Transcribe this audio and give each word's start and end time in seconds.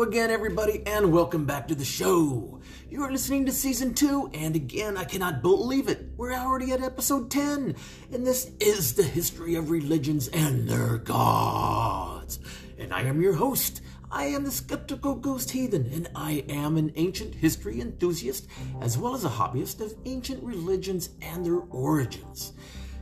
Again, 0.00 0.30
everybody, 0.30 0.82
and 0.86 1.12
welcome 1.12 1.44
back 1.44 1.68
to 1.68 1.74
the 1.74 1.84
show. 1.84 2.58
You 2.88 3.02
are 3.02 3.12
listening 3.12 3.44
to 3.44 3.52
season 3.52 3.92
two, 3.92 4.30
and 4.32 4.56
again, 4.56 4.96
I 4.96 5.04
cannot 5.04 5.42
believe 5.42 5.88
it. 5.88 6.06
We're 6.16 6.32
already 6.32 6.72
at 6.72 6.80
episode 6.80 7.30
10, 7.30 7.76
and 8.10 8.26
this 8.26 8.50
is 8.60 8.94
the 8.94 9.02
history 9.02 9.56
of 9.56 9.68
religions 9.68 10.28
and 10.28 10.66
their 10.66 10.96
gods. 10.96 12.40
And 12.78 12.94
I 12.94 13.02
am 13.02 13.20
your 13.20 13.34
host. 13.34 13.82
I 14.10 14.24
am 14.24 14.42
the 14.44 14.50
skeptical 14.50 15.14
ghost 15.14 15.50
heathen, 15.50 15.84
and 15.92 16.08
I 16.14 16.44
am 16.48 16.78
an 16.78 16.92
ancient 16.96 17.34
history 17.34 17.82
enthusiast 17.82 18.48
as 18.80 18.96
well 18.96 19.14
as 19.14 19.26
a 19.26 19.28
hobbyist 19.28 19.82
of 19.82 19.94
ancient 20.06 20.42
religions 20.42 21.10
and 21.20 21.44
their 21.44 21.60
origins. 21.70 22.54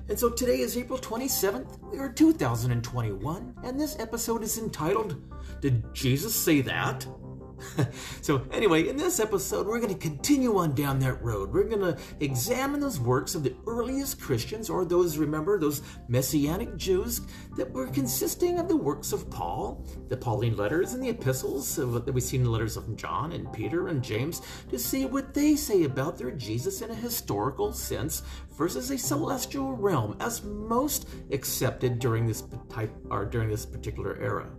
And 0.08 0.18
so 0.18 0.30
today 0.30 0.60
is 0.60 0.76
April 0.76 0.98
27th, 0.98 1.94
year 1.94 2.08
2021, 2.08 3.54
and 3.62 3.78
this 3.78 3.98
episode 4.00 4.42
is 4.42 4.58
entitled 4.58 5.22
Did 5.60 5.94
Jesus 5.94 6.34
Say 6.34 6.60
That? 6.62 7.06
so, 8.20 8.46
anyway, 8.52 8.88
in 8.88 8.96
this 8.96 9.20
episode, 9.20 9.66
we're 9.66 9.80
going 9.80 9.92
to 9.92 9.98
continue 9.98 10.56
on 10.56 10.74
down 10.74 10.98
that 11.00 11.22
road. 11.22 11.52
We're 11.52 11.64
going 11.64 11.80
to 11.80 11.96
examine 12.20 12.80
those 12.80 13.00
works 13.00 13.34
of 13.34 13.42
the 13.42 13.54
earliest 13.66 14.20
Christians, 14.20 14.70
or 14.70 14.84
those, 14.84 15.18
remember, 15.18 15.58
those 15.58 15.82
Messianic 16.08 16.76
Jews 16.76 17.20
that 17.56 17.70
were 17.70 17.86
consisting 17.88 18.58
of 18.58 18.68
the 18.68 18.76
works 18.76 19.12
of 19.12 19.30
Paul, 19.30 19.84
the 20.08 20.16
Pauline 20.16 20.56
letters, 20.56 20.94
and 20.94 21.02
the 21.02 21.08
epistles 21.08 21.76
that 21.76 22.12
we 22.12 22.20
see 22.20 22.36
in 22.36 22.44
the 22.44 22.50
letters 22.50 22.76
of 22.76 22.96
John 22.96 23.32
and 23.32 23.52
Peter 23.52 23.88
and 23.88 24.02
James, 24.02 24.42
to 24.70 24.78
see 24.78 25.06
what 25.06 25.34
they 25.34 25.56
say 25.56 25.84
about 25.84 26.18
their 26.18 26.30
Jesus 26.30 26.82
in 26.82 26.90
a 26.90 26.94
historical 26.94 27.72
sense 27.72 28.22
versus 28.58 28.90
a 28.90 28.98
celestial 28.98 29.72
realm, 29.72 30.16
as 30.18 30.42
most 30.42 31.08
accepted 31.30 32.00
during 32.00 32.26
this 32.26 32.42
type 32.68 32.90
or 33.08 33.24
during 33.24 33.48
this 33.48 33.64
particular 33.64 34.18
era. 34.20 34.50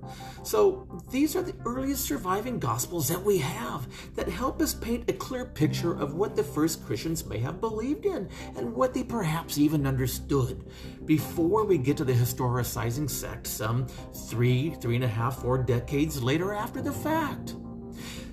So, 0.43 0.87
these 1.11 1.35
are 1.35 1.43
the 1.43 1.55
earliest 1.65 2.05
surviving 2.05 2.59
Gospels 2.59 3.09
that 3.09 3.21
we 3.21 3.37
have 3.39 3.87
that 4.15 4.29
help 4.29 4.61
us 4.61 4.73
paint 4.73 5.09
a 5.09 5.13
clear 5.13 5.45
picture 5.45 5.93
of 5.99 6.15
what 6.15 6.35
the 6.35 6.43
first 6.43 6.85
Christians 6.85 7.25
may 7.25 7.39
have 7.39 7.59
believed 7.59 8.05
in 8.05 8.29
and 8.55 8.73
what 8.73 8.93
they 8.93 9.03
perhaps 9.03 9.57
even 9.57 9.85
understood 9.85 10.65
before 11.05 11.65
we 11.65 11.77
get 11.77 11.97
to 11.97 12.05
the 12.05 12.13
historicizing 12.13 13.09
sect 13.09 13.45
some 13.47 13.85
three, 14.29 14.71
three 14.81 14.95
and 14.95 15.03
a 15.03 15.07
half, 15.09 15.41
four 15.41 15.57
decades 15.57 16.23
later 16.23 16.53
after 16.53 16.81
the 16.81 16.91
fact. 16.91 17.55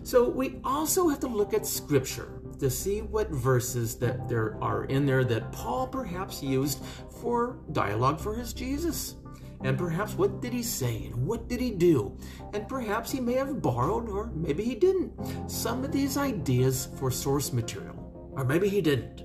So 0.05 0.29
we 0.29 0.61
also 0.63 1.09
have 1.09 1.19
to 1.21 1.27
look 1.27 1.53
at 1.53 1.67
scripture 1.67 2.41
to 2.59 2.71
see 2.71 3.03
what 3.03 3.29
verses 3.31 3.97
that 3.97 4.29
there 4.29 4.57
are 4.63 4.85
in 4.85 5.07
there 5.07 5.25
that 5.25 5.53
Paul 5.53 5.87
perhaps 5.87 6.43
used 6.43 6.83
for 7.21 7.59
dialogue 7.73 8.21
for 8.21 8.35
his 8.35 8.53
Jesus. 8.53 9.17
And 9.65 9.79
perhaps 9.79 10.15
what 10.15 10.41
did 10.41 10.53
he 10.53 10.63
say 10.63 11.07
and 11.07 11.27
what 11.27 11.49
did 11.49 11.61
he 11.61 11.71
do? 11.71 12.17
And 12.53 12.69
perhaps 12.69 13.11
he 13.11 13.21
may 13.21 13.35
have 13.35 13.63
borrowed, 13.63 14.09
or 14.09 14.31
maybe 14.35 14.63
he 14.63 14.75
didn't, 14.75 15.13
some 15.51 15.83
of 15.83 15.93
these 15.93 16.17
ideas 16.17 16.89
for 16.99 17.11
source 17.11 17.53
material. 17.53 17.95
Or 18.33 18.45
maybe 18.45 18.69
he 18.69 18.83
didn't. 18.83 19.23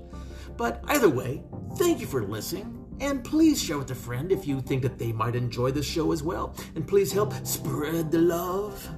But 0.56 0.82
either 0.88 1.08
way, 1.08 1.42
thank 1.76 2.00
you 2.00 2.06
for 2.06 2.24
listening. 2.24 2.78
And 3.00 3.24
please 3.24 3.62
share 3.62 3.78
with 3.78 3.90
a 3.90 3.94
friend 3.94 4.32
if 4.32 4.46
you 4.46 4.60
think 4.60 4.82
that 4.82 4.98
they 4.98 5.12
might 5.12 5.34
enjoy 5.34 5.70
this 5.70 5.86
show 5.86 6.12
as 6.12 6.22
well. 6.22 6.56
And 6.76 6.86
please 6.86 7.12
help 7.12 7.34
spread 7.46 8.10
the 8.10 8.18
love. 8.18 8.88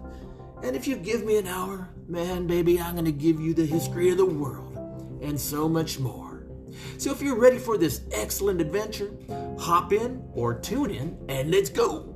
And 0.62 0.76
if 0.76 0.86
you 0.86 0.96
give 0.96 1.24
me 1.24 1.38
an 1.38 1.46
hour, 1.46 1.88
man, 2.08 2.46
baby, 2.46 2.80
I'm 2.80 2.94
going 2.94 3.04
to 3.04 3.12
give 3.12 3.40
you 3.40 3.54
the 3.54 3.66
history 3.66 4.10
of 4.10 4.18
the 4.18 4.26
world 4.26 5.20
and 5.22 5.40
so 5.40 5.68
much 5.68 5.98
more. 5.98 6.46
So 6.98 7.10
if 7.12 7.22
you're 7.22 7.38
ready 7.38 7.58
for 7.58 7.78
this 7.78 8.02
excellent 8.12 8.60
adventure, 8.60 9.12
hop 9.58 9.92
in 9.92 10.22
or 10.32 10.58
tune 10.58 10.90
in 10.90 11.18
and 11.28 11.50
let's 11.50 11.70
go. 11.70 12.10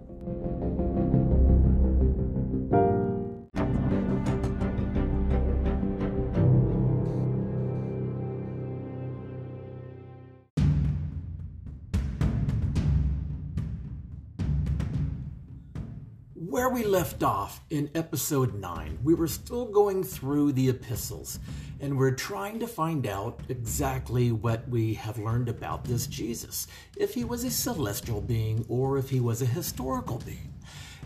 Where 16.69 16.75
we 16.75 16.85
left 16.85 17.23
off 17.23 17.63
in 17.71 17.89
episode 17.95 18.53
9, 18.53 18.99
we 19.03 19.15
were 19.15 19.27
still 19.27 19.65
going 19.65 20.05
through 20.05 20.53
the 20.53 20.69
epistles 20.69 21.39
and 21.81 21.97
we're 21.97 22.15
trying 22.15 22.61
to 22.61 22.67
find 22.67 23.07
out 23.07 23.41
exactly 23.49 24.33
what 24.33 24.69
we 24.69 24.93
have 24.93 25.17
learned 25.17 25.49
about 25.49 25.85
this 25.85 26.07
Jesus 26.07 26.67
if 26.95 27.15
he 27.15 27.25
was 27.25 27.43
a 27.45 27.51
celestial 27.51 28.21
being 28.21 28.67
or 28.69 28.99
if 28.99 29.09
he 29.09 29.19
was 29.19 29.41
a 29.41 29.47
historical 29.47 30.19
being. 30.19 30.53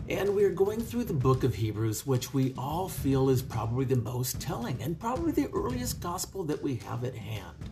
And 0.09 0.35
we're 0.35 0.49
going 0.49 0.81
through 0.81 1.05
the 1.05 1.13
book 1.13 1.45
of 1.45 1.55
Hebrews, 1.55 2.05
which 2.05 2.33
we 2.33 2.53
all 2.57 2.89
feel 2.89 3.29
is 3.29 3.41
probably 3.41 3.85
the 3.85 3.95
most 3.95 4.41
telling 4.41 4.83
and 4.83 4.99
probably 4.99 5.31
the 5.31 5.49
earliest 5.53 6.01
gospel 6.01 6.43
that 6.43 6.61
we 6.61 6.75
have 6.87 7.05
at 7.05 7.15
hand. 7.15 7.69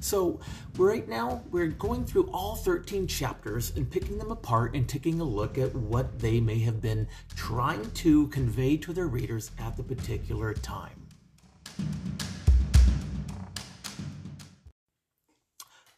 So, 0.00 0.40
right 0.78 1.06
now, 1.06 1.42
we're 1.50 1.68
going 1.68 2.06
through 2.06 2.30
all 2.32 2.56
13 2.56 3.06
chapters 3.06 3.72
and 3.76 3.90
picking 3.90 4.16
them 4.16 4.30
apart 4.30 4.74
and 4.74 4.88
taking 4.88 5.20
a 5.20 5.24
look 5.24 5.58
at 5.58 5.74
what 5.74 6.18
they 6.18 6.40
may 6.40 6.58
have 6.60 6.80
been 6.80 7.06
trying 7.36 7.90
to 7.92 8.28
convey 8.28 8.78
to 8.78 8.94
their 8.94 9.08
readers 9.08 9.50
at 9.58 9.76
the 9.76 9.82
particular 9.82 10.54
time. 10.54 11.06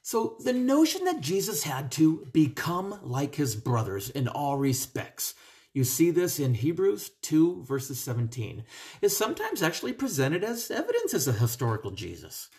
So, 0.02 0.36
the 0.41 0.52
notion 0.52 1.04
that 1.04 1.20
Jesus 1.20 1.62
had 1.62 1.92
to 1.92 2.26
become 2.32 2.98
like 3.02 3.36
his 3.36 3.54
brothers 3.54 4.10
in 4.10 4.26
all 4.26 4.58
respects, 4.58 5.34
you 5.72 5.84
see 5.84 6.10
this 6.10 6.41
in 6.41 6.54
Hebrews 6.54 7.12
2, 7.22 7.62
verses 7.62 8.00
17, 8.00 8.64
is 9.00 9.16
sometimes 9.16 9.62
actually 9.62 9.92
presented 9.92 10.42
as 10.42 10.72
evidence 10.72 11.14
as 11.14 11.28
a 11.28 11.32
historical 11.32 11.92
Jesus. 11.92 12.50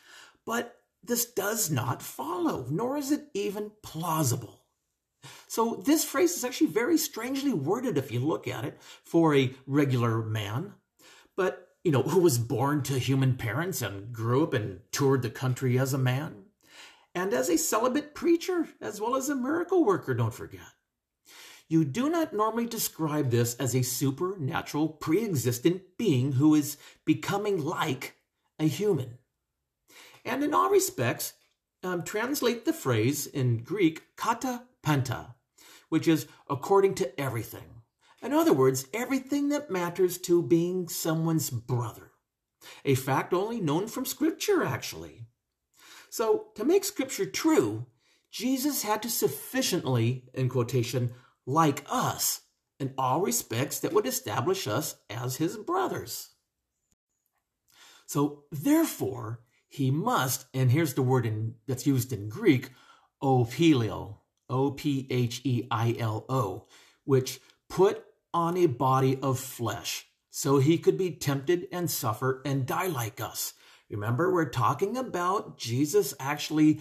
But 0.46 0.80
this 1.04 1.26
does 1.26 1.70
not 1.70 2.02
follow, 2.02 2.66
nor 2.70 2.98
is 2.98 3.12
it 3.12 3.28
even 3.34 3.72
plausible. 3.82 4.62
So, 5.48 5.82
this 5.86 6.04
phrase 6.04 6.36
is 6.36 6.44
actually 6.44 6.68
very 6.68 6.98
strangely 6.98 7.54
worded 7.54 7.98
if 7.98 8.12
you 8.12 8.20
look 8.20 8.48
at 8.48 8.66
it 8.66 8.80
for 9.04 9.36
a 9.36 9.54
regular 9.68 10.22
man, 10.22 10.74
but, 11.38 11.70
you 11.84 11.92
know, 11.92 12.04
who 12.04 12.20
was 12.20 12.38
born 12.38 12.84
to 12.84 13.00
human 13.00 13.36
parents 13.36 13.82
and 13.82 14.12
grew 14.12 14.44
up 14.44 14.54
and 14.54 14.82
toured 14.92 15.22
the 15.22 15.30
country 15.30 15.78
as 15.78 15.94
a 15.94 15.98
man 15.98 16.44
and 17.16 17.34
as 17.34 17.50
a 17.50 17.58
celibate 17.58 18.16
preacher, 18.16 18.68
as 18.82 19.00
well 19.00 19.16
as 19.16 19.30
a 19.30 19.36
miracle 19.36 19.86
worker, 19.86 20.14
don't 20.14 20.34
forget. 20.34 20.62
You 21.68 21.86
do 21.86 22.10
not 22.10 22.34
normally 22.34 22.66
describe 22.66 23.30
this 23.30 23.56
as 23.56 23.76
a 23.76 23.84
supernatural, 23.84 24.90
pre 24.90 25.24
existent 25.24 25.98
being 25.98 26.34
who 26.34 26.56
is 26.56 26.78
becoming 27.06 27.64
like 27.64 28.16
a 28.60 28.68
human. 28.68 29.18
And 30.26 30.44
in 30.44 30.54
all 30.54 30.70
respects, 30.70 31.34
um, 31.84 32.04
translate 32.04 32.66
the 32.66 32.74
phrase 32.74 33.26
in 33.26 33.64
Greek, 33.64 34.16
kata 34.16 34.64
panta, 34.82 35.36
which 35.90 36.08
is 36.08 36.28
according 36.50 36.96
to 36.96 37.20
everything. 37.20 37.82
In 38.22 38.34
other 38.34 38.54
words, 38.54 38.88
everything 38.94 39.50
that 39.50 39.70
matters 39.70 40.18
to 40.20 40.42
being 40.42 40.88
someone's 40.88 41.50
brother. 41.50 42.12
A 42.86 42.96
fact 42.96 43.34
only 43.34 43.60
known 43.60 43.88
from 43.88 44.06
Scripture, 44.06 44.64
actually. 44.64 45.26
So, 46.10 46.50
to 46.56 46.64
make 46.64 46.86
scripture 46.86 47.26
true, 47.26 47.88
Jesus 48.30 48.84
had 48.84 49.02
to 49.02 49.10
sufficiently, 49.10 50.30
in 50.34 50.48
quotation, 50.48 51.12
like 51.48 51.84
us 51.90 52.42
in 52.80 52.94
all 53.00 53.22
respects 53.22 53.80
that 53.80 53.94
would 53.94 54.06
establish 54.06 54.68
us 54.68 54.96
as 55.10 55.38
his 55.38 55.58
brothers. 55.58 56.30
So, 58.06 58.44
therefore, 58.52 59.40
he 59.74 59.90
must, 59.90 60.46
and 60.54 60.70
here's 60.70 60.94
the 60.94 61.02
word 61.02 61.26
in, 61.26 61.56
that's 61.68 61.88
used 61.88 62.14
in 62.14 62.30
Greek, 62.30 62.70
ophelio, 63.22 64.18
O 64.48 64.72
P 64.72 65.08
H 65.10 65.42
E 65.44 65.68
I 65.72 65.96
L 65.98 66.26
O, 66.30 66.68
which 67.06 67.40
put 67.70 68.04
on 68.34 68.56
a 68.56 68.68
body 68.68 69.18
of 69.22 69.40
flesh 69.40 70.06
so 70.30 70.60
he 70.60 70.78
could 70.78 70.98
be 70.98 71.12
tempted 71.12 71.68
and 71.72 71.90
suffer 71.90 72.42
and 72.46 72.68
die 72.68 72.88
like 72.88 73.20
us. 73.20 73.54
Remember, 73.90 74.32
we're 74.32 74.50
talking 74.50 74.96
about 74.96 75.58
Jesus 75.58 76.14
actually 76.20 76.80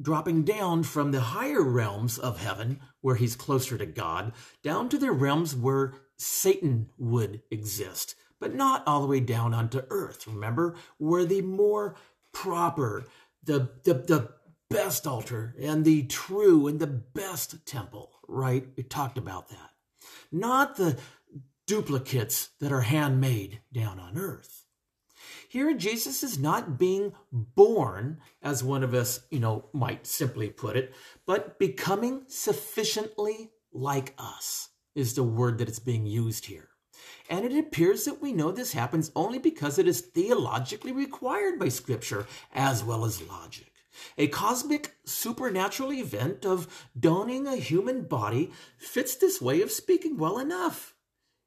dropping 0.00 0.44
down 0.44 0.82
from 0.82 1.10
the 1.10 1.20
higher 1.20 1.62
realms 1.62 2.18
of 2.18 2.40
heaven, 2.40 2.80
where 3.02 3.16
he's 3.16 3.36
closer 3.36 3.76
to 3.76 3.86
God, 3.86 4.32
down 4.62 4.88
to 4.88 4.98
the 4.98 5.12
realms 5.12 5.54
where 5.54 5.94
Satan 6.16 6.88
would 6.98 7.42
exist, 7.50 8.14
but 8.40 8.54
not 8.54 8.82
all 8.86 9.00
the 9.00 9.06
way 9.06 9.20
down 9.20 9.54
onto 9.54 9.82
earth. 9.90 10.26
Remember, 10.26 10.74
where 10.98 11.24
the 11.24 11.42
more 11.42 11.96
proper, 12.34 13.06
the, 13.42 13.70
the, 13.84 13.94
the 13.94 14.30
best 14.68 15.06
altar 15.06 15.54
and 15.58 15.84
the 15.84 16.02
true 16.04 16.66
and 16.66 16.78
the 16.80 16.86
best 16.86 17.64
temple, 17.64 18.10
right? 18.28 18.66
We 18.76 18.82
talked 18.82 19.16
about 19.16 19.48
that. 19.48 19.70
Not 20.30 20.76
the 20.76 20.98
duplicates 21.66 22.50
that 22.60 22.72
are 22.72 22.82
handmade 22.82 23.60
down 23.72 23.98
on 23.98 24.18
earth. 24.18 24.64
Here, 25.48 25.72
Jesus 25.72 26.22
is 26.22 26.38
not 26.38 26.78
being 26.78 27.12
born, 27.30 28.18
as 28.42 28.64
one 28.64 28.82
of 28.82 28.92
us, 28.92 29.20
you 29.30 29.38
know, 29.38 29.66
might 29.72 30.06
simply 30.06 30.48
put 30.48 30.76
it, 30.76 30.92
but 31.26 31.58
becoming 31.58 32.24
sufficiently 32.26 33.52
like 33.72 34.14
us 34.18 34.70
is 34.94 35.14
the 35.14 35.22
word 35.22 35.58
that 35.58 35.68
is 35.68 35.78
being 35.78 36.06
used 36.06 36.46
here. 36.46 36.68
And 37.28 37.44
it 37.44 37.56
appears 37.56 38.04
that 38.04 38.20
we 38.20 38.32
know 38.32 38.52
this 38.52 38.72
happens 38.72 39.10
only 39.16 39.38
because 39.38 39.78
it 39.78 39.88
is 39.88 40.00
theologically 40.00 40.92
required 40.92 41.58
by 41.58 41.68
Scripture 41.68 42.26
as 42.52 42.84
well 42.84 43.04
as 43.04 43.22
logic. 43.22 43.72
A 44.18 44.28
cosmic 44.28 44.94
supernatural 45.04 45.92
event 45.92 46.44
of 46.44 46.86
donning 46.98 47.46
a 47.46 47.56
human 47.56 48.02
body 48.02 48.50
fits 48.76 49.16
this 49.16 49.40
way 49.40 49.62
of 49.62 49.70
speaking 49.70 50.16
well 50.16 50.38
enough. 50.38 50.94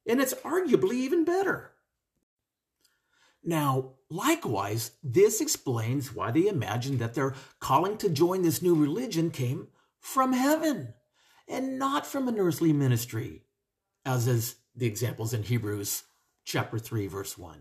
And 0.06 0.22
it's 0.22 0.34
arguably 0.36 0.94
even 0.94 1.26
better. 1.26 1.72
Now, 3.44 3.94
likewise, 4.10 4.92
this 5.04 5.40
explains 5.42 6.14
why 6.14 6.32
they 6.32 6.48
imagine 6.48 6.98
that 6.98 7.14
their 7.14 7.34
calling 7.60 7.98
to 7.98 8.10
join 8.10 8.42
this 8.42 8.62
new 8.62 8.76
religion 8.76 9.32
came 9.32 9.68
from 10.00 10.34
heaven 10.34 10.94
and 11.48 11.80
not 11.80 12.06
from 12.06 12.28
an 12.28 12.40
earthly 12.40 12.74
ministry, 12.74 13.44
as 14.06 14.28
is 14.28 14.56
the 14.78 14.86
examples 14.86 15.34
in 15.34 15.44
Hebrews 15.44 16.04
chapter 16.46 16.80
3, 16.80 17.08
verse 17.08 17.38
1. 17.38 17.58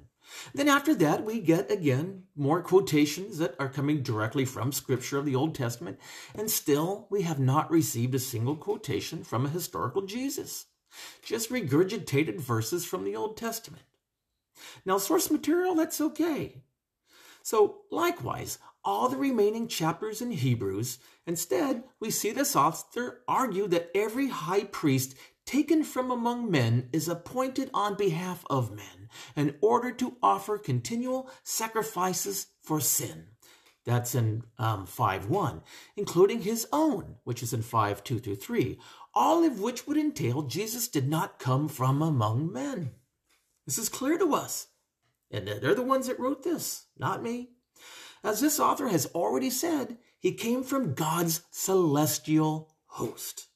Then 0.54 0.68
after 0.68 0.94
that, 0.96 1.24
we 1.24 1.40
get 1.40 1.70
again 1.70 2.24
more 2.34 2.60
quotations 2.60 3.38
that 3.38 3.54
are 3.58 3.68
coming 3.68 4.02
directly 4.02 4.44
from 4.44 4.72
Scripture 4.72 5.18
of 5.18 5.24
the 5.24 5.36
Old 5.36 5.54
Testament, 5.54 5.98
and 6.34 6.50
still 6.50 7.06
we 7.10 7.22
have 7.22 7.38
not 7.38 7.70
received 7.70 8.14
a 8.14 8.18
single 8.18 8.56
quotation 8.56 9.24
from 9.24 9.46
a 9.46 9.50
historical 9.50 10.02
Jesus, 10.02 10.66
just 11.22 11.50
regurgitated 11.50 12.40
verses 12.40 12.84
from 12.84 13.04
the 13.04 13.16
Old 13.16 13.36
Testament. 13.36 13.84
Now, 14.84 14.98
source 14.98 15.30
material, 15.30 15.74
that's 15.74 16.00
okay. 16.00 16.62
So, 17.42 17.82
likewise, 17.90 18.58
all 18.84 19.08
the 19.08 19.16
remaining 19.16 19.68
chapters 19.68 20.20
in 20.20 20.32
Hebrews, 20.32 20.98
instead, 21.26 21.84
we 22.00 22.10
see 22.10 22.32
this 22.32 22.56
author 22.56 23.20
argue 23.28 23.68
that 23.68 23.90
every 23.94 24.28
high 24.28 24.64
priest 24.64 25.16
taken 25.46 25.84
from 25.84 26.10
among 26.10 26.50
men 26.50 26.88
is 26.93 27.08
appointed 27.08 27.70
on 27.72 27.94
behalf 27.94 28.44
of 28.50 28.75
men 28.75 29.08
in 29.37 29.56
order 29.62 29.93
to 29.93 30.16
offer 30.22 30.58
continual 30.58 31.31
sacrifices 31.43 32.48
for 32.60 32.81
sin. 32.81 33.28
That's 33.84 34.16
in 34.16 34.43
um, 34.58 34.84
5 34.84 35.31
1, 35.31 35.62
including 35.96 36.43
his 36.43 36.66
own, 36.72 37.16
which 37.22 37.43
is 37.43 37.52
in 37.52 37.62
5 37.62 38.02
2 38.02 38.19
through 38.19 38.37
3, 38.37 38.78
all 39.14 39.44
of 39.44 39.60
which 39.60 39.87
would 39.87 39.96
entail 39.96 40.43
Jesus 40.43 40.88
did 40.88 41.08
not 41.08 41.38
come 41.38 41.69
from 41.69 42.02
among 42.02 42.52
men. 42.52 42.90
This 43.64 43.78
is 43.78 43.88
clear 43.88 44.19
to 44.19 44.34
us. 44.34 44.66
And 45.31 45.46
they're 45.46 45.75
the 45.75 45.82
ones 45.82 46.08
that 46.08 46.20
wrote 46.20 46.42
this, 46.42 46.87
not 46.99 47.22
me. 47.22 47.50
As 48.22 48.40
this 48.40 48.58
author 48.58 48.88
has 48.88 49.06
already 49.06 49.50
said, 49.50 49.99
he 50.19 50.32
came 50.32 50.64
from 50.64 50.94
God's 50.94 51.42
celestial 51.50 52.72
host. 52.87 53.46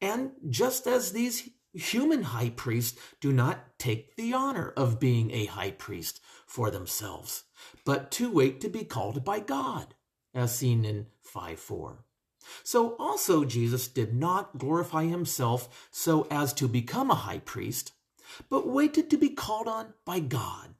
And 0.00 0.32
just 0.48 0.86
as 0.86 1.12
these 1.12 1.50
human 1.72 2.22
high 2.22 2.50
priests 2.50 2.98
do 3.20 3.32
not 3.32 3.78
take 3.78 4.16
the 4.16 4.32
honor 4.32 4.72
of 4.76 5.00
being 5.00 5.30
a 5.30 5.46
high 5.46 5.72
priest 5.72 6.20
for 6.46 6.70
themselves, 6.70 7.44
but 7.84 8.10
to 8.12 8.30
wait 8.30 8.60
to 8.60 8.68
be 8.68 8.84
called 8.84 9.24
by 9.24 9.40
God, 9.40 9.94
as 10.34 10.56
seen 10.56 10.84
in 10.84 11.06
5 11.22 11.58
4. 11.58 12.04
So 12.64 12.96
also 12.98 13.44
Jesus 13.44 13.88
did 13.88 14.14
not 14.14 14.58
glorify 14.58 15.04
himself 15.04 15.88
so 15.90 16.26
as 16.30 16.52
to 16.54 16.68
become 16.68 17.10
a 17.10 17.16
high 17.26 17.40
priest, 17.40 17.92
but 18.48 18.66
waited 18.66 19.10
to 19.10 19.16
be 19.16 19.30
called 19.30 19.68
on 19.68 19.94
by 20.04 20.20
God. 20.20 20.74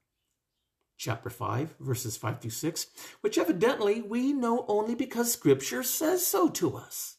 Chapter 0.96 1.30
5, 1.30 1.76
verses 1.78 2.16
5 2.16 2.40
through 2.40 2.50
6, 2.50 2.86
which 3.20 3.38
evidently 3.38 4.00
we 4.00 4.32
know 4.32 4.64
only 4.66 4.96
because 4.96 5.32
Scripture 5.32 5.84
says 5.84 6.26
so 6.26 6.48
to 6.48 6.76
us. 6.76 7.17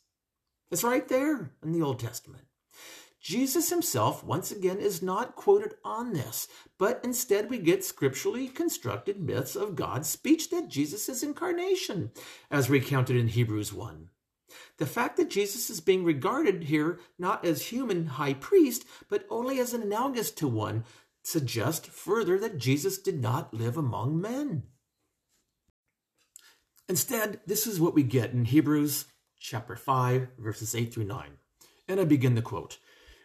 It's 0.72 0.84
right 0.84 1.08
there 1.08 1.52
in 1.64 1.72
the 1.72 1.82
Old 1.82 2.00
Testament. 2.00 2.46
Jesus 3.20 3.70
himself, 3.70 4.24
once 4.24 4.52
again, 4.52 4.80
is 4.80 5.02
not 5.02 5.36
quoted 5.36 5.74
on 5.84 6.14
this, 6.14 6.48
but 6.78 7.02
instead 7.04 7.50
we 7.50 7.58
get 7.58 7.84
scripturally 7.84 8.48
constructed 8.48 9.20
myths 9.20 9.56
of 9.56 9.76
God's 9.76 10.08
speech 10.08 10.50
that 10.52 10.70
Jesus' 10.70 11.10
is 11.10 11.22
incarnation, 11.22 12.12
as 12.50 12.70
recounted 12.70 13.18
in 13.18 13.28
Hebrews 13.28 13.74
1. 13.74 14.10
The 14.78 14.86
fact 14.86 15.18
that 15.18 15.30
Jesus 15.30 15.70
is 15.70 15.82
being 15.82 16.06
regarded 16.06 16.64
here 16.64 17.00
not 17.18 17.44
as 17.44 17.68
human 17.68 18.06
high 18.06 18.34
priest, 18.34 18.86
but 19.10 19.26
only 19.30 19.60
as 19.60 19.74
an 19.74 19.82
analogous 19.82 20.32
to 20.32 20.48
one, 20.48 20.86
suggests 21.22 21.90
further 21.90 22.40
that 22.40 22.58
Jesus 22.58 22.98
did 22.98 23.22
not 23.22 23.54
live 23.54 23.76
among 23.76 24.22
men. 24.22 24.64
Instead, 26.88 27.42
this 27.46 27.68
is 27.68 27.80
what 27.80 27.94
we 27.94 28.02
get 28.02 28.32
in 28.32 28.46
Hebrews 28.46 29.06
chapter 29.40 29.76
5, 29.76 30.28
verses 30.38 30.76
8 30.76 30.94
through 30.94 31.06
9. 31.06 31.30
And 31.88 32.00
I 32.00 32.04
begin 32.04 32.36
the 32.36 32.42
quote 32.42 32.78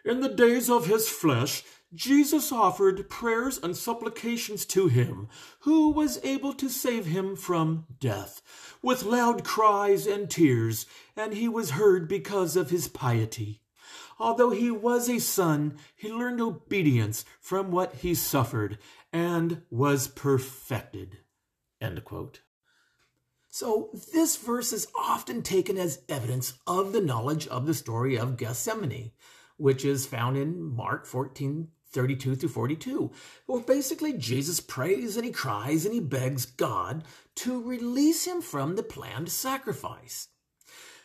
In 0.05 0.21
the 0.21 0.29
days 0.29 0.71
of 0.71 0.87
his 0.87 1.09
flesh, 1.09 1.65
Jesus 1.93 2.51
offered 2.51 3.09
prayers 3.09 3.59
and 3.63 3.77
supplications 3.77 4.65
to 4.67 4.89
him, 4.89 5.29
who 5.61 5.91
was 5.91 6.19
able 6.25 6.53
to 6.55 6.69
save 6.69 7.07
him 7.07 7.37
from 7.37 7.87
death, 8.01 8.43
with 8.83 9.05
loud 9.05 9.45
cries 9.45 10.07
and 10.07 10.31
tears, 10.31 10.87
and 11.17 11.35
he 11.35 11.49
was 11.49 11.71
heard 11.71 12.09
because 12.09 12.57
of 12.57 12.71
his 12.71 12.89
piety. 12.89 13.61
Although 14.19 14.51
he 14.51 14.71
was 14.71 15.09
a 15.09 15.19
son, 15.19 15.79
he 15.95 16.13
learned 16.13 16.41
obedience 16.41 17.25
from 17.41 17.71
what 17.71 17.97
he 17.97 18.15
suffered 18.15 18.79
and 19.13 19.63
was 19.71 20.09
perfected. 20.09 21.19
So, 23.55 23.91
this 24.13 24.35
verse 24.35 24.73
is 24.73 24.89
often 24.99 25.41
taken 25.41 25.79
as 25.79 26.03
evidence 26.09 26.55
of 26.67 26.93
the 26.93 27.01
knowledge 27.01 27.47
of 27.47 27.67
the 27.67 27.75
story 27.75 28.19
of 28.19 28.37
Gethsemane, 28.37 29.13
which 29.59 29.85
is 29.85 30.07
found 30.07 30.37
in 30.37 30.61
Mark 30.61 31.07
14 31.07 31.69
32 31.89 32.35
through 32.35 32.49
42, 32.49 33.13
where 33.47 33.63
basically 33.63 34.13
Jesus 34.15 34.59
prays 34.59 35.17
and 35.17 35.25
he 35.25 35.31
cries 35.31 35.85
and 35.85 35.95
he 35.95 36.01
begs 36.01 36.47
God 36.47 37.05
to 37.37 37.63
release 37.63 38.25
him 38.25 38.43
from 38.43 38.75
the 38.75 38.83
planned 38.83 39.31
sacrifice. 39.31 40.27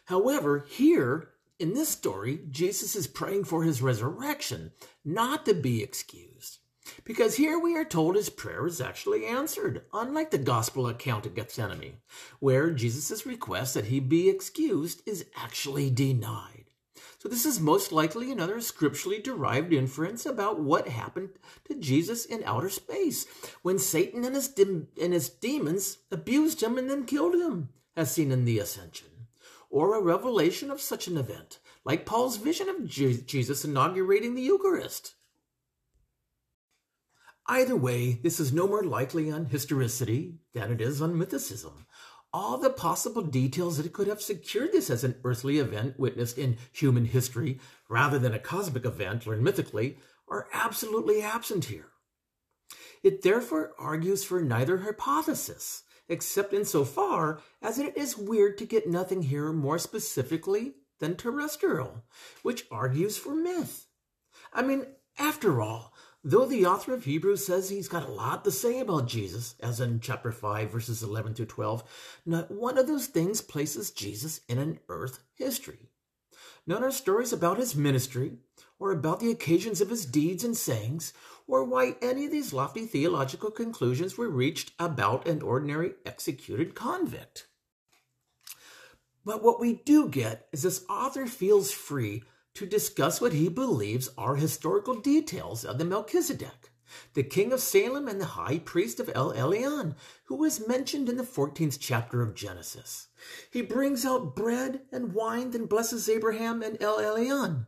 However, 0.05 0.65
here 0.67 1.29
in 1.59 1.75
this 1.75 1.89
story, 1.89 2.39
Jesus 2.49 2.95
is 2.95 3.05
praying 3.05 3.43
for 3.43 3.61
his 3.61 3.83
resurrection, 3.83 4.71
not 5.05 5.45
to 5.45 5.53
be 5.53 5.83
excused. 5.83 6.58
Because 7.03 7.35
here 7.35 7.59
we 7.59 7.75
are 7.75 7.85
told 7.85 8.15
his 8.15 8.29
prayer 8.29 8.65
is 8.67 8.81
actually 8.81 9.25
answered, 9.25 9.83
unlike 9.93 10.31
the 10.31 10.37
gospel 10.37 10.87
account 10.87 11.25
of 11.25 11.35
Gethsemane, 11.35 11.97
where 12.39 12.71
Jesus' 12.71 13.25
request 13.25 13.73
that 13.73 13.85
he 13.85 13.99
be 13.99 14.29
excused 14.29 15.01
is 15.05 15.25
actually 15.35 15.89
denied. 15.89 16.65
So 17.19 17.27
this 17.27 17.45
is 17.45 17.59
most 17.59 17.91
likely 17.91 18.31
another 18.31 18.61
scripturally 18.61 19.19
derived 19.19 19.73
inference 19.73 20.25
about 20.25 20.61
what 20.61 20.87
happened 20.87 21.31
to 21.65 21.75
Jesus 21.75 22.23
in 22.23 22.43
outer 22.45 22.69
space 22.69 23.25
when 23.61 23.77
Satan 23.77 24.23
and 24.23 24.35
his, 24.35 24.53
and 24.57 24.87
his 25.13 25.29
demons 25.29 25.97
abused 26.11 26.63
him 26.63 26.77
and 26.77 26.89
then 26.89 27.05
killed 27.05 27.35
him, 27.35 27.69
as 27.97 28.13
seen 28.13 28.31
in 28.31 28.45
the 28.45 28.59
ascension. 28.59 29.07
Or 29.69 29.95
a 29.95 30.01
revelation 30.01 30.71
of 30.71 30.79
such 30.79 31.07
an 31.07 31.17
event, 31.17 31.59
like 31.83 32.05
Paul's 32.05 32.37
vision 32.37 32.69
of 32.69 32.87
Je- 32.87 33.21
Jesus 33.21 33.65
inaugurating 33.65 34.35
the 34.35 34.41
Eucharist. 34.41 35.13
Either 37.51 37.75
way, 37.75 38.19
this 38.21 38.39
is 38.39 38.53
no 38.53 38.67
more 38.67 38.83
likely 38.83 39.31
on 39.31 39.45
historicity 39.45 40.35
than 40.53 40.71
it 40.71 40.79
is 40.79 41.01
on 41.01 41.15
mythicism. 41.15 41.73
All 42.31 42.59
the 42.59 42.69
possible 42.69 43.23
details 43.23 43.77
that 43.77 43.91
could 43.91 44.05
have 44.05 44.21
secured 44.21 44.71
this 44.71 44.91
as 44.91 45.03
an 45.03 45.15
earthly 45.23 45.57
event 45.57 45.99
witnessed 45.99 46.37
in 46.37 46.59
human 46.71 47.05
history 47.05 47.59
rather 47.89 48.19
than 48.19 48.35
a 48.35 48.39
cosmic 48.39 48.85
event 48.85 49.25
learned 49.25 49.43
mythically 49.43 49.97
are 50.27 50.47
absolutely 50.53 51.23
absent 51.23 51.65
here. 51.65 51.87
It 53.01 53.23
therefore 53.23 53.71
argues 53.79 54.23
for 54.23 54.41
neither 54.41 54.77
hypothesis, 54.77 55.81
except 56.07 56.53
insofar 56.53 57.41
as 57.63 57.79
it 57.79 57.97
is 57.97 58.15
weird 58.15 58.59
to 58.59 58.65
get 58.65 58.87
nothing 58.87 59.23
here 59.23 59.51
more 59.51 59.79
specifically 59.79 60.73
than 60.99 61.15
terrestrial, 61.15 62.03
which 62.43 62.67
argues 62.69 63.17
for 63.17 63.33
myth. 63.33 63.87
I 64.53 64.61
mean, 64.61 64.85
after 65.17 65.61
all, 65.61 65.93
Though 66.23 66.45
the 66.45 66.65
author 66.65 66.93
of 66.93 67.05
Hebrews 67.05 67.45
says 67.45 67.69
he's 67.69 67.87
got 67.87 68.07
a 68.07 68.11
lot 68.11 68.43
to 68.43 68.51
say 68.51 68.79
about 68.79 69.07
Jesus, 69.07 69.55
as 69.61 69.79
in 69.79 70.01
chapter 70.01 70.33
5, 70.33 70.69
verses 70.69 71.01
11 71.01 71.33
through 71.33 71.45
12, 71.45 72.21
not 72.25 72.51
one 72.51 72.77
of 72.77 72.87
those 72.87 73.07
things 73.07 73.39
places 73.41 73.91
Jesus 73.91 74.41
in 74.49 74.57
an 74.57 74.79
earth 74.89 75.19
history. 75.35 75.89
None 76.67 76.83
are 76.83 76.91
stories 76.91 77.31
about 77.31 77.57
his 77.57 77.73
ministry, 77.73 78.33
or 78.79 78.91
about 78.91 79.21
the 79.21 79.31
occasions 79.31 79.79
of 79.79 79.89
his 79.89 80.05
deeds 80.05 80.43
and 80.43 80.57
sayings, 80.57 81.13
or 81.47 81.63
why 81.63 81.95
any 82.01 82.25
of 82.25 82.31
these 82.31 82.51
lofty 82.51 82.85
theological 82.85 83.49
conclusions 83.49 84.17
were 84.17 84.29
reached 84.29 84.73
about 84.77 85.25
an 85.25 85.41
ordinary 85.41 85.93
executed 86.05 86.75
convict. 86.75 87.47
But 89.23 89.41
what 89.41 89.59
we 89.59 89.75
do 89.85 90.09
get 90.09 90.47
is 90.51 90.63
this 90.63 90.83
author 90.89 91.27
feels 91.27 91.71
free 91.71 92.23
to 92.55 92.65
discuss 92.65 93.21
what 93.21 93.33
he 93.33 93.49
believes 93.49 94.09
are 94.17 94.35
historical 94.35 94.95
details 94.95 95.63
of 95.63 95.77
the 95.77 95.85
Melchizedek, 95.85 96.71
the 97.13 97.23
king 97.23 97.53
of 97.53 97.59
Salem 97.59 98.07
and 98.07 98.19
the 98.19 98.25
high 98.25 98.59
priest 98.59 98.99
of 98.99 99.09
El 99.13 99.33
Elyon, 99.33 99.95
who 100.25 100.43
is 100.43 100.67
mentioned 100.67 101.09
in 101.09 101.17
the 101.17 101.23
14th 101.23 101.77
chapter 101.79 102.21
of 102.21 102.35
Genesis. 102.35 103.07
He 103.51 103.61
brings 103.61 104.05
out 104.05 104.35
bread 104.35 104.81
and 104.91 105.13
wine 105.13 105.51
and 105.53 105.69
blesses 105.69 106.09
Abraham 106.09 106.61
and 106.61 106.81
El 106.81 106.97
Elyon. 106.97 107.67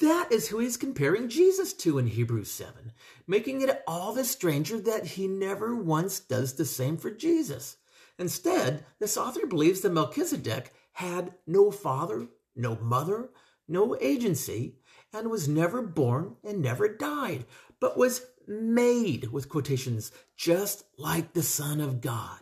That 0.00 0.32
is 0.32 0.48
who 0.48 0.58
he's 0.58 0.76
comparing 0.76 1.28
Jesus 1.28 1.72
to 1.74 1.98
in 1.98 2.08
Hebrews 2.08 2.50
7, 2.50 2.92
making 3.26 3.60
it 3.60 3.82
all 3.86 4.12
the 4.12 4.24
stranger 4.24 4.80
that 4.80 5.06
he 5.06 5.28
never 5.28 5.76
once 5.76 6.18
does 6.18 6.54
the 6.54 6.64
same 6.64 6.96
for 6.96 7.10
Jesus. 7.10 7.76
Instead, 8.18 8.84
this 8.98 9.16
author 9.16 9.46
believes 9.46 9.82
that 9.82 9.92
Melchizedek 9.92 10.72
had 10.92 11.34
no 11.46 11.70
father, 11.70 12.26
no 12.56 12.76
mother, 12.76 13.30
no 13.68 13.96
agency, 14.00 14.76
and 15.12 15.30
was 15.30 15.48
never 15.48 15.82
born 15.82 16.36
and 16.44 16.60
never 16.60 16.88
died, 16.88 17.44
but 17.80 17.96
was 17.96 18.26
made, 18.46 19.32
with 19.32 19.48
quotations, 19.48 20.12
just 20.36 20.84
like 20.98 21.32
the 21.32 21.42
Son 21.42 21.80
of 21.80 22.00
God, 22.00 22.40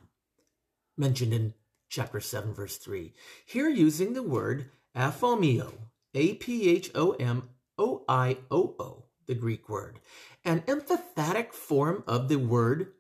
mentioned 0.97 1.33
in 1.33 1.55
chapter 1.89 2.21
7, 2.21 2.53
verse 2.53 2.77
3. 2.77 3.15
Here 3.47 3.69
using 3.69 4.13
the 4.13 4.23
word 4.23 4.71
aphomio, 4.97 5.73
A 6.15 6.35
P 6.35 6.69
H 6.69 6.91
O 6.95 7.13
M 7.13 7.49
O 7.79 8.05
I 8.09 8.39
O 8.51 8.75
O, 8.79 9.05
the 9.27 9.35
Greek 9.35 9.69
word, 9.69 10.01
an 10.45 10.63
emphatic 10.69 11.55
form 11.55 12.05
of 12.07 12.29
the 12.29 12.37
word 12.37 12.93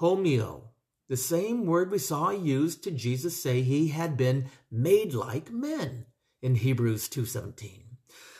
homeo, 0.00 0.62
the 1.08 1.16
same 1.16 1.66
word 1.66 1.90
we 1.90 1.98
saw 1.98 2.30
used 2.30 2.84
to 2.84 2.90
Jesus 2.90 3.42
say 3.42 3.62
he 3.62 3.88
had 3.88 4.16
been 4.16 4.46
made 4.70 5.12
like 5.12 5.50
men 5.50 6.06
in 6.42 6.56
Hebrews 6.56 7.08
2:17. 7.08 7.98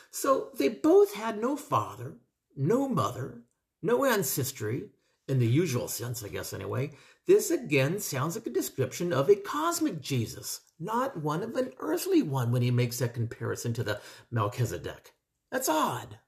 So 0.09 0.51
they 0.55 0.69
both 0.69 1.13
had 1.13 1.39
no 1.39 1.55
father, 1.55 2.17
no 2.55 2.89
mother, 2.89 3.43
no 3.81 4.05
ancestry, 4.05 4.89
in 5.27 5.39
the 5.39 5.47
usual 5.47 5.87
sense, 5.87 6.23
I 6.23 6.27
guess 6.27 6.53
anyway. 6.53 6.91
This 7.25 7.51
again 7.51 7.99
sounds 7.99 8.35
like 8.35 8.47
a 8.47 8.49
description 8.49 9.13
of 9.13 9.29
a 9.29 9.35
cosmic 9.35 10.01
Jesus, 10.01 10.61
not 10.79 11.17
one 11.17 11.43
of 11.43 11.55
an 11.55 11.71
earthly 11.79 12.21
one 12.21 12.51
when 12.51 12.61
he 12.61 12.71
makes 12.71 12.99
that 12.99 13.13
comparison 13.13 13.73
to 13.73 13.83
the 13.83 14.01
Melchizedek. 14.29 15.13
That's 15.51 15.69
odd. 15.69 16.19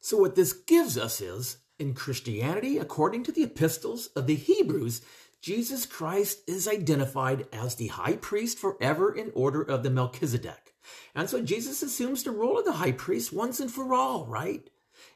So 0.00 0.16
what 0.16 0.36
this 0.36 0.52
gives 0.52 0.96
us 0.96 1.20
is 1.20 1.58
in 1.78 1.92
Christianity, 1.92 2.78
according 2.78 3.24
to 3.24 3.32
the 3.32 3.42
epistles 3.42 4.06
of 4.08 4.26
the 4.26 4.36
Hebrews, 4.36 5.02
Jesus 5.46 5.86
Christ 5.86 6.40
is 6.48 6.66
identified 6.66 7.46
as 7.52 7.76
the 7.76 7.86
high 7.86 8.16
priest 8.16 8.58
forever 8.58 9.14
in 9.14 9.30
order 9.32 9.62
of 9.62 9.84
the 9.84 9.90
Melchizedek. 9.90 10.74
And 11.14 11.30
so 11.30 11.40
Jesus 11.40 11.84
assumes 11.84 12.24
the 12.24 12.32
role 12.32 12.58
of 12.58 12.64
the 12.64 12.72
high 12.72 12.90
priest 12.90 13.32
once 13.32 13.60
and 13.60 13.70
for 13.70 13.94
all, 13.94 14.26
right? 14.26 14.68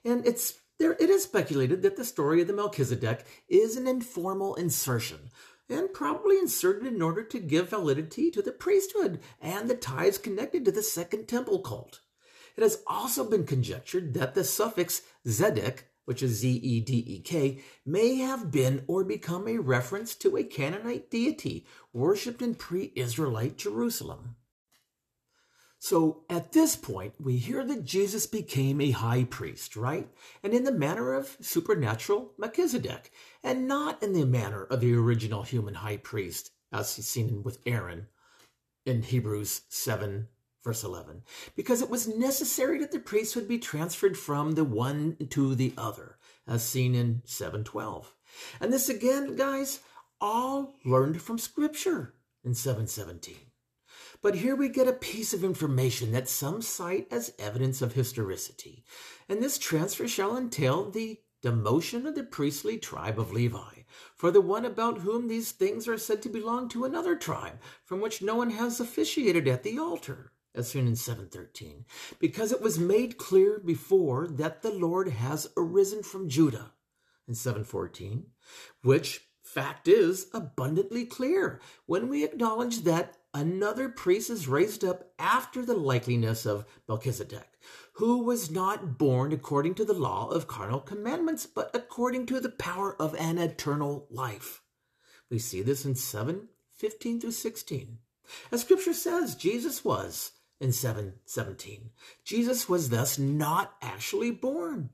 And 0.04 0.24
it's 0.24 0.60
there 0.78 0.92
it 0.92 1.10
is 1.10 1.24
speculated 1.24 1.82
that 1.82 1.96
the 1.96 2.04
story 2.04 2.40
of 2.40 2.46
the 2.46 2.52
Melchizedek 2.52 3.26
is 3.48 3.76
an 3.76 3.88
informal 3.88 4.54
insertion, 4.54 5.30
and 5.68 5.92
probably 5.92 6.38
inserted 6.38 6.86
in 6.86 7.02
order 7.02 7.24
to 7.24 7.40
give 7.40 7.70
validity 7.70 8.30
to 8.30 8.40
the 8.40 8.52
priesthood 8.52 9.18
and 9.40 9.68
the 9.68 9.74
ties 9.74 10.16
connected 10.16 10.64
to 10.64 10.70
the 10.70 10.84
Second 10.84 11.26
Temple 11.26 11.58
cult. 11.58 12.02
It 12.56 12.62
has 12.62 12.84
also 12.86 13.28
been 13.28 13.46
conjectured 13.46 14.14
that 14.14 14.34
the 14.34 14.44
suffix 14.44 15.02
Zedek 15.26 15.86
which 16.10 16.24
is 16.24 16.38
Z 16.38 16.50
E 16.50 16.80
D 16.80 17.04
E 17.06 17.20
K, 17.20 17.62
may 17.86 18.16
have 18.16 18.50
been 18.50 18.82
or 18.88 19.04
become 19.04 19.46
a 19.46 19.58
reference 19.58 20.16
to 20.16 20.36
a 20.36 20.42
Canaanite 20.42 21.08
deity 21.08 21.64
worshipped 21.92 22.42
in 22.42 22.56
pre 22.56 22.92
Israelite 22.96 23.56
Jerusalem. 23.56 24.34
So 25.78 26.24
at 26.28 26.50
this 26.50 26.74
point, 26.74 27.14
we 27.20 27.36
hear 27.36 27.64
that 27.64 27.84
Jesus 27.84 28.26
became 28.26 28.80
a 28.80 28.90
high 28.90 29.22
priest, 29.22 29.76
right? 29.76 30.08
And 30.42 30.52
in 30.52 30.64
the 30.64 30.72
manner 30.72 31.14
of 31.14 31.36
supernatural 31.40 32.32
Melchizedek, 32.36 33.12
and 33.44 33.68
not 33.68 34.02
in 34.02 34.12
the 34.12 34.26
manner 34.26 34.64
of 34.64 34.80
the 34.80 34.92
original 34.96 35.44
human 35.44 35.74
high 35.74 35.98
priest, 35.98 36.50
as 36.72 36.90
seen 36.90 37.44
with 37.44 37.60
Aaron 37.66 38.08
in 38.84 39.02
Hebrews 39.02 39.60
7 39.68 40.26
verse 40.62 40.84
11, 40.84 41.22
because 41.56 41.80
it 41.82 41.90
was 41.90 42.08
necessary 42.08 42.78
that 42.78 42.92
the 42.92 42.98
priesthood 42.98 43.48
be 43.48 43.58
transferred 43.58 44.16
from 44.16 44.52
the 44.52 44.64
one 44.64 45.16
to 45.30 45.54
the 45.54 45.72
other, 45.76 46.16
as 46.46 46.62
seen 46.66 46.94
in 46.94 47.22
712. 47.24 48.14
And 48.60 48.72
this 48.72 48.88
again, 48.88 49.36
guys, 49.36 49.80
all 50.20 50.74
learned 50.84 51.22
from 51.22 51.38
scripture 51.38 52.14
in 52.44 52.54
717. 52.54 53.36
But 54.22 54.36
here 54.36 54.54
we 54.54 54.68
get 54.68 54.86
a 54.86 54.92
piece 54.92 55.32
of 55.32 55.44
information 55.44 56.12
that 56.12 56.28
some 56.28 56.60
cite 56.60 57.08
as 57.10 57.32
evidence 57.38 57.80
of 57.80 57.94
historicity, 57.94 58.84
and 59.28 59.42
this 59.42 59.58
transfer 59.58 60.06
shall 60.06 60.36
entail 60.36 60.90
the 60.90 61.20
demotion 61.42 62.06
of 62.06 62.14
the 62.14 62.22
priestly 62.22 62.76
tribe 62.76 63.18
of 63.18 63.32
Levi, 63.32 63.84
for 64.14 64.30
the 64.30 64.42
one 64.42 64.66
about 64.66 64.98
whom 64.98 65.26
these 65.26 65.52
things 65.52 65.88
are 65.88 65.96
said 65.96 66.20
to 66.20 66.28
belong 66.28 66.68
to 66.68 66.84
another 66.84 67.16
tribe, 67.16 67.58
from 67.82 68.00
which 68.00 68.20
no 68.20 68.34
one 68.34 68.50
has 68.50 68.78
officiated 68.78 69.48
at 69.48 69.62
the 69.62 69.78
altar 69.78 70.32
as 70.54 70.70
seen 70.70 70.86
in 70.86 70.96
713, 70.96 71.84
because 72.18 72.52
it 72.52 72.60
was 72.60 72.78
made 72.78 73.18
clear 73.18 73.58
before 73.58 74.26
that 74.26 74.62
the 74.62 74.72
Lord 74.72 75.08
has 75.08 75.48
arisen 75.56 76.02
from 76.02 76.28
Judah 76.28 76.72
in 77.28 77.34
714, 77.34 78.26
which 78.82 79.28
fact 79.42 79.88
is 79.88 80.26
abundantly 80.32 81.04
clear 81.04 81.60
when 81.86 82.08
we 82.08 82.24
acknowledge 82.24 82.80
that 82.80 83.16
another 83.32 83.88
priest 83.88 84.30
is 84.30 84.48
raised 84.48 84.84
up 84.84 85.12
after 85.18 85.64
the 85.64 85.74
likeliness 85.74 86.46
of 86.46 86.64
Melchizedek, 86.88 87.58
who 87.94 88.24
was 88.24 88.50
not 88.50 88.98
born 88.98 89.32
according 89.32 89.74
to 89.76 89.84
the 89.84 89.94
law 89.94 90.28
of 90.28 90.48
carnal 90.48 90.80
commandments, 90.80 91.46
but 91.46 91.70
according 91.74 92.26
to 92.26 92.40
the 92.40 92.50
power 92.50 93.00
of 93.00 93.14
an 93.14 93.38
eternal 93.38 94.06
life. 94.10 94.62
We 95.30 95.38
see 95.38 95.62
this 95.62 95.84
in 95.84 95.94
7 95.94 96.48
15 96.74 97.20
through 97.20 97.32
16. 97.32 97.98
As 98.50 98.62
scripture 98.62 98.94
says, 98.94 99.34
Jesus 99.34 99.84
was 99.84 100.32
in 100.60 100.72
717. 100.72 101.90
Jesus 102.24 102.68
was 102.68 102.90
thus 102.90 103.18
not 103.18 103.74
actually 103.80 104.30
born. 104.30 104.90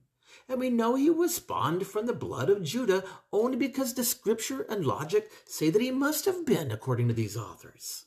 And 0.48 0.60
we 0.60 0.70
know 0.70 0.94
he 0.94 1.10
was 1.10 1.34
spawned 1.34 1.86
from 1.86 2.06
the 2.06 2.12
blood 2.12 2.48
of 2.48 2.62
Judah 2.62 3.04
only 3.32 3.56
because 3.56 3.94
the 3.94 4.04
scripture 4.04 4.62
and 4.68 4.86
logic 4.86 5.30
say 5.44 5.70
that 5.70 5.82
he 5.82 5.90
must 5.90 6.24
have 6.24 6.46
been, 6.46 6.70
according 6.70 7.08
to 7.08 7.14
these 7.14 7.36
authors. 7.36 8.04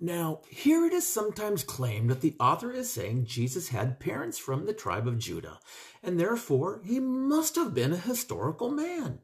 Now, 0.00 0.42
here 0.48 0.86
it 0.86 0.92
is 0.92 1.06
sometimes 1.06 1.64
claimed 1.64 2.08
that 2.08 2.20
the 2.20 2.36
author 2.38 2.70
is 2.70 2.90
saying 2.90 3.26
Jesus 3.26 3.68
had 3.68 3.98
parents 3.98 4.38
from 4.38 4.64
the 4.64 4.72
tribe 4.72 5.08
of 5.08 5.18
Judah, 5.18 5.58
and 6.04 6.18
therefore 6.18 6.80
he 6.84 7.00
must 7.00 7.56
have 7.56 7.74
been 7.74 7.92
a 7.92 7.96
historical 7.96 8.70
man. 8.70 9.18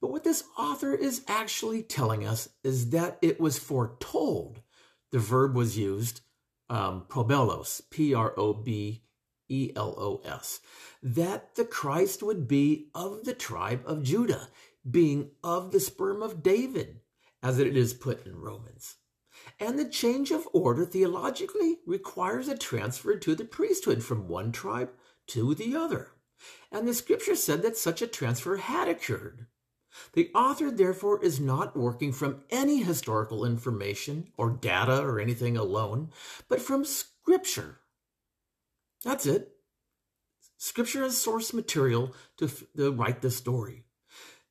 But 0.00 0.10
what 0.10 0.22
this 0.22 0.44
author 0.58 0.94
is 0.94 1.24
actually 1.26 1.82
telling 1.82 2.26
us 2.26 2.50
is 2.62 2.90
that 2.90 3.18
it 3.22 3.40
was 3.40 3.58
foretold 3.58 4.60
the 5.10 5.18
verb 5.18 5.54
was 5.54 5.78
used, 5.78 6.20
um, 6.68 7.04
probelos, 7.08 7.80
P 7.90 8.14
R 8.14 8.32
O 8.36 8.52
B 8.54 9.02
E 9.48 9.72
L 9.74 9.94
O 9.98 10.20
S, 10.24 10.60
that 11.02 11.54
the 11.56 11.64
Christ 11.64 12.22
would 12.22 12.46
be 12.46 12.88
of 12.94 13.24
the 13.24 13.34
tribe 13.34 13.82
of 13.84 14.02
Judah, 14.02 14.48
being 14.88 15.30
of 15.42 15.72
the 15.72 15.80
sperm 15.80 16.22
of 16.22 16.42
David, 16.42 17.00
as 17.42 17.58
it 17.58 17.76
is 17.76 17.92
put 17.94 18.26
in 18.26 18.40
Romans. 18.40 18.96
And 19.58 19.78
the 19.78 19.88
change 19.88 20.30
of 20.30 20.48
order 20.52 20.84
theologically 20.84 21.78
requires 21.86 22.48
a 22.48 22.56
transfer 22.56 23.16
to 23.16 23.34
the 23.34 23.44
priesthood 23.44 24.02
from 24.02 24.28
one 24.28 24.52
tribe 24.52 24.90
to 25.28 25.54
the 25.54 25.76
other. 25.76 26.12
And 26.72 26.86
the 26.86 26.94
scripture 26.94 27.36
said 27.36 27.62
that 27.62 27.76
such 27.76 28.00
a 28.00 28.06
transfer 28.06 28.56
had 28.56 28.88
occurred. 28.88 29.46
The 30.12 30.30
author, 30.34 30.70
therefore, 30.70 31.22
is 31.22 31.40
not 31.40 31.76
working 31.76 32.12
from 32.12 32.42
any 32.50 32.82
historical 32.82 33.44
information 33.44 34.28
or 34.36 34.50
data 34.50 35.00
or 35.00 35.20
anything 35.20 35.56
alone, 35.56 36.10
but 36.48 36.60
from 36.60 36.84
Scripture. 36.84 37.80
That's 39.04 39.26
it. 39.26 39.56
Scripture 40.58 41.04
is 41.04 41.16
source 41.16 41.54
material 41.54 42.14
to, 42.36 42.48
to 42.76 42.92
write 42.92 43.22
the 43.22 43.30
story. 43.30 43.84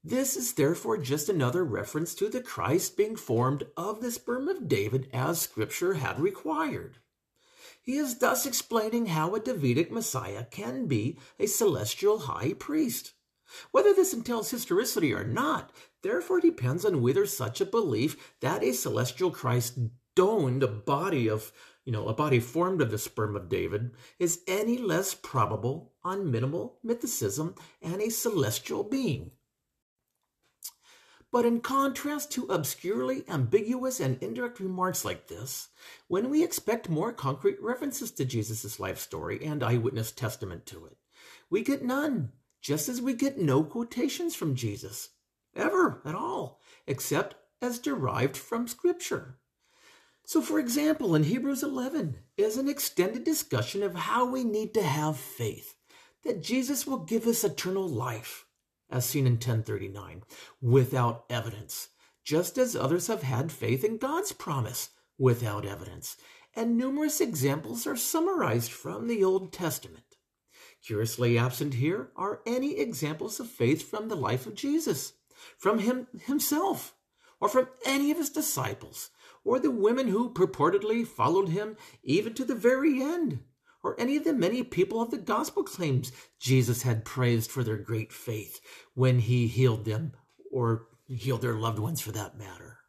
This 0.03 0.37
is 0.37 0.53
therefore 0.53 0.97
just 0.97 1.29
another 1.29 1.63
reference 1.63 2.15
to 2.15 2.29
the 2.29 2.41
Christ 2.41 2.95
being 2.95 3.15
formed 3.15 3.65
of 3.75 4.01
the 4.01 4.11
sperm 4.11 4.47
of 4.47 4.67
David 4.67 5.09
as 5.13 5.41
Scripture 5.41 5.95
had 5.95 6.19
required. 6.19 6.97
He 7.81 7.97
is 7.97 8.17
thus 8.19 8.45
explaining 8.45 9.07
how 9.07 9.35
a 9.35 9.39
Davidic 9.39 9.91
Messiah 9.91 10.45
can 10.45 10.87
be 10.87 11.19
a 11.37 11.47
celestial 11.47 12.19
high 12.19 12.53
priest. 12.53 13.13
Whether 13.71 13.93
this 13.93 14.13
entails 14.13 14.51
historicity 14.51 15.13
or 15.13 15.23
not, 15.23 15.71
therefore 16.01 16.39
depends 16.39 16.85
on 16.85 17.01
whether 17.01 17.25
such 17.25 17.61
a 17.61 17.65
belief 17.65 18.35
that 18.41 18.63
a 18.63 18.73
celestial 18.73 19.31
Christ 19.31 19.79
donned 20.15 20.63
a 20.63 20.67
body 20.67 21.29
of, 21.29 21.51
you 21.85 21.91
know, 21.91 22.07
a 22.07 22.13
body 22.13 22.39
formed 22.39 22.81
of 22.81 22.91
the 22.91 22.97
sperm 22.97 23.35
of 23.35 23.49
David 23.49 23.91
is 24.19 24.41
any 24.47 24.77
less 24.77 25.13
probable 25.13 25.93
on 26.03 26.29
minimal 26.29 26.79
mythicism 26.85 27.57
and 27.81 28.01
a 28.01 28.09
celestial 28.09 28.83
being. 28.83 29.31
But 31.31 31.45
in 31.45 31.61
contrast 31.61 32.31
to 32.31 32.47
obscurely 32.47 33.23
ambiguous 33.27 33.99
and 33.99 34.21
indirect 34.21 34.59
remarks 34.59 35.05
like 35.05 35.27
this, 35.27 35.69
when 36.07 36.29
we 36.29 36.43
expect 36.43 36.89
more 36.89 37.13
concrete 37.13 37.61
references 37.61 38.11
to 38.13 38.25
Jesus' 38.25 38.79
life 38.79 38.97
story 38.97 39.45
and 39.45 39.63
eyewitness 39.63 40.11
testament 40.11 40.65
to 40.67 40.87
it, 40.87 40.97
we 41.49 41.61
get 41.61 41.83
none 41.83 42.31
just 42.61 42.89
as 42.89 43.01
we 43.01 43.13
get 43.13 43.37
no 43.37 43.63
quotations 43.63 44.35
from 44.35 44.55
Jesus, 44.55 45.09
ever 45.55 46.01
at 46.05 46.15
all, 46.15 46.59
except 46.87 47.35
as 47.61 47.79
derived 47.79 48.37
from 48.37 48.67
Scripture. 48.67 49.37
So, 50.25 50.41
for 50.41 50.59
example, 50.59 51.15
in 51.15 51.23
Hebrews 51.23 51.63
11 51.63 52.19
is 52.37 52.57
an 52.57 52.69
extended 52.69 53.23
discussion 53.23 53.81
of 53.81 53.95
how 53.95 54.25
we 54.25 54.43
need 54.43 54.73
to 54.75 54.83
have 54.83 55.17
faith 55.17 55.75
that 56.23 56.43
Jesus 56.43 56.85
will 56.85 56.99
give 56.99 57.25
us 57.25 57.43
eternal 57.43 57.87
life, 57.87 58.45
as 58.89 59.05
seen 59.05 59.25
in 59.25 59.33
1039, 59.33 60.23
without 60.61 61.25
evidence, 61.29 61.89
just 62.23 62.57
as 62.57 62.75
others 62.75 63.07
have 63.07 63.23
had 63.23 63.51
faith 63.51 63.83
in 63.83 63.97
God's 63.97 64.31
promise 64.31 64.89
without 65.17 65.65
evidence. 65.65 66.17
And 66.55 66.77
numerous 66.77 67.21
examples 67.21 67.87
are 67.87 67.95
summarized 67.95 68.71
from 68.71 69.07
the 69.07 69.23
Old 69.23 69.53
Testament. 69.53 70.08
Curiously 70.83 71.37
absent 71.37 71.75
here 71.75 72.09
are 72.15 72.41
any 72.45 72.79
examples 72.79 73.39
of 73.39 73.49
faith 73.49 73.89
from 73.89 74.07
the 74.07 74.15
life 74.15 74.45
of 74.45 74.55
Jesus, 74.55 75.13
from 75.57 75.79
him 75.79 76.07
himself, 76.25 76.95
or 77.39 77.49
from 77.49 77.69
any 77.85 78.11
of 78.11 78.17
his 78.17 78.29
disciples, 78.29 79.09
or 79.43 79.59
the 79.59 79.71
women 79.71 80.07
who 80.07 80.33
purportedly 80.33 81.05
followed 81.05 81.49
him 81.49 81.77
even 82.03 82.33
to 82.33 82.45
the 82.45 82.55
very 82.55 83.01
end, 83.01 83.39
or 83.83 83.99
any 83.99 84.17
of 84.17 84.23
the 84.23 84.33
many 84.33 84.63
people 84.63 85.01
of 85.01 85.11
the 85.11 85.17
gospel 85.17 85.63
claims 85.63 86.11
Jesus 86.39 86.83
had 86.83 87.05
praised 87.05 87.51
for 87.51 87.63
their 87.63 87.77
great 87.77 88.11
faith 88.11 88.59
when 88.93 89.19
he 89.19 89.47
healed 89.47 89.85
them, 89.85 90.13
or 90.51 90.87
healed 91.07 91.41
their 91.41 91.55
loved 91.55 91.79
ones 91.79 92.01
for 92.01 92.11
that 92.11 92.37
matter. 92.37 92.79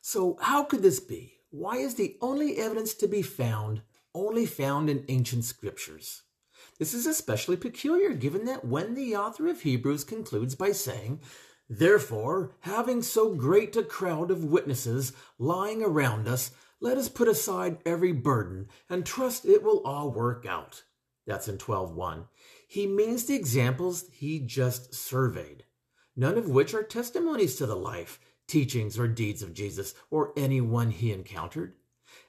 So, 0.00 0.36
how 0.40 0.64
could 0.64 0.82
this 0.82 1.00
be? 1.00 1.34
Why 1.50 1.76
is 1.76 1.94
the 1.94 2.16
only 2.20 2.58
evidence 2.58 2.94
to 2.94 3.06
be 3.06 3.22
found 3.22 3.82
only 4.14 4.46
found 4.46 4.90
in 4.90 5.04
ancient 5.08 5.44
scriptures. 5.44 6.22
This 6.78 6.94
is 6.94 7.06
especially 7.06 7.56
peculiar 7.56 8.14
given 8.14 8.44
that 8.46 8.64
when 8.64 8.94
the 8.94 9.16
author 9.16 9.48
of 9.48 9.62
Hebrews 9.62 10.04
concludes 10.04 10.54
by 10.54 10.72
saying, 10.72 11.20
Therefore, 11.68 12.56
having 12.60 13.02
so 13.02 13.34
great 13.34 13.76
a 13.76 13.82
crowd 13.82 14.30
of 14.30 14.44
witnesses 14.44 15.12
lying 15.38 15.82
around 15.82 16.28
us, 16.28 16.50
let 16.80 16.98
us 16.98 17.08
put 17.08 17.28
aside 17.28 17.78
every 17.86 18.12
burden 18.12 18.68
and 18.90 19.06
trust 19.06 19.44
it 19.46 19.62
will 19.62 19.80
all 19.84 20.10
work 20.10 20.44
out. 20.44 20.82
That's 21.26 21.48
in 21.48 21.58
12.1. 21.58 22.26
He 22.66 22.86
means 22.86 23.24
the 23.24 23.36
examples 23.36 24.06
he 24.12 24.40
just 24.40 24.94
surveyed, 24.94 25.64
none 26.16 26.36
of 26.36 26.48
which 26.48 26.74
are 26.74 26.82
testimonies 26.82 27.56
to 27.56 27.66
the 27.66 27.76
life, 27.76 28.18
teachings, 28.48 28.98
or 28.98 29.06
deeds 29.06 29.42
of 29.42 29.54
Jesus 29.54 29.94
or 30.10 30.32
anyone 30.36 30.90
he 30.90 31.12
encountered. 31.12 31.74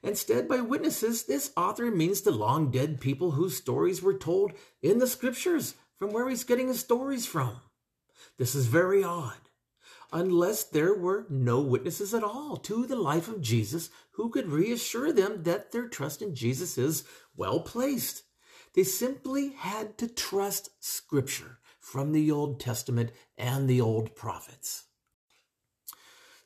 Instead, 0.03 0.49
by 0.49 0.59
witnesses, 0.59 1.23
this 1.23 1.51
author 1.55 1.89
means 1.89 2.21
the 2.21 2.31
long 2.31 2.69
dead 2.69 2.99
people 2.99 3.31
whose 3.31 3.55
stories 3.55 4.01
were 4.01 4.17
told 4.17 4.51
in 4.81 4.99
the 4.99 5.07
scriptures 5.07 5.75
from 5.97 6.11
where 6.11 6.29
he's 6.29 6.43
getting 6.43 6.67
his 6.67 6.81
stories 6.81 7.25
from. 7.25 7.61
This 8.37 8.53
is 8.53 8.67
very 8.67 9.03
odd. 9.03 9.37
Unless 10.11 10.65
there 10.65 10.93
were 10.93 11.25
no 11.29 11.61
witnesses 11.61 12.13
at 12.13 12.23
all 12.23 12.57
to 12.57 12.85
the 12.85 12.97
life 12.97 13.27
of 13.27 13.41
Jesus 13.41 13.89
who 14.11 14.29
could 14.29 14.49
reassure 14.49 15.11
them 15.13 15.43
that 15.43 15.71
their 15.71 15.87
trust 15.87 16.21
in 16.21 16.35
Jesus 16.35 16.77
is 16.77 17.05
well 17.35 17.61
placed. 17.61 18.23
They 18.75 18.83
simply 18.83 19.53
had 19.53 19.97
to 19.99 20.07
trust 20.07 20.69
Scripture 20.83 21.59
from 21.79 22.11
the 22.11 22.29
Old 22.29 22.59
Testament 22.59 23.11
and 23.37 23.69
the 23.69 23.81
Old 23.81 24.15
Prophets. 24.15 24.83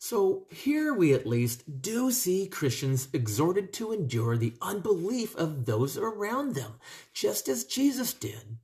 So 0.10 0.46
here 0.50 0.94
we 0.94 1.14
at 1.14 1.28
least 1.28 1.82
do 1.82 2.12
see 2.12 2.48
Christians 2.48 3.10
exhorted 3.12 3.74
to 3.74 3.92
endure 3.92 4.38
the 4.38 4.54
unbelief 4.62 5.36
of 5.36 5.66
those 5.66 5.98
around 5.98 6.56
them, 6.56 6.76
just 7.12 7.50
as 7.50 7.66
Jesus 7.66 8.14
did, 8.14 8.58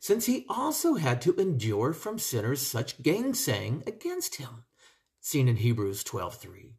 since 0.00 0.26
he 0.26 0.46
also 0.48 0.94
had 0.94 1.22
to 1.22 1.36
endure 1.36 1.92
from 1.92 2.18
sinners 2.18 2.60
such 2.60 3.00
gainsaying 3.04 3.84
against 3.86 4.34
him, 4.34 4.64
seen 5.20 5.46
in 5.46 5.58
Hebrews 5.58 6.02
12:3. 6.02 6.72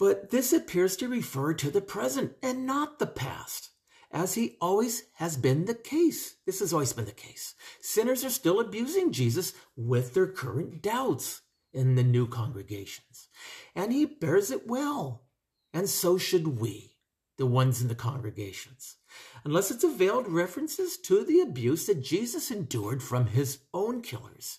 But 0.00 0.30
this 0.30 0.52
appears 0.52 0.96
to 0.96 1.06
refer 1.06 1.54
to 1.54 1.70
the 1.70 1.80
present 1.80 2.36
and 2.42 2.66
not 2.66 2.98
the 2.98 3.06
past, 3.06 3.70
as 4.10 4.34
he 4.34 4.56
always 4.60 5.04
has 5.12 5.36
been 5.36 5.66
the 5.66 5.76
case. 5.76 6.38
This 6.44 6.58
has 6.58 6.72
always 6.72 6.92
been 6.92 7.04
the 7.04 7.12
case. 7.12 7.54
Sinners 7.80 8.24
are 8.24 8.30
still 8.30 8.58
abusing 8.58 9.12
Jesus 9.12 9.52
with 9.76 10.14
their 10.14 10.26
current 10.26 10.82
doubts 10.82 11.42
in 11.76 11.94
the 11.94 12.02
new 12.02 12.26
congregations. 12.26 13.28
And 13.74 13.92
he 13.92 14.06
bears 14.06 14.50
it 14.50 14.66
well. 14.66 15.26
And 15.72 15.88
so 15.88 16.16
should 16.18 16.58
we, 16.58 16.96
the 17.36 17.46
ones 17.46 17.82
in 17.82 17.88
the 17.88 17.94
congregations. 17.94 18.96
Unless 19.44 19.70
it's 19.70 19.84
a 19.84 19.88
veiled 19.88 20.28
references 20.28 20.96
to 20.98 21.24
the 21.24 21.40
abuse 21.40 21.86
that 21.86 22.02
Jesus 22.02 22.50
endured 22.50 23.02
from 23.02 23.26
his 23.26 23.58
own 23.72 24.00
killers, 24.00 24.58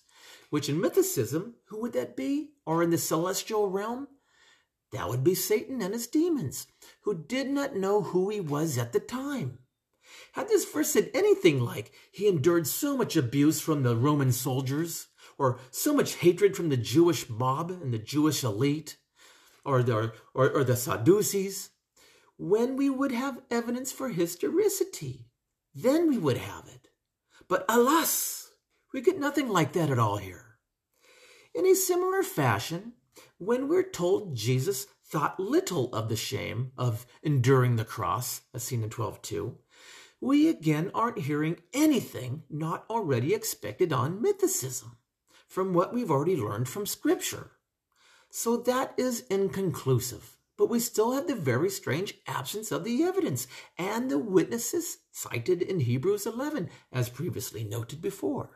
which 0.49 0.69
in 0.69 0.79
mythicism, 0.79 1.53
who 1.65 1.81
would 1.81 1.93
that 1.93 2.15
be? 2.15 2.51
Or 2.65 2.83
in 2.83 2.91
the 2.91 2.97
celestial 2.97 3.69
realm? 3.69 4.07
That 4.93 5.09
would 5.09 5.23
be 5.23 5.35
Satan 5.35 5.81
and 5.81 5.93
his 5.93 6.07
demons, 6.07 6.67
who 7.01 7.25
did 7.25 7.49
not 7.49 7.75
know 7.75 8.01
who 8.01 8.29
he 8.29 8.39
was 8.39 8.77
at 8.77 8.93
the 8.93 8.99
time. 8.99 9.59
Had 10.33 10.47
this 10.47 10.63
verse 10.63 10.91
said 10.91 11.11
anything 11.13 11.59
like, 11.59 11.91
he 12.11 12.27
endured 12.27 12.67
so 12.67 12.95
much 12.95 13.17
abuse 13.17 13.59
from 13.59 13.83
the 13.83 13.95
Roman 13.95 14.31
soldiers, 14.31 15.07
or 15.37 15.59
so 15.71 15.93
much 15.93 16.15
hatred 16.15 16.55
from 16.55 16.69
the 16.69 16.77
Jewish 16.77 17.29
mob 17.29 17.71
and 17.71 17.93
the 17.93 17.99
Jewish 17.99 18.43
elite, 18.43 18.97
or 19.63 19.83
the, 19.83 20.13
or, 20.33 20.49
or 20.49 20.63
the 20.63 20.75
Sadducees, 20.75 21.69
when 22.37 22.75
we 22.75 22.89
would 22.89 23.11
have 23.11 23.41
evidence 23.49 23.91
for 23.91 24.09
historicity. 24.09 25.27
Then 25.73 26.07
we 26.07 26.17
would 26.17 26.37
have 26.37 26.67
it. 26.67 26.87
But 27.47 27.65
alas, 27.69 28.51
we 28.93 29.01
get 29.01 29.19
nothing 29.19 29.49
like 29.49 29.73
that 29.73 29.89
at 29.89 29.99
all 29.99 30.17
here. 30.17 30.57
In 31.53 31.65
a 31.65 31.75
similar 31.75 32.23
fashion, 32.23 32.93
when 33.37 33.67
we're 33.67 33.89
told 33.89 34.35
Jesus 34.35 34.87
thought 35.05 35.39
little 35.39 35.93
of 35.93 36.09
the 36.09 36.15
shame 36.15 36.71
of 36.77 37.05
enduring 37.23 37.75
the 37.75 37.85
cross, 37.85 38.41
as 38.53 38.63
seen 38.63 38.83
in 38.83 38.89
12.2, 38.89 39.55
we 40.19 40.49
again 40.49 40.91
aren't 40.93 41.19
hearing 41.19 41.57
anything 41.73 42.43
not 42.49 42.85
already 42.89 43.33
expected 43.33 43.93
on 43.93 44.21
mythicism 44.21 44.97
from 45.47 45.73
what 45.73 45.93
we've 45.93 46.11
already 46.11 46.35
learned 46.35 46.67
from 46.67 46.85
Scripture. 46.85 47.51
So 48.29 48.57
that 48.57 48.93
is 48.97 49.21
inconclusive, 49.29 50.37
but 50.57 50.69
we 50.69 50.79
still 50.79 51.13
have 51.13 51.27
the 51.27 51.35
very 51.35 51.69
strange 51.69 52.15
absence 52.27 52.71
of 52.71 52.83
the 52.83 53.03
evidence 53.03 53.47
and 53.77 54.11
the 54.11 54.19
witnesses 54.19 54.97
cited 55.11 55.61
in 55.61 55.79
Hebrews 55.79 56.25
11, 56.25 56.69
as 56.91 57.09
previously 57.09 57.63
noted 57.63 58.01
before. 58.01 58.51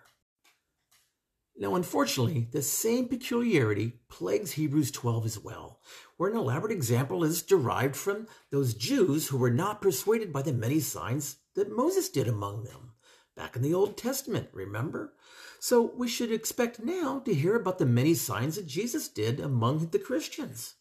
Now, 1.58 1.76
unfortunately, 1.76 2.48
the 2.52 2.62
same 2.62 3.08
peculiarity 3.08 4.00
plagues 4.10 4.54
Hebrews 4.54 4.90
12 4.92 5.26
as 5.26 5.40
well, 5.40 5.80
where 6.18 6.30
an 6.30 6.38
elaborate 6.38 6.72
example 6.72 7.24
is 7.24 7.44
derived 7.44 7.96
from 7.96 8.28
those 8.50 8.74
Jews 8.74 9.28
who 9.28 9.38
were 9.38 9.52
not 9.52 9.82
persuaded 9.82 10.34
by 10.34 10.42
the 10.42 10.54
many 10.54 10.80
signs 10.80 11.38
that 11.56 11.76
Moses 11.76 12.10
did 12.10 12.28
among 12.28 12.64
them. 12.64 12.94
Back 13.36 13.56
in 13.56 13.62
the 13.62 13.74
Old 13.74 13.98
Testament, 13.98 14.50
remember? 14.54 15.14
So 15.64 15.94
we 15.96 16.08
should 16.08 16.32
expect 16.32 16.84
now 16.84 17.20
to 17.20 17.36
hear 17.36 17.56
about 17.56 17.78
the 17.78 17.86
many 17.86 18.16
signs 18.16 18.56
that 18.56 18.66
Jesus 18.66 19.08
did 19.08 19.40
among 19.40 19.90
the 19.92 20.00
Christians. 20.00 20.74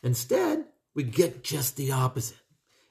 Instead, 0.00 0.66
we 0.94 1.02
get 1.02 1.42
just 1.42 1.76
the 1.76 1.90
opposite. 1.90 2.38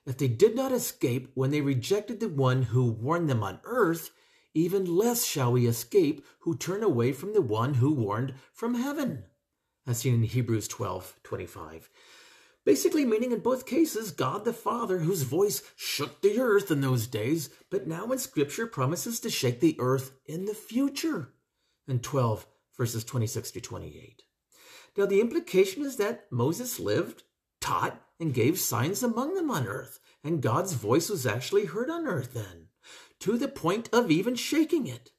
If 0.06 0.18
they 0.18 0.28
did 0.28 0.58
not 0.58 0.74
escape 0.74 1.32
when 1.36 1.52
they 1.52 1.62
rejected 1.62 2.20
the 2.20 2.28
one 2.28 2.64
who 2.64 2.92
warned 2.92 3.30
them 3.30 3.44
on 3.44 3.62
earth, 3.64 4.12
even 4.54 4.98
less 4.98 5.24
shall 5.24 5.54
we 5.54 5.68
escape 5.68 6.26
who 6.40 6.54
turn 6.54 6.84
away 6.84 7.14
from 7.14 7.32
the 7.32 7.42
one 7.42 7.76
who 7.76 7.94
warned 7.94 8.34
from 8.52 8.76
heaven. 8.76 9.24
As 9.88 10.00
seen 10.00 10.16
in 10.16 10.24
Hebrews 10.24 10.68
12 10.68 11.16
25. 11.24 11.90
Basically, 12.68 13.06
meaning 13.06 13.32
in 13.32 13.40
both 13.40 13.66
cases, 13.66 14.12
God 14.12 14.44
the 14.44 14.52
Father, 14.52 14.98
whose 14.98 15.22
voice 15.22 15.64
shook 15.78 16.20
the 16.20 16.38
earth 16.38 16.70
in 16.70 16.82
those 16.82 17.08
days, 17.08 17.50
but 17.70 17.88
now 17.88 18.12
in 18.12 18.20
Scripture 18.20 18.68
promises 18.68 19.22
to 19.22 19.30
shake 19.30 19.62
the 19.62 19.78
earth 19.80 20.12
in 20.26 20.44
the 20.44 20.54
future. 20.54 21.30
In 21.88 22.00
12 22.00 22.46
verses 22.78 23.06
26 23.06 23.52
to 23.52 23.62
28. 23.62 24.24
Now, 24.98 25.06
the 25.06 25.22
implication 25.22 25.86
is 25.86 25.96
that 25.96 26.30
Moses 26.30 26.78
lived, 26.78 27.24
taught, 27.62 28.02
and 28.20 28.34
gave 28.34 28.60
signs 28.60 29.02
among 29.02 29.36
them 29.36 29.50
on 29.50 29.66
earth, 29.66 30.02
and 30.22 30.42
God's 30.42 30.74
voice 30.74 31.08
was 31.08 31.26
actually 31.26 31.68
heard 31.68 31.90
on 31.90 32.06
earth 32.06 32.34
then, 32.34 32.68
to 33.22 33.38
the 33.38 33.48
point 33.48 33.88
of 33.94 34.12
even 34.12 34.36
shaking 34.36 34.88
it. 34.88 35.12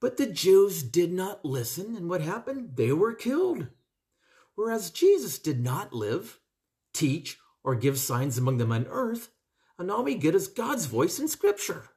But 0.00 0.16
the 0.16 0.24
Jews 0.24 0.82
did 0.82 1.12
not 1.12 1.44
listen, 1.44 1.94
and 1.94 2.08
what 2.08 2.22
happened? 2.22 2.76
They 2.76 2.92
were 2.92 3.12
killed. 3.12 3.66
Whereas 4.54 4.88
Jesus 4.88 5.38
did 5.38 5.60
not 5.60 5.92
live, 5.92 6.40
teach, 6.96 7.38
or 7.62 7.74
give 7.74 7.98
signs 7.98 8.38
among 8.38 8.58
them 8.58 8.72
on 8.72 8.86
earth, 8.88 9.30
and 9.78 9.90
all 9.90 10.04
we 10.04 10.14
get 10.14 10.34
is 10.34 10.48
God's 10.48 10.86
voice 10.86 11.18
in 11.18 11.28
Scripture. 11.28 11.90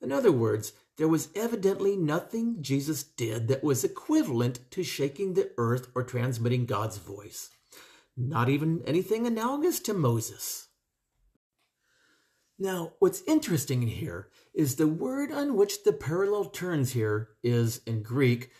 In 0.00 0.12
other 0.12 0.32
words, 0.32 0.72
there 0.98 1.08
was 1.08 1.28
evidently 1.34 1.96
nothing 1.96 2.58
Jesus 2.60 3.02
did 3.02 3.48
that 3.48 3.64
was 3.64 3.84
equivalent 3.84 4.70
to 4.72 4.82
shaking 4.82 5.34
the 5.34 5.50
earth 5.56 5.88
or 5.94 6.02
transmitting 6.02 6.66
God's 6.66 6.98
voice. 6.98 7.50
Not 8.16 8.48
even 8.48 8.82
anything 8.86 9.26
analogous 9.26 9.80
to 9.80 9.94
Moses. 9.94 10.68
Now, 12.58 12.92
what's 12.98 13.22
interesting 13.26 13.82
here 13.82 14.28
is 14.54 14.76
the 14.76 14.86
word 14.86 15.32
on 15.32 15.56
which 15.56 15.84
the 15.84 15.92
parallel 15.92 16.44
turns 16.44 16.92
here 16.92 17.30
is 17.42 17.80
in 17.86 18.02
Greek, 18.02 18.50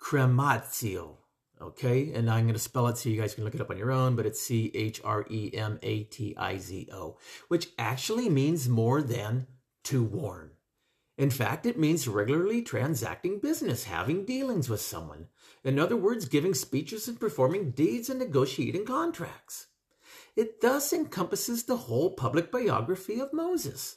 krematio. 0.00 1.16
Okay, 1.60 2.12
and 2.12 2.30
I'm 2.30 2.44
going 2.44 2.54
to 2.54 2.60
spell 2.60 2.86
it 2.86 2.98
so 2.98 3.08
you 3.08 3.20
guys 3.20 3.34
can 3.34 3.42
look 3.42 3.54
it 3.54 3.60
up 3.60 3.70
on 3.70 3.78
your 3.78 3.90
own, 3.90 4.14
but 4.14 4.26
it's 4.26 4.40
C 4.40 4.70
H 4.74 5.00
R 5.04 5.26
E 5.28 5.50
M 5.52 5.80
A 5.82 6.04
T 6.04 6.36
I 6.36 6.56
Z 6.58 6.88
O, 6.92 7.16
which 7.48 7.70
actually 7.78 8.28
means 8.28 8.68
more 8.68 9.02
than 9.02 9.48
to 9.84 10.04
warn. 10.04 10.52
In 11.16 11.30
fact, 11.30 11.66
it 11.66 11.76
means 11.76 12.06
regularly 12.06 12.62
transacting 12.62 13.40
business, 13.40 13.84
having 13.84 14.24
dealings 14.24 14.68
with 14.68 14.80
someone. 14.80 15.26
In 15.64 15.80
other 15.80 15.96
words, 15.96 16.28
giving 16.28 16.54
speeches 16.54 17.08
and 17.08 17.18
performing 17.18 17.72
deeds 17.72 18.08
and 18.08 18.20
negotiating 18.20 18.86
contracts. 18.86 19.66
It 20.36 20.60
thus 20.60 20.92
encompasses 20.92 21.64
the 21.64 21.76
whole 21.76 22.12
public 22.12 22.52
biography 22.52 23.18
of 23.18 23.32
Moses. 23.32 23.96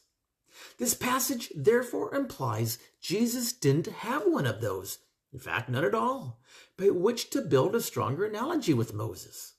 This 0.79 0.95
passage 0.95 1.51
therefore 1.55 2.15
implies 2.15 2.79
Jesus 2.99 3.53
didn't 3.53 3.85
have 3.87 4.23
one 4.25 4.47
of 4.47 4.59
those, 4.59 4.97
in 5.31 5.39
fact, 5.39 5.69
none 5.69 5.85
at 5.85 5.95
all, 5.95 6.41
by 6.81 6.89
which 6.89 7.29
to 7.29 7.41
build 7.41 7.75
a 7.75 7.81
stronger 7.81 8.25
analogy 8.25 8.73
with 8.73 8.93
Moses. 8.93 9.53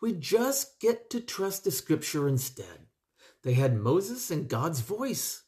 We 0.00 0.12
just 0.12 0.80
get 0.80 1.10
to 1.10 1.20
trust 1.20 1.64
the 1.64 1.72
scripture 1.72 2.28
instead. 2.28 2.86
They 3.42 3.54
had 3.54 3.76
Moses 3.76 4.30
and 4.30 4.48
God's 4.48 4.80
voice. 4.80 5.42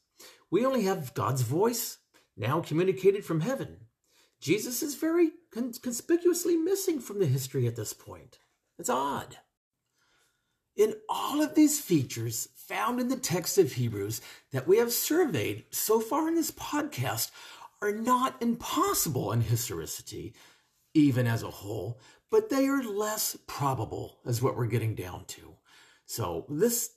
We 0.51 0.67
only 0.67 0.83
have 0.83 1.15
God's 1.15 1.43
voice, 1.43 1.99
now 2.37 2.61
communicated 2.61 3.25
from 3.25 3.43
heaven. 3.43 3.87
Jesus 4.41 4.83
is 4.83 4.97
very 4.97 5.31
con- 5.53 5.73
conspicuously 5.81 6.57
missing 6.57 6.99
from 6.99 7.21
the 7.21 7.27
history 7.27 7.69
at 7.69 7.77
this 7.77 7.93
point. 7.93 8.39
It's 8.79 8.91
odd. 8.91 9.37
In 10.75 10.95
all 11.09 11.43
of 11.43 11.55
these 11.55 11.81
features 11.81 12.49
found 12.57 12.99
in 12.99 13.09
the 13.09 13.17
text 13.17 13.57
of 13.57 13.75
Hebrews 13.75 14.21
that 14.51 14.67
we 14.67 14.79
have 14.79 14.93
surveyed 14.93 15.65
so 15.71 16.01
far 16.01 16.27
in 16.27 16.35
this 16.35 16.51
podcast 16.51 17.31
are 17.83 17.93
not 17.93 18.37
impossible 18.43 19.33
in 19.33 19.43
historicity, 19.43 20.35
even 20.95 21.27
as 21.27 21.43
a 21.43 21.51
whole, 21.51 22.01
but 22.31 22.49
they 22.49 22.67
are 22.67 22.83
less 22.83 23.37
probable, 23.47 24.19
is 24.25 24.43
what 24.43 24.57
we're 24.57 24.67
getting 24.67 24.95
down 24.95 25.25
to. 25.27 25.57
So, 26.07 26.47
this 26.49 26.91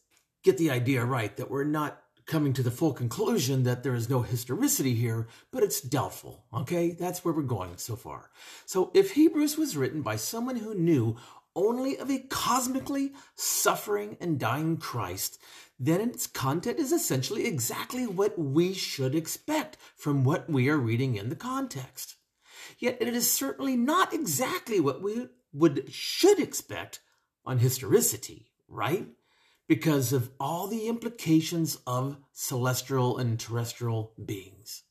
get 0.44 0.58
the 0.58 0.72
idea 0.72 1.06
right 1.06 1.36
that 1.38 1.50
we're 1.50 1.64
not 1.64 2.02
coming 2.26 2.54
to 2.54 2.64
the 2.64 2.72
full 2.72 2.94
conclusion 2.94 3.64
that 3.64 3.84
there 3.84 3.96
is 3.96 4.10
no 4.10 4.22
historicity 4.22 4.94
here, 4.94 5.28
but 5.52 5.64
it's 5.64 5.82
doubtful. 5.82 6.46
Okay, 6.54 6.92
that's 6.92 7.24
where 7.24 7.34
we're 7.34 7.42
going 7.42 7.78
so 7.78 7.96
far. 7.96 8.30
So, 8.66 8.92
if 8.94 9.12
Hebrews 9.12 9.58
was 9.58 9.78
written 9.78 10.02
by 10.02 10.16
someone 10.16 10.58
who 10.58 10.76
knew 10.76 11.18
only 11.56 11.98
of 11.98 12.10
a 12.10 12.20
cosmically 12.20 13.14
suffering 13.36 14.18
and 14.20 14.40
dying 14.40 14.78
Christ, 14.78 15.40
then 15.80 16.02
its 16.02 16.28
content 16.28 16.80
is 16.80 16.92
essentially 16.92 17.46
exactly 17.46 18.08
what 18.08 18.38
we 18.38 18.74
should 18.74 19.16
expect 19.16 19.78
from 19.96 20.24
what 20.24 20.50
we 20.50 20.70
are 20.70 20.78
reading 20.78 21.16
in 21.16 21.30
the 21.30 21.36
context. 21.36 22.16
Yet 22.84 22.98
it 23.00 23.16
is 23.16 23.32
certainly 23.32 23.76
not 23.76 24.14
exactly 24.14 24.80
what 24.80 25.02
we 25.02 25.28
would 25.54 25.92
should 25.94 26.40
expect 26.40 27.00
on 27.46 27.60
historicity, 27.60 28.52
right? 28.68 29.08
because 29.68 30.14
of 30.14 30.30
all 30.40 30.68
the 30.68 30.88
implications 30.88 31.78
of 31.88 32.18
celestial 32.32 33.18
and 33.18 33.40
terrestrial 33.40 34.14
beings. 34.24 34.84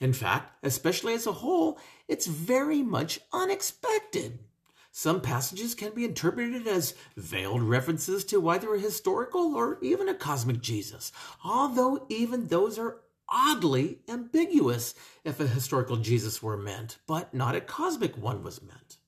In 0.00 0.12
fact, 0.12 0.52
especially 0.62 1.14
as 1.14 1.26
a 1.26 1.32
whole, 1.32 1.78
it's 2.08 2.26
very 2.26 2.82
much 2.82 3.20
unexpected. 3.32 4.38
Some 4.92 5.20
passages 5.20 5.74
can 5.74 5.92
be 5.92 6.04
interpreted 6.04 6.68
as 6.68 6.94
veiled 7.16 7.62
references 7.62 8.24
to 8.26 8.48
either 8.50 8.74
a 8.74 8.78
historical 8.78 9.56
or 9.56 9.78
even 9.82 10.08
a 10.08 10.14
cosmic 10.14 10.60
Jesus, 10.60 11.10
although 11.44 12.06
even 12.08 12.46
those 12.46 12.78
are 12.78 13.00
oddly 13.34 13.98
ambiguous 14.08 14.94
if 15.24 15.40
a 15.40 15.46
historical 15.46 15.96
Jesus 15.96 16.42
were 16.42 16.56
meant, 16.56 16.98
but 17.06 17.34
not 17.34 17.56
a 17.56 17.60
cosmic 17.60 18.16
one 18.16 18.44
was 18.44 18.62
meant. 18.62 18.98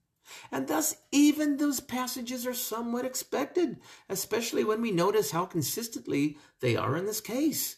And 0.51 0.67
thus, 0.67 0.97
even 1.13 1.57
those 1.57 1.81
passages 1.81 2.47
are 2.47 2.55
somewhat 2.55 3.05
expected, 3.05 3.79
especially 4.09 4.65
when 4.65 4.83
we 4.83 4.91
notice 4.91 5.31
how 5.31 5.47
consistently 5.47 6.37
they 6.61 6.77
are 6.77 6.97
in 6.97 7.07
this 7.07 7.21
case. 7.21 7.77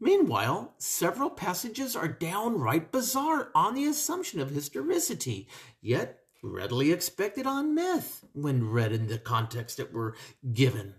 Meanwhile, 0.00 0.74
several 0.78 1.30
passages 1.30 1.94
are 1.94 2.08
downright 2.08 2.92
bizarre 2.92 3.50
on 3.54 3.74
the 3.74 3.84
assumption 3.84 4.40
of 4.40 4.50
historicity, 4.50 5.48
yet 5.80 6.20
readily 6.42 6.92
expected 6.92 7.46
on 7.46 7.74
myth 7.74 8.24
when 8.32 8.70
read 8.70 8.92
in 8.92 9.06
the 9.06 9.18
context 9.18 9.76
that 9.76 9.92
we're 9.92 10.12
given. 10.52 10.94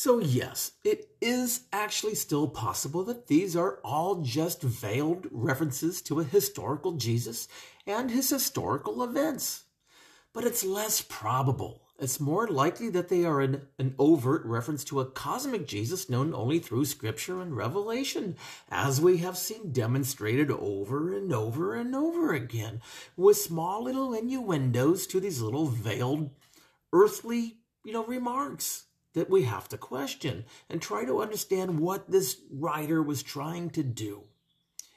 So, 0.00 0.20
yes, 0.20 0.70
it 0.84 1.08
is 1.20 1.62
actually 1.72 2.14
still 2.14 2.46
possible 2.46 3.02
that 3.02 3.26
these 3.26 3.56
are 3.56 3.80
all 3.82 4.22
just 4.22 4.62
veiled 4.62 5.26
references 5.32 6.00
to 6.02 6.20
a 6.20 6.24
historical 6.24 6.92
Jesus 6.92 7.48
and 7.84 8.08
his 8.08 8.30
historical 8.30 9.02
events. 9.02 9.64
But 10.32 10.44
it's 10.44 10.62
less 10.62 11.02
probable. 11.02 11.82
It's 11.98 12.20
more 12.20 12.46
likely 12.46 12.90
that 12.90 13.08
they 13.08 13.24
are 13.24 13.40
an, 13.40 13.62
an 13.80 13.96
overt 13.98 14.46
reference 14.46 14.84
to 14.84 15.00
a 15.00 15.10
cosmic 15.10 15.66
Jesus 15.66 16.08
known 16.08 16.32
only 16.32 16.60
through 16.60 16.84
scripture 16.84 17.42
and 17.42 17.56
revelation, 17.56 18.36
as 18.70 19.00
we 19.00 19.16
have 19.16 19.36
seen 19.36 19.72
demonstrated 19.72 20.48
over 20.48 21.12
and 21.12 21.32
over 21.32 21.74
and 21.74 21.96
over 21.96 22.32
again, 22.32 22.82
with 23.16 23.36
small 23.36 23.82
little 23.82 24.14
innuendos 24.14 25.08
to 25.08 25.18
these 25.18 25.42
little 25.42 25.66
veiled 25.66 26.30
earthly, 26.92 27.56
you 27.82 27.92
know, 27.92 28.04
remarks 28.04 28.84
that 29.18 29.28
we 29.28 29.42
have 29.42 29.68
to 29.68 29.76
question 29.76 30.44
and 30.70 30.80
try 30.80 31.04
to 31.04 31.20
understand 31.20 31.80
what 31.80 32.10
this 32.10 32.40
writer 32.52 33.02
was 33.02 33.22
trying 33.22 33.68
to 33.70 33.82
do. 33.82 34.22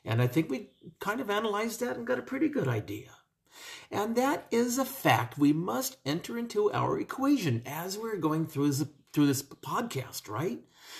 And 0.05 0.21
I 0.21 0.27
think 0.27 0.49
we 0.49 0.69
kind 0.99 1.19
of 1.19 1.29
analyzed 1.29 1.79
that 1.79 1.97
and 1.97 2.05
got 2.05 2.19
a 2.19 2.23
pretty 2.23 2.47
good 2.47 2.67
idea. 2.67 3.09
And 3.89 4.15
that 4.15 4.45
is 4.51 4.77
a 4.77 4.85
fact 4.85 5.37
we 5.37 5.53
must 5.53 5.97
enter 6.05 6.37
into 6.37 6.71
our 6.71 6.99
equation 6.99 7.63
as 7.65 7.97
we're 7.97 8.17
going 8.17 8.45
through 8.45 8.67
this, 8.71 8.85
through 9.11 9.27
this 9.27 9.43
podcast, 9.43 10.29
right? 10.29 10.59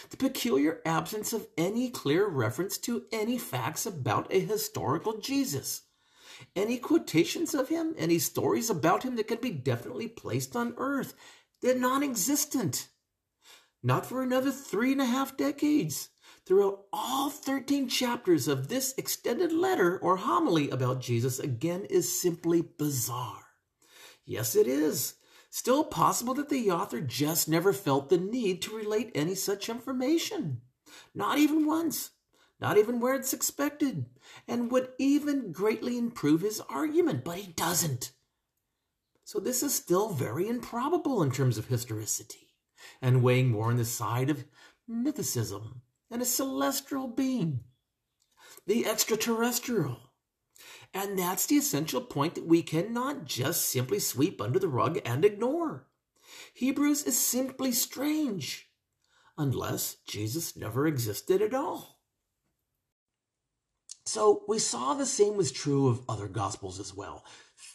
The 0.09 0.17
peculiar 0.17 0.81
absence 0.85 1.31
of 1.31 1.47
any 1.57 1.89
clear 1.89 2.27
reference 2.27 2.77
to 2.79 3.03
any 3.11 3.37
facts 3.37 3.85
about 3.85 4.33
a 4.33 4.39
historical 4.39 5.19
Jesus. 5.19 5.83
Any 6.55 6.77
quotations 6.77 7.53
of 7.53 7.69
him, 7.69 7.93
any 7.97 8.17
stories 8.17 8.69
about 8.69 9.03
him 9.03 9.15
that 9.15 9.27
can 9.27 9.39
be 9.39 9.51
definitely 9.51 10.07
placed 10.07 10.55
on 10.55 10.73
earth, 10.77 11.13
they're 11.61 11.77
non 11.77 12.03
existent. 12.03 12.87
Not 13.83 14.05
for 14.05 14.21
another 14.21 14.51
three 14.51 14.91
and 14.91 15.01
a 15.01 15.05
half 15.05 15.35
decades. 15.35 16.09
Throughout 16.45 16.85
all 16.93 17.29
13 17.29 17.87
chapters 17.87 18.47
of 18.47 18.67
this 18.67 18.93
extended 18.97 19.51
letter 19.51 19.97
or 19.97 20.17
homily 20.17 20.69
about 20.69 21.01
Jesus, 21.01 21.39
again, 21.39 21.85
is 21.85 22.21
simply 22.21 22.61
bizarre. 22.61 23.45
Yes, 24.25 24.55
it 24.55 24.67
is. 24.67 25.15
Still 25.49 25.83
possible 25.83 26.33
that 26.35 26.49
the 26.49 26.71
author 26.71 27.01
just 27.01 27.49
never 27.49 27.73
felt 27.73 28.09
the 28.09 28.17
need 28.17 28.61
to 28.63 28.75
relate 28.75 29.11
any 29.15 29.35
such 29.35 29.67
information. 29.67 30.61
Not 31.13 31.37
even 31.37 31.65
once. 31.65 32.11
Not 32.59 32.77
even 32.77 32.99
where 32.99 33.15
it's 33.15 33.33
expected. 33.33 34.05
And 34.47 34.71
would 34.71 34.89
even 34.99 35.51
greatly 35.51 35.97
improve 35.97 36.41
his 36.41 36.61
argument, 36.69 37.23
but 37.25 37.37
he 37.37 37.51
doesn't. 37.53 38.11
So 39.23 39.39
this 39.39 39.63
is 39.63 39.73
still 39.73 40.09
very 40.09 40.47
improbable 40.47 41.23
in 41.23 41.31
terms 41.31 41.57
of 41.57 41.67
historicity 41.67 42.40
and 43.01 43.23
weighing 43.23 43.49
more 43.49 43.69
on 43.69 43.77
the 43.77 43.85
side 43.85 44.29
of 44.29 44.45
mythicism 44.89 45.81
and 46.09 46.21
a 46.21 46.25
celestial 46.25 47.07
being, 47.07 47.61
the 48.67 48.85
extraterrestrial. 48.85 49.99
And 50.93 51.17
that's 51.17 51.45
the 51.45 51.55
essential 51.55 52.01
point 52.01 52.35
that 52.35 52.45
we 52.45 52.61
cannot 52.61 53.25
just 53.25 53.69
simply 53.69 53.99
sweep 53.99 54.41
under 54.41 54.59
the 54.59 54.67
rug 54.67 54.99
and 55.05 55.23
ignore. 55.23 55.87
Hebrews 56.53 57.03
is 57.03 57.17
simply 57.17 57.71
strange, 57.71 58.69
unless 59.37 59.95
Jesus 60.07 60.55
never 60.55 60.85
existed 60.85 61.41
at 61.41 61.53
all. 61.53 61.99
So 64.05 64.43
we 64.47 64.59
saw 64.59 64.93
the 64.93 65.05
same 65.05 65.37
was 65.37 65.51
true 65.51 65.87
of 65.87 66.01
other 66.09 66.27
Gospels 66.27 66.79
as 66.79 66.93
well 66.93 67.23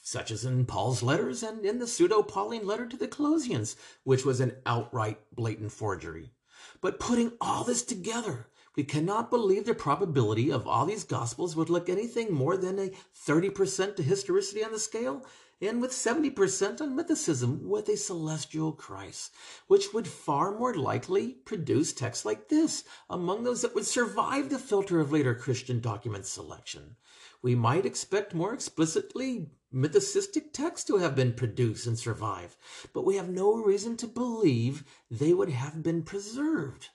such 0.03 0.31
as 0.31 0.45
in 0.45 0.67
Paul's 0.67 1.03
letters 1.03 1.43
and 1.43 1.65
in 1.65 1.79
the 1.79 1.87
pseudo 1.87 2.23
Pauline 2.23 2.67
letter 2.67 2.87
to 2.87 2.97
the 2.97 3.09
Colossians, 3.09 3.77
which 4.05 4.25
was 4.25 4.41
an 4.41 4.57
outright 4.65 5.19
blatant 5.35 5.73
forgery. 5.73 6.33
But 6.81 7.01
putting 7.01 7.33
all 7.41 7.65
this 7.65 7.83
together, 7.83 8.47
we 8.77 8.85
cannot 8.85 9.31
believe 9.31 9.65
the 9.65 9.75
probability 9.75 10.53
of 10.53 10.67
all 10.67 10.85
these 10.85 11.05
Gospels 11.05 11.57
would 11.57 11.71
look 11.71 11.89
anything 11.89 12.33
more 12.33 12.57
than 12.57 12.79
a 12.79 12.93
30% 13.27 13.97
to 13.97 14.03
historicity 14.03 14.63
on 14.63 14.73
the 14.73 14.79
scale, 14.79 15.25
and 15.61 15.81
with 15.81 15.91
70% 15.91 16.83
on 16.83 16.95
mythicism 16.95 17.63
with 17.63 17.89
a 17.89 17.97
celestial 17.97 18.73
Christ, 18.73 19.33
which 19.69 19.95
would 19.95 20.07
far 20.07 20.59
more 20.59 20.75
likely 20.75 21.33
produce 21.33 21.95
texts 21.95 22.27
like 22.27 22.49
this 22.49 22.85
among 23.09 23.45
those 23.45 23.63
that 23.63 23.75
would 23.75 23.87
survive 23.87 24.51
the 24.51 24.59
filter 24.59 25.01
of 25.01 25.13
later 25.13 25.35
Christian 25.35 25.81
document 25.81 26.27
selection. 26.27 26.97
We 27.41 27.55
might 27.55 27.87
expect 27.87 28.35
more 28.35 28.53
explicitly 28.53 29.49
mythicistic 29.77 30.53
texts 30.53 30.87
to 30.87 30.97
have 30.97 31.15
been 31.15 31.35
produced 31.35 31.87
and 31.87 31.99
survive, 31.99 32.57
but 32.95 33.05
we 33.05 33.17
have 33.17 33.29
no 33.29 33.55
reason 33.57 33.97
to 33.99 34.07
believe 34.07 34.85
they 35.11 35.35
would 35.35 35.51
have 35.51 35.83
been 35.83 36.03
preserved. 36.03 36.89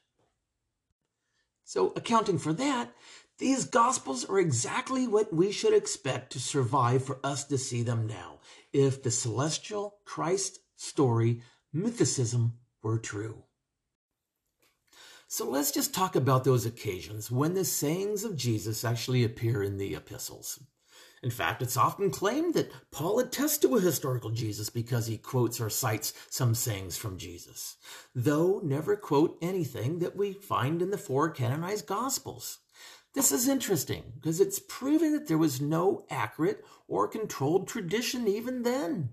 So, 1.63 1.93
accounting 1.95 2.39
for 2.39 2.53
that, 2.53 2.93
These 3.37 3.65
Gospels 3.65 4.25
are 4.25 4.39
exactly 4.39 5.07
what 5.07 5.33
we 5.33 5.51
should 5.51 5.73
expect 5.73 6.31
to 6.33 6.39
survive 6.39 7.03
for 7.03 7.19
us 7.23 7.43
to 7.45 7.57
see 7.57 7.81
them 7.81 8.05
now, 8.07 8.39
if 8.73 9.01
the 9.01 9.11
celestial 9.11 9.97
Christ 10.05 10.59
story 10.75 11.41
mythicism 11.73 12.51
were 12.83 12.99
true. 12.99 13.43
So 15.27 15.49
let's 15.49 15.71
just 15.71 15.93
talk 15.93 16.15
about 16.15 16.43
those 16.43 16.65
occasions 16.65 17.31
when 17.31 17.53
the 17.53 17.63
sayings 17.63 18.25
of 18.25 18.35
Jesus 18.35 18.83
actually 18.83 19.23
appear 19.23 19.63
in 19.63 19.77
the 19.77 19.95
epistles. 19.95 20.59
In 21.23 21.29
fact, 21.29 21.61
it's 21.61 21.77
often 21.77 22.09
claimed 22.09 22.55
that 22.55 22.71
Paul 22.91 23.19
attests 23.19 23.59
to 23.59 23.75
a 23.75 23.81
historical 23.81 24.31
Jesus 24.31 24.71
because 24.71 25.05
he 25.05 25.17
quotes 25.17 25.61
or 25.61 25.69
cites 25.69 26.13
some 26.29 26.55
sayings 26.55 26.97
from 26.97 27.19
Jesus, 27.19 27.77
though 28.15 28.59
never 28.63 28.95
quote 28.95 29.37
anything 29.39 29.99
that 29.99 30.15
we 30.15 30.33
find 30.33 30.81
in 30.81 30.89
the 30.89 30.97
four 30.97 31.29
canonized 31.29 31.85
Gospels. 31.85 32.57
This 33.13 33.31
is 33.31 33.47
interesting 33.47 34.13
because 34.15 34.39
it's 34.39 34.61
proving 34.67 35.11
that 35.11 35.27
there 35.27 35.37
was 35.37 35.61
no 35.61 36.05
accurate 36.09 36.65
or 36.87 37.07
controlled 37.07 37.67
tradition 37.67 38.27
even 38.27 38.63
then, 38.63 39.09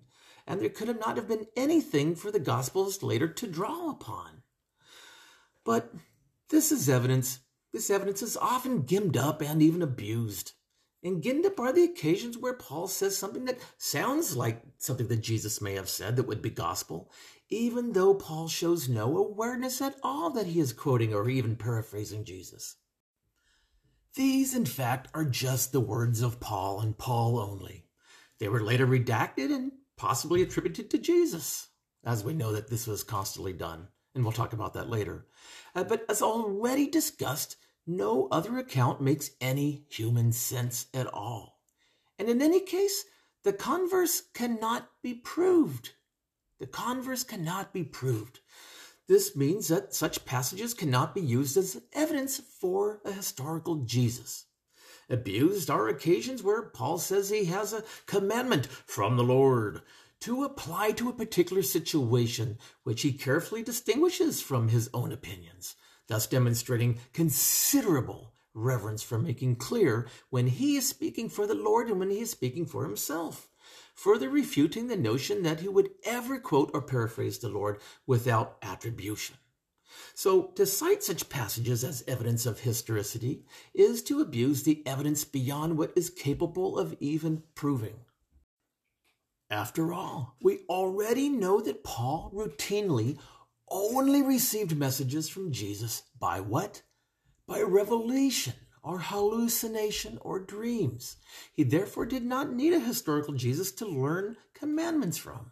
and 0.46 0.60
there 0.62 0.70
could 0.70 0.88
have 0.88 1.00
not 1.00 1.16
have 1.16 1.28
been 1.28 1.46
anything 1.56 2.14
for 2.14 2.30
the 2.30 2.40
Gospels 2.40 3.02
later 3.02 3.28
to 3.28 3.46
draw 3.46 3.90
upon. 3.90 4.42
But 5.62 5.92
this 6.48 6.72
is 6.72 6.88
evidence. 6.88 7.40
This 7.74 7.90
evidence 7.90 8.22
is 8.22 8.38
often 8.38 8.82
gimmed 8.86 9.18
up 9.18 9.42
and 9.42 9.60
even 9.60 9.82
abused. 9.82 10.52
And 11.02 11.22
Gindip 11.22 11.60
are 11.60 11.72
the 11.72 11.84
occasions 11.84 12.36
where 12.36 12.54
Paul 12.54 12.88
says 12.88 13.16
something 13.16 13.44
that 13.44 13.60
sounds 13.76 14.36
like 14.36 14.62
something 14.78 15.06
that 15.08 15.22
Jesus 15.22 15.60
may 15.60 15.74
have 15.74 15.88
said 15.88 16.16
that 16.16 16.26
would 16.26 16.42
be 16.42 16.50
gospel, 16.50 17.12
even 17.48 17.92
though 17.92 18.14
Paul 18.14 18.48
shows 18.48 18.88
no 18.88 19.16
awareness 19.16 19.80
at 19.80 19.94
all 20.02 20.30
that 20.30 20.46
he 20.46 20.58
is 20.58 20.72
quoting 20.72 21.14
or 21.14 21.30
even 21.30 21.54
paraphrasing 21.54 22.24
Jesus. 22.24 22.76
These, 24.16 24.56
in 24.56 24.66
fact, 24.66 25.08
are 25.14 25.24
just 25.24 25.70
the 25.70 25.80
words 25.80 26.20
of 26.20 26.40
Paul 26.40 26.80
and 26.80 26.98
Paul 26.98 27.38
only. 27.38 27.84
They 28.40 28.48
were 28.48 28.62
later 28.62 28.86
redacted 28.86 29.54
and 29.54 29.70
possibly 29.96 30.42
attributed 30.42 30.90
to 30.90 30.98
Jesus, 30.98 31.68
as 32.04 32.24
we 32.24 32.34
know 32.34 32.52
that 32.52 32.68
this 32.68 32.88
was 32.88 33.04
constantly 33.04 33.52
done, 33.52 33.86
and 34.14 34.24
we'll 34.24 34.32
talk 34.32 34.52
about 34.52 34.74
that 34.74 34.90
later. 34.90 35.26
Uh, 35.74 35.84
but 35.84 36.04
as 36.08 36.22
already 36.22 36.88
discussed, 36.88 37.56
no 37.88 38.28
other 38.30 38.58
account 38.58 39.00
makes 39.00 39.30
any 39.40 39.84
human 39.88 40.30
sense 40.30 40.86
at 40.92 41.06
all. 41.06 41.58
And 42.18 42.28
in 42.28 42.42
any 42.42 42.60
case, 42.60 43.04
the 43.44 43.52
converse 43.52 44.22
cannot 44.34 44.90
be 45.02 45.14
proved. 45.14 45.92
The 46.60 46.66
converse 46.66 47.24
cannot 47.24 47.72
be 47.72 47.84
proved. 47.84 48.40
This 49.08 49.34
means 49.34 49.68
that 49.68 49.94
such 49.94 50.26
passages 50.26 50.74
cannot 50.74 51.14
be 51.14 51.22
used 51.22 51.56
as 51.56 51.80
evidence 51.94 52.38
for 52.60 53.00
a 53.04 53.12
historical 53.12 53.76
Jesus. 53.76 54.44
Abused 55.08 55.70
are 55.70 55.88
occasions 55.88 56.42
where 56.42 56.62
Paul 56.62 56.98
says 56.98 57.30
he 57.30 57.46
has 57.46 57.72
a 57.72 57.84
commandment 58.04 58.66
from 58.66 59.16
the 59.16 59.24
Lord 59.24 59.80
to 60.20 60.44
apply 60.44 60.90
to 60.92 61.08
a 61.08 61.14
particular 61.14 61.62
situation, 61.62 62.58
which 62.82 63.00
he 63.00 63.12
carefully 63.12 63.62
distinguishes 63.62 64.42
from 64.42 64.68
his 64.68 64.90
own 64.92 65.10
opinions 65.10 65.74
thus 66.08 66.26
demonstrating 66.26 66.98
considerable 67.12 68.32
reverence 68.54 69.02
for 69.02 69.18
making 69.18 69.56
clear 69.56 70.08
when 70.30 70.48
he 70.48 70.76
is 70.76 70.88
speaking 70.88 71.28
for 71.28 71.46
the 71.46 71.54
Lord 71.54 71.88
and 71.88 71.98
when 71.98 72.10
he 72.10 72.20
is 72.20 72.30
speaking 72.30 72.66
for 72.66 72.84
himself, 72.84 73.48
further 73.94 74.28
refuting 74.28 74.88
the 74.88 74.96
notion 74.96 75.42
that 75.42 75.60
he 75.60 75.68
would 75.68 75.90
ever 76.04 76.38
quote 76.38 76.70
or 76.74 76.82
paraphrase 76.82 77.38
the 77.38 77.48
Lord 77.48 77.78
without 78.06 78.56
attribution. 78.62 79.36
So, 80.14 80.48
to 80.54 80.66
cite 80.66 81.02
such 81.02 81.28
passages 81.28 81.82
as 81.82 82.04
evidence 82.06 82.44
of 82.44 82.60
historicity 82.60 83.44
is 83.72 84.02
to 84.04 84.20
abuse 84.20 84.62
the 84.62 84.82
evidence 84.86 85.24
beyond 85.24 85.78
what 85.78 85.92
is 85.96 86.10
capable 86.10 86.78
of 86.78 86.94
even 87.00 87.42
proving. 87.54 88.00
After 89.50 89.94
all, 89.94 90.36
we 90.42 90.60
already 90.68 91.30
know 91.30 91.60
that 91.62 91.82
Paul 91.82 92.30
routinely 92.34 93.18
only 93.70 94.22
received 94.22 94.76
messages 94.76 95.28
from 95.28 95.52
Jesus 95.52 96.02
by 96.18 96.40
what? 96.40 96.82
By 97.46 97.62
revelation 97.62 98.54
or 98.82 98.98
hallucination 98.98 100.18
or 100.20 100.40
dreams. 100.40 101.16
He 101.52 101.62
therefore 101.62 102.06
did 102.06 102.24
not 102.24 102.52
need 102.52 102.72
a 102.72 102.80
historical 102.80 103.34
Jesus 103.34 103.72
to 103.72 103.86
learn 103.86 104.36
commandments 104.54 105.18
from. 105.18 105.50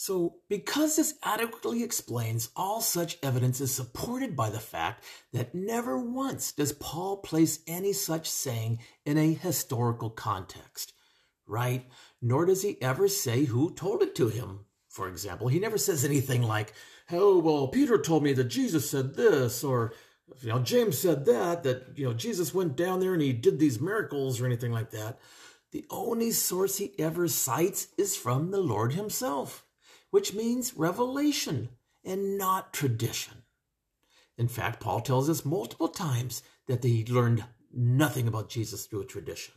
So, 0.00 0.36
because 0.48 0.94
this 0.94 1.14
adequately 1.24 1.82
explains 1.82 2.50
all 2.54 2.80
such 2.80 3.18
evidence 3.20 3.60
is 3.60 3.74
supported 3.74 4.36
by 4.36 4.48
the 4.48 4.60
fact 4.60 5.04
that 5.32 5.56
never 5.56 5.98
once 5.98 6.52
does 6.52 6.72
Paul 6.72 7.16
place 7.16 7.58
any 7.66 7.92
such 7.92 8.30
saying 8.30 8.78
in 9.04 9.18
a 9.18 9.34
historical 9.34 10.08
context, 10.08 10.92
right? 11.48 11.84
Nor 12.22 12.46
does 12.46 12.62
he 12.62 12.80
ever 12.80 13.08
say 13.08 13.46
who 13.46 13.74
told 13.74 14.02
it 14.02 14.14
to 14.14 14.28
him 14.28 14.66
for 14.88 15.08
example. 15.08 15.48
He 15.48 15.60
never 15.60 15.78
says 15.78 16.04
anything 16.04 16.42
like, 16.42 16.72
oh, 17.10 17.38
well, 17.38 17.68
Peter 17.68 17.98
told 17.98 18.22
me 18.22 18.32
that 18.34 18.44
Jesus 18.44 18.90
said 18.90 19.14
this, 19.14 19.62
or, 19.64 19.92
you 20.42 20.48
know, 20.48 20.58
James 20.58 20.98
said 20.98 21.24
that, 21.26 21.62
that, 21.62 21.92
you 21.96 22.04
know, 22.04 22.14
Jesus 22.14 22.54
went 22.54 22.76
down 22.76 23.00
there 23.00 23.12
and 23.12 23.22
he 23.22 23.32
did 23.32 23.58
these 23.58 23.80
miracles 23.80 24.40
or 24.40 24.46
anything 24.46 24.72
like 24.72 24.90
that. 24.90 25.18
The 25.72 25.84
only 25.90 26.30
source 26.30 26.78
he 26.78 26.92
ever 26.98 27.28
cites 27.28 27.88
is 27.98 28.16
from 28.16 28.50
the 28.50 28.60
Lord 28.60 28.94
himself, 28.94 29.64
which 30.10 30.34
means 30.34 30.74
revelation 30.74 31.68
and 32.04 32.38
not 32.38 32.72
tradition. 32.72 33.42
In 34.38 34.48
fact, 34.48 34.80
Paul 34.80 35.00
tells 35.00 35.28
us 35.28 35.44
multiple 35.44 35.88
times 35.88 36.42
that 36.66 36.84
he 36.84 37.04
learned 37.04 37.44
nothing 37.72 38.28
about 38.28 38.48
Jesus 38.48 38.86
through 38.86 39.02
a 39.02 39.06
tradition. 39.06 39.54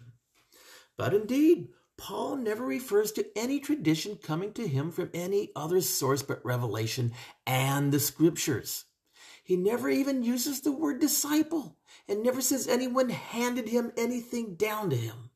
But 0.97 1.13
indeed, 1.13 1.69
Paul 2.01 2.37
never 2.37 2.65
refers 2.65 3.11
to 3.11 3.27
any 3.37 3.59
tradition 3.59 4.15
coming 4.15 4.53
to 4.53 4.67
him 4.67 4.89
from 4.89 5.11
any 5.13 5.51
other 5.55 5.81
source 5.81 6.23
but 6.23 6.43
revelation 6.43 7.11
and 7.45 7.91
the 7.91 7.99
scriptures. 7.99 8.85
He 9.43 9.55
never 9.55 9.87
even 9.87 10.23
uses 10.23 10.61
the 10.61 10.71
word 10.71 10.99
disciple 10.99 11.77
and 12.07 12.23
never 12.23 12.41
says 12.41 12.67
anyone 12.67 13.09
handed 13.09 13.69
him 13.69 13.91
anything 13.95 14.55
down 14.55 14.89
to 14.89 14.95
him. 14.95 15.29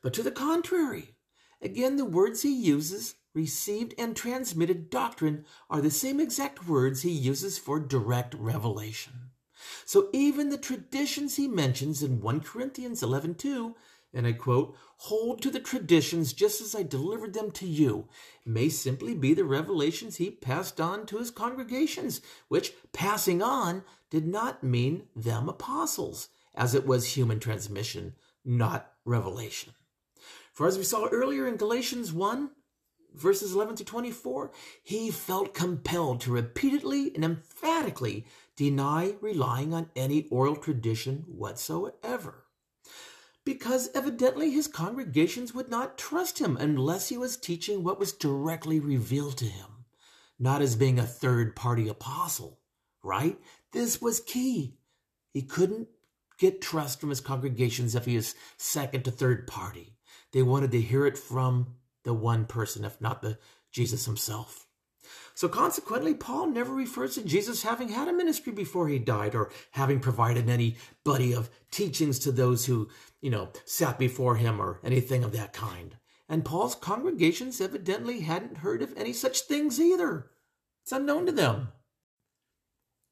But 0.00 0.14
to 0.14 0.22
the 0.22 0.30
contrary, 0.30 1.16
again, 1.60 1.96
the 1.96 2.06
words 2.06 2.40
he 2.40 2.54
uses, 2.54 3.16
received 3.34 3.92
and 3.98 4.16
transmitted 4.16 4.88
doctrine, 4.88 5.44
are 5.68 5.82
the 5.82 5.90
same 5.90 6.18
exact 6.18 6.66
words 6.66 7.02
he 7.02 7.10
uses 7.10 7.58
for 7.58 7.78
direct 7.78 8.32
revelation. 8.32 9.32
So 9.84 10.08
even 10.14 10.48
the 10.48 10.56
traditions 10.56 11.36
he 11.36 11.46
mentions 11.46 12.02
in 12.02 12.22
1 12.22 12.40
Corinthians 12.40 13.02
11 13.02 13.34
2 13.34 13.74
and 14.14 14.26
I 14.26 14.32
quote, 14.32 14.76
hold 14.98 15.42
to 15.42 15.50
the 15.50 15.60
traditions 15.60 16.32
just 16.32 16.60
as 16.60 16.74
I 16.74 16.84
delivered 16.84 17.34
them 17.34 17.50
to 17.52 17.66
you, 17.66 18.08
may 18.46 18.68
simply 18.68 19.14
be 19.14 19.34
the 19.34 19.44
revelations 19.44 20.16
he 20.16 20.30
passed 20.30 20.80
on 20.80 21.04
to 21.06 21.18
his 21.18 21.32
congregations, 21.32 22.20
which 22.48 22.74
passing 22.92 23.42
on 23.42 23.82
did 24.10 24.26
not 24.26 24.62
mean 24.62 25.08
them 25.16 25.48
apostles, 25.48 26.28
as 26.54 26.74
it 26.74 26.86
was 26.86 27.16
human 27.16 27.40
transmission, 27.40 28.14
not 28.44 28.92
revelation. 29.04 29.72
For 30.52 30.68
as 30.68 30.78
we 30.78 30.84
saw 30.84 31.08
earlier 31.08 31.48
in 31.48 31.56
Galatians 31.56 32.12
1, 32.12 32.50
verses 33.12 33.52
11 33.52 33.76
to 33.76 33.84
24, 33.84 34.52
he 34.84 35.10
felt 35.10 35.54
compelled 35.54 36.20
to 36.20 36.30
repeatedly 36.30 37.12
and 37.14 37.24
emphatically 37.24 38.26
deny 38.54 39.16
relying 39.20 39.74
on 39.74 39.90
any 39.96 40.28
oral 40.30 40.54
tradition 40.54 41.24
whatsoever 41.26 42.43
because 43.44 43.90
evidently 43.94 44.50
his 44.50 44.66
congregations 44.68 45.54
would 45.54 45.68
not 45.68 45.98
trust 45.98 46.40
him 46.40 46.56
unless 46.56 47.08
he 47.08 47.16
was 47.16 47.36
teaching 47.36 47.82
what 47.82 47.98
was 47.98 48.12
directly 48.12 48.80
revealed 48.80 49.36
to 49.38 49.44
him, 49.44 49.84
not 50.38 50.62
as 50.62 50.76
being 50.76 50.98
a 50.98 51.06
third 51.06 51.54
party 51.54 51.88
apostle, 51.88 52.60
right? 53.02 53.38
This 53.72 54.00
was 54.00 54.20
key. 54.20 54.78
He 55.32 55.42
couldn't 55.42 55.88
get 56.38 56.62
trust 56.62 57.00
from 57.00 57.10
his 57.10 57.20
congregations 57.20 57.94
if 57.94 58.06
he 58.06 58.16
was 58.16 58.34
second 58.56 59.04
to 59.04 59.10
third 59.10 59.46
party. 59.46 59.96
They 60.32 60.42
wanted 60.42 60.72
to 60.72 60.80
hear 60.80 61.06
it 61.06 61.18
from 61.18 61.74
the 62.02 62.14
one 62.14 62.46
person, 62.46 62.84
if 62.84 63.00
not 63.00 63.22
the 63.22 63.38
Jesus 63.70 64.06
himself. 64.06 64.63
So 65.36 65.48
consequently, 65.48 66.14
Paul 66.14 66.46
never 66.46 66.72
refers 66.72 67.14
to 67.14 67.24
Jesus 67.24 67.64
having 67.64 67.88
had 67.88 68.06
a 68.06 68.12
ministry 68.12 68.52
before 68.52 68.86
he 68.86 69.00
died 69.00 69.34
or 69.34 69.50
having 69.72 69.98
provided 69.98 70.48
any 70.48 70.76
body 71.04 71.34
of 71.34 71.50
teachings 71.72 72.20
to 72.20 72.30
those 72.32 72.66
who, 72.66 72.88
you 73.20 73.30
know, 73.30 73.50
sat 73.64 73.98
before 73.98 74.36
him 74.36 74.60
or 74.60 74.80
anything 74.84 75.24
of 75.24 75.32
that 75.32 75.52
kind. 75.52 75.96
And 76.28 76.44
Paul's 76.44 76.76
congregations 76.76 77.60
evidently 77.60 78.20
hadn't 78.20 78.58
heard 78.58 78.80
of 78.80 78.96
any 78.96 79.12
such 79.12 79.40
things 79.40 79.80
either. 79.80 80.30
It's 80.82 80.92
unknown 80.92 81.26
to 81.26 81.32
them. 81.32 81.68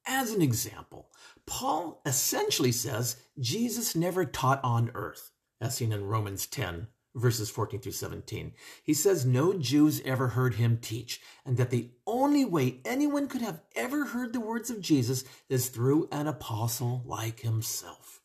As 0.06 0.30
an 0.30 0.42
example, 0.42 1.10
Paul 1.46 2.02
essentially 2.06 2.72
says 2.72 3.16
Jesus 3.38 3.96
never 3.96 4.24
taught 4.24 4.62
on 4.62 4.90
earth, 4.94 5.32
as 5.60 5.76
seen 5.76 5.92
in 5.92 6.04
Romans 6.04 6.46
10, 6.46 6.86
verses 7.14 7.50
14 7.50 7.80
through 7.80 7.92
17. 7.92 8.52
He 8.82 8.94
says 8.94 9.26
no 9.26 9.52
Jews 9.54 10.00
ever 10.04 10.28
heard 10.28 10.54
him 10.54 10.78
teach, 10.80 11.20
and 11.44 11.56
that 11.56 11.70
the 11.70 11.90
only 12.06 12.44
way 12.44 12.80
anyone 12.84 13.28
could 13.28 13.42
have 13.42 13.60
ever 13.76 14.06
heard 14.06 14.32
the 14.32 14.40
words 14.40 14.70
of 14.70 14.80
Jesus 14.80 15.24
is 15.48 15.68
through 15.68 16.08
an 16.10 16.26
apostle 16.26 17.02
like 17.04 17.40
himself. 17.40 18.20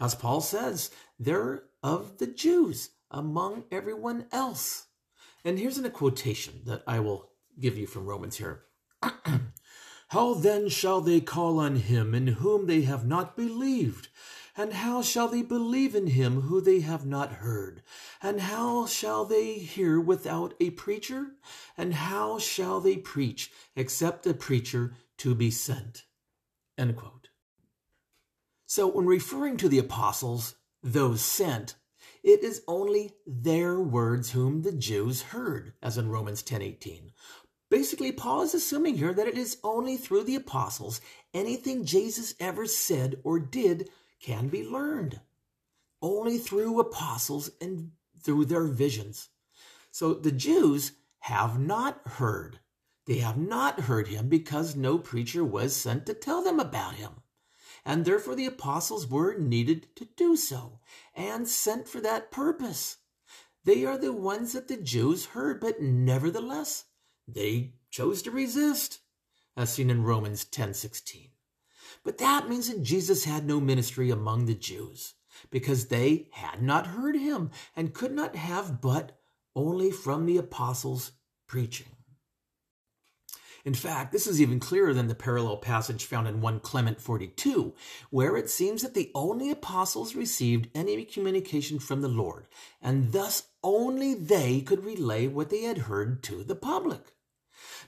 As 0.00 0.14
Paul 0.14 0.40
says, 0.40 0.90
they're 1.18 1.64
of 1.82 2.18
the 2.18 2.26
Jews 2.26 2.90
among 3.10 3.64
everyone 3.70 4.26
else. 4.32 4.86
And 5.44 5.58
here's 5.58 5.78
a 5.78 5.90
quotation 5.90 6.62
that 6.66 6.82
I 6.86 7.00
will 7.00 7.30
give 7.58 7.76
you 7.76 7.86
from 7.86 8.06
Romans 8.06 8.36
here. 8.36 8.62
How 10.08 10.34
then 10.34 10.68
shall 10.68 11.00
they 11.00 11.20
call 11.20 11.58
on 11.58 11.76
him 11.76 12.14
in 12.14 12.26
whom 12.26 12.66
they 12.66 12.82
have 12.82 13.06
not 13.06 13.36
believed? 13.36 14.08
And 14.54 14.74
how 14.74 15.00
shall 15.00 15.28
they 15.28 15.42
believe 15.42 15.94
in 15.94 16.08
him 16.08 16.42
who 16.42 16.60
they 16.60 16.80
have 16.80 17.06
not 17.06 17.32
heard? 17.32 17.82
And 18.20 18.40
how 18.40 18.86
shall 18.86 19.24
they 19.24 19.54
hear 19.54 19.98
without 19.98 20.54
a 20.60 20.70
preacher? 20.70 21.28
And 21.76 21.94
how 21.94 22.38
shall 22.38 22.80
they 22.80 22.96
preach 22.96 23.50
except 23.74 24.26
a 24.26 24.34
preacher 24.34 24.92
to 25.18 25.34
be 25.34 25.50
sent? 25.50 26.04
So 28.66 28.86
when 28.86 29.06
referring 29.06 29.58
to 29.58 29.68
the 29.68 29.78
apostles, 29.78 30.54
those 30.82 31.20
sent, 31.20 31.76
it 32.22 32.42
is 32.42 32.62
only 32.66 33.12
their 33.26 33.78
words 33.78 34.30
whom 34.30 34.62
the 34.62 34.72
Jews 34.72 35.22
heard, 35.22 35.74
as 35.82 35.98
in 35.98 36.08
Romans 36.08 36.42
10:18. 36.42 37.12
Basically, 37.68 38.12
Paul 38.12 38.42
is 38.42 38.54
assuming 38.54 38.96
here 38.96 39.14
that 39.14 39.28
it 39.28 39.38
is 39.38 39.58
only 39.62 39.96
through 39.96 40.24
the 40.24 40.36
apostles 40.36 41.00
anything 41.32 41.84
Jesus 41.84 42.34
ever 42.40 42.66
said 42.66 43.20
or 43.24 43.38
did 43.38 43.90
can 44.22 44.48
be 44.48 44.66
learned. 44.66 45.20
Only 46.00 46.38
through 46.38 46.80
apostles 46.80 47.50
and 47.60 47.90
through 48.22 48.46
their 48.46 48.64
visions. 48.64 49.28
So 49.90 50.14
the 50.14 50.32
Jews 50.32 50.92
have 51.20 51.60
not 51.60 52.00
heard. 52.06 52.60
They 53.06 53.18
have 53.18 53.36
not 53.36 53.80
heard 53.80 54.08
him 54.08 54.28
because 54.28 54.74
no 54.74 54.96
preacher 54.98 55.44
was 55.44 55.76
sent 55.76 56.06
to 56.06 56.14
tell 56.14 56.42
them 56.42 56.58
about 56.58 56.94
him. 56.94 57.22
And 57.84 58.04
therefore 58.04 58.36
the 58.36 58.46
apostles 58.46 59.08
were 59.08 59.36
needed 59.36 59.94
to 59.96 60.04
do 60.16 60.36
so 60.36 60.78
and 61.14 61.48
sent 61.48 61.88
for 61.88 62.00
that 62.00 62.30
purpose. 62.30 62.98
They 63.64 63.84
are 63.84 63.98
the 63.98 64.12
ones 64.12 64.52
that 64.52 64.68
the 64.68 64.76
Jews 64.76 65.26
heard, 65.26 65.60
but 65.60 65.80
nevertheless, 65.80 66.84
they 67.26 67.74
chose 67.90 68.22
to 68.22 68.30
resist, 68.30 69.00
as 69.56 69.72
seen 69.72 69.90
in 69.90 70.04
Romans 70.04 70.44
10:16. 70.44 71.31
But 72.04 72.18
that 72.18 72.48
means 72.48 72.68
that 72.68 72.82
Jesus 72.82 73.24
had 73.24 73.46
no 73.46 73.60
ministry 73.60 74.10
among 74.10 74.46
the 74.46 74.54
Jews, 74.54 75.14
because 75.50 75.86
they 75.86 76.28
had 76.32 76.62
not 76.62 76.88
heard 76.88 77.16
him 77.16 77.50
and 77.76 77.94
could 77.94 78.12
not 78.12 78.36
have 78.36 78.80
but 78.80 79.18
only 79.54 79.90
from 79.90 80.26
the 80.26 80.36
apostles' 80.36 81.12
preaching. 81.46 81.86
In 83.64 83.74
fact, 83.74 84.10
this 84.10 84.26
is 84.26 84.42
even 84.42 84.58
clearer 84.58 84.92
than 84.92 85.06
the 85.06 85.14
parallel 85.14 85.58
passage 85.58 86.04
found 86.04 86.26
in 86.26 86.40
1 86.40 86.60
Clement 86.60 87.00
42, 87.00 87.74
where 88.10 88.36
it 88.36 88.50
seems 88.50 88.82
that 88.82 88.94
the 88.94 89.12
only 89.14 89.50
apostles 89.50 90.16
received 90.16 90.68
any 90.74 91.04
communication 91.04 91.78
from 91.78 92.00
the 92.00 92.08
Lord, 92.08 92.48
and 92.80 93.12
thus 93.12 93.44
only 93.62 94.14
they 94.14 94.62
could 94.62 94.84
relay 94.84 95.28
what 95.28 95.50
they 95.50 95.62
had 95.62 95.78
heard 95.78 96.24
to 96.24 96.42
the 96.42 96.56
public. 96.56 97.11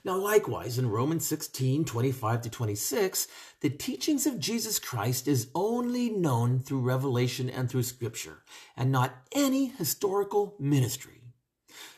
Now, 0.05 0.17
likewise, 0.17 0.77
in 0.77 0.91
Romans 0.91 1.25
16 1.25 1.83
25 1.83 2.41
to 2.43 2.49
26, 2.51 3.27
the 3.61 3.71
teachings 3.71 4.27
of 4.27 4.39
Jesus 4.39 4.77
Christ 4.77 5.27
is 5.27 5.49
only 5.55 6.11
known 6.11 6.59
through 6.59 6.81
revelation 6.81 7.49
and 7.49 7.67
through 7.67 7.83
Scripture, 7.83 8.43
and 8.77 8.91
not 8.91 9.15
any 9.31 9.65
historical 9.65 10.55
ministry. 10.59 11.23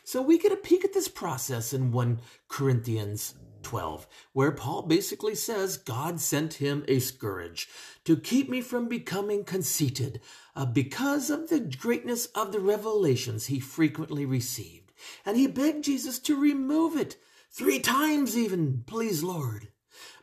So 0.04 0.22
we 0.22 0.38
get 0.38 0.52
a 0.52 0.56
peek 0.56 0.86
at 0.86 0.94
this 0.94 1.06
process 1.06 1.74
in 1.74 1.92
1 1.92 2.20
Corinthians 2.48 3.34
12, 3.62 4.06
where 4.32 4.52
Paul 4.52 4.82
basically 4.82 5.34
says 5.34 5.76
God 5.76 6.18
sent 6.18 6.54
him 6.54 6.86
a 6.88 7.00
scourge 7.00 7.68
to 8.06 8.16
keep 8.16 8.48
me 8.48 8.62
from 8.62 8.88
becoming 8.88 9.44
conceited 9.44 10.22
uh, 10.56 10.64
because 10.64 11.28
of 11.28 11.50
the 11.50 11.60
greatness 11.60 12.24
of 12.34 12.52
the 12.52 12.60
revelations 12.60 13.46
he 13.46 13.60
frequently 13.60 14.24
received. 14.24 14.92
And 15.26 15.36
he 15.36 15.46
begged 15.46 15.84
Jesus 15.84 16.18
to 16.20 16.40
remove 16.40 16.96
it 16.96 17.18
Three 17.58 17.80
times 17.80 18.38
even, 18.38 18.84
please, 18.86 19.24
Lord. 19.24 19.66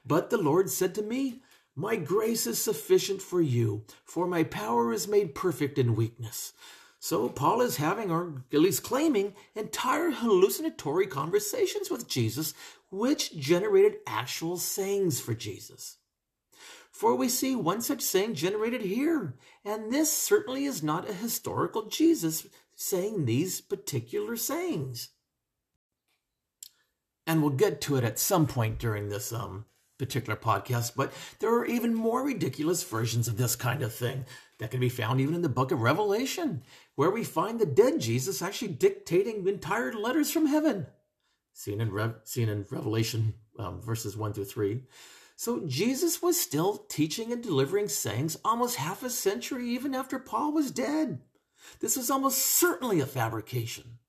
But 0.06 0.30
the 0.30 0.38
Lord 0.38 0.70
said 0.70 0.96
to 0.96 1.02
me, 1.02 1.42
My 1.76 1.98
grace 1.98 2.48
is 2.48 2.62
sufficient 2.62 3.22
for 3.22 3.42
you, 3.42 3.84
for 4.06 4.26
my 4.26 4.46
power 4.46 4.94
is 4.94 5.06
made 5.06 5.36
perfect 5.36 5.78
in 5.78 5.98
weakness. 5.98 6.54
So 6.98 7.28
Paul 7.28 7.60
is 7.60 7.76
having, 7.76 8.10
or 8.10 8.42
at 8.54 8.62
least 8.62 8.84
claiming, 8.84 9.34
entire 9.54 10.12
hallucinatory 10.12 11.08
conversations 11.08 11.92
with 11.92 12.08
Jesus, 12.08 12.54
which 12.90 13.38
generated 13.38 13.98
actual 14.08 14.58
sayings 14.58 15.20
for 15.20 15.34
Jesus. 15.34 15.98
For 16.90 17.16
we 17.16 17.28
see 17.28 17.54
one 17.54 17.82
such 17.82 18.02
saying 18.02 18.36
generated 18.36 18.80
here, 18.80 19.36
and 19.66 19.92
this 19.92 20.10
certainly 20.10 20.64
is 20.64 20.82
not 20.82 21.10
a 21.10 21.14
historical 21.14 21.90
Jesus 21.90 22.48
saying 22.76 23.26
these 23.26 23.60
particular 23.60 24.38
sayings 24.38 25.10
and 27.28 27.42
we'll 27.42 27.52
get 27.52 27.82
to 27.82 27.96
it 27.96 28.04
at 28.04 28.20
some 28.20 28.48
point 28.48 28.80
during 28.80 29.10
this 29.10 29.34
um, 29.34 29.66
particular 29.98 30.36
podcast, 30.36 30.94
but 30.96 31.12
there 31.40 31.54
are 31.54 31.66
even 31.66 31.94
more 31.94 32.24
ridiculous 32.24 32.84
versions 32.84 33.28
of 33.28 33.38
this 33.38 33.56
kind 33.56 33.82
of 33.82 33.94
thing 33.94 34.26
that 34.60 34.72
can 34.72 34.80
be 34.80 34.90
found 34.90 35.20
even 35.20 35.36
in 35.36 35.42
the 35.42 35.50
book 35.50 35.72
of 35.72 35.82
Revelation, 35.82 36.64
where 36.96 37.10
we 37.10 37.24
find 37.24 37.60
the 37.60 37.66
dead 37.66 38.00
Jesus 38.00 38.42
actually 38.42 38.70
dictating 38.70 39.48
entire 39.48 39.94
letters 39.94 40.32
from 40.32 40.46
heaven, 40.46 40.88
seen 41.54 41.82
in, 41.82 42.14
seen 42.24 42.50
in 42.50 42.66
Revelation 42.70 43.34
um, 43.58 43.82
verses 43.82 44.16
1 44.16 44.34
through 44.34 44.46
3. 44.46 44.82
So 45.38 45.62
Jesus 45.66 46.22
was 46.22 46.40
still 46.40 46.78
teaching 46.90 47.32
and 47.34 47.44
delivering 47.44 47.90
sayings 47.90 48.38
almost 48.46 48.78
half 48.78 49.04
a 49.04 49.10
century 49.10 49.70
even 49.70 49.94
after 49.94 50.18
Paul 50.18 50.54
was 50.54 50.72
dead. 50.72 51.20
This 51.80 51.98
was 51.98 52.10
almost 52.10 52.38
certainly 52.38 53.02
a 53.02 53.06
fabrication, 53.06 54.00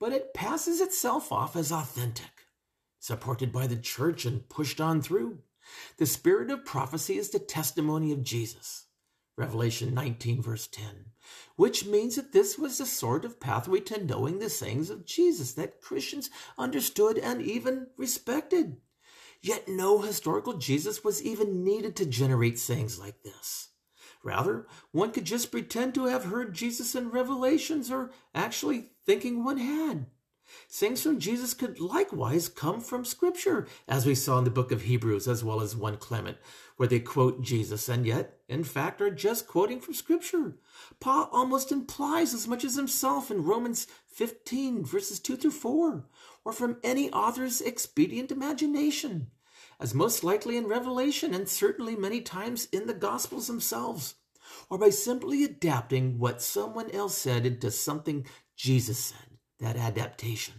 but 0.00 0.12
it 0.12 0.34
passes 0.34 0.80
itself 0.80 1.30
off 1.30 1.54
as 1.54 1.70
authentic 1.70 2.33
supported 3.04 3.52
by 3.52 3.66
the 3.66 3.76
church 3.76 4.24
and 4.24 4.48
pushed 4.48 4.80
on 4.80 5.02
through. 5.02 5.38
The 5.98 6.06
spirit 6.06 6.50
of 6.50 6.64
prophecy 6.64 7.18
is 7.18 7.28
the 7.28 7.38
testimony 7.38 8.12
of 8.12 8.22
Jesus. 8.22 8.86
Revelation 9.36 9.92
19, 9.92 10.40
verse 10.40 10.66
10, 10.68 10.86
which 11.56 11.84
means 11.84 12.16
that 12.16 12.32
this 12.32 12.56
was 12.56 12.78
the 12.78 12.86
sort 12.86 13.26
of 13.26 13.40
pathway 13.40 13.80
to 13.80 14.02
knowing 14.02 14.38
the 14.38 14.48
sayings 14.48 14.88
of 14.88 15.04
Jesus 15.04 15.52
that 15.52 15.82
Christians 15.82 16.30
understood 16.56 17.18
and 17.18 17.42
even 17.42 17.88
respected. 17.98 18.78
Yet 19.42 19.68
no 19.68 20.00
historical 20.00 20.54
Jesus 20.54 21.04
was 21.04 21.22
even 21.22 21.62
needed 21.62 21.96
to 21.96 22.06
generate 22.06 22.58
sayings 22.58 22.98
like 22.98 23.22
this. 23.22 23.68
Rather, 24.22 24.66
one 24.92 25.12
could 25.12 25.26
just 25.26 25.50
pretend 25.52 25.94
to 25.96 26.06
have 26.06 26.24
heard 26.24 26.54
Jesus 26.54 26.94
in 26.94 27.10
Revelations 27.10 27.90
or 27.90 28.12
actually 28.34 28.92
thinking 29.04 29.44
one 29.44 29.58
had. 29.58 30.06
Sayings 30.68 31.02
from 31.02 31.20
Jesus 31.20 31.54
could 31.54 31.78
likewise 31.78 32.48
come 32.48 32.80
from 32.80 33.04
Scripture, 33.04 33.66
as 33.86 34.06
we 34.06 34.14
saw 34.14 34.38
in 34.38 34.44
the 34.44 34.50
book 34.50 34.72
of 34.72 34.82
Hebrews 34.82 35.28
as 35.28 35.44
well 35.44 35.60
as 35.60 35.76
1 35.76 35.98
Clement, 35.98 36.38
where 36.76 36.88
they 36.88 37.00
quote 37.00 37.42
Jesus 37.42 37.88
and 37.88 38.04
yet, 38.04 38.38
in 38.48 38.64
fact, 38.64 39.00
are 39.00 39.10
just 39.10 39.46
quoting 39.46 39.80
from 39.80 39.94
Scripture. 39.94 40.56
Paul 41.00 41.28
almost 41.32 41.70
implies 41.70 42.34
as 42.34 42.48
much 42.48 42.64
as 42.64 42.74
himself 42.74 43.30
in 43.30 43.44
Romans 43.44 43.86
15, 44.08 44.84
verses 44.84 45.20
2 45.20 45.36
through 45.36 45.50
4, 45.52 46.04
or 46.44 46.52
from 46.52 46.78
any 46.82 47.10
author's 47.10 47.60
expedient 47.60 48.30
imagination, 48.30 49.28
as 49.80 49.94
most 49.94 50.24
likely 50.24 50.56
in 50.56 50.66
Revelation 50.66 51.34
and 51.34 51.48
certainly 51.48 51.96
many 51.96 52.20
times 52.20 52.68
in 52.72 52.86
the 52.86 52.94
Gospels 52.94 53.46
themselves, 53.46 54.16
or 54.68 54.78
by 54.78 54.90
simply 54.90 55.44
adapting 55.44 56.18
what 56.18 56.42
someone 56.42 56.90
else 56.90 57.16
said 57.16 57.46
into 57.46 57.70
something 57.70 58.26
Jesus 58.56 58.98
said 58.98 59.33
that 59.64 59.76
adaptation. 59.76 60.54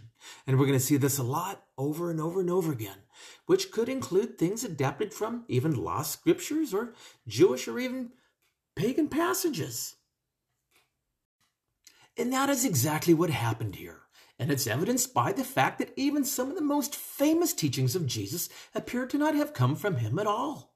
And 0.46 0.58
we're 0.58 0.66
going 0.66 0.78
to 0.78 0.84
see 0.84 0.96
this 0.96 1.18
a 1.18 1.22
lot 1.22 1.62
over 1.78 2.10
and 2.10 2.20
over 2.20 2.40
and 2.40 2.50
over 2.50 2.72
again, 2.72 2.98
which 3.46 3.70
could 3.70 3.88
include 3.88 4.36
things 4.36 4.64
adapted 4.64 5.14
from 5.14 5.44
even 5.48 5.74
lost 5.74 6.12
scriptures 6.12 6.74
or 6.74 6.92
Jewish 7.26 7.68
or 7.68 7.78
even 7.78 8.10
pagan 8.74 9.08
passages. 9.08 9.94
And 12.16 12.32
that 12.32 12.50
is 12.50 12.64
exactly 12.64 13.14
what 13.14 13.30
happened 13.30 13.76
here. 13.76 14.00
And 14.38 14.50
it's 14.50 14.66
evidenced 14.66 15.14
by 15.14 15.32
the 15.32 15.44
fact 15.44 15.78
that 15.78 15.92
even 15.96 16.24
some 16.24 16.50
of 16.50 16.56
the 16.56 16.60
most 16.62 16.96
famous 16.96 17.52
teachings 17.52 17.94
of 17.94 18.06
Jesus 18.06 18.48
appear 18.74 19.06
to 19.06 19.18
not 19.18 19.34
have 19.34 19.54
come 19.54 19.76
from 19.76 19.96
him 19.96 20.18
at 20.18 20.26
all. 20.26 20.74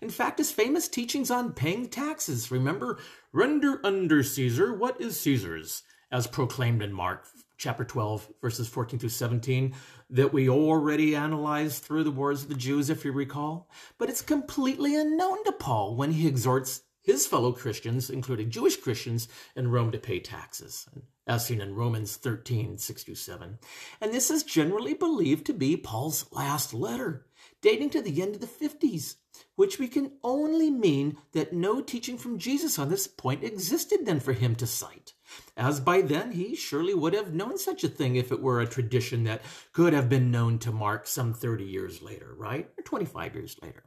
In 0.00 0.10
fact, 0.10 0.38
his 0.38 0.52
famous 0.52 0.86
teachings 0.86 1.30
on 1.30 1.52
paying 1.52 1.88
taxes, 1.88 2.52
remember, 2.52 2.98
render 3.32 3.84
under 3.84 4.22
Caesar 4.22 4.72
what 4.72 5.00
is 5.00 5.18
Caesar's, 5.20 5.82
as 6.12 6.28
proclaimed 6.28 6.80
in 6.80 6.92
Mark 6.92 7.26
chapter 7.56 7.84
12, 7.84 8.28
verses 8.40 8.68
14 8.68 8.98
through 8.98 9.08
17, 9.08 9.74
that 10.10 10.32
we 10.32 10.48
already 10.48 11.14
analyzed 11.14 11.82
through 11.82 12.04
the 12.04 12.10
words 12.10 12.42
of 12.42 12.48
the 12.48 12.54
Jews, 12.54 12.90
if 12.90 13.04
you 13.04 13.12
recall. 13.12 13.68
But 13.98 14.08
it's 14.08 14.22
completely 14.22 14.96
unknown 14.96 15.44
to 15.44 15.52
Paul 15.52 15.96
when 15.96 16.12
he 16.12 16.28
exhorts 16.28 16.82
his 17.04 17.26
fellow 17.26 17.52
Christians, 17.52 18.08
including 18.08 18.50
Jewish 18.50 18.78
Christians, 18.78 19.28
in 19.54 19.70
Rome 19.70 19.92
to 19.92 19.98
pay 19.98 20.20
taxes, 20.20 20.88
as 21.26 21.44
seen 21.44 21.60
in 21.60 21.74
Romans 21.74 22.16
13, 22.16 22.78
6 22.78 23.04
7. 23.14 23.58
And 24.00 24.12
this 24.12 24.30
is 24.30 24.42
generally 24.42 24.94
believed 24.94 25.44
to 25.46 25.52
be 25.52 25.76
Paul's 25.76 26.24
last 26.32 26.72
letter, 26.72 27.26
dating 27.60 27.90
to 27.90 28.00
the 28.00 28.22
end 28.22 28.34
of 28.34 28.40
the 28.40 28.46
50s. 28.46 29.16
which 29.56 29.78
we 29.78 29.88
can 29.88 30.12
only 30.22 30.70
mean 30.70 31.16
that 31.32 31.52
no 31.52 31.80
teaching 31.80 32.16
from 32.16 32.38
Jesus 32.38 32.78
on 32.78 32.88
this 32.88 33.06
point 33.06 33.44
existed 33.44 34.06
then 34.06 34.20
for 34.20 34.32
him 34.32 34.54
to 34.56 34.66
cite, 34.66 35.12
as 35.56 35.80
by 35.80 36.00
then 36.00 36.32
he 36.32 36.54
surely 36.54 36.94
would 36.94 37.14
have 37.14 37.34
known 37.34 37.58
such 37.58 37.84
a 37.84 37.88
thing 37.88 38.16
if 38.16 38.32
it 38.32 38.40
were 38.40 38.60
a 38.60 38.66
tradition 38.66 39.24
that 39.24 39.42
could 39.72 39.92
have 39.92 40.08
been 40.08 40.30
known 40.30 40.58
to 40.60 40.72
Mark 40.72 41.06
some 41.06 41.32
30 41.32 41.64
years 41.64 42.02
later, 42.02 42.34
right? 42.36 42.68
Or 42.78 42.82
25 42.82 43.34
years 43.34 43.56
later. 43.62 43.84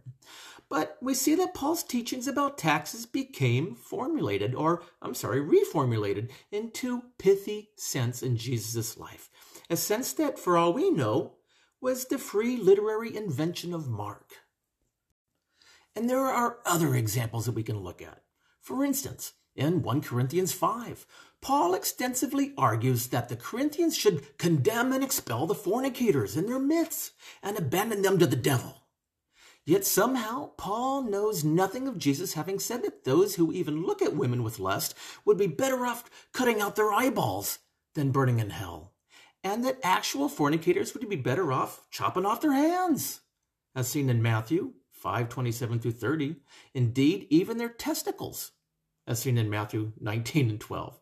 But 0.70 0.98
we 1.02 1.14
see 1.14 1.36
that 1.36 1.54
Paul's 1.54 1.84
teachings 1.84 2.28
about 2.28 2.58
taxes 2.58 3.06
became 3.06 3.76
formulated, 3.76 4.54
or 4.54 4.84
I'm 5.02 5.14
sorry, 5.14 5.39
reformulated 5.39 6.30
into 6.52 7.04
pithy 7.18 7.70
sense 7.78 8.22
in 8.22 8.36
Jesus' 8.36 8.98
life. 8.98 9.30
A 9.70 9.78
sense 9.78 10.14
that, 10.14 10.38
for 10.38 10.58
all 10.58 10.74
we 10.74 10.89
know, 10.89 11.36
was 11.80 12.06
the 12.06 12.18
free 12.18 12.58
literary 12.58 13.16
invention 13.16 13.74
of 13.74 13.88
Mark. 13.88 14.34
And 15.95 16.10
there 16.10 16.26
are 16.26 16.60
other 16.66 16.95
examples 16.95 17.45
that 17.45 17.56
we 17.56 17.64
can 17.64 17.80
look 17.80 18.02
at. 18.02 18.24
For 18.62 18.84
instance, 18.84 19.34
in 19.56 19.82
1 19.82 20.02
Corinthians 20.02 20.54
5, 20.54 21.06
Paul 21.41 21.73
extensively 21.73 22.53
argues 22.57 23.07
that 23.07 23.29
the 23.29 23.35
Corinthians 23.35 23.95
should 23.95 24.38
condemn 24.38 24.91
and 24.91 25.03
expel 25.03 25.47
the 25.47 25.55
fornicators 25.55 26.35
in 26.35 26.45
their 26.47 26.59
midst 26.59 27.13
and 27.41 27.57
abandon 27.57 28.01
them 28.01 28.19
to 28.19 28.27
the 28.27 28.35
devil. 28.35 28.83
Yet 29.65 29.85
somehow 29.85 30.51
Paul 30.57 31.03
knows 31.03 31.43
nothing 31.43 31.88
of 31.88 31.97
Jesus 31.97 32.33
having 32.33 32.57
said 32.57 32.83
that 32.83 33.03
those 33.03 33.35
who 33.35 33.51
even 33.51 33.85
look 33.85 34.01
at 34.01 34.15
women 34.15 34.41
with 34.41 34.59
lust 34.59 34.95
would 35.25 35.38
be 35.38 35.47
better 35.47 35.85
off 35.85 36.09
cutting 36.31 36.61
out 36.61 36.77
their 36.77 36.93
eyeballs 36.93 37.59
than 37.93 38.11
burning 38.11 38.39
in 38.39 38.51
hell, 38.51 38.93
and 39.43 39.65
that 39.65 39.79
actual 39.83 40.29
fornicators 40.29 40.93
would 40.93 41.07
be 41.09 41.17
better 41.17 41.51
off 41.51 41.85
chopping 41.91 42.25
off 42.25 42.39
their 42.39 42.53
hands, 42.53 43.19
as 43.75 43.89
seen 43.89 44.09
in 44.09 44.21
Matthew 44.21 44.73
5:27 44.91 45.81
through 45.81 45.91
30. 45.91 46.38
Indeed, 46.73 47.27
even 47.29 47.57
their 47.57 47.69
testicles, 47.69 48.51
as 49.05 49.19
seen 49.19 49.38
in 49.38 49.49
Matthew 49.49 49.91
19 49.99 50.49
and 50.49 50.61
12. 50.61 50.97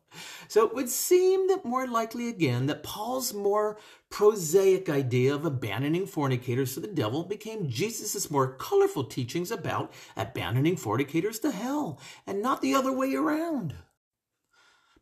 So 0.48 0.66
it 0.66 0.74
would 0.74 0.90
seem 0.90 1.48
that 1.48 1.66
more 1.66 1.88
likely 1.88 2.30
again 2.30 2.66
that 2.68 2.84
Paul's 2.84 3.34
more 3.34 3.78
prosaic 4.10 4.90
idea 4.90 5.34
of 5.34 5.46
abandoning 5.46 6.06
fornicators 6.08 6.74
to 6.74 6.80
the 6.80 6.88
devil 6.88 7.24
became 7.24 7.70
Jesus' 7.70 8.32
more 8.32 8.56
colorful 8.56 9.04
teachings 9.04 9.52
about 9.52 9.94
abandoning 10.16 10.78
fornicators 10.78 11.40
to 11.40 11.52
hell, 11.52 12.00
and 12.26 12.42
not 12.42 12.62
the 12.62 12.74
other 12.74 12.92
way 12.92 13.14
around. 13.14 13.76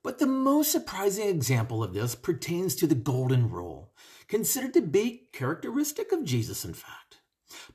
But 0.03 0.20
the 0.20 0.28
most 0.28 0.72
surprising 0.72 1.30
example 1.30 1.84
of 1.84 1.93
this 1.93 2.14
pertains 2.14 2.76
to 2.76 2.88
the 2.88 2.95
Golden 2.95 3.49
Rule, 3.49 3.93
considered 4.28 4.74
to 4.74 4.82
be 4.82 5.30
characteristic 5.32 6.11
of 6.11 6.26
Jesus, 6.26 6.66
in 6.66 6.74
fact. 6.74 7.22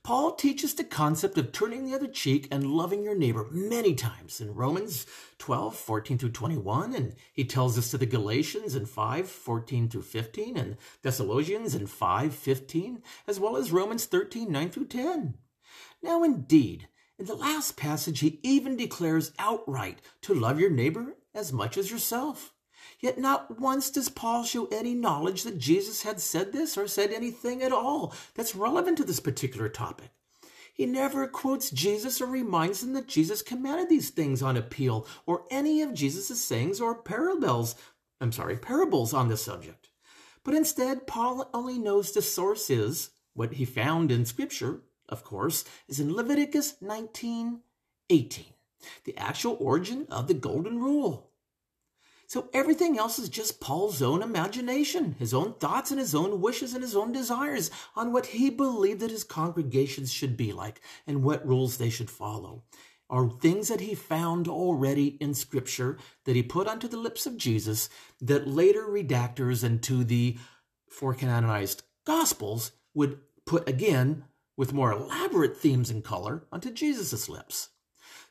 Paul 0.03 0.35
teaches 0.35 0.75
the 0.75 0.85
concept 0.85 1.39
of 1.39 1.53
turning 1.53 1.85
the 1.85 1.95
other 1.95 2.07
cheek 2.07 2.49
and 2.51 2.73
loving 2.73 3.03
your 3.03 3.15
neighbor 3.15 3.47
many 3.51 3.95
times 3.95 4.41
in 4.41 4.55
Romans 4.55 5.07
12, 5.39 5.75
14 5.77 6.19
through 6.19 6.31
21, 6.31 6.95
and 6.95 7.15
he 7.33 7.45
tells 7.45 7.77
this 7.77 7.91
to 7.91 7.99
the 7.99 8.07
Galatians 8.07 8.75
in 8.75 8.87
5, 8.87 9.29
14 9.29 9.89
through 9.89 10.03
15, 10.03 10.57
and 10.57 10.77
Thessalonians 11.03 11.75
in 11.75 11.87
5, 11.87 12.35
15, 12.35 13.03
as 13.27 13.41
well 13.41 13.57
as 13.57 13.73
Romans 13.73 14.07
13, 14.07 14.51
9 14.51 14.71
through 14.71 14.87
10. 14.87 15.35
Now, 16.03 16.23
indeed, 16.23 16.89
in 17.19 17.27
the 17.27 17.35
last 17.35 17.77
passage, 17.77 18.21
he 18.21 18.39
even 18.43 18.77
declares 18.77 19.33
outright 19.39 20.01
to 20.23 20.35
love 20.35 20.61
your 20.61 20.71
neighbor 20.71 21.17
as 21.35 21.53
much 21.53 21.77
as 21.77 21.91
yourself. 21.91 22.53
Yet 23.01 23.19
not 23.19 23.61
once 23.61 23.91
does 23.91 24.09
Paul 24.09 24.45
show 24.45 24.67
any 24.67 24.95
knowledge 24.95 25.43
that 25.45 25.59
Jesus 25.59 26.03
had 26.03 26.21
said 26.21 26.53
this 26.53 26.77
or 26.77 26.89
said 26.89 27.13
anything 27.13 27.63
at 27.63 27.73
all 27.73 28.15
that's 28.35 28.57
relevant 28.57 28.99
to 28.99 29.05
this 29.05 29.21
particular 29.21 29.69
topic. 29.69 30.11
He 30.73 30.87
never 30.87 31.27
quotes 31.27 31.71
Jesus 31.71 32.21
or 32.21 32.27
reminds 32.27 32.81
them 32.81 32.93
that 32.93 33.09
Jesus 33.09 33.43
commanded 33.43 33.89
these 33.89 34.11
things 34.11 34.43
on 34.43 34.57
appeal 34.57 35.07
or 35.27 35.45
any 35.51 35.83
of 35.83 35.93
Jesus' 35.93 36.43
sayings 36.43 36.81
or 36.81 36.95
parables, 36.95 37.75
I'm 38.21 38.31
sorry, 38.31 38.57
parables 38.57 39.13
on 39.13 39.29
this 39.29 39.43
subject. 39.43 39.89
But 40.45 40.55
instead, 40.55 41.07
Paul 41.07 41.51
only 41.53 41.79
knows 41.79 42.13
the 42.13 42.23
source 42.23 42.71
is 42.71 43.11
what 43.35 43.55
he 43.55 43.65
found 43.65 44.13
in 44.13 44.25
Scripture, 44.25 44.83
of 45.09 45.25
course, 45.25 45.65
is 45.89 46.01
in 46.01 46.15
Leviticus 46.15 46.75
19 46.81 47.61
18, 48.11 48.45
the 49.05 49.19
actual 49.19 49.57
origin 49.61 50.07
of 50.11 50.29
the 50.29 50.35
Golden 50.35 50.79
Rule. 50.79 51.28
So 52.29 52.51
everything 52.53 52.99
else 52.99 53.19
is 53.19 53.31
just 53.31 53.59
Paul's 53.59 54.03
own 54.03 54.21
imagination, 54.21 55.17
his 55.19 55.33
own 55.33 55.55
thoughts 55.55 55.91
and 55.91 55.99
his 55.99 56.15
own 56.15 56.43
wishes 56.43 56.75
and 56.75 56.83
his 56.83 56.95
own 56.95 57.11
desires 57.11 57.71
on 57.97 58.13
what 58.13 58.27
he 58.27 58.51
believed 58.51 59.01
that 59.01 59.11
his 59.11 59.25
congregations 59.25 60.13
should 60.13 60.37
be 60.37 60.53
like 60.53 60.83
and 61.07 61.23
what 61.23 61.49
rules 61.49 61.79
they 61.79 61.89
should 61.89 62.11
follow. 62.11 62.65
Are 63.09 63.31
things 63.31 63.69
that 63.69 63.81
he 63.81 63.95
found 63.95 64.47
already 64.47 65.17
in 65.23 65.33
scripture 65.33 65.97
that 66.27 66.37
he 66.37 66.43
put 66.43 66.69
onto 66.69 66.87
the 66.87 66.99
lips 66.99 67.25
of 67.25 67.39
Jesus 67.39 67.89
that 68.21 68.47
later 68.47 68.83
redactors 68.83 69.65
into 69.65 70.05
the 70.05 70.37
four 70.87 71.15
canonized 71.15 71.83
gospels 72.05 72.73
would 72.93 73.21
put 73.47 73.67
again 73.67 74.25
with 74.55 74.75
more 74.75 74.93
elaborate 74.93 75.57
themes 75.57 75.89
and 75.89 76.05
color 76.05 76.45
onto 76.53 76.71
Jesus' 76.71 77.31
lips. 77.31 77.71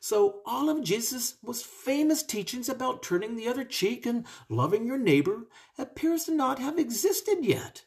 So, 0.00 0.42
all 0.46 0.70
of 0.70 0.84
Jesus' 0.84 1.34
most 1.42 1.66
famous 1.66 2.22
teachings 2.22 2.68
about 2.68 3.02
turning 3.02 3.34
the 3.34 3.48
other 3.48 3.64
cheek 3.64 4.06
and 4.06 4.24
loving 4.48 4.86
your 4.86 4.98
neighbor 4.98 5.48
appears 5.76 6.24
to 6.24 6.34
not 6.34 6.60
have 6.60 6.78
existed 6.78 7.38
yet, 7.42 7.84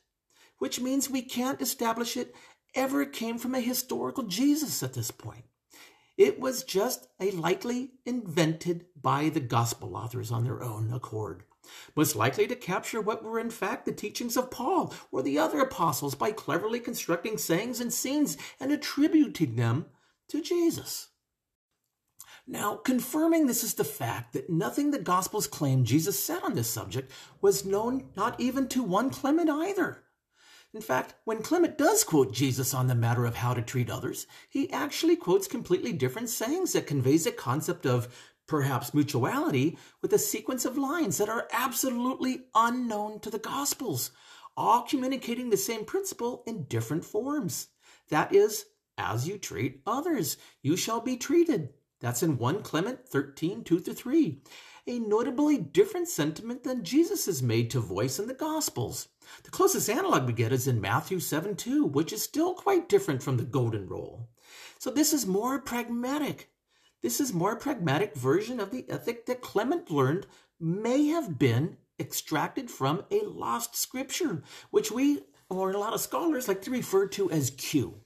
which 0.57 0.82
means 0.82 1.09
we 1.09 1.22
can't 1.22 1.62
establish 1.62 2.18
it 2.18 2.36
ever 2.76 3.05
came 3.05 3.38
from 3.38 3.55
a 3.55 3.62
historical 3.62 4.24
Jesus 4.24 4.84
at 4.84 4.93
this 4.93 5.09
point. 5.09 5.45
It 6.18 6.39
was 6.39 6.64
just 6.64 7.07
a 7.20 7.32
likely 7.32 7.93
invented 8.05 8.86
by 9.01 9.30
the 9.30 9.39
gospel 9.39 9.95
authors 9.95 10.32
on 10.32 10.43
their 10.43 10.62
own 10.62 10.91
accord, 10.91 11.43
most 11.95 12.18
likely 12.18 12.45
to 12.47 12.55
capture 12.55 12.99
what 12.99 13.24
were 13.24 13.39
in 13.39 13.49
fact 13.49 13.86
the 13.86 13.93
teachings 13.93 14.36
of 14.36 14.51
Paul 14.51 14.93
or 15.12 15.24
the 15.24 15.39
other 15.39 15.62
apostles 15.62 16.14
by 16.14 16.34
cleverly 16.34 16.82
constructing 16.82 17.38
sayings 17.38 17.80
and 17.80 17.93
scenes 17.93 18.38
and 18.59 18.72
attributing 18.72 19.55
them 19.55 19.86
to 20.28 20.41
Jesus. 20.41 21.07
Now, 22.47 22.75
confirming 22.75 23.47
this 23.47 23.63
is 23.63 23.75
the 23.75 23.83
fact 23.83 24.33
that 24.33 24.49
nothing 24.49 24.91
the 24.91 24.99
Gospels 24.99 25.47
claim 25.47 25.85
Jesus 25.85 26.21
said 26.21 26.41
on 26.43 26.55
this 26.55 26.69
subject 26.69 27.11
was 27.39 27.65
known 27.65 28.09
not 28.15 28.39
even 28.39 28.67
to 28.69 28.83
one 28.83 29.09
Clement 29.09 29.49
either. 29.49 30.03
In 30.73 30.81
fact, 30.81 31.15
when 31.25 31.43
Clement 31.43 31.77
does 31.77 32.03
quote 32.03 32.33
Jesus 32.33 32.73
on 32.73 32.87
the 32.87 32.95
matter 32.95 33.25
of 33.25 33.35
how 33.35 33.53
to 33.53 33.61
treat 33.61 33.89
others, 33.89 34.25
he 34.49 34.71
actually 34.71 35.17
quotes 35.17 35.47
completely 35.47 35.91
different 35.91 36.29
sayings 36.29 36.73
that 36.73 36.87
conveys 36.87 37.25
a 37.25 37.31
concept 37.31 37.85
of 37.85 38.31
perhaps 38.47 38.93
mutuality 38.93 39.77
with 40.01 40.13
a 40.13 40.19
sequence 40.19 40.65
of 40.65 40.77
lines 40.77 41.17
that 41.17 41.29
are 41.29 41.47
absolutely 41.51 42.45
unknown 42.55 43.19
to 43.19 43.29
the 43.29 43.39
Gospels, 43.39 44.11
all 44.57 44.81
communicating 44.81 45.49
the 45.49 45.57
same 45.57 45.85
principle 45.85 46.43
in 46.47 46.63
different 46.63 47.05
forms. 47.05 47.67
That 48.09 48.33
is, 48.33 48.65
as 48.97 49.27
you 49.27 49.37
treat 49.37 49.81
others, 49.85 50.37
you 50.61 50.75
shall 50.75 51.01
be 51.01 51.17
treated. 51.17 51.73
That's 52.02 52.24
in 52.24 52.38
1 52.38 52.64
Clement 52.64 53.08
13, 53.08 53.64
2 53.64 53.80
3. 53.80 54.41
A 54.88 54.97
notably 54.99 55.60
different 55.60 56.08
sentiment 56.08 56.64
than 56.64 56.84
Jesus 56.84 57.28
is 57.28 57.43
made 57.43 57.70
to 57.70 57.80
voice 57.80 58.18
in 58.18 58.28
the 58.28 58.34
Gospels. 58.34 59.08
The 59.43 59.52
closest 59.52 59.88
analog 59.88 60.26
we 60.26 60.34
get 60.34 60.52
is 60.52 60.68
in 60.68 60.82
Matthew 60.82 61.20
7 61.20 61.56
2, 61.56 61.86
which 61.86 62.12
is 62.12 62.24
still 62.24 62.56
quite 62.56 62.89
different 62.89 63.22
from 63.22 63.38
the 63.38 63.43
Golden 63.43 63.88
Rule. 63.88 64.28
So 64.80 64.89
this 64.89 65.14
is 65.14 65.28
more 65.28 65.60
pragmatic. 65.60 66.49
This 67.04 67.22
is 67.22 67.34
more 67.34 67.56
pragmatic 67.56 68.16
version 68.16 68.60
of 68.60 68.72
the 68.72 68.89
ethic 68.89 69.28
that 69.28 69.41
Clement 69.41 69.91
learned 69.91 70.26
may 70.60 71.08
have 71.08 71.38
been 71.38 71.78
extracted 71.99 72.72
from 72.72 73.06
a 73.12 73.22
lost 73.26 73.76
scripture, 73.76 74.41
which 74.72 74.91
we, 74.91 75.20
or 75.49 75.72
a 75.72 75.78
lot 75.78 75.93
of 75.93 76.02
scholars, 76.02 76.47
like 76.47 76.64
to 76.64 76.72
refer 76.72 77.08
to 77.10 77.30
as 77.30 77.52
Q. 77.52 78.01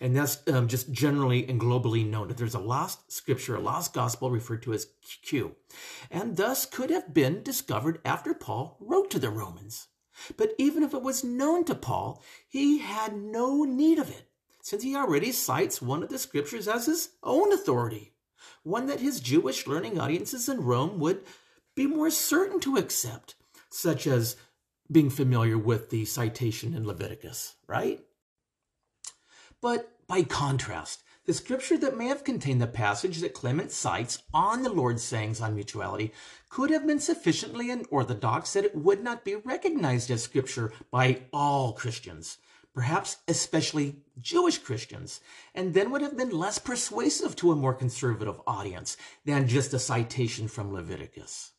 And 0.00 0.16
that's 0.16 0.38
um, 0.48 0.68
just 0.68 0.90
generally 0.92 1.48
and 1.48 1.60
globally 1.60 2.08
known 2.08 2.28
that 2.28 2.36
there's 2.36 2.54
a 2.54 2.58
lost 2.58 3.12
scripture, 3.12 3.56
a 3.56 3.60
lost 3.60 3.94
gospel 3.94 4.30
referred 4.30 4.62
to 4.64 4.72
as 4.72 4.88
Q, 5.22 5.54
and 6.10 6.36
thus 6.36 6.66
could 6.66 6.90
have 6.90 7.14
been 7.14 7.42
discovered 7.42 8.00
after 8.04 8.34
Paul 8.34 8.76
wrote 8.80 9.10
to 9.12 9.18
the 9.18 9.30
Romans. 9.30 9.88
But 10.36 10.52
even 10.58 10.82
if 10.82 10.94
it 10.94 11.02
was 11.02 11.24
known 11.24 11.64
to 11.64 11.74
Paul, 11.74 12.22
he 12.48 12.78
had 12.78 13.16
no 13.16 13.64
need 13.64 13.98
of 13.98 14.10
it, 14.10 14.28
since 14.62 14.82
he 14.82 14.96
already 14.96 15.32
cites 15.32 15.82
one 15.82 16.02
of 16.02 16.08
the 16.08 16.18
scriptures 16.18 16.68
as 16.68 16.86
his 16.86 17.10
own 17.22 17.52
authority, 17.52 18.14
one 18.62 18.86
that 18.86 19.00
his 19.00 19.20
Jewish 19.20 19.66
learning 19.66 19.98
audiences 19.98 20.48
in 20.48 20.64
Rome 20.64 20.98
would 21.00 21.22
be 21.74 21.86
more 21.86 22.10
certain 22.10 22.60
to 22.60 22.76
accept, 22.76 23.34
such 23.70 24.06
as 24.06 24.36
being 24.90 25.10
familiar 25.10 25.58
with 25.58 25.90
the 25.90 26.04
citation 26.04 26.74
in 26.74 26.86
Leviticus, 26.86 27.54
right? 27.66 28.00
But 29.64 30.06
by 30.06 30.24
contrast, 30.24 31.04
the 31.24 31.32
scripture 31.32 31.78
that 31.78 31.96
may 31.96 32.08
have 32.08 32.22
contained 32.22 32.60
the 32.60 32.66
passage 32.66 33.22
that 33.22 33.32
Clement 33.32 33.72
cites 33.72 34.22
on 34.34 34.62
the 34.62 34.68
Lord's 34.68 35.02
sayings 35.02 35.40
on 35.40 35.54
mutuality 35.54 36.12
could 36.50 36.68
have 36.68 36.86
been 36.86 37.00
sufficiently 37.00 37.70
unorthodox 37.70 38.52
that 38.52 38.66
it 38.66 38.76
would 38.76 39.02
not 39.02 39.24
be 39.24 39.36
recognized 39.36 40.10
as 40.10 40.22
scripture 40.22 40.74
by 40.90 41.22
all 41.32 41.72
Christians, 41.72 42.36
perhaps 42.74 43.16
especially 43.26 44.02
Jewish 44.20 44.58
Christians, 44.58 45.22
and 45.54 45.72
then 45.72 45.90
would 45.90 46.02
have 46.02 46.18
been 46.18 46.28
less 46.28 46.58
persuasive 46.58 47.34
to 47.36 47.50
a 47.50 47.56
more 47.56 47.72
conservative 47.72 48.38
audience 48.46 48.98
than 49.24 49.48
just 49.48 49.72
a 49.72 49.78
citation 49.78 50.46
from 50.46 50.74
Leviticus. 50.74 51.52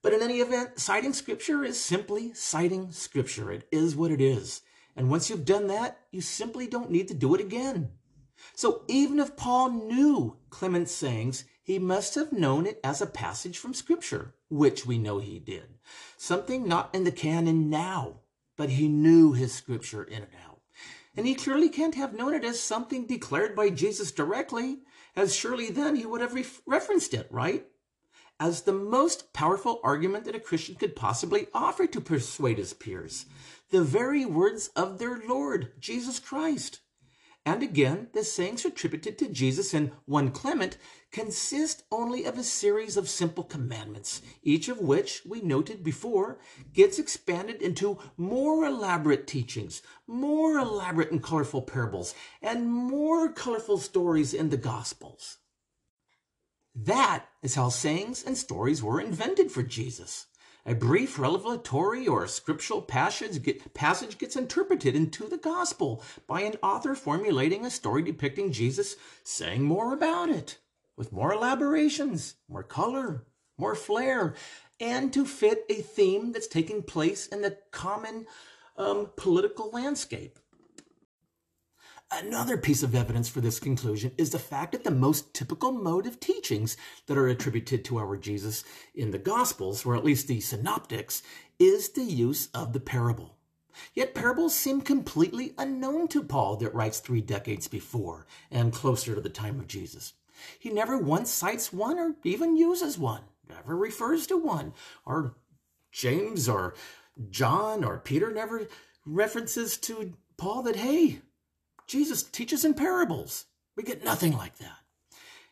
But 0.00 0.14
in 0.14 0.22
any 0.22 0.40
event, 0.40 0.80
citing 0.80 1.12
scripture 1.12 1.62
is 1.62 1.78
simply 1.78 2.32
citing 2.32 2.90
scripture. 2.90 3.52
It 3.52 3.68
is 3.70 3.94
what 3.94 4.12
it 4.12 4.22
is. 4.22 4.62
And 4.98 5.08
once 5.08 5.30
you've 5.30 5.44
done 5.44 5.68
that, 5.68 6.00
you 6.10 6.20
simply 6.20 6.66
don't 6.66 6.90
need 6.90 7.06
to 7.06 7.14
do 7.14 7.32
it 7.36 7.40
again. 7.40 7.90
So 8.54 8.82
even 8.88 9.20
if 9.20 9.36
Paul 9.36 9.70
knew 9.70 10.36
Clement's 10.50 10.90
sayings, 10.90 11.44
he 11.62 11.78
must 11.78 12.16
have 12.16 12.32
known 12.32 12.66
it 12.66 12.80
as 12.82 13.00
a 13.00 13.06
passage 13.06 13.58
from 13.58 13.74
Scripture, 13.74 14.34
which 14.50 14.86
we 14.86 14.98
know 14.98 15.18
he 15.18 15.38
did. 15.38 15.74
Something 16.16 16.66
not 16.66 16.92
in 16.92 17.04
the 17.04 17.12
canon 17.12 17.70
now, 17.70 18.22
but 18.56 18.70
he 18.70 18.88
knew 18.88 19.34
his 19.34 19.54
Scripture 19.54 20.02
in 20.02 20.22
and 20.22 20.32
out. 20.44 20.60
And 21.16 21.28
he 21.28 21.36
clearly 21.36 21.68
can't 21.68 21.94
have 21.94 22.14
known 22.14 22.34
it 22.34 22.44
as 22.44 22.58
something 22.58 23.06
declared 23.06 23.54
by 23.54 23.70
Jesus 23.70 24.10
directly, 24.10 24.78
as 25.14 25.32
surely 25.32 25.70
then 25.70 25.94
he 25.94 26.06
would 26.06 26.20
have 26.20 26.34
re- 26.34 26.44
referenced 26.66 27.14
it, 27.14 27.28
right? 27.30 27.66
As 28.40 28.62
the 28.62 28.72
most 28.72 29.32
powerful 29.32 29.80
argument 29.84 30.24
that 30.24 30.34
a 30.34 30.40
Christian 30.40 30.74
could 30.74 30.96
possibly 30.96 31.46
offer 31.54 31.86
to 31.86 32.00
persuade 32.00 32.58
his 32.58 32.72
peers. 32.72 33.26
The 33.70 33.84
very 33.84 34.24
words 34.24 34.70
of 34.74 34.98
their 34.98 35.20
Lord, 35.28 35.72
Jesus 35.78 36.18
Christ. 36.18 36.80
And 37.44 37.62
again, 37.62 38.08
the 38.12 38.24
sayings 38.24 38.64
attributed 38.64 39.18
to 39.18 39.28
Jesus 39.28 39.74
in 39.74 39.92
1 40.06 40.30
Clement 40.32 40.78
consist 41.10 41.84
only 41.90 42.24
of 42.24 42.38
a 42.38 42.42
series 42.42 42.96
of 42.96 43.08
simple 43.08 43.44
commandments, 43.44 44.22
each 44.42 44.68
of 44.68 44.80
which, 44.80 45.22
we 45.26 45.40
noted 45.40 45.82
before, 45.82 46.38
gets 46.72 46.98
expanded 46.98 47.60
into 47.60 47.98
more 48.16 48.64
elaborate 48.64 49.26
teachings, 49.26 49.82
more 50.06 50.58
elaborate 50.58 51.10
and 51.10 51.22
colorful 51.22 51.62
parables, 51.62 52.14
and 52.42 52.66
more 52.70 53.30
colorful 53.32 53.78
stories 53.78 54.32
in 54.32 54.50
the 54.50 54.56
Gospels. 54.56 55.38
That 56.74 57.26
is 57.42 57.54
how 57.54 57.68
sayings 57.70 58.24
and 58.24 58.36
stories 58.36 58.82
were 58.82 59.00
invented 59.00 59.50
for 59.50 59.62
Jesus. 59.62 60.26
A 60.68 60.74
brief 60.74 61.18
revelatory 61.18 62.06
or 62.06 62.26
scriptural 62.26 62.82
passage, 62.82 63.42
get, 63.42 63.72
passage 63.72 64.18
gets 64.18 64.36
interpreted 64.36 64.94
into 64.94 65.26
the 65.26 65.38
gospel 65.38 66.02
by 66.26 66.42
an 66.42 66.56
author 66.62 66.94
formulating 66.94 67.64
a 67.64 67.70
story 67.70 68.02
depicting 68.02 68.52
Jesus 68.52 68.96
saying 69.24 69.62
more 69.62 69.94
about 69.94 70.28
it, 70.28 70.58
with 70.94 71.10
more 71.10 71.32
elaborations, 71.32 72.34
more 72.50 72.62
color, 72.62 73.24
more 73.56 73.74
flair, 73.74 74.34
and 74.78 75.10
to 75.14 75.24
fit 75.24 75.64
a 75.70 75.76
theme 75.76 76.32
that's 76.32 76.46
taking 76.46 76.82
place 76.82 77.26
in 77.26 77.40
the 77.40 77.56
common 77.70 78.26
um, 78.76 79.08
political 79.16 79.70
landscape. 79.70 80.38
Another 82.10 82.56
piece 82.56 82.82
of 82.82 82.94
evidence 82.94 83.28
for 83.28 83.42
this 83.42 83.60
conclusion 83.60 84.12
is 84.16 84.30
the 84.30 84.38
fact 84.38 84.72
that 84.72 84.82
the 84.82 84.90
most 84.90 85.34
typical 85.34 85.72
mode 85.72 86.06
of 86.06 86.18
teachings 86.18 86.76
that 87.06 87.18
are 87.18 87.28
attributed 87.28 87.84
to 87.84 87.98
our 87.98 88.16
Jesus 88.16 88.64
in 88.94 89.10
the 89.10 89.18
Gospels, 89.18 89.84
or 89.84 89.94
at 89.94 90.04
least 90.04 90.26
the 90.26 90.40
synoptics, 90.40 91.22
is 91.58 91.90
the 91.90 92.04
use 92.04 92.48
of 92.54 92.72
the 92.72 92.80
parable. 92.80 93.36
Yet 93.94 94.14
parables 94.14 94.54
seem 94.54 94.80
completely 94.80 95.52
unknown 95.58 96.08
to 96.08 96.22
Paul 96.22 96.56
that 96.56 96.74
writes 96.74 96.98
three 96.98 97.20
decades 97.20 97.68
before 97.68 98.26
and 98.50 98.72
closer 98.72 99.14
to 99.14 99.20
the 99.20 99.28
time 99.28 99.60
of 99.60 99.68
Jesus. 99.68 100.14
He 100.58 100.70
never 100.70 100.96
once 100.96 101.30
cites 101.30 101.72
one 101.72 101.98
or 101.98 102.14
even 102.24 102.56
uses 102.56 102.98
one, 102.98 103.22
never 103.48 103.76
refers 103.76 104.26
to 104.28 104.36
one, 104.36 104.72
or 105.04 105.34
James 105.92 106.48
or 106.48 106.74
John 107.30 107.84
or 107.84 107.98
Peter 107.98 108.32
never 108.32 108.66
references 109.04 109.76
to 109.78 110.14
Paul 110.36 110.62
that, 110.62 110.76
hey, 110.76 111.20
Jesus 111.88 112.22
teaches 112.22 112.64
in 112.64 112.74
parables. 112.74 113.46
We 113.74 113.82
get 113.82 114.04
nothing 114.04 114.36
like 114.36 114.58
that. 114.58 114.76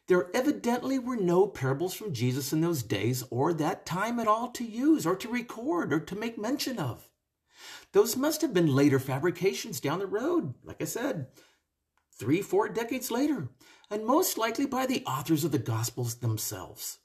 There 0.07 0.30
evidently 0.34 0.99
were 0.99 1.16
no 1.16 1.49
parables 1.49 1.95
from 1.95 2.12
Jesus 2.12 2.53
in 2.53 2.61
those 2.61 2.82
days 2.82 3.24
or 3.30 3.53
that 3.55 3.87
time 3.87 4.20
at 4.20 4.28
all 4.28 4.51
to 4.51 4.64
use 4.64 5.05
or 5.07 5.16
to 5.16 5.28
record 5.28 5.93
or 5.93 5.99
to 5.99 6.14
make 6.14 6.39
mention 6.39 6.78
of. 6.78 7.09
Those 7.93 8.16
must 8.16 8.43
have 8.43 8.55
been 8.55 8.74
later 8.74 8.99
fabrications 8.99 9.80
down 9.80 9.99
the 9.99 10.07
road, 10.07 10.55
like 10.62 10.80
I 10.80 10.84
said, 10.84 11.28
three, 12.12 12.43
four 12.43 12.68
decades 12.68 13.11
later, 13.11 13.49
and 13.91 14.05
most 14.05 14.37
likely 14.39 14.66
by 14.66 14.87
the 14.87 15.03
authors 15.07 15.43
of 15.43 15.53
the 15.53 15.59
Gospels 15.59 16.16
themselves. 16.16 16.99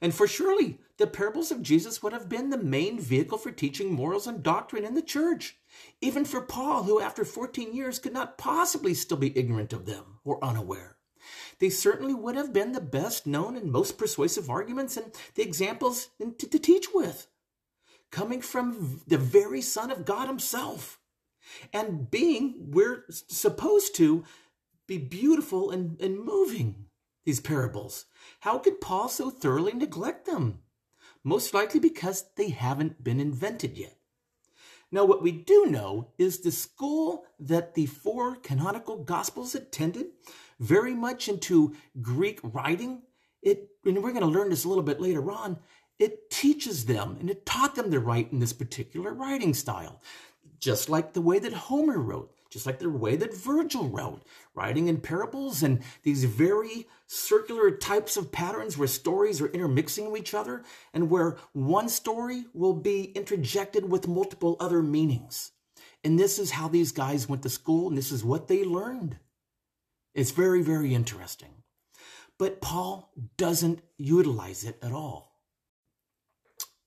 And 0.00 0.14
for 0.14 0.28
surely 0.28 0.78
the 0.98 1.06
parables 1.06 1.50
of 1.50 1.62
Jesus 1.62 2.02
would 2.02 2.12
have 2.12 2.28
been 2.28 2.50
the 2.50 2.58
main 2.58 3.00
vehicle 3.00 3.38
for 3.38 3.50
teaching 3.50 3.92
morals 3.92 4.26
and 4.26 4.42
doctrine 4.42 4.84
in 4.84 4.94
the 4.94 5.02
church, 5.02 5.56
even 6.00 6.24
for 6.24 6.40
Paul, 6.40 6.84
who 6.84 7.00
after 7.00 7.24
14 7.24 7.74
years 7.74 7.98
could 7.98 8.12
not 8.12 8.38
possibly 8.38 8.94
still 8.94 9.16
be 9.16 9.36
ignorant 9.36 9.72
of 9.72 9.86
them 9.86 10.18
or 10.24 10.42
unaware. 10.44 10.96
They 11.58 11.70
certainly 11.70 12.14
would 12.14 12.36
have 12.36 12.52
been 12.52 12.72
the 12.72 12.80
best 12.80 13.26
known 13.26 13.56
and 13.56 13.70
most 13.70 13.96
persuasive 13.96 14.50
arguments 14.50 14.96
and 14.96 15.12
the 15.34 15.42
examples 15.42 16.10
to, 16.20 16.48
to 16.48 16.58
teach 16.58 16.88
with, 16.92 17.28
coming 18.10 18.42
from 18.42 19.00
the 19.06 19.18
very 19.18 19.60
Son 19.60 19.90
of 19.90 20.04
God 20.04 20.28
Himself. 20.28 20.98
And 21.72 22.10
being, 22.10 22.54
we're 22.70 23.04
supposed 23.08 23.94
to 23.96 24.24
be 24.86 24.98
beautiful 24.98 25.70
and, 25.70 26.00
and 26.00 26.18
moving 26.18 26.86
these 27.24 27.40
parables. 27.40 28.06
How 28.40 28.58
could 28.58 28.80
Paul 28.80 29.08
so 29.08 29.30
thoroughly 29.30 29.72
neglect 29.72 30.26
them? 30.26 30.60
Most 31.22 31.54
likely 31.54 31.80
because 31.80 32.26
they 32.36 32.50
haven't 32.50 33.02
been 33.02 33.20
invented 33.20 33.78
yet. 33.78 33.96
Now, 34.94 35.04
what 35.04 35.22
we 35.22 35.32
do 35.32 35.66
know 35.66 36.12
is 36.18 36.38
the 36.38 36.52
school 36.52 37.24
that 37.40 37.74
the 37.74 37.86
four 37.86 38.36
canonical 38.36 38.96
gospels 38.96 39.56
attended, 39.56 40.06
very 40.60 40.94
much 40.94 41.28
into 41.28 41.74
Greek 42.00 42.38
writing, 42.44 43.02
it, 43.42 43.70
and 43.84 44.00
we're 44.00 44.12
going 44.12 44.20
to 44.22 44.28
learn 44.28 44.50
this 44.50 44.62
a 44.62 44.68
little 44.68 44.84
bit 44.84 45.00
later 45.00 45.32
on, 45.32 45.58
it 45.98 46.30
teaches 46.30 46.86
them 46.86 47.16
and 47.18 47.28
it 47.28 47.44
taught 47.44 47.74
them 47.74 47.90
to 47.90 47.98
write 47.98 48.30
in 48.30 48.38
this 48.38 48.52
particular 48.52 49.12
writing 49.12 49.52
style, 49.52 50.00
just 50.60 50.88
like 50.88 51.12
the 51.12 51.20
way 51.20 51.40
that 51.40 51.52
Homer 51.52 51.98
wrote 51.98 52.30
just 52.54 52.66
like 52.66 52.78
the 52.78 52.88
way 52.88 53.16
that 53.16 53.36
Virgil 53.36 53.88
wrote, 53.88 54.22
writing 54.54 54.86
in 54.86 55.00
parables 55.00 55.60
and 55.64 55.82
these 56.04 56.22
very 56.22 56.86
circular 57.08 57.72
types 57.72 58.16
of 58.16 58.30
patterns 58.30 58.78
where 58.78 58.86
stories 58.86 59.40
are 59.40 59.48
intermixing 59.48 60.08
with 60.08 60.20
each 60.20 60.34
other 60.34 60.62
and 60.92 61.10
where 61.10 61.36
one 61.52 61.88
story 61.88 62.44
will 62.54 62.72
be 62.72 63.06
interjected 63.16 63.90
with 63.90 64.06
multiple 64.06 64.56
other 64.60 64.84
meanings. 64.84 65.50
And 66.04 66.16
this 66.16 66.38
is 66.38 66.52
how 66.52 66.68
these 66.68 66.92
guys 66.92 67.28
went 67.28 67.42
to 67.42 67.48
school 67.48 67.88
and 67.88 67.98
this 67.98 68.12
is 68.12 68.22
what 68.22 68.46
they 68.46 68.62
learned. 68.62 69.16
It's 70.14 70.30
very, 70.30 70.62
very 70.62 70.94
interesting. 70.94 71.64
But 72.38 72.60
Paul 72.60 73.10
doesn't 73.36 73.80
utilize 73.98 74.62
it 74.62 74.78
at 74.80 74.92
all. 74.92 75.40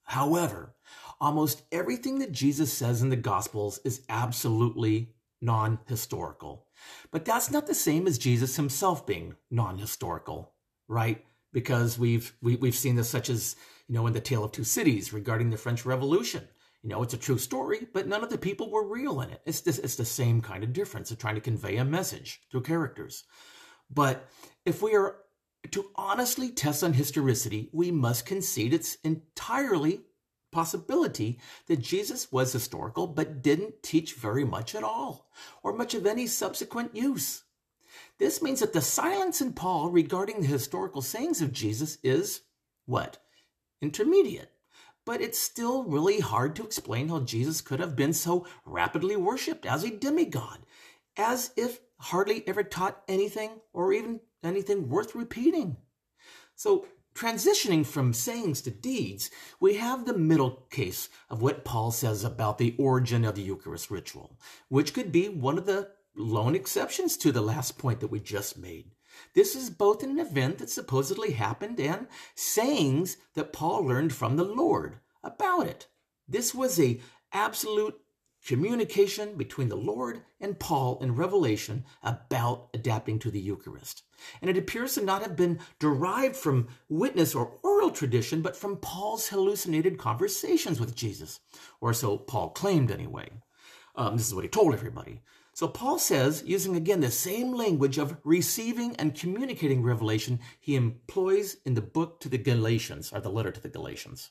However, 0.04 0.76
almost 1.20 1.64
everything 1.74 2.20
that 2.20 2.32
Jesus 2.32 2.72
says 2.72 3.02
in 3.02 3.10
the 3.10 3.18
Gospels 3.18 3.82
is 3.84 4.04
absolutely 4.08 5.17
non 5.42 5.80
historical. 5.88 6.66
But 7.12 7.26
that's 7.26 7.52
not 7.52 7.68
the 7.68 7.76
same 7.76 8.08
as 8.08 8.18
Jesus 8.18 8.56
himself 8.56 9.06
being 9.06 9.36
non 9.52 9.78
historical, 9.78 10.54
right? 10.88 11.24
Because 11.54 11.98
we've, 11.98 12.34
we, 12.42 12.54
have 12.54 12.62
we 12.62 12.68
have 12.70 12.76
seen 12.76 12.96
this 12.96 13.10
such 13.10 13.30
as, 13.30 13.56
you 13.88 13.96
know, 13.96 14.08
in 14.08 14.14
the 14.14 14.22
Tale 14.22 14.44
of 14.44 14.52
Two 14.52 14.64
Cities 14.64 15.14
regarding 15.14 15.50
the 15.50 15.58
French 15.58 15.86
Revolution. 15.86 16.48
You 16.84 16.90
know, 16.90 17.02
it's 17.04 17.14
a 17.14 17.18
true 17.18 17.38
story, 17.38 17.88
but 17.94 18.08
none 18.08 18.24
of 18.24 18.30
the 18.30 18.38
people 18.38 18.70
were 18.70 18.88
real 18.88 19.22
in 19.22 19.32
it. 19.32 19.42
It's, 19.46 19.62
this, 19.62 19.80
it's 19.80 19.96
the 19.96 20.06
same 20.06 20.42
kind 20.42 20.64
of 20.64 20.74
difference 20.74 21.12
of 21.12 21.18
trying 21.18 21.36
to 21.36 21.42
convey 21.42 21.78
a 21.78 21.86
message 21.86 22.42
through 22.52 22.62
characters. 22.62 23.24
But 23.90 24.30
if 24.66 24.82
we 24.82 24.96
are 24.96 25.18
to 25.72 25.90
honestly 25.96 26.50
test 26.52 26.84
on 26.84 26.94
historicity, 26.94 27.70
we 27.74 27.92
must 27.92 28.26
concede 28.26 28.74
it's 28.74 28.98
entirely 29.04 30.02
possibility 30.58 31.38
that 31.68 31.78
Jesus 31.78 32.32
was 32.32 32.52
historical 32.52 33.06
but 33.06 33.44
didn't 33.44 33.84
teach 33.84 34.16
very 34.16 34.44
much 34.44 34.74
at 34.74 34.82
all, 34.84 35.30
or 35.62 35.72
much 35.72 35.94
of 35.94 36.08
any 36.08 36.26
subsequent 36.26 36.96
use. 36.96 37.44
This 38.18 38.42
means 38.42 38.62
that 38.62 38.74
the 38.74 38.82
silence 38.82 39.40
in 39.40 39.54
Paul 39.54 39.92
regarding 39.92 40.42
the 40.42 40.48
historical 40.48 41.04
sayings 41.04 41.44
of 41.44 41.52
Jesus 41.54 42.00
is 42.02 42.42
what? 42.88 43.20
Intermediate. 43.84 44.50
But 45.06 45.22
it's 45.22 45.38
still 45.38 45.84
really 45.84 46.22
hard 46.22 46.56
to 46.56 46.64
explain 46.64 47.10
how 47.10 47.20
Jesus 47.20 47.62
could 47.62 47.80
have 47.80 47.96
been 47.96 48.14
so 48.14 48.48
rapidly 48.66 49.16
worshipped 49.16 49.68
as 49.68 49.84
a 49.84 49.92
demigod, 49.92 50.58
as 51.18 51.52
if 51.56 51.82
hardly 52.00 52.44
ever 52.48 52.64
taught 52.64 53.04
anything 53.08 53.52
or 53.74 53.94
even 53.94 54.22
anything 54.44 54.90
worth 54.90 55.14
repeating. 55.14 55.78
So 56.56 56.88
Transitioning 57.18 57.84
from 57.84 58.14
sayings 58.14 58.62
to 58.62 58.70
deeds, 58.70 59.32
we 59.60 59.78
have 59.78 60.06
the 60.06 60.16
middle 60.16 60.68
case 60.70 61.10
of 61.32 61.42
what 61.42 61.66
Paul 61.66 61.90
says 61.90 62.24
about 62.24 62.60
the 62.60 62.76
origin 62.78 63.26
of 63.26 63.34
the 63.34 63.42
Eucharist 63.42 63.90
ritual, 63.90 64.38
which 64.70 64.94
could 64.94 65.12
be 65.12 65.28
one 65.28 65.58
of 65.58 65.66
the 65.66 65.90
lone 66.16 66.54
exceptions 66.54 67.18
to 67.18 67.32
the 67.32 67.42
last 67.42 67.80
point 67.80 68.02
that 68.02 68.12
we 68.12 68.20
just 68.20 68.56
made. 68.60 68.92
This 69.34 69.56
is 69.56 69.72
both 69.72 70.04
an 70.04 70.20
event 70.20 70.60
that 70.60 70.70
supposedly 70.70 71.32
happened 71.32 71.80
and 71.80 72.06
sayings 72.36 73.18
that 73.34 73.52
Paul 73.52 73.84
learned 73.84 74.14
from 74.14 74.36
the 74.36 74.44
Lord 74.44 75.00
about 75.24 75.66
it. 75.66 75.88
This 76.28 76.54
was 76.54 76.80
a 76.80 77.00
absolute 77.34 78.00
communication 78.48 79.36
between 79.36 79.68
the 79.68 79.76
Lord 79.76 80.22
and 80.40 80.58
Paul 80.58 80.98
in 81.02 81.16
Revelation 81.16 81.84
about 82.02 82.70
adapting 82.74 83.20
to 83.20 83.30
the 83.30 83.42
Eucharist. 83.42 84.04
And 84.42 84.50
it 84.50 84.58
appears 84.58 84.96
to 84.96 85.04
not 85.04 85.22
have 85.22 85.36
been 85.36 85.60
derived 85.80 86.38
from 86.38 86.70
witness 86.88 87.36
or 87.36 87.60
oral 87.62 87.92
tradition, 87.92 88.42
but 88.42 88.56
from 88.56 88.78
Paul's 88.78 89.28
hallucinated 89.28 89.98
conversations 89.98 90.80
with 90.80 90.96
Jesus, 90.96 91.42
or 91.82 91.94
so 91.94 92.18
Paul 92.18 92.52
claimed 92.52 92.90
anyway. 92.90 93.30
Um, 93.96 94.16
this 94.16 94.28
is 94.28 94.34
what 94.34 94.46
he 94.46 94.50
told 94.50 94.74
everybody. 94.74 95.20
So 95.54 95.68
Paul 95.68 96.00
says, 96.00 96.44
using 96.46 96.78
again 96.78 97.02
the 97.02 97.12
same 97.12 97.54
language 97.54 97.98
of 97.98 98.16
receiving 98.24 98.96
and 98.96 99.14
communicating 99.14 99.84
revelation 99.84 100.40
he 100.58 100.78
employs 100.78 101.58
in 101.66 101.74
the 101.74 101.82
book 101.82 102.22
to 102.22 102.30
the 102.30 102.38
Galatians, 102.38 103.12
or 103.12 103.20
the 103.20 103.30
letter 103.30 103.52
to 103.52 103.60
the 103.60 103.68
Galatians. 103.68 104.30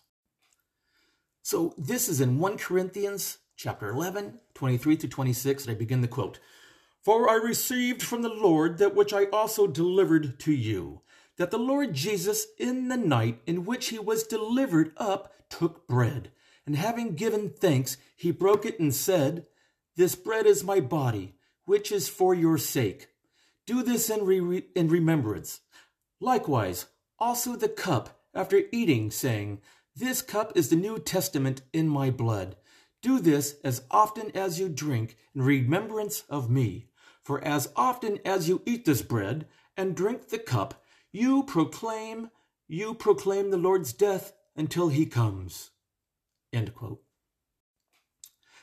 So 1.42 1.74
this 1.76 2.08
is 2.08 2.22
in 2.22 2.38
1 2.38 2.56
Corinthians 2.56 3.38
chapter 3.56 3.88
11, 3.88 4.38
23 4.54 4.96
to 4.98 5.08
26, 5.08 5.64
and 5.64 5.74
I 5.74 5.78
begin 5.78 6.02
the 6.02 6.08
quote. 6.08 6.38
For 7.02 7.28
I 7.28 7.34
received 7.34 8.02
from 8.02 8.22
the 8.22 8.28
Lord 8.28 8.78
that 8.78 8.94
which 8.94 9.12
I 9.12 9.24
also 9.26 9.66
delivered 9.66 10.38
to 10.40 10.52
you, 10.52 11.02
that 11.36 11.50
the 11.50 11.58
Lord 11.58 11.94
Jesus, 11.94 12.46
in 12.58 12.88
the 12.88 12.96
night 12.96 13.40
in 13.46 13.64
which 13.64 13.88
he 13.88 13.98
was 13.98 14.24
delivered 14.24 14.92
up, 14.96 15.32
took 15.48 15.86
bread, 15.86 16.30
and 16.66 16.76
having 16.76 17.14
given 17.14 17.50
thanks, 17.50 17.96
he 18.16 18.30
broke 18.30 18.66
it 18.66 18.78
and 18.80 18.94
said, 18.94 19.46
this 19.96 20.14
bread 20.14 20.44
is 20.44 20.62
my 20.62 20.80
body, 20.80 21.36
which 21.64 21.90
is 21.90 22.06
for 22.06 22.34
your 22.34 22.58
sake. 22.58 23.08
Do 23.66 23.82
this 23.82 24.10
in, 24.10 24.26
re- 24.26 24.66
in 24.74 24.88
remembrance. 24.88 25.60
Likewise, 26.20 26.86
also 27.18 27.56
the 27.56 27.70
cup, 27.70 28.20
after 28.34 28.64
eating, 28.70 29.10
saying, 29.10 29.62
This 29.94 30.20
cup 30.20 30.52
is 30.54 30.68
the 30.68 30.76
New 30.76 30.98
Testament 30.98 31.62
in 31.72 31.88
my 31.88 32.10
blood. 32.10 32.56
Do 33.02 33.20
this 33.20 33.56
as 33.62 33.82
often 33.90 34.30
as 34.36 34.58
you 34.58 34.68
drink 34.68 35.16
in 35.34 35.42
remembrance 35.42 36.24
of 36.28 36.50
me. 36.50 36.88
For 37.22 37.42
as 37.42 37.72
often 37.74 38.18
as 38.24 38.48
you 38.48 38.62
eat 38.66 38.84
this 38.84 39.02
bread 39.02 39.46
and 39.76 39.96
drink 39.96 40.28
the 40.28 40.38
cup, 40.38 40.82
you 41.12 41.42
proclaim, 41.42 42.30
you 42.68 42.94
proclaim 42.94 43.50
the 43.50 43.56
Lord's 43.56 43.92
death 43.92 44.32
until 44.56 44.88
he 44.88 45.06
comes. 45.06 45.70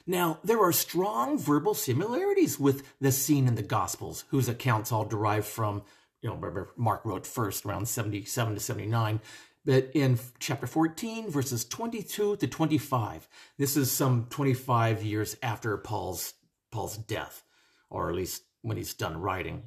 Now, 0.05 0.39
there 0.43 0.59
are 0.61 0.73
strong 0.73 1.37
verbal 1.37 1.73
similarities 1.73 2.59
with 2.59 2.83
the 2.99 3.11
scene 3.11 3.47
in 3.47 3.55
the 3.55 3.61
Gospels, 3.61 4.25
whose 4.29 4.49
accounts 4.49 4.91
all 4.91 5.05
derive 5.05 5.45
from, 5.45 5.83
you 6.21 6.29
know, 6.29 6.67
Mark 6.75 7.05
wrote 7.05 7.25
first 7.25 7.65
around 7.65 7.87
77 7.87 8.55
to 8.55 8.59
79. 8.59 9.21
But 9.65 9.91
in 9.93 10.19
chapter 10.39 10.67
14, 10.67 11.29
verses 11.29 11.63
22 11.65 12.37
to 12.37 12.47
25, 12.47 13.27
this 13.57 13.77
is 13.77 13.91
some 13.91 14.27
25 14.29 15.03
years 15.03 15.37
after 15.41 15.77
Paul's, 15.77 16.33
Paul's 16.71 16.97
death, 16.97 17.43
or 17.89 18.09
at 18.09 18.15
least 18.15 18.43
when 18.61 18.77
he's 18.77 18.93
done 18.93 19.21
writing, 19.21 19.63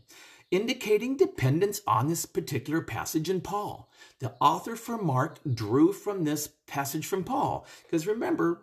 indicating 0.51 1.16
dependence 1.16 1.80
on 1.86 2.09
this 2.09 2.26
particular 2.26 2.82
passage 2.82 3.30
in 3.30 3.40
Paul. 3.40 3.90
The 4.18 4.34
author 4.40 4.76
for 4.76 4.99
Mark 4.99 5.38
drew 5.55 5.92
from 5.92 6.24
this 6.24 6.51
passage 6.66 7.07
from 7.07 7.24
Paul. 7.24 7.66
Because 7.82 8.07
remember, 8.07 8.62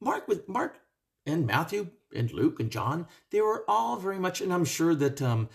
Mark 0.00 0.28
was 0.28 0.40
Mark 0.46 0.80
and 1.24 1.46
Matthew 1.46 1.88
and 2.14 2.32
Luke 2.32 2.60
and 2.60 2.70
John, 2.70 3.06
they 3.30 3.40
were 3.40 3.64
all 3.68 3.96
very 3.96 4.18
much, 4.18 4.40
and 4.40 4.52
I'm 4.52 4.64
sure 4.64 4.94
that 4.94 5.20
um, 5.20 5.48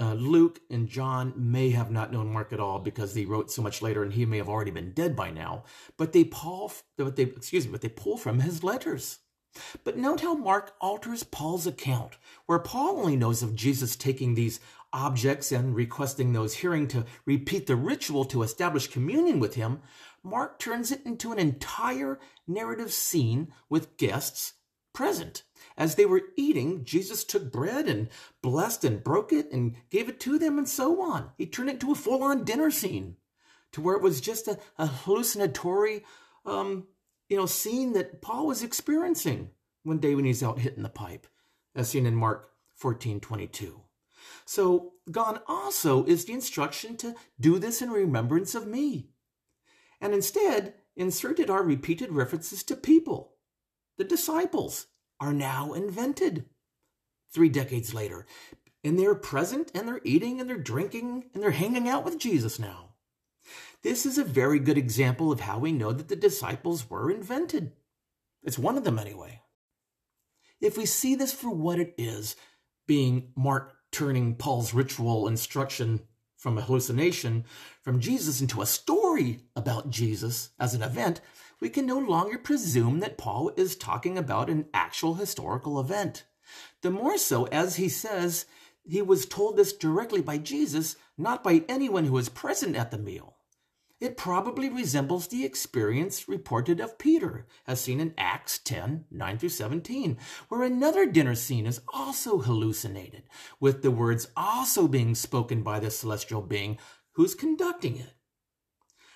uh, 0.00 0.14
Luke 0.14 0.60
and 0.70 0.88
John 0.88 1.34
may 1.36 1.70
have 1.70 1.90
not 1.90 2.12
known 2.12 2.32
Mark 2.32 2.52
at 2.52 2.60
all 2.60 2.78
because 2.78 3.14
he 3.14 3.26
wrote 3.26 3.50
so 3.50 3.60
much 3.60 3.82
later 3.82 4.02
and 4.02 4.12
he 4.12 4.24
may 4.24 4.38
have 4.38 4.48
already 4.48 4.70
been 4.70 4.92
dead 4.92 5.14
by 5.14 5.30
now. 5.30 5.64
But 5.98 6.12
they 6.12 6.24
Paul, 6.24 6.72
but 6.96 7.16
they 7.16 7.24
excuse 7.24 7.66
me, 7.66 7.72
but 7.72 7.82
they 7.82 7.90
pull 7.90 8.16
from 8.16 8.40
his 8.40 8.64
letters. 8.64 9.18
But 9.84 9.98
note 9.98 10.20
how 10.20 10.34
Mark 10.34 10.74
alters 10.80 11.24
Paul's 11.24 11.66
account, 11.66 12.16
where 12.46 12.60
Paul 12.60 12.98
only 13.00 13.16
knows 13.16 13.42
of 13.42 13.56
Jesus 13.56 13.96
taking 13.96 14.34
these 14.34 14.60
objects 14.92 15.52
and 15.52 15.74
requesting 15.74 16.32
those 16.32 16.54
hearing 16.54 16.88
to 16.88 17.04
repeat 17.26 17.66
the 17.66 17.76
ritual 17.76 18.24
to 18.26 18.42
establish 18.42 18.86
communion 18.86 19.38
with 19.38 19.54
him. 19.54 19.80
Mark 20.22 20.58
turns 20.58 20.92
it 20.92 21.04
into 21.04 21.32
an 21.32 21.38
entire 21.38 22.18
narrative 22.46 22.92
scene 22.92 23.52
with 23.68 23.96
guests 23.96 24.54
present. 24.92 25.42
As 25.76 25.94
they 25.94 26.06
were 26.06 26.22
eating, 26.36 26.84
Jesus 26.84 27.24
took 27.24 27.52
bread 27.52 27.88
and 27.88 28.08
blessed 28.42 28.84
and 28.84 29.02
broke 29.02 29.32
it 29.32 29.50
and 29.50 29.76
gave 29.90 30.08
it 30.08 30.20
to 30.20 30.38
them 30.38 30.58
and 30.58 30.68
so 30.68 31.00
on. 31.02 31.30
He 31.38 31.46
turned 31.46 31.70
it 31.70 31.74
into 31.74 31.92
a 31.92 31.96
full 31.96 32.22
on 32.22 32.44
dinner 32.44 32.70
scene 32.70 33.16
to 33.72 33.80
where 33.80 33.96
it 33.96 34.02
was 34.02 34.20
just 34.20 34.48
a, 34.48 34.58
a 34.78 34.86
hallucinatory, 34.86 36.04
um, 36.44 36.86
you 37.28 37.36
know, 37.36 37.46
scene 37.46 37.92
that 37.92 38.20
Paul 38.20 38.46
was 38.46 38.62
experiencing 38.62 39.50
one 39.82 39.98
day 39.98 40.14
when 40.14 40.24
he's 40.24 40.42
out 40.42 40.58
hitting 40.58 40.82
the 40.82 40.88
pipe, 40.88 41.26
as 41.74 41.88
seen 41.88 42.06
in 42.06 42.14
Mark 42.14 42.50
14 42.76 43.20
22. 43.20 43.80
So, 44.44 44.92
gone 45.10 45.40
also 45.46 46.04
is 46.04 46.24
the 46.24 46.32
instruction 46.32 46.96
to 46.98 47.14
do 47.38 47.58
this 47.58 47.80
in 47.80 47.90
remembrance 47.90 48.54
of 48.54 48.66
me. 48.66 49.10
And 50.00 50.12
instead, 50.12 50.74
inserted 50.96 51.48
are 51.48 51.62
repeated 51.62 52.12
references 52.12 52.62
to 52.64 52.76
people 52.76 53.29
the 54.00 54.04
disciples 54.04 54.86
are 55.20 55.34
now 55.34 55.74
invented 55.74 56.46
three 57.34 57.50
decades 57.50 57.92
later. 57.92 58.26
And 58.82 58.98
they're 58.98 59.14
present 59.14 59.70
and 59.74 59.86
they're 59.86 60.00
eating 60.04 60.40
and 60.40 60.48
they're 60.48 60.56
drinking 60.56 61.24
and 61.34 61.42
they're 61.42 61.50
hanging 61.50 61.86
out 61.86 62.02
with 62.02 62.18
Jesus 62.18 62.58
now. 62.58 62.94
This 63.82 64.06
is 64.06 64.16
a 64.16 64.24
very 64.24 64.58
good 64.58 64.78
example 64.78 65.30
of 65.30 65.40
how 65.40 65.58
we 65.58 65.70
know 65.70 65.92
that 65.92 66.08
the 66.08 66.16
disciples 66.16 66.88
were 66.88 67.10
invented. 67.10 67.72
It's 68.42 68.58
one 68.58 68.78
of 68.78 68.84
them 68.84 68.98
anyway. 68.98 69.42
If 70.62 70.78
we 70.78 70.86
see 70.86 71.14
this 71.14 71.34
for 71.34 71.50
what 71.50 71.78
it 71.78 71.94
is, 71.98 72.36
being 72.86 73.32
Mark 73.36 73.74
turning 73.92 74.34
Paul's 74.34 74.72
ritual 74.72 75.28
instruction 75.28 76.00
from 76.38 76.56
a 76.56 76.62
hallucination 76.62 77.44
from 77.82 78.00
Jesus 78.00 78.40
into 78.40 78.62
a 78.62 78.66
story 78.66 79.40
about 79.54 79.90
Jesus 79.90 80.52
as 80.58 80.72
an 80.72 80.82
event, 80.82 81.20
we 81.60 81.68
can 81.68 81.86
no 81.86 81.98
longer 81.98 82.38
presume 82.38 83.00
that 83.00 83.18
Paul 83.18 83.52
is 83.56 83.76
talking 83.76 84.16
about 84.16 84.50
an 84.50 84.66
actual 84.72 85.14
historical 85.14 85.78
event. 85.78 86.24
The 86.82 86.90
more 86.90 87.18
so 87.18 87.44
as 87.46 87.76
he 87.76 87.88
says 87.88 88.46
he 88.82 89.02
was 89.02 89.26
told 89.26 89.56
this 89.56 89.72
directly 89.72 90.22
by 90.22 90.38
Jesus, 90.38 90.96
not 91.16 91.44
by 91.44 91.64
anyone 91.68 92.04
who 92.06 92.14
was 92.14 92.28
present 92.28 92.74
at 92.74 92.90
the 92.90 92.98
meal. 92.98 93.36
It 94.00 94.16
probably 94.16 94.70
resembles 94.70 95.26
the 95.26 95.44
experience 95.44 96.26
reported 96.26 96.80
of 96.80 96.98
Peter, 96.98 97.46
as 97.66 97.82
seen 97.82 98.00
in 98.00 98.14
Acts 98.16 98.58
10 98.58 99.04
9 99.10 99.38
through 99.38 99.50
17, 99.50 100.16
where 100.48 100.62
another 100.62 101.04
dinner 101.04 101.34
scene 101.34 101.66
is 101.66 101.82
also 101.92 102.38
hallucinated, 102.38 103.24
with 103.60 103.82
the 103.82 103.90
words 103.90 104.28
also 104.34 104.88
being 104.88 105.14
spoken 105.14 105.62
by 105.62 105.78
the 105.78 105.90
celestial 105.90 106.40
being 106.40 106.78
who's 107.12 107.34
conducting 107.34 107.98
it. 107.98 108.14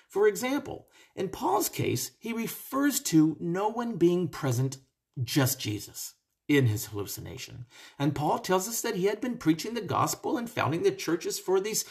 For 0.07 0.27
example, 0.27 0.87
in 1.15 1.29
Paul's 1.29 1.69
case, 1.69 2.11
he 2.19 2.33
refers 2.33 2.99
to 3.01 3.37
no 3.39 3.69
one 3.69 3.95
being 3.95 4.27
present, 4.27 4.77
just 5.23 5.59
Jesus, 5.59 6.15
in 6.47 6.67
his 6.67 6.87
hallucination. 6.87 7.65
And 7.97 8.13
Paul 8.13 8.39
tells 8.39 8.67
us 8.67 8.81
that 8.81 8.95
he 8.95 9.05
had 9.05 9.21
been 9.21 9.37
preaching 9.37 9.73
the 9.73 9.81
gospel 9.81 10.37
and 10.37 10.49
founding 10.49 10.83
the 10.83 10.91
churches 10.91 11.39
for 11.39 11.61
these 11.61 11.85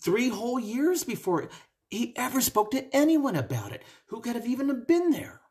three 0.00 0.30
whole 0.30 0.58
years 0.58 1.04
before 1.04 1.50
he 1.90 2.16
ever 2.16 2.40
spoke 2.40 2.70
to 2.70 2.94
anyone 2.96 3.36
about 3.36 3.72
it 3.72 3.82
who 4.06 4.20
could 4.20 4.34
have 4.34 4.46
even 4.46 4.84
been 4.84 5.10
there. 5.10 5.42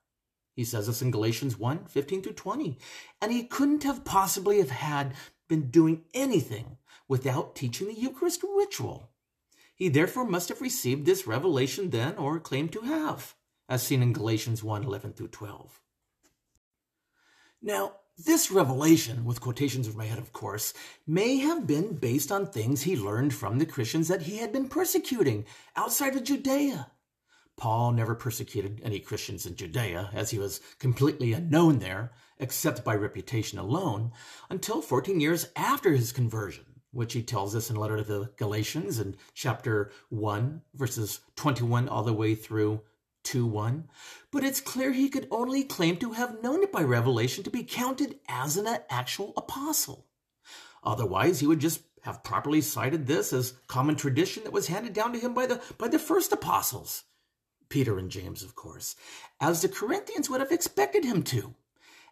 He 0.55 0.63
says 0.63 0.87
this 0.87 1.03
in 1.03 1.11
Galatians 1.11 1.57
1 1.57 1.85
15 1.85 2.23
through 2.23 2.33
20. 2.33 2.77
And 3.21 3.31
he 3.31 3.43
couldn't 3.43 3.83
have 3.83 4.03
possibly 4.03 4.57
have 4.57 4.71
had 4.71 5.13
been 5.47 5.69
doing 5.69 6.03
anything 6.13 6.77
without 7.07 7.55
teaching 7.55 7.87
the 7.87 7.93
Eucharist 7.93 8.43
ritual. 8.43 9.10
He 9.81 9.89
therefore 9.89 10.25
must 10.25 10.49
have 10.49 10.61
received 10.61 11.07
this 11.07 11.25
revelation 11.25 11.89
then, 11.89 12.15
or 12.15 12.39
claimed 12.39 12.71
to 12.73 12.81
have, 12.81 13.33
as 13.67 13.81
seen 13.81 14.03
in 14.03 14.13
Galatians 14.13 14.63
1 14.63 14.83
11 14.83 15.13
through 15.13 15.29
12. 15.29 15.81
Now, 17.63 17.93
this 18.15 18.51
revelation, 18.51 19.25
with 19.25 19.41
quotations 19.41 19.87
of 19.87 19.95
my 19.95 20.05
head, 20.05 20.19
of 20.19 20.33
course, 20.33 20.75
may 21.07 21.37
have 21.37 21.65
been 21.65 21.95
based 21.95 22.31
on 22.31 22.45
things 22.45 22.83
he 22.83 22.95
learned 22.95 23.33
from 23.33 23.57
the 23.57 23.65
Christians 23.65 24.07
that 24.09 24.21
he 24.21 24.37
had 24.37 24.51
been 24.51 24.69
persecuting 24.69 25.45
outside 25.75 26.15
of 26.15 26.25
Judea. 26.25 26.91
Paul 27.57 27.91
never 27.93 28.13
persecuted 28.13 28.81
any 28.83 28.99
Christians 28.99 29.47
in 29.47 29.55
Judea, 29.55 30.11
as 30.13 30.29
he 30.29 30.37
was 30.37 30.61
completely 30.77 31.33
unknown 31.33 31.79
there, 31.79 32.11
except 32.37 32.85
by 32.85 32.93
reputation 32.93 33.57
alone, 33.57 34.11
until 34.47 34.83
14 34.83 35.19
years 35.19 35.47
after 35.55 35.93
his 35.93 36.11
conversion 36.11 36.70
which 36.91 37.13
he 37.13 37.23
tells 37.23 37.55
us 37.55 37.69
in 37.69 37.75
a 37.75 37.79
letter 37.79 37.97
to 37.97 38.03
the 38.03 38.31
Galatians 38.37 38.99
in 38.99 39.15
chapter 39.33 39.91
1, 40.09 40.61
verses 40.73 41.21
21 41.35 41.87
all 41.87 42.03
the 42.03 42.13
way 42.13 42.35
through 42.35 42.81
2 43.23 43.45
1. 43.45 43.87
But 44.31 44.43
it's 44.43 44.61
clear 44.61 44.91
he 44.91 45.09
could 45.09 45.27
only 45.31 45.63
claim 45.63 45.97
to 45.97 46.13
have 46.13 46.41
known 46.41 46.63
it 46.63 46.71
by 46.71 46.83
revelation 46.83 47.43
to 47.43 47.49
be 47.49 47.63
counted 47.63 48.19
as 48.27 48.57
an 48.57 48.67
actual 48.89 49.33
apostle. 49.37 50.07
Otherwise, 50.83 51.39
he 51.39 51.47
would 51.47 51.59
just 51.59 51.81
have 52.01 52.23
properly 52.23 52.61
cited 52.61 53.05
this 53.05 53.31
as 53.31 53.53
common 53.67 53.95
tradition 53.95 54.43
that 54.43 54.53
was 54.53 54.67
handed 54.67 54.93
down 54.93 55.13
to 55.13 55.19
him 55.19 55.33
by 55.33 55.45
the, 55.45 55.61
by 55.77 55.87
the 55.87 55.99
first 55.99 56.31
apostles, 56.31 57.03
Peter 57.69 57.99
and 57.99 58.09
James, 58.09 58.43
of 58.43 58.55
course, 58.55 58.95
as 59.39 59.61
the 59.61 59.69
Corinthians 59.69 60.29
would 60.29 60.41
have 60.41 60.51
expected 60.51 61.05
him 61.05 61.21
to. 61.23 61.53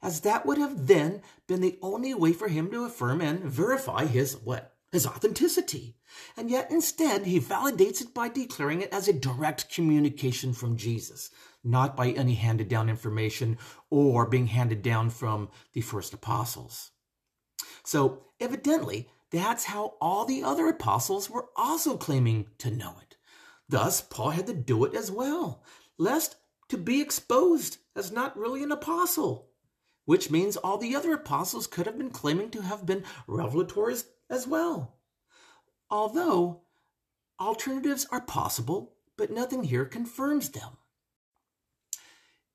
As 0.01 0.21
that 0.21 0.45
would 0.45 0.57
have 0.57 0.87
then 0.87 1.21
been 1.47 1.61
the 1.61 1.77
only 1.81 2.13
way 2.13 2.33
for 2.33 2.47
him 2.47 2.71
to 2.71 2.85
affirm 2.85 3.21
and 3.21 3.41
verify 3.41 4.05
his 4.05 4.37
what? 4.37 4.73
His 4.91 5.05
authenticity. 5.05 5.95
And 6.35 6.49
yet 6.49 6.71
instead 6.71 7.25
he 7.25 7.39
validates 7.39 8.01
it 8.01 8.13
by 8.13 8.29
declaring 8.29 8.81
it 8.81 8.93
as 8.93 9.07
a 9.07 9.13
direct 9.13 9.73
communication 9.73 10.53
from 10.53 10.77
Jesus, 10.77 11.29
not 11.63 11.95
by 11.95 12.09
any 12.09 12.35
handed 12.35 12.69
down 12.69 12.89
information 12.89 13.57
or 13.89 14.25
being 14.25 14.47
handed 14.47 14.81
down 14.81 15.09
from 15.09 15.49
the 15.73 15.81
first 15.81 16.13
apostles. 16.13 16.91
So 17.83 18.23
evidently, 18.39 19.09
that's 19.31 19.65
how 19.65 19.95
all 20.01 20.25
the 20.25 20.43
other 20.43 20.67
apostles 20.67 21.29
were 21.29 21.49
also 21.55 21.97
claiming 21.97 22.47
to 22.59 22.71
know 22.71 22.95
it. 23.01 23.17
Thus, 23.67 24.01
Paul 24.01 24.31
had 24.31 24.47
to 24.47 24.53
do 24.53 24.85
it 24.85 24.95
as 24.95 25.11
well, 25.11 25.63
lest 25.97 26.35
to 26.69 26.77
be 26.77 27.01
exposed 27.01 27.77
as 27.95 28.11
not 28.11 28.37
really 28.37 28.63
an 28.63 28.71
apostle, 28.71 29.48
which 30.09 30.31
means 30.31 30.57
all 30.57 30.79
the 30.79 30.95
other 30.95 31.13
apostles 31.13 31.67
could 31.67 31.85
have 31.85 31.95
been 31.95 32.09
claiming 32.09 32.49
to 32.49 32.63
have 32.63 32.83
been 32.83 33.03
revelators 33.27 34.05
as 34.27 34.47
well. 34.47 34.95
Although 35.87 36.61
alternatives 37.39 38.07
are 38.11 38.19
possible, 38.19 38.95
but 39.17 39.29
nothing 39.29 39.65
here 39.65 39.85
confirms 39.85 40.49
them. 40.49 40.77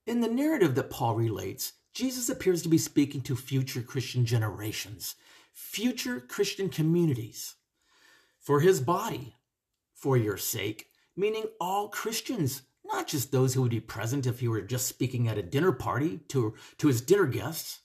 In 0.04 0.20
the 0.20 0.26
narrative 0.26 0.74
that 0.74 0.90
Paul 0.90 1.14
relates, 1.14 1.74
Jesus 1.92 2.28
appears 2.28 2.60
to 2.62 2.68
be 2.68 2.76
speaking 2.76 3.20
to 3.20 3.36
future 3.36 3.82
Christian 3.82 4.26
generations, 4.26 5.14
future 5.52 6.18
Christian 6.18 6.68
communities, 6.68 7.54
for 8.40 8.58
his 8.58 8.80
body, 8.80 9.36
for 9.94 10.16
your 10.16 10.38
sake, 10.38 10.88
meaning 11.16 11.44
all 11.60 11.88
Christians, 11.88 12.62
not 12.84 13.08
just 13.08 13.32
those 13.32 13.54
who 13.54 13.62
would 13.62 13.70
be 13.70 13.80
present 13.80 14.26
if 14.26 14.40
he 14.40 14.48
were 14.48 14.60
just 14.60 14.86
speaking 14.86 15.28
at 15.28 15.38
a 15.38 15.42
dinner 15.42 15.72
party 15.72 16.20
to, 16.28 16.54
to 16.78 16.88
his 16.88 17.00
dinner 17.00 17.26
guests. 17.26 17.80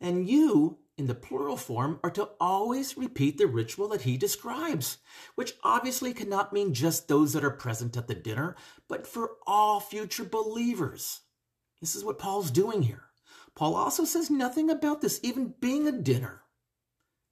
And 0.00 0.28
you, 0.28 0.78
in 0.98 1.06
the 1.06 1.14
plural 1.14 1.56
form, 1.56 1.98
are 2.04 2.10
to 2.10 2.30
always 2.40 2.96
repeat 2.96 3.38
the 3.38 3.46
ritual 3.46 3.88
that 3.88 4.02
he 4.02 4.16
describes, 4.16 4.98
which 5.34 5.54
obviously 5.62 6.12
cannot 6.12 6.52
mean 6.52 6.74
just 6.74 7.08
those 7.08 7.32
that 7.32 7.44
are 7.44 7.50
present 7.50 7.96
at 7.96 8.06
the 8.06 8.14
dinner, 8.14 8.56
but 8.88 9.06
for 9.06 9.32
all 9.46 9.80
future 9.80 10.24
believers. 10.24 11.20
This 11.80 11.94
is 11.94 12.04
what 12.04 12.18
Paul's 12.18 12.50
doing 12.50 12.82
here. 12.82 13.04
Paul 13.54 13.76
also 13.76 14.04
says 14.04 14.30
nothing 14.30 14.70
about 14.70 15.00
this 15.00 15.20
even 15.22 15.54
being 15.60 15.86
a 15.86 15.92
dinner. 15.92 16.42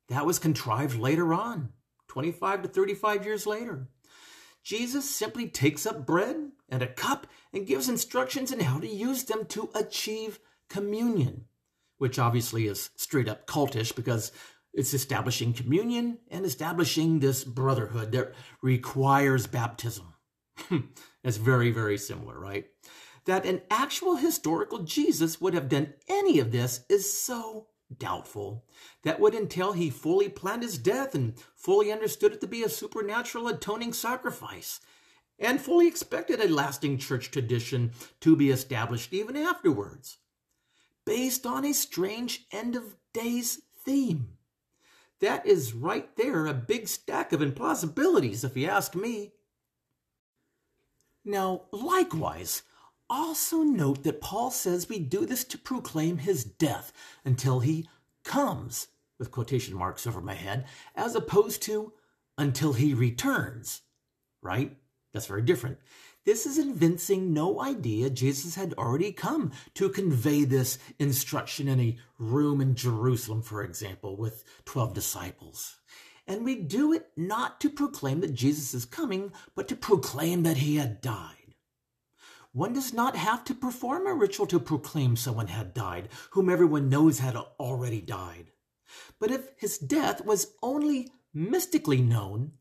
That 0.08 0.26
was 0.26 0.38
contrived 0.38 0.98
later 0.98 1.32
on, 1.34 1.70
25 2.08 2.62
to 2.62 2.68
35 2.68 3.24
years 3.24 3.46
later. 3.46 3.88
Jesus 4.62 5.10
simply 5.10 5.48
takes 5.48 5.86
up 5.86 6.06
bread 6.06 6.52
and 6.72 6.82
a 6.82 6.86
cup 6.86 7.26
and 7.52 7.66
gives 7.66 7.88
instructions 7.88 8.50
on 8.50 8.60
how 8.60 8.80
to 8.80 8.88
use 8.88 9.24
them 9.24 9.44
to 9.44 9.68
achieve 9.74 10.40
communion, 10.70 11.44
which 11.98 12.18
obviously 12.18 12.66
is 12.66 12.90
straight 12.96 13.28
up 13.28 13.46
cultish 13.46 13.94
because 13.94 14.32
it's 14.72 14.94
establishing 14.94 15.52
communion 15.52 16.18
and 16.30 16.46
establishing 16.46 17.20
this 17.20 17.44
brotherhood 17.44 18.10
that 18.12 18.32
requires 18.62 19.46
baptism. 19.46 20.14
Hmm, 20.56 20.78
that's 21.22 21.36
very, 21.36 21.70
very 21.70 21.98
similar, 21.98 22.40
right? 22.40 22.66
That 23.26 23.44
an 23.44 23.60
actual 23.70 24.16
historical 24.16 24.80
Jesus 24.80 25.40
would 25.40 25.52
have 25.52 25.68
done 25.68 25.92
any 26.08 26.38
of 26.38 26.52
this 26.52 26.84
is 26.88 27.12
so 27.12 27.66
doubtful. 27.98 28.64
That 29.02 29.20
would 29.20 29.34
entail 29.34 29.72
he 29.72 29.90
fully 29.90 30.30
planned 30.30 30.62
his 30.62 30.78
death 30.78 31.14
and 31.14 31.34
fully 31.54 31.92
understood 31.92 32.32
it 32.32 32.40
to 32.40 32.46
be 32.46 32.62
a 32.62 32.68
supernatural 32.70 33.48
atoning 33.48 33.92
sacrifice, 33.92 34.80
and 35.38 35.60
fully 35.60 35.86
expected 35.86 36.40
a 36.40 36.48
lasting 36.48 36.98
church 36.98 37.30
tradition 37.30 37.92
to 38.20 38.36
be 38.36 38.50
established 38.50 39.12
even 39.12 39.36
afterwards, 39.36 40.18
based 41.04 41.46
on 41.46 41.64
a 41.64 41.72
strange 41.72 42.46
end 42.52 42.76
of 42.76 42.96
days 43.12 43.62
theme. 43.84 44.28
That 45.20 45.46
is 45.46 45.72
right 45.72 46.14
there 46.16 46.46
a 46.46 46.54
big 46.54 46.88
stack 46.88 47.32
of 47.32 47.40
implausibilities, 47.40 48.44
if 48.44 48.56
you 48.56 48.68
ask 48.68 48.94
me. 48.94 49.32
Now, 51.24 51.62
likewise, 51.70 52.62
also 53.08 53.62
note 53.62 54.02
that 54.02 54.20
Paul 54.20 54.50
says 54.50 54.88
we 54.88 54.98
do 54.98 55.26
this 55.26 55.44
to 55.44 55.58
proclaim 55.58 56.18
his 56.18 56.44
death 56.44 56.92
until 57.24 57.60
he 57.60 57.88
comes, 58.24 58.88
with 59.18 59.30
quotation 59.30 59.76
marks 59.76 60.06
over 60.06 60.20
my 60.20 60.34
head, 60.34 60.66
as 60.96 61.14
opposed 61.14 61.62
to 61.62 61.92
until 62.38 62.72
he 62.72 62.94
returns, 62.94 63.82
right? 64.40 64.76
That's 65.12 65.26
very 65.26 65.42
different. 65.42 65.78
This 66.24 66.46
is 66.46 66.58
evincing 66.58 67.32
no 67.32 67.60
idea 67.60 68.08
Jesus 68.08 68.54
had 68.54 68.74
already 68.74 69.12
come 69.12 69.50
to 69.74 69.88
convey 69.88 70.44
this 70.44 70.78
instruction 70.98 71.68
in 71.68 71.80
a 71.80 71.98
room 72.18 72.60
in 72.60 72.76
Jerusalem, 72.76 73.42
for 73.42 73.62
example, 73.62 74.16
with 74.16 74.44
12 74.64 74.94
disciples. 74.94 75.76
And 76.26 76.44
we 76.44 76.54
do 76.54 76.92
it 76.92 77.08
not 77.16 77.60
to 77.60 77.68
proclaim 77.68 78.20
that 78.20 78.34
Jesus 78.34 78.72
is 78.72 78.84
coming, 78.84 79.32
but 79.56 79.66
to 79.68 79.76
proclaim 79.76 80.44
that 80.44 80.58
he 80.58 80.76
had 80.76 81.00
died. 81.00 81.56
One 82.52 82.72
does 82.72 82.92
not 82.92 83.16
have 83.16 83.44
to 83.44 83.54
perform 83.54 84.06
a 84.06 84.14
ritual 84.14 84.46
to 84.46 84.60
proclaim 84.60 85.16
someone 85.16 85.48
had 85.48 85.74
died, 85.74 86.10
whom 86.30 86.48
everyone 86.48 86.88
knows 86.88 87.18
had 87.18 87.34
already 87.58 88.00
died. 88.00 88.52
But 89.18 89.30
if 89.30 89.48
his 89.56 89.78
death 89.78 90.24
was 90.24 90.54
only 90.62 91.10
mystically 91.34 92.02
known, 92.02 92.52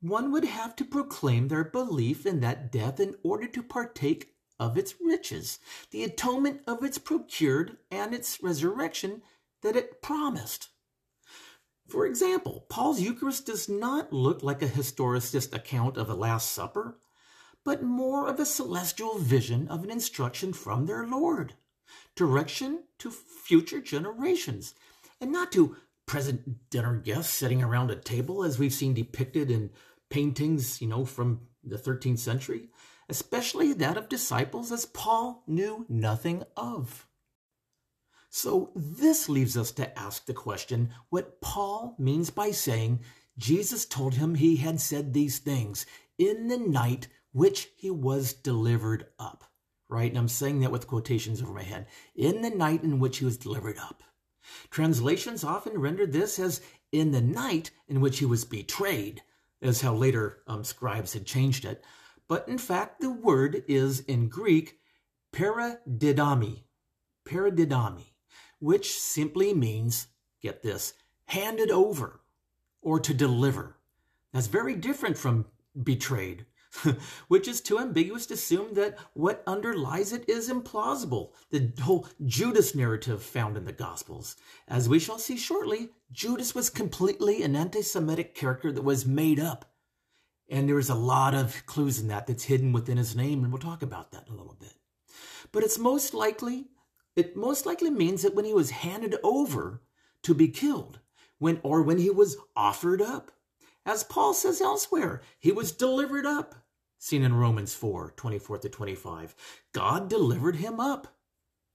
one 0.00 0.30
would 0.32 0.44
have 0.44 0.76
to 0.76 0.84
proclaim 0.84 1.48
their 1.48 1.64
belief 1.64 2.26
in 2.26 2.40
that 2.40 2.70
death 2.70 3.00
in 3.00 3.16
order 3.22 3.46
to 3.46 3.62
partake 3.62 4.34
of 4.60 4.76
its 4.76 4.94
riches, 5.00 5.58
the 5.90 6.04
atonement 6.04 6.60
of 6.66 6.82
its 6.82 6.98
procured, 6.98 7.76
and 7.90 8.14
its 8.14 8.42
resurrection 8.42 9.22
that 9.62 9.76
it 9.76 10.02
promised. 10.02 10.68
For 11.88 12.06
example, 12.06 12.66
Paul's 12.68 13.00
Eucharist 13.00 13.46
does 13.46 13.68
not 13.68 14.12
look 14.12 14.42
like 14.42 14.62
a 14.62 14.68
historicist 14.68 15.54
account 15.54 15.96
of 15.96 16.06
the 16.06 16.16
Last 16.16 16.52
Supper 16.52 16.98
but 17.68 17.82
more 17.82 18.26
of 18.28 18.40
a 18.40 18.46
celestial 18.46 19.18
vision 19.18 19.68
of 19.68 19.84
an 19.84 19.90
instruction 19.90 20.54
from 20.54 20.86
their 20.86 21.06
Lord, 21.06 21.52
direction 22.16 22.84
to 22.98 23.10
future 23.10 23.82
generations, 23.82 24.74
and 25.20 25.30
not 25.30 25.52
to 25.52 25.76
present 26.06 26.70
dinner 26.70 26.96
guests 26.96 27.34
sitting 27.34 27.62
around 27.62 27.90
a 27.90 27.96
table 27.96 28.42
as 28.42 28.58
we've 28.58 28.72
seen 28.72 28.94
depicted 28.94 29.50
in 29.50 29.68
paintings, 30.10 30.80
you 30.80 30.88
know, 30.88 31.04
from 31.04 31.40
the 31.62 31.76
13th 31.78 32.18
century, 32.18 32.68
especially 33.08 33.72
that 33.72 33.96
of 33.96 34.08
disciples 34.08 34.72
as 34.72 34.86
Paul 34.86 35.42
knew 35.46 35.86
nothing 35.88 36.44
of. 36.56 37.06
So 38.30 38.72
this 38.74 39.28
leaves 39.28 39.56
us 39.56 39.72
to 39.72 39.98
ask 39.98 40.26
the 40.26 40.34
question 40.34 40.90
what 41.08 41.40
Paul 41.40 41.94
means 41.98 42.30
by 42.30 42.50
saying 42.50 43.00
Jesus 43.38 43.86
told 43.86 44.14
him 44.14 44.34
he 44.34 44.56
had 44.56 44.80
said 44.80 45.12
these 45.12 45.38
things 45.38 45.86
in 46.18 46.48
the 46.48 46.58
night 46.58 47.08
which 47.32 47.68
he 47.76 47.90
was 47.90 48.32
delivered 48.32 49.06
up. 49.18 49.44
Right? 49.88 50.10
And 50.10 50.18
I'm 50.18 50.28
saying 50.28 50.60
that 50.60 50.72
with 50.72 50.86
quotations 50.86 51.40
over 51.40 51.52
my 51.52 51.62
head. 51.62 51.86
In 52.14 52.42
the 52.42 52.50
night 52.50 52.82
in 52.82 52.98
which 52.98 53.18
he 53.18 53.24
was 53.24 53.38
delivered 53.38 53.78
up. 53.78 54.02
Translations 54.70 55.44
often 55.44 55.78
render 55.78 56.06
this 56.06 56.38
as 56.38 56.60
in 56.92 57.12
the 57.12 57.20
night 57.20 57.70
in 57.86 58.00
which 58.00 58.18
he 58.18 58.24
was 58.24 58.44
betrayed, 58.44 59.22
as 59.60 59.80
how 59.80 59.94
later 59.94 60.38
um, 60.46 60.64
scribes 60.64 61.12
had 61.14 61.26
changed 61.26 61.64
it. 61.64 61.84
But 62.28 62.48
in 62.48 62.58
fact, 62.58 63.00
the 63.00 63.10
word 63.10 63.64
is 63.66 64.00
in 64.00 64.28
Greek 64.28 64.78
paradidomi, 65.32 66.64
paradidomi, 67.26 68.12
which 68.60 68.98
simply 68.98 69.54
means, 69.54 70.08
get 70.42 70.62
this, 70.62 70.94
handed 71.26 71.70
over 71.70 72.20
or 72.82 73.00
to 73.00 73.14
deliver. 73.14 73.76
That's 74.32 74.46
very 74.46 74.74
different 74.74 75.16
from 75.16 75.46
betrayed. 75.82 76.46
which 77.28 77.48
is 77.48 77.60
too 77.60 77.78
ambiguous 77.78 78.26
to 78.26 78.34
assume 78.34 78.74
that 78.74 78.98
what 79.14 79.42
underlies 79.46 80.12
it 80.12 80.28
is 80.28 80.50
implausible. 80.50 81.30
The 81.50 81.72
whole 81.80 82.06
Judas 82.24 82.74
narrative 82.74 83.22
found 83.22 83.56
in 83.56 83.64
the 83.64 83.72
Gospels. 83.72 84.36
As 84.66 84.88
we 84.88 84.98
shall 84.98 85.18
see 85.18 85.36
shortly, 85.36 85.90
Judas 86.12 86.54
was 86.54 86.70
completely 86.70 87.42
an 87.42 87.56
anti 87.56 87.82
Semitic 87.82 88.34
character 88.34 88.72
that 88.72 88.82
was 88.82 89.06
made 89.06 89.40
up. 89.40 89.72
And 90.50 90.68
there's 90.68 90.88
a 90.88 90.94
lot 90.94 91.34
of 91.34 91.66
clues 91.66 92.00
in 92.00 92.08
that 92.08 92.26
that's 92.26 92.44
hidden 92.44 92.72
within 92.72 92.96
his 92.96 93.14
name, 93.14 93.44
and 93.44 93.52
we'll 93.52 93.60
talk 93.60 93.82
about 93.82 94.12
that 94.12 94.26
in 94.26 94.32
a 94.32 94.36
little 94.36 94.56
bit. 94.58 94.72
But 95.52 95.62
it's 95.62 95.78
most 95.78 96.14
likely, 96.14 96.66
it 97.16 97.36
most 97.36 97.66
likely 97.66 97.90
means 97.90 98.22
that 98.22 98.34
when 98.34 98.46
he 98.46 98.54
was 98.54 98.70
handed 98.70 99.16
over 99.22 99.82
to 100.22 100.34
be 100.34 100.48
killed, 100.48 101.00
when 101.38 101.60
or 101.62 101.82
when 101.82 101.98
he 101.98 102.10
was 102.10 102.36
offered 102.56 103.02
up, 103.02 103.30
as 103.88 104.04
Paul 104.04 104.34
says 104.34 104.60
elsewhere, 104.60 105.22
he 105.38 105.50
was 105.50 105.72
delivered 105.72 106.26
up. 106.26 106.54
Seen 106.98 107.22
in 107.22 107.34
Romans 107.34 107.72
4 107.72 108.12
24 108.16 108.58
to 108.58 108.68
25. 108.68 109.34
God 109.72 110.10
delivered 110.10 110.56
him 110.56 110.78
up. 110.78 111.16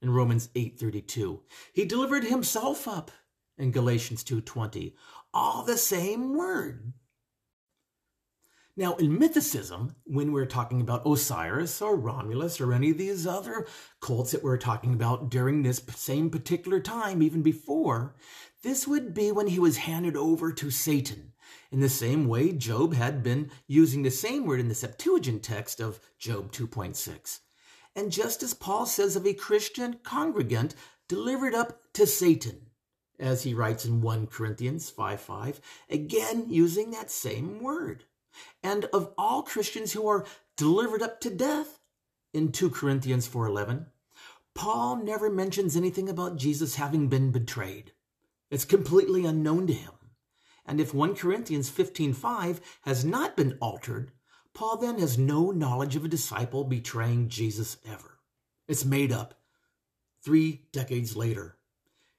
In 0.00 0.10
Romans 0.10 0.48
8 0.54 0.78
32. 0.78 1.40
He 1.72 1.84
delivered 1.84 2.24
himself 2.24 2.86
up. 2.86 3.10
In 3.58 3.72
Galatians 3.72 4.22
2 4.22 4.42
20. 4.42 4.94
All 5.32 5.64
the 5.64 5.76
same 5.76 6.36
word. 6.36 6.92
Now, 8.76 8.94
in 8.94 9.18
mythicism, 9.18 9.94
when 10.04 10.30
we're 10.30 10.46
talking 10.46 10.80
about 10.80 11.06
Osiris 11.06 11.82
or 11.82 11.96
Romulus 11.96 12.60
or 12.60 12.72
any 12.72 12.90
of 12.90 12.98
these 12.98 13.26
other 13.26 13.66
cults 14.00 14.32
that 14.32 14.42
we're 14.42 14.58
talking 14.58 14.94
about 14.94 15.30
during 15.30 15.62
this 15.62 15.82
same 15.94 16.30
particular 16.30 16.80
time, 16.80 17.22
even 17.22 17.42
before, 17.42 18.14
this 18.62 18.86
would 18.86 19.14
be 19.14 19.32
when 19.32 19.48
he 19.48 19.58
was 19.58 19.78
handed 19.78 20.16
over 20.16 20.52
to 20.52 20.70
Satan. 20.70 21.33
In 21.74 21.80
the 21.80 21.88
same 21.88 22.28
way, 22.28 22.52
Job 22.52 22.94
had 22.94 23.24
been 23.24 23.50
using 23.66 24.04
the 24.04 24.10
same 24.12 24.46
word 24.46 24.60
in 24.60 24.68
the 24.68 24.76
Septuagint 24.76 25.42
text 25.42 25.80
of 25.80 25.98
Job 26.20 26.52
2.6. 26.52 27.40
And 27.96 28.12
just 28.12 28.44
as 28.44 28.54
Paul 28.54 28.86
says 28.86 29.16
of 29.16 29.26
a 29.26 29.34
Christian 29.34 29.98
congregant 30.04 30.76
delivered 31.08 31.52
up 31.52 31.92
to 31.94 32.06
Satan, 32.06 32.70
as 33.18 33.42
he 33.42 33.54
writes 33.54 33.84
in 33.84 34.02
1 34.02 34.28
Corinthians 34.28 34.88
5:5, 34.88 35.18
5, 35.18 35.60
again 35.90 36.44
using 36.48 36.92
that 36.92 37.10
same 37.10 37.60
word 37.60 38.04
and 38.62 38.84
of 38.92 39.12
all 39.18 39.42
Christians 39.42 39.94
who 39.94 40.06
are 40.06 40.24
delivered 40.56 41.02
up 41.02 41.20
to 41.22 41.30
death 41.30 41.80
in 42.32 42.52
2 42.52 42.70
Corinthians 42.70 43.26
4:11, 43.26 43.86
Paul 44.54 44.98
never 45.02 45.28
mentions 45.28 45.74
anything 45.74 46.08
about 46.08 46.36
Jesus 46.36 46.76
having 46.76 47.08
been 47.08 47.32
betrayed. 47.32 47.90
It's 48.48 48.64
completely 48.64 49.24
unknown 49.24 49.66
to 49.66 49.72
him. 49.72 49.94
And 50.66 50.80
if 50.80 50.94
1 50.94 51.14
Corinthians 51.14 51.70
15:5 51.70 52.60
has 52.82 53.04
not 53.04 53.36
been 53.36 53.58
altered, 53.60 54.12
Paul 54.54 54.76
then 54.78 54.98
has 54.98 55.18
no 55.18 55.50
knowledge 55.50 55.96
of 55.96 56.04
a 56.04 56.08
disciple 56.08 56.64
betraying 56.64 57.28
Jesus 57.28 57.76
ever. 57.84 58.20
It's 58.66 58.84
made 58.84 59.12
up 59.12 59.34
3 60.22 60.68
decades 60.72 61.16
later. 61.16 61.58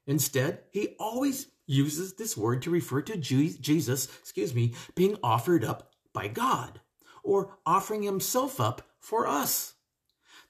Instead, 0.06 0.62
he 0.70 0.94
always 1.00 1.48
uses 1.66 2.14
this 2.14 2.36
word 2.36 2.62
to 2.62 2.70
refer 2.70 3.02
to 3.02 3.16
Jesus, 3.16 4.06
excuse 4.20 4.54
me, 4.54 4.74
being 4.94 5.16
offered 5.22 5.64
up 5.64 5.90
by 6.12 6.28
God, 6.28 6.80
or 7.24 7.58
offering 7.66 8.02
himself 8.04 8.60
up 8.60 8.88
for 9.00 9.26
us. 9.26 9.74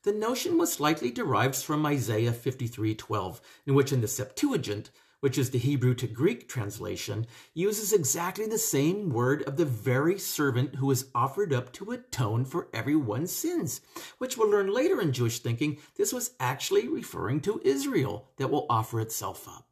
The 0.03 0.13
notion 0.13 0.59
was 0.59 0.79
likely 0.79 1.11
derived 1.11 1.57
from 1.57 1.87
Isaiah 1.87 2.33
53:12, 2.35 3.41
in 3.65 3.75
which 3.75 3.93
in 3.93 4.03
the 4.03 4.09
Septuagint, 4.09 4.91
which 5.27 5.39
is 5.39 5.51
the 5.51 5.59
Hebrew 5.59 5.93
to 5.93 6.07
Greek 6.07 6.49
translation, 6.49 7.27
uses 7.53 7.93
exactly 7.93 8.47
the 8.47 8.59
same 8.59 9.11
word 9.11 9.43
of 9.43 9.57
the 9.57 9.65
very 9.65 10.21
servant 10.21 10.77
who 10.77 10.89
is 10.93 11.11
offered 11.17 11.53
up 11.53 11.73
to 11.73 11.91
atone 11.91 12.45
for 12.45 12.69
everyone's 12.73 13.33
sins, 13.33 13.81
which 14.19 14.39
we'll 14.39 14.49
learn 14.49 14.73
later 14.73 15.01
in 15.01 15.13
Jewish 15.13 15.41
thinking 15.41 15.79
this 15.97 16.13
was 16.13 16.37
actually 16.39 16.87
referring 16.87 17.41
to 17.41 17.61
Israel 17.65 18.29
that 18.37 18.53
will 18.53 18.67
offer 18.71 19.01
itself 19.01 19.49
up, 19.49 19.67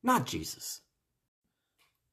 not 0.00 0.26
Jesus. 0.26 0.82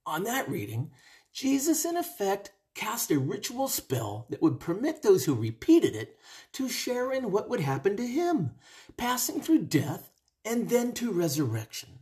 On 0.07 0.23
that 0.23 0.49
reading, 0.49 0.89
Jesus 1.32 1.86
in 1.86 1.95
effect 1.95 2.51
cast 2.73 3.11
a 3.11 3.19
ritual 3.19 3.67
spell 3.67 4.25
that 4.32 4.41
would 4.41 4.59
permit 4.59 5.03
those 5.03 5.25
who 5.25 5.36
repeated 5.36 5.95
it 5.95 6.17
to 6.53 6.67
share 6.67 7.11
in 7.11 7.32
what 7.32 7.47
would 7.47 7.59
happen 7.59 7.95
to 7.97 8.07
him, 8.07 8.55
passing 8.97 9.39
through 9.39 9.65
death 9.65 10.09
and 10.43 10.67
then 10.71 10.93
to 10.93 11.11
resurrection. 11.11 12.01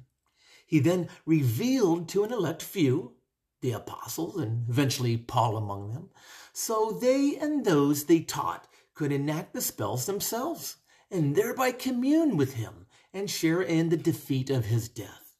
He 0.69 0.77
then 0.77 1.09
revealed 1.25 2.07
to 2.09 2.23
an 2.23 2.31
elect 2.31 2.61
few, 2.61 3.13
the 3.61 3.71
apostles, 3.71 4.37
and 4.37 4.69
eventually 4.69 5.17
Paul 5.17 5.57
among 5.57 5.89
them, 5.89 6.11
so 6.53 6.91
they 6.91 7.35
and 7.37 7.65
those 7.65 8.03
they 8.03 8.19
taught 8.19 8.67
could 8.93 9.11
enact 9.11 9.53
the 9.53 9.61
spells 9.61 10.05
themselves, 10.05 10.75
and 11.09 11.35
thereby 11.35 11.71
commune 11.71 12.37
with 12.37 12.53
him 12.53 12.85
and 13.11 13.31
share 13.31 13.63
in 13.63 13.89
the 13.89 13.97
defeat 13.97 14.51
of 14.51 14.65
his 14.65 14.87
death. 14.89 15.33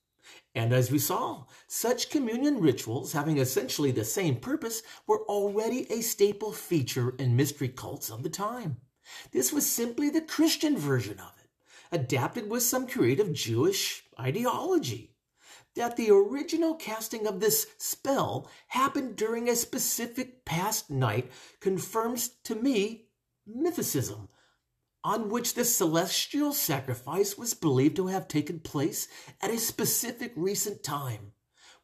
And 0.56 0.74
as 0.74 0.90
we 0.90 0.98
saw, 0.98 1.46
such 1.68 2.10
communion 2.10 2.60
rituals, 2.60 3.14
having 3.14 3.38
essentially 3.38 3.92
the 3.92 4.06
same 4.06 4.38
purpose, 4.38 4.82
were 5.06 5.22
already 5.26 5.86
a 5.92 6.02
staple 6.02 6.54
feature 6.54 7.12
in 7.20 7.36
mystery 7.36 7.70
cults 7.70 8.10
of 8.10 8.24
the 8.24 8.32
time. 8.32 8.78
This 9.32 9.54
was 9.54 9.70
simply 9.70 10.10
the 10.10 10.22
Christian 10.22 10.76
version 10.76 11.20
of 11.20 11.34
it, 11.38 11.52
adapted 11.92 12.50
with 12.50 12.64
some 12.64 12.88
creative 12.88 13.32
Jewish 13.32 14.06
ideology. 14.20 15.14
That 15.76 15.96
the 15.96 16.12
original 16.12 16.76
casting 16.76 17.28
of 17.28 17.40
this 17.40 17.68
spell 17.78 18.50
happened 18.68 19.16
during 19.16 19.48
a 19.48 19.56
specific 19.56 20.44
past 20.44 20.90
night 20.90 21.32
confirms 21.60 22.30
to 22.46 22.56
me 22.56 23.10
mythicism, 23.48 24.28
on 25.04 25.30
which 25.30 25.54
the 25.54 25.64
celestial 25.64 26.52
sacrifice 26.52 27.38
was 27.38 27.54
believed 27.54 27.96
to 27.96 28.08
have 28.08 28.28
taken 28.28 28.60
place 28.60 29.08
at 29.42 29.52
a 29.52 29.58
specific 29.58 30.34
recent 30.36 30.84
time, 30.84 31.32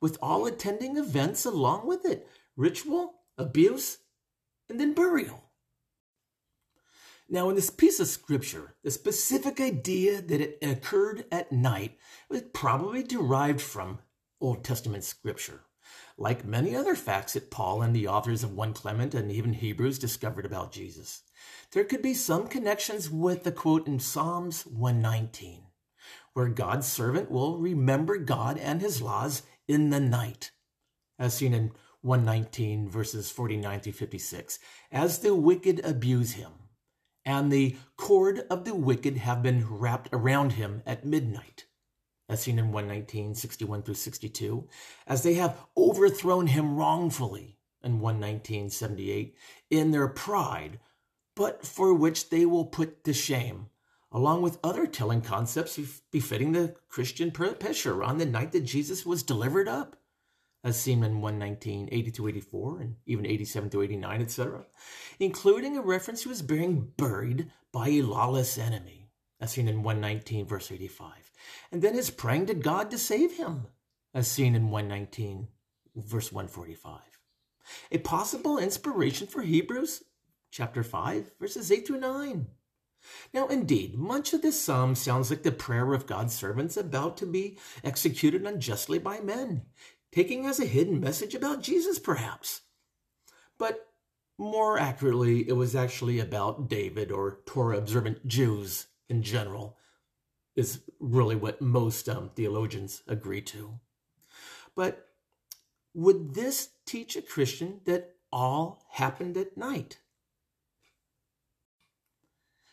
with 0.01 0.17
all 0.21 0.45
attending 0.45 0.97
events 0.97 1.45
along 1.45 1.87
with 1.87 2.05
it 2.05 2.27
ritual, 2.57 3.21
abuse, 3.37 3.99
and 4.69 4.79
then 4.79 4.93
burial. 4.93 5.44
Now, 7.27 7.49
in 7.49 7.55
this 7.55 7.69
piece 7.69 7.99
of 7.99 8.07
scripture, 8.07 8.75
the 8.83 8.91
specific 8.91 9.59
idea 9.59 10.21
that 10.21 10.41
it 10.41 10.57
occurred 10.61 11.25
at 11.31 11.51
night 11.51 11.97
was 12.29 12.43
probably 12.53 13.03
derived 13.03 13.61
from 13.61 13.99
Old 14.39 14.63
Testament 14.63 15.03
scripture, 15.03 15.61
like 16.17 16.45
many 16.45 16.75
other 16.75 16.95
facts 16.95 17.33
that 17.33 17.49
Paul 17.49 17.81
and 17.81 17.95
the 17.95 18.07
authors 18.07 18.43
of 18.43 18.53
1 18.53 18.73
Clement 18.73 19.15
and 19.15 19.31
even 19.31 19.53
Hebrews 19.53 19.97
discovered 19.97 20.45
about 20.45 20.71
Jesus 20.71 21.23
there 21.71 21.83
could 21.83 22.01
be 22.01 22.13
some 22.13 22.47
connections 22.47 23.09
with 23.09 23.43
the 23.43 23.51
quote 23.51 23.87
in 23.87 23.99
Psalms 23.99 24.65
119, 24.65 25.63
where 26.33 26.47
God's 26.47 26.87
servant 26.87 27.29
will 27.29 27.57
remember 27.57 28.17
God 28.17 28.57
and 28.57 28.81
his 28.81 29.01
laws 29.01 29.43
in 29.67 29.89
the 29.89 29.99
night, 29.99 30.51
as 31.19 31.33
seen 31.33 31.53
in 31.53 31.71
119 32.01 32.87
verses 32.89 33.31
49 33.31 33.79
through 33.81 33.93
56, 33.93 34.59
as 34.91 35.19
the 35.19 35.35
wicked 35.35 35.83
abuse 35.83 36.33
him, 36.33 36.51
and 37.25 37.51
the 37.51 37.75
cord 37.97 38.45
of 38.49 38.65
the 38.65 38.75
wicked 38.75 39.17
have 39.17 39.41
been 39.41 39.67
wrapped 39.67 40.09
around 40.13 40.53
him 40.53 40.83
at 40.85 41.05
midnight, 41.05 41.65
as 42.29 42.41
seen 42.41 42.59
in 42.59 42.71
119, 42.71 43.33
61 43.33 43.81
through 43.81 43.95
62, 43.95 44.67
as 45.07 45.23
they 45.23 45.33
have 45.33 45.57
overthrown 45.75 46.47
him 46.47 46.75
wrongfully, 46.75 47.57
in 47.83 47.99
119, 47.99 48.69
78, 48.69 49.35
in 49.69 49.91
their 49.91 50.07
pride, 50.07 50.79
but 51.35 51.65
for 51.65 51.93
which 51.93 52.29
they 52.29 52.45
will 52.45 52.65
put 52.65 53.03
to 53.03 53.13
shame, 53.13 53.67
along 54.11 54.41
with 54.41 54.59
other 54.63 54.87
telling 54.87 55.21
concepts 55.21 55.77
befitting 56.11 56.51
the 56.51 56.75
Christian 56.87 57.31
picture 57.31 58.03
on 58.03 58.17
the 58.17 58.25
night 58.25 58.51
that 58.51 58.61
Jesus 58.61 59.05
was 59.05 59.23
delivered 59.23 59.67
up, 59.67 59.97
as 60.65 60.81
seen 60.81 61.03
in 61.03 61.21
119, 61.21 61.89
80 61.91 62.11
to 62.11 62.27
84, 62.27 62.81
and 62.81 62.95
even 63.05 63.23
87 63.23 63.69
to 63.69 63.83
89, 63.83 64.21
etc., 64.21 64.65
including 65.19 65.77
a 65.77 65.81
reference 65.81 66.23
to 66.23 66.29
his 66.29 66.41
being 66.41 66.91
buried 66.97 67.51
by 67.71 67.89
a 67.89 68.01
lawless 68.01 68.57
enemy, 68.57 69.11
as 69.39 69.51
seen 69.51 69.67
in 69.67 69.83
119, 69.83 70.47
verse 70.47 70.71
85, 70.71 71.31
and 71.71 71.83
then 71.83 71.93
his 71.93 72.09
praying 72.09 72.47
to 72.47 72.55
God 72.55 72.89
to 72.89 72.97
save 72.97 73.37
him, 73.37 73.67
as 74.15 74.27
seen 74.27 74.55
in 74.55 74.71
119, 74.71 75.49
verse 75.95 76.31
145. 76.31 76.99
A 77.91 77.99
possible 77.99 78.57
inspiration 78.57 79.27
for 79.27 79.43
Hebrews 79.43 80.03
chapter 80.49 80.83
5, 80.83 81.33
verses 81.39 81.71
8 81.71 81.85
through 81.85 81.99
9. 81.99 82.47
Now, 83.33 83.47
indeed, 83.47 83.95
much 83.95 84.33
of 84.33 84.41
this 84.41 84.59
psalm 84.59 84.95
sounds 84.95 85.29
like 85.29 85.43
the 85.43 85.51
prayer 85.51 85.93
of 85.93 86.07
God's 86.07 86.33
servants 86.33 86.75
about 86.75 87.17
to 87.17 87.27
be 87.27 87.57
executed 87.83 88.45
unjustly 88.45 88.97
by 88.97 89.19
men, 89.19 89.65
taking 90.15 90.45
as 90.45 90.61
a 90.61 90.65
hidden 90.65 91.01
message 91.01 91.35
about 91.35 91.61
Jesus, 91.61 91.99
perhaps. 91.99 92.61
But 93.57 93.85
more 94.37 94.79
accurately, 94.79 95.47
it 95.47 95.53
was 95.53 95.75
actually 95.75 96.19
about 96.19 96.69
David 96.69 97.11
or 97.11 97.39
Torah 97.45 97.77
observant 97.77 98.25
Jews 98.25 98.87
in 99.09 99.23
general, 99.23 99.77
is 100.55 100.79
really 101.01 101.35
what 101.35 101.61
most 101.61 102.07
um, 102.07 102.29
theologians 102.33 103.03
agree 103.09 103.41
to. 103.41 103.79
But 104.73 105.05
would 105.93 106.33
this 106.33 106.69
teach 106.85 107.17
a 107.17 107.21
Christian 107.21 107.81
that 107.83 108.15
all 108.31 108.85
happened 108.91 109.35
at 109.35 109.57
night? 109.57 109.99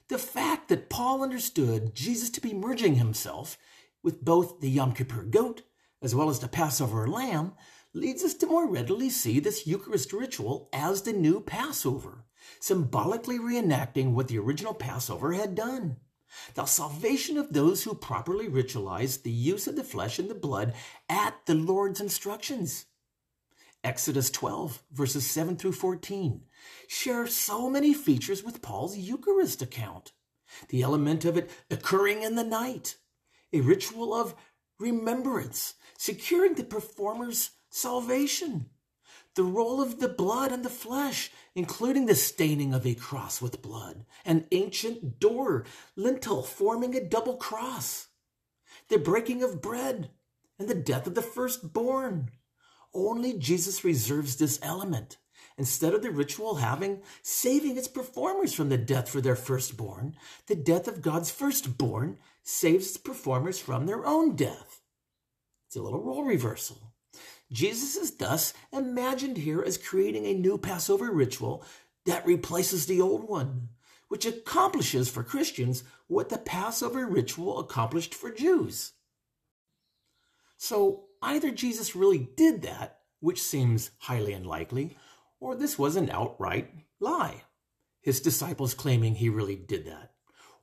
The 0.08 0.18
fact 0.18 0.68
that 0.68 0.88
Paul 0.88 1.22
understood 1.22 1.94
Jesus 1.94 2.30
to 2.30 2.40
be 2.40 2.54
merging 2.54 2.96
himself 2.96 3.58
with 4.02 4.24
both 4.24 4.60
the 4.60 4.70
Yom 4.70 4.92
Kippur 4.92 5.24
goat 5.24 5.62
as 6.02 6.14
well 6.14 6.28
as 6.28 6.40
the 6.40 6.48
Passover 6.48 7.06
lamb 7.06 7.52
leads 7.94 8.24
us 8.24 8.34
to 8.34 8.46
more 8.46 8.68
readily 8.68 9.08
see 9.08 9.38
this 9.38 9.66
Eucharist 9.66 10.12
ritual 10.12 10.68
as 10.72 11.02
the 11.02 11.12
new 11.12 11.40
Passover, 11.40 12.24
symbolically 12.58 13.38
reenacting 13.38 14.12
what 14.12 14.28
the 14.28 14.38
original 14.38 14.74
Passover 14.74 15.32
had 15.32 15.54
done. 15.54 15.96
The 16.54 16.64
salvation 16.64 17.36
of 17.36 17.52
those 17.52 17.84
who 17.84 17.94
properly 17.94 18.48
ritualized 18.48 19.22
the 19.22 19.30
use 19.30 19.66
of 19.66 19.76
the 19.76 19.84
flesh 19.84 20.18
and 20.18 20.30
the 20.30 20.34
blood 20.34 20.74
at 21.08 21.34
the 21.46 21.54
Lord's 21.54 22.00
instructions. 22.00 22.86
Exodus 23.84 24.30
12, 24.30 24.82
verses 24.92 25.28
7 25.28 25.56
through 25.56 25.72
14, 25.72 26.42
share 26.88 27.26
so 27.26 27.68
many 27.68 27.92
features 27.92 28.42
with 28.42 28.62
Paul's 28.62 28.96
Eucharist 28.96 29.60
account. 29.60 30.12
The 30.68 30.82
element 30.82 31.24
of 31.24 31.36
it 31.36 31.50
occurring 31.70 32.22
in 32.22 32.36
the 32.36 32.44
night, 32.44 32.96
a 33.52 33.60
ritual 33.60 34.14
of 34.14 34.34
remembrance, 34.82 35.74
securing 35.96 36.54
the 36.54 36.64
performer's 36.64 37.50
salvation. 37.70 38.66
the 39.34 39.42
role 39.42 39.80
of 39.80 39.98
the 39.98 40.08
blood 40.08 40.52
and 40.52 40.64
the 40.64 40.70
flesh, 40.70 41.30
including 41.54 42.06
the 42.06 42.14
staining 42.14 42.74
of 42.74 42.86
a 42.86 42.94
cross 42.94 43.40
with 43.40 43.62
blood, 43.62 44.04
an 44.24 44.46
ancient 44.52 45.18
door 45.18 45.64
lintel 45.96 46.42
forming 46.42 46.94
a 46.94 47.02
double 47.04 47.36
cross, 47.36 48.08
the 48.88 48.98
breaking 48.98 49.42
of 49.42 49.62
bread, 49.62 50.10
and 50.58 50.68
the 50.68 50.74
death 50.74 51.06
of 51.06 51.14
the 51.14 51.22
firstborn. 51.22 52.30
Only 52.94 53.38
Jesus 53.38 53.84
reserves 53.84 54.36
this 54.36 54.58
element. 54.62 55.16
Instead 55.58 55.92
of 55.94 56.02
the 56.02 56.10
ritual 56.10 56.56
having 56.56 57.02
saving 57.22 57.76
its 57.76 57.88
performers 57.88 58.54
from 58.54 58.68
the 58.68 58.78
death 58.78 59.08
for 59.08 59.20
their 59.20 59.36
firstborn, 59.36 60.14
the 60.46 60.54
death 60.54 60.88
of 60.88 61.02
God's 61.02 61.30
firstborn 61.30 62.18
saves 62.42 62.88
its 62.88 62.96
performers 62.96 63.58
from 63.58 63.86
their 63.86 64.04
own 64.06 64.34
death. 64.34 64.71
It's 65.72 65.78
a 65.78 65.82
little 65.82 66.02
role 66.02 66.22
reversal. 66.22 66.92
Jesus 67.50 67.96
is 67.96 68.16
thus 68.16 68.52
imagined 68.74 69.38
here 69.38 69.62
as 69.62 69.78
creating 69.78 70.26
a 70.26 70.34
new 70.34 70.58
Passover 70.58 71.10
ritual 71.10 71.64
that 72.04 72.26
replaces 72.26 72.84
the 72.84 73.00
old 73.00 73.26
one, 73.26 73.70
which 74.08 74.26
accomplishes 74.26 75.08
for 75.08 75.22
Christians 75.22 75.82
what 76.08 76.28
the 76.28 76.36
Passover 76.36 77.06
ritual 77.06 77.58
accomplished 77.58 78.14
for 78.14 78.30
Jews. 78.30 78.92
So 80.58 81.04
either 81.22 81.50
Jesus 81.50 81.96
really 81.96 82.18
did 82.36 82.60
that, 82.60 82.98
which 83.20 83.40
seems 83.40 83.92
highly 83.96 84.34
unlikely, 84.34 84.98
or 85.40 85.54
this 85.54 85.78
was 85.78 85.96
an 85.96 86.10
outright 86.10 86.70
lie. 87.00 87.44
His 88.02 88.20
disciples 88.20 88.74
claiming 88.74 89.14
he 89.14 89.30
really 89.30 89.56
did 89.56 89.86
that, 89.86 90.12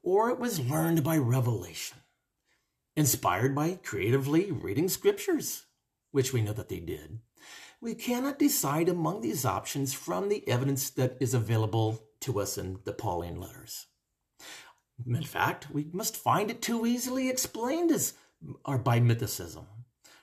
or 0.03 0.29
it 0.29 0.37
was 0.37 0.59
learned 0.59 1.03
by 1.03 1.17
revelation, 1.17 1.97
inspired 2.95 3.55
by 3.55 3.79
creatively 3.83 4.51
reading 4.51 4.89
scriptures, 4.89 5.65
which 6.11 6.33
we 6.33 6.41
know 6.41 6.53
that 6.53 6.69
they 6.69 6.79
did. 6.79 7.19
We 7.81 7.95
cannot 7.95 8.39
decide 8.39 8.89
among 8.89 9.21
these 9.21 9.45
options 9.45 9.93
from 9.93 10.27
the 10.27 10.47
evidence 10.47 10.89
that 10.91 11.17
is 11.19 11.33
available 11.33 12.03
to 12.21 12.39
us 12.39 12.57
in 12.57 12.79
the 12.83 12.91
Pauline 12.91 13.39
letters. 13.39 13.87
In 15.07 15.23
fact, 15.23 15.71
we 15.71 15.87
must 15.93 16.17
find 16.17 16.51
it 16.51 16.61
too 16.61 16.85
easily 16.85 17.29
explained 17.29 17.91
as 17.91 18.13
or 18.65 18.77
by 18.77 18.99
mythicism. 18.99 19.65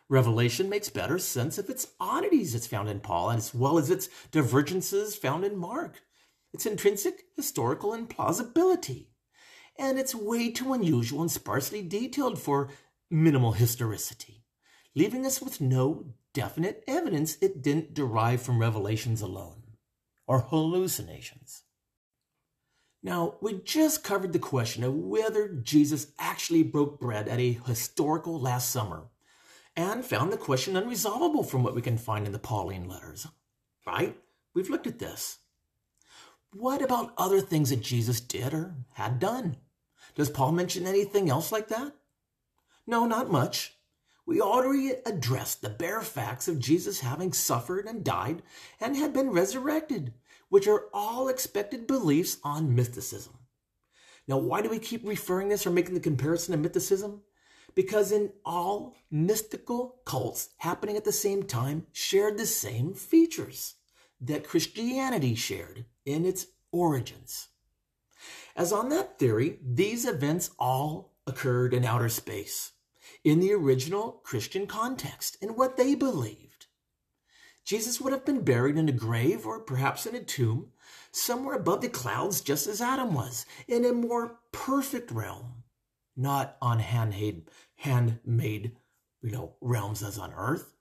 Revelation 0.08 0.68
makes 0.68 0.88
better 0.88 1.18
sense 1.18 1.58
of 1.58 1.68
its 1.68 1.88
oddities 1.98 2.54
it's 2.54 2.66
found 2.66 2.88
in 2.88 3.00
Paul, 3.00 3.30
as 3.30 3.52
well 3.54 3.78
as 3.78 3.90
its 3.90 4.08
divergences 4.30 5.16
found 5.16 5.44
in 5.44 5.56
Mark, 5.56 6.02
its 6.52 6.66
intrinsic 6.66 7.24
historical 7.34 7.90
implausibility, 7.90 9.06
and 9.78 9.98
it's 9.98 10.14
way 10.14 10.50
too 10.50 10.72
unusual 10.72 11.20
and 11.20 11.30
sparsely 11.30 11.82
detailed 11.82 12.38
for 12.38 12.68
minimal 13.10 13.52
historicity, 13.52 14.44
leaving 14.94 15.24
us 15.24 15.40
with 15.40 15.60
no 15.60 16.06
definite 16.32 16.84
evidence 16.86 17.36
it 17.40 17.62
didn't 17.62 17.94
derive 17.94 18.42
from 18.42 18.60
revelations 18.60 19.22
alone, 19.22 19.62
or 20.26 20.40
hallucinations. 20.40 21.62
Now, 23.02 23.36
we 23.40 23.60
just 23.64 24.02
covered 24.02 24.32
the 24.32 24.38
question 24.38 24.82
of 24.82 24.94
whether 24.94 25.48
Jesus 25.48 26.08
actually 26.18 26.64
broke 26.64 26.98
bread 26.98 27.28
at 27.28 27.38
a 27.38 27.58
historical 27.66 28.40
Last 28.40 28.70
Supper 28.70 29.04
and 29.76 30.04
found 30.04 30.32
the 30.32 30.36
question 30.36 30.74
unresolvable 30.74 31.46
from 31.46 31.62
what 31.62 31.74
we 31.74 31.82
can 31.82 31.98
find 31.98 32.26
in 32.26 32.32
the 32.32 32.38
Pauline 32.38 32.88
letters. 32.88 33.28
Right? 33.86 34.16
We've 34.54 34.70
looked 34.70 34.86
at 34.86 34.98
this. 34.98 35.38
What 36.52 36.82
about 36.82 37.12
other 37.16 37.40
things 37.40 37.70
that 37.70 37.82
Jesus 37.82 38.20
did 38.20 38.54
or 38.54 38.74
had 38.94 39.18
done? 39.18 39.58
Does 40.16 40.30
Paul 40.30 40.50
mention 40.50 40.86
anything 40.86 41.30
else 41.30 41.52
like 41.52 41.68
that? 41.68 41.94
No, 42.86 43.06
not 43.06 43.30
much. 43.30 43.74
We 44.26 44.40
already 44.40 44.94
addressed 45.06 45.62
the 45.62 45.70
bare 45.70 46.02
facts 46.02 46.48
of 46.48 46.58
Jesus 46.58 46.98
having 46.98 47.32
suffered 47.32 47.86
and 47.86 48.02
died 48.02 48.42
and 48.80 48.96
had 48.96 49.12
been 49.12 49.30
resurrected, 49.30 50.14
which 50.48 50.66
are 50.66 50.86
all 50.92 51.28
expected 51.28 51.86
beliefs 51.86 52.38
on 52.42 52.76
mythicism. 52.76 53.36
Now, 54.26 54.38
why 54.38 54.62
do 54.62 54.68
we 54.68 54.80
keep 54.80 55.06
referring 55.06 55.50
this 55.50 55.64
or 55.64 55.70
making 55.70 55.94
the 55.94 56.00
comparison 56.00 56.60
to 56.60 56.68
mythicism? 56.68 57.20
because 57.76 58.10
in 58.10 58.32
all 58.44 58.96
mystical 59.10 60.00
cults 60.04 60.48
happening 60.56 60.96
at 60.96 61.04
the 61.04 61.12
same 61.12 61.44
time 61.44 61.86
shared 61.92 62.36
the 62.36 62.46
same 62.46 62.94
features 62.94 63.74
that 64.20 64.48
Christianity 64.48 65.36
shared 65.36 65.84
in 66.04 66.24
its 66.24 66.46
origins. 66.72 67.48
As 68.56 68.72
on 68.72 68.88
that 68.88 69.18
theory, 69.18 69.58
these 69.62 70.06
events 70.06 70.50
all 70.58 71.12
occurred 71.26 71.74
in 71.74 71.84
outer 71.84 72.08
space, 72.08 72.72
in 73.22 73.38
the 73.40 73.52
original 73.52 74.12
Christian 74.24 74.66
context, 74.66 75.36
in 75.42 75.50
what 75.50 75.76
they 75.76 75.94
believed. 75.94 76.66
Jesus 77.66 78.00
would 78.00 78.14
have 78.14 78.24
been 78.24 78.44
buried 78.44 78.78
in 78.78 78.88
a 78.88 78.92
grave 78.92 79.44
or 79.44 79.60
perhaps 79.60 80.06
in 80.06 80.14
a 80.14 80.22
tomb, 80.22 80.68
somewhere 81.12 81.54
above 81.54 81.82
the 81.82 81.88
clouds, 81.90 82.40
just 82.40 82.66
as 82.66 82.80
Adam 82.80 83.12
was, 83.12 83.44
in 83.68 83.84
a 83.84 83.92
more 83.92 84.38
perfect 84.52 85.10
realm, 85.10 85.64
not 86.16 86.56
on 86.62 86.78
handmade, 86.78 87.50
handmade, 87.74 88.74
you 89.20 89.30
know, 89.30 89.56
realms 89.60 90.02
as 90.02 90.16
on 90.16 90.32
earth. 90.32 90.72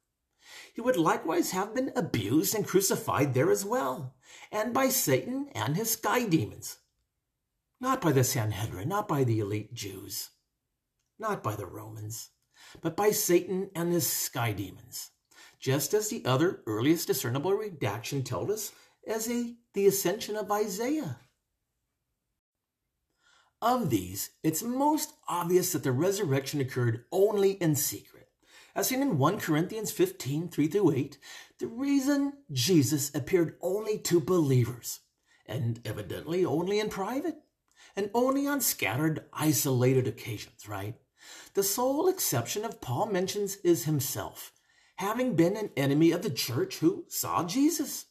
He 0.73 0.79
would 0.79 0.95
likewise 0.95 1.51
have 1.51 1.75
been 1.75 1.91
abused 1.93 2.55
and 2.55 2.65
crucified 2.65 3.33
there 3.33 3.51
as 3.51 3.65
well, 3.65 4.15
and 4.49 4.73
by 4.73 4.87
Satan 4.87 5.49
and 5.53 5.75
his 5.75 5.91
sky 5.91 6.25
demons. 6.25 6.77
Not 7.79 8.01
by 8.01 8.11
the 8.11 8.23
Sanhedrin, 8.23 8.87
not 8.89 9.07
by 9.07 9.23
the 9.23 9.39
elite 9.39 9.73
Jews, 9.73 10.31
not 11.19 11.43
by 11.43 11.55
the 11.55 11.65
Romans, 11.65 12.29
but 12.81 12.95
by 12.95 13.11
Satan 13.11 13.69
and 13.75 13.91
his 13.91 14.07
sky 14.07 14.53
demons, 14.53 15.11
just 15.59 15.93
as 15.93 16.09
the 16.09 16.25
other 16.25 16.63
earliest 16.65 17.07
discernible 17.07 17.53
redaction 17.53 18.23
told 18.23 18.49
us 18.49 18.71
as 19.07 19.29
a, 19.29 19.55
the 19.73 19.87
ascension 19.87 20.35
of 20.35 20.51
Isaiah 20.51 21.19
of 23.65 23.89
these, 23.89 24.29
it's 24.43 24.61
most 24.61 25.13
obvious 25.27 25.71
that 25.71 25.83
the 25.83 25.91
resurrection 25.91 26.61
occurred 26.61 27.05
only 27.11 27.51
in 27.53 27.75
secret. 27.75 28.29
As 28.75 28.87
seen 28.87 29.01
in 29.01 29.17
1 29.17 29.39
Corinthians 29.39 29.91
15 29.91 30.49
3 30.49 30.67
through 30.67 30.91
8, 30.91 31.17
the 31.59 31.67
reason 31.67 32.33
Jesus 32.51 33.13
appeared 33.15 33.55
only 33.61 33.97
to 33.99 34.19
believers, 34.19 34.99
and 35.47 35.79
evidently 35.83 36.45
only 36.45 36.79
in 36.79 36.89
private, 36.89 37.37
and 37.95 38.09
only 38.13 38.47
on 38.47 38.61
scattered, 38.61 39.25
isolated 39.33 40.07
occasions, 40.07 40.67
right? 40.67 40.95
The 41.53 41.63
sole 41.63 42.07
exception 42.07 42.65
of 42.65 42.81
Paul 42.81 43.07
mentions 43.07 43.55
is 43.57 43.85
himself, 43.85 44.51
having 44.97 45.35
been 45.35 45.55
an 45.55 45.69
enemy 45.77 46.11
of 46.11 46.21
the 46.21 46.29
church 46.29 46.77
who 46.77 47.05
saw 47.07 47.43
Jesus 47.43 48.05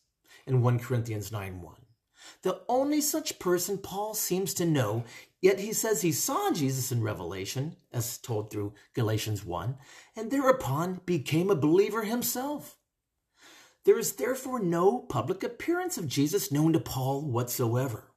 in 0.47 0.63
1 0.63 0.79
Corinthians 0.81 1.31
9 1.31 1.61
1. 1.61 1.75
The 2.43 2.61
only 2.69 3.01
such 3.01 3.39
person 3.39 3.79
Paul 3.79 4.15
seems 4.15 4.55
to 4.55 4.67
know 4.67 5.05
Yet 5.45 5.61
he 5.61 5.75
says 5.75 6.01
he 6.01 6.11
saw 6.11 6.53
Jesus 6.53 6.91
in 6.91 7.03
Revelation, 7.03 7.77
as 7.93 8.17
told 8.17 8.51
through 8.51 8.73
Galatians 8.95 9.45
1, 9.45 9.77
and 10.17 10.31
thereupon 10.31 11.03
became 11.05 11.51
a 11.51 11.55
believer 11.55 12.05
himself. 12.05 12.79
There 13.85 13.99
is 13.99 14.15
therefore 14.15 14.59
no 14.59 15.01
public 15.01 15.43
appearance 15.43 15.99
of 15.99 16.09
Jesus 16.09 16.51
known 16.51 16.73
to 16.73 16.81
Paul 16.81 17.31
whatsoever. 17.31 18.14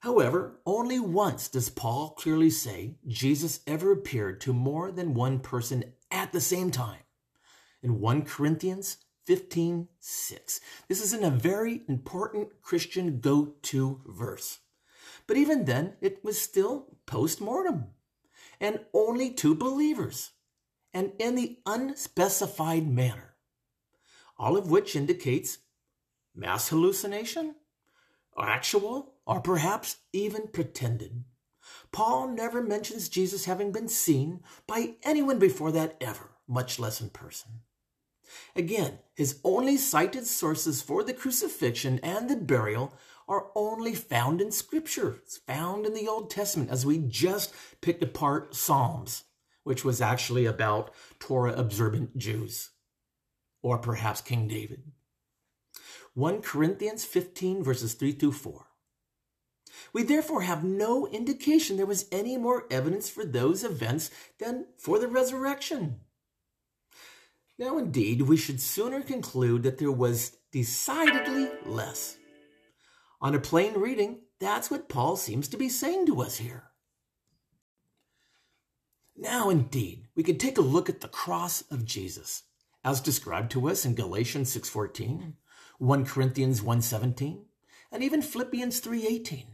However, 0.00 0.60
only 0.64 0.98
once 0.98 1.48
does 1.48 1.68
Paul 1.68 2.10
clearly 2.10 2.50
say 2.50 2.96
Jesus 3.06 3.60
ever 3.66 3.92
appeared 3.92 4.40
to 4.42 4.52
more 4.52 4.90
than 4.90 5.14
one 5.14 5.40
person 5.40 5.92
at 6.10 6.32
the 6.32 6.40
same 6.40 6.70
time. 6.70 7.00
In 7.82 8.00
1 8.00 8.22
Corinthians 8.22 8.96
15 9.26 9.88
6. 10.00 10.60
This 10.88 11.02
is 11.02 11.12
in 11.12 11.22
a 11.22 11.30
very 11.30 11.82
important 11.86 12.62
Christian 12.62 13.20
go 13.20 13.54
to 13.62 14.00
verse. 14.06 14.58
But 15.26 15.36
even 15.36 15.66
then, 15.66 15.94
it 16.00 16.24
was 16.24 16.40
still 16.40 16.86
post 17.06 17.40
mortem, 17.40 17.86
and 18.58 18.80
only 18.94 19.30
two 19.30 19.54
believers, 19.54 20.30
and 20.92 21.12
in 21.18 21.34
the 21.34 21.58
unspecified 21.66 22.88
manner, 22.88 23.34
all 24.38 24.56
of 24.56 24.70
which 24.70 24.96
indicates 24.96 25.58
mass 26.34 26.68
hallucination, 26.68 27.54
actual, 28.36 29.14
or 29.30 29.40
perhaps 29.40 29.98
even 30.12 30.48
pretended. 30.48 31.22
Paul 31.92 32.26
never 32.26 32.60
mentions 32.60 33.08
Jesus 33.08 33.44
having 33.44 33.70
been 33.70 33.86
seen 33.86 34.40
by 34.66 34.96
anyone 35.04 35.38
before 35.38 35.70
that 35.70 35.96
ever, 36.00 36.32
much 36.48 36.80
less 36.80 37.00
in 37.00 37.10
person. 37.10 37.60
Again, 38.56 38.98
his 39.14 39.38
only 39.44 39.76
cited 39.76 40.26
sources 40.26 40.82
for 40.82 41.04
the 41.04 41.14
crucifixion 41.14 42.00
and 42.02 42.28
the 42.28 42.34
burial 42.34 42.92
are 43.28 43.52
only 43.54 43.94
found 43.94 44.40
in 44.40 44.50
Scripture. 44.50 45.20
It's 45.22 45.36
found 45.38 45.86
in 45.86 45.94
the 45.94 46.08
Old 46.08 46.28
Testament, 46.28 46.70
as 46.70 46.84
we 46.84 46.98
just 46.98 47.54
picked 47.80 48.02
apart 48.02 48.56
Psalms, 48.56 49.22
which 49.62 49.84
was 49.84 50.00
actually 50.00 50.44
about 50.44 50.90
Torah 51.20 51.54
observant 51.54 52.18
Jews, 52.18 52.70
or 53.62 53.78
perhaps 53.78 54.20
King 54.20 54.48
David. 54.48 54.82
1 56.14 56.42
Corinthians 56.42 57.04
15, 57.04 57.62
verses 57.62 57.94
3 57.94 58.10
through 58.10 58.32
4. 58.32 58.66
We 59.92 60.02
therefore 60.02 60.42
have 60.42 60.62
no 60.64 61.06
indication 61.08 61.76
there 61.76 61.86
was 61.86 62.06
any 62.12 62.36
more 62.36 62.66
evidence 62.70 63.08
for 63.08 63.24
those 63.24 63.64
events 63.64 64.10
than 64.38 64.66
for 64.76 64.98
the 64.98 65.08
resurrection. 65.08 66.00
Now, 67.58 67.76
indeed, 67.76 68.22
we 68.22 68.36
should 68.36 68.60
sooner 68.60 69.02
conclude 69.02 69.64
that 69.64 69.78
there 69.78 69.92
was 69.92 70.36
decidedly 70.52 71.50
less. 71.66 72.16
On 73.20 73.34
a 73.34 73.38
plain 73.38 73.74
reading, 73.74 74.20
that's 74.38 74.70
what 74.70 74.88
Paul 74.88 75.16
seems 75.16 75.48
to 75.48 75.58
be 75.58 75.68
saying 75.68 76.06
to 76.06 76.22
us 76.22 76.38
here. 76.38 76.64
Now, 79.14 79.50
indeed, 79.50 80.06
we 80.14 80.22
can 80.22 80.38
take 80.38 80.56
a 80.56 80.62
look 80.62 80.88
at 80.88 81.02
the 81.02 81.08
cross 81.08 81.60
of 81.70 81.84
Jesus, 81.84 82.44
as 82.82 83.02
described 83.02 83.50
to 83.52 83.68
us 83.68 83.84
in 83.84 83.94
Galatians 83.94 84.56
6.14, 84.56 85.34
1 85.78 86.06
Corinthians 86.06 86.62
1.17, 86.62 87.42
and 87.92 88.02
even 88.02 88.22
Philippians 88.22 88.80
3.18. 88.80 89.44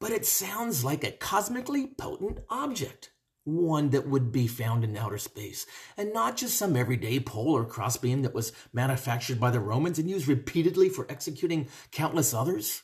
But 0.00 0.12
it 0.12 0.26
sounds 0.26 0.84
like 0.84 1.04
a 1.04 1.10
cosmically 1.10 1.86
potent 1.86 2.40
object, 2.50 3.10
one 3.44 3.90
that 3.90 4.08
would 4.08 4.32
be 4.32 4.46
found 4.46 4.84
in 4.84 4.96
outer 4.96 5.18
space, 5.18 5.66
and 5.96 6.12
not 6.12 6.36
just 6.36 6.58
some 6.58 6.76
everyday 6.76 7.20
pole 7.20 7.56
or 7.56 7.64
crossbeam 7.64 8.22
that 8.22 8.34
was 8.34 8.52
manufactured 8.72 9.40
by 9.40 9.50
the 9.50 9.60
Romans 9.60 9.98
and 9.98 10.10
used 10.10 10.28
repeatedly 10.28 10.88
for 10.88 11.06
executing 11.10 11.68
countless 11.92 12.34
others 12.34 12.82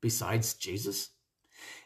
besides 0.00 0.54
Jesus. 0.54 1.10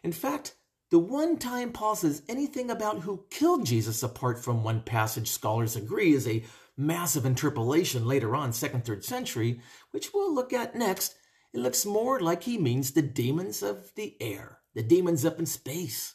In 0.03 0.13
fact, 0.13 0.55
the 0.91 0.99
one 0.99 1.39
time 1.39 1.73
Paul 1.73 1.97
says 1.97 2.23
anything 2.29 2.71
about 2.71 3.01
who 3.01 3.25
killed 3.31 3.67
Jesus, 3.67 4.03
apart 4.03 4.43
from 4.43 4.65
one 4.65 4.83
passage 4.83 5.31
scholars 5.31 5.77
agree 5.77 6.15
is 6.15 6.27
a 6.27 6.45
massive 6.79 7.27
interpolation 7.27 8.07
later 8.07 8.35
on, 8.35 8.53
second, 8.53 8.85
third 8.85 9.05
century, 9.05 9.61
which 9.91 10.15
we'll 10.15 10.35
look 10.35 10.53
at 10.53 10.77
next, 10.77 11.15
it 11.53 11.61
looks 11.61 11.85
more 11.85 12.21
like 12.21 12.43
he 12.43 12.57
means 12.57 12.93
the 12.93 13.03
demons 13.03 13.63
of 13.63 13.93
the 13.97 14.17
air, 14.21 14.61
the 14.79 14.85
demons 14.85 15.25
up 15.25 15.41
in 15.41 15.47
space, 15.47 16.15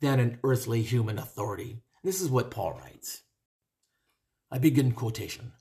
than 0.00 0.18
an 0.18 0.36
earthly 0.42 0.82
human 0.82 1.20
authority. 1.20 1.78
This 2.02 2.20
is 2.20 2.28
what 2.28 2.50
Paul 2.50 2.72
writes. 2.72 3.22
I 4.50 4.58
begin 4.58 4.90
quotation. 4.90 5.52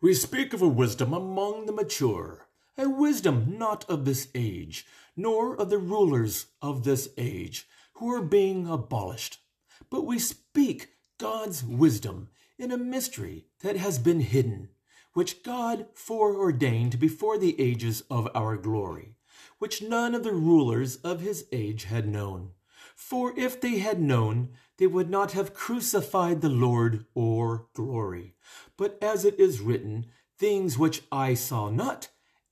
We 0.00 0.12
speak 0.12 0.52
of 0.52 0.60
a 0.60 0.66
wisdom 0.66 1.12
among 1.12 1.66
the 1.66 1.72
mature, 1.72 2.48
a 2.76 2.88
wisdom 2.88 3.54
not 3.56 3.88
of 3.88 4.04
this 4.04 4.26
age, 4.34 4.84
nor 5.16 5.54
of 5.54 5.70
the 5.70 5.78
rulers 5.78 6.46
of 6.60 6.82
this 6.82 7.08
age 7.16 7.68
who 7.92 8.12
are 8.12 8.20
being 8.20 8.66
abolished. 8.66 9.38
But 9.88 10.06
we 10.06 10.18
speak 10.18 10.88
God's 11.18 11.62
wisdom 11.62 12.30
in 12.58 12.72
a 12.72 12.76
mystery 12.76 13.46
that 13.60 13.76
has 13.76 14.00
been 14.00 14.22
hidden, 14.22 14.70
which 15.12 15.44
God 15.44 15.86
foreordained 15.94 16.98
before 16.98 17.38
the 17.38 17.60
ages 17.60 18.02
of 18.10 18.28
our 18.34 18.56
glory, 18.56 19.15
which 19.58 19.82
none 19.82 20.14
of 20.14 20.22
the 20.22 20.32
rulers 20.32 20.96
of 20.96 21.20
his 21.20 21.46
age 21.52 21.84
had 21.84 22.08
known. 22.08 22.50
For 22.94 23.38
if 23.38 23.60
they 23.60 23.78
had 23.78 24.00
known, 24.00 24.50
they 24.78 24.86
would 24.86 25.10
not 25.10 25.32
have 25.32 25.54
crucified 25.54 26.40
the 26.40 26.48
Lord 26.48 27.06
or 27.14 27.68
glory. 27.74 28.34
But 28.76 28.98
as 29.02 29.24
it 29.24 29.38
is 29.38 29.60
written, 29.60 30.06
things 30.38 30.78
which 30.78 31.02
eye 31.10 31.34
saw 31.34 31.70
not, 31.70 32.08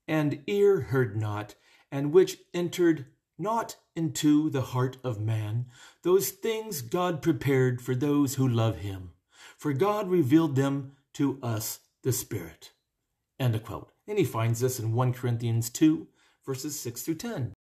and 0.07 0.41
ear 0.47 0.81
heard 0.81 1.15
not, 1.19 1.55
and 1.91 2.11
which 2.11 2.37
entered 2.53 3.05
not 3.37 3.75
into 3.95 4.49
the 4.49 4.61
heart 4.61 4.97
of 5.03 5.19
man, 5.19 5.65
those 6.03 6.29
things 6.29 6.81
God 6.81 7.21
prepared 7.21 7.81
for 7.81 7.95
those 7.95 8.35
who 8.35 8.47
love 8.47 8.77
him. 8.77 9.11
For 9.57 9.73
God 9.73 10.09
revealed 10.09 10.55
them 10.55 10.93
to 11.13 11.39
us, 11.41 11.79
the 12.03 12.11
Spirit. 12.11 12.71
End 13.39 13.55
of 13.55 13.63
quote. 13.63 13.91
And 14.07 14.17
he 14.17 14.23
finds 14.23 14.59
this 14.59 14.79
in 14.79 14.93
1 14.93 15.13
Corinthians 15.13 15.69
2, 15.69 16.07
verses 16.45 16.79
6 16.79 17.01
through 17.01 17.15
10. 17.15 17.53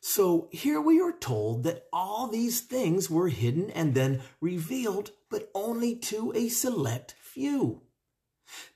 So 0.00 0.48
here 0.52 0.80
we 0.80 1.00
are 1.00 1.12
told 1.12 1.64
that 1.64 1.86
all 1.92 2.28
these 2.28 2.60
things 2.60 3.10
were 3.10 3.28
hidden 3.28 3.70
and 3.70 3.94
then 3.94 4.22
revealed, 4.40 5.10
but 5.30 5.50
only 5.54 5.96
to 5.96 6.32
a 6.34 6.48
select 6.48 7.16
few. 7.20 7.82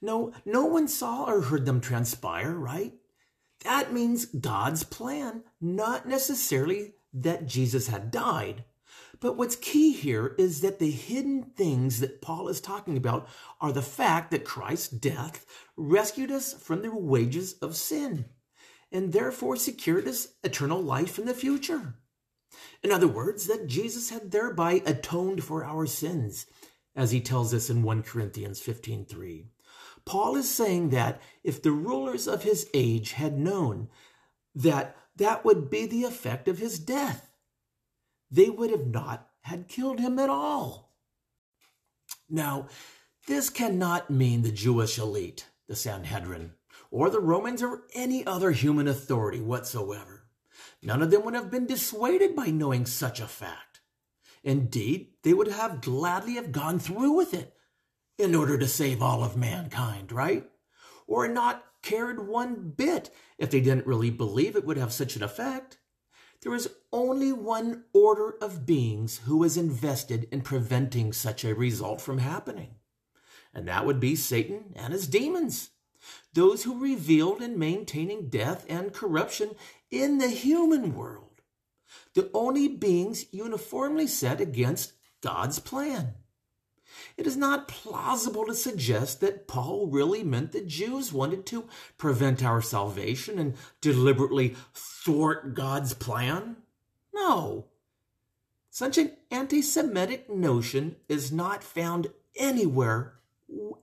No, 0.03 0.32
no 0.44 0.64
one 0.64 0.88
saw 0.88 1.26
or 1.26 1.42
heard 1.42 1.66
them 1.66 1.80
transpire, 1.80 2.53
right? 2.55 2.94
That 3.62 3.92
means 3.92 4.24
God's 4.24 4.82
plan, 4.82 5.44
not 5.61 6.09
necessarily 6.09 6.94
that 7.12 7.46
Jesus 7.46 7.86
had 7.86 8.11
died. 8.11 8.64
But 9.20 9.36
what's 9.36 9.57
key 9.57 9.92
here 9.92 10.34
is 10.38 10.62
that 10.62 10.78
the 10.78 10.90
hidden 10.90 11.53
things 11.57 12.01
that 12.01 12.22
Paul 12.22 12.48
is 12.48 12.61
talking 12.61 12.96
about 12.96 13.28
are 13.61 13.70
the 13.70 13.82
fact 13.82 14.30
that 14.30 14.44
Christ's 14.44 14.88
death 14.88 15.46
rescued 15.76 16.32
us 16.32 16.55
from 16.55 16.82
the 16.82 16.92
wages 16.92 17.53
of 17.61 17.76
sin 17.76 18.24
and 18.93 19.12
therefore 19.12 19.57
secured 19.57 20.07
us 20.09 20.28
eternal 20.43 20.82
life 20.82 21.18
in 21.18 21.26
the 21.26 21.34
future. 21.34 21.95
In 22.82 22.91
other 22.91 23.09
words, 23.09 23.47
that 23.47 23.66
Jesus 23.66 24.11
had 24.11 24.30
thereby 24.30 24.82
atoned 24.84 25.45
for 25.45 25.64
our 25.64 25.86
sins, 25.86 26.47
as 26.97 27.11
he 27.11 27.20
tells 27.20 27.55
us 27.55 27.70
in 27.70 27.82
1 27.82 28.03
Corinthians 28.03 28.61
15:3. 28.61 29.47
Paul 30.05 30.36
is 30.36 30.51
saying 30.51 30.91
that 30.91 31.20
if 31.45 31.62
the 31.62 31.72
rulers 31.72 32.26
of 32.26 32.43
his 32.43 32.68
age 32.74 33.12
had 33.12 33.38
known 33.38 33.88
that 34.55 34.97
that 35.16 35.45
would 35.45 35.70
be 35.70 35.86
the 35.86 36.05
effect 36.05 36.49
of 36.49 36.59
his 36.59 36.78
death, 36.78 37.30
they 38.30 38.49
would 38.49 38.70
have 38.70 38.86
not 38.86 39.30
had 39.43 39.68
killed 39.68 40.01
him 40.01 40.18
at 40.18 40.30
all. 40.30 40.97
Now, 42.28 42.68
this 43.26 43.51
cannot 43.51 44.11
mean 44.11 44.43
the 44.43 44.53
Jewish 44.53 44.99
elite, 44.99 45.47
the 45.66 45.76
Sanhedrin, 45.76 46.55
or 46.91 47.11
the 47.11 47.20
Romans 47.20 47.62
or 47.62 47.84
any 47.95 48.26
other 48.26 48.51
human 48.51 48.88
authority 48.88 49.41
whatsoever. 49.41 50.26
None 50.82 51.03
of 51.03 51.11
them 51.11 51.24
would 51.24 51.34
have 51.34 51.51
been 51.51 51.66
dissuaded 51.66 52.34
by 52.34 52.47
knowing 52.47 52.86
such 52.86 53.20
a 53.20 53.26
fact. 53.26 53.80
Indeed, 54.43 55.09
they 55.22 55.34
would 55.34 55.49
have 55.49 55.82
gladly 55.82 56.34
have 56.34 56.53
gone 56.53 56.78
through 56.78 57.12
with 57.12 57.34
it 57.34 57.55
in 58.18 58.34
order 58.34 58.59
to 58.59 58.66
save 58.66 59.03
all 59.03 59.22
of 59.22 59.36
mankind, 59.36 60.12
right? 60.12 60.49
Or 61.07 61.28
not 61.28 61.64
cared 61.82 62.26
one 62.26 62.72
bit 62.76 63.11
if 63.38 63.51
they 63.51 63.61
didn't 63.61 63.86
really 63.86 64.11
believe 64.11 64.57
it 64.57 64.64
would 64.64 64.76
have 64.76 64.93
such 64.93 65.16
an 65.16 65.22
effect. 65.22 65.78
There 66.43 66.55
is 66.55 66.70
only 66.93 67.32
one 67.32 67.84
order 67.93 68.34
of 68.41 68.64
beings 68.64 69.20
who 69.24 69.45
is 69.45 69.57
invested 69.57 70.26
in 70.32 70.41
preventing 70.41 71.12
such 71.12 71.45
a 71.45 71.55
result 71.55 72.01
from 72.01 72.18
happening, 72.18 72.76
and 73.53 73.68
that 73.68 73.84
would 73.84 74.01
be 74.01 74.16
Satan 74.16 74.72
and 74.74 74.95
his 74.95 75.07
demons, 75.07 75.70
those 76.33 76.65
who 76.65 76.81
revealed 76.81 77.41
and 77.41 77.57
maintaining 77.57 78.29
death 78.29 78.65
and 78.69 78.93
corruption 78.93 79.51
in 79.91 80.19
the 80.19 80.29
human 80.29 80.95
world, 80.95 81.41
the 82.15 82.31
only 82.33 82.69
beings 82.69 83.27
uniformly 83.33 84.07
set 84.07 84.41
against 84.41 84.93
God's 85.21 85.59
plan. 85.59 86.15
It 87.17 87.27
is 87.27 87.37
not 87.37 87.69
plausible 87.69 88.45
to 88.47 88.55
suggest 88.55 89.21
that 89.21 89.47
Paul 89.47 89.87
really 89.87 90.23
meant 90.23 90.53
the 90.53 90.61
Jews 90.61 91.12
wanted 91.12 91.47
to 91.47 91.69
prevent 91.99 92.43
our 92.43 92.62
salvation 92.62 93.39
and 93.39 93.55
deliberately 93.81 94.57
thwart 94.74 95.55
God's 95.55 95.95
plan. 95.95 96.57
No. 97.15 97.66
Such 98.70 98.99
an 98.99 99.12
anti 99.31 99.62
Semitic 99.62 100.31
notion 100.31 100.97
is 101.09 101.32
not 101.32 101.65
found 101.65 102.09
anywhere, 102.37 103.19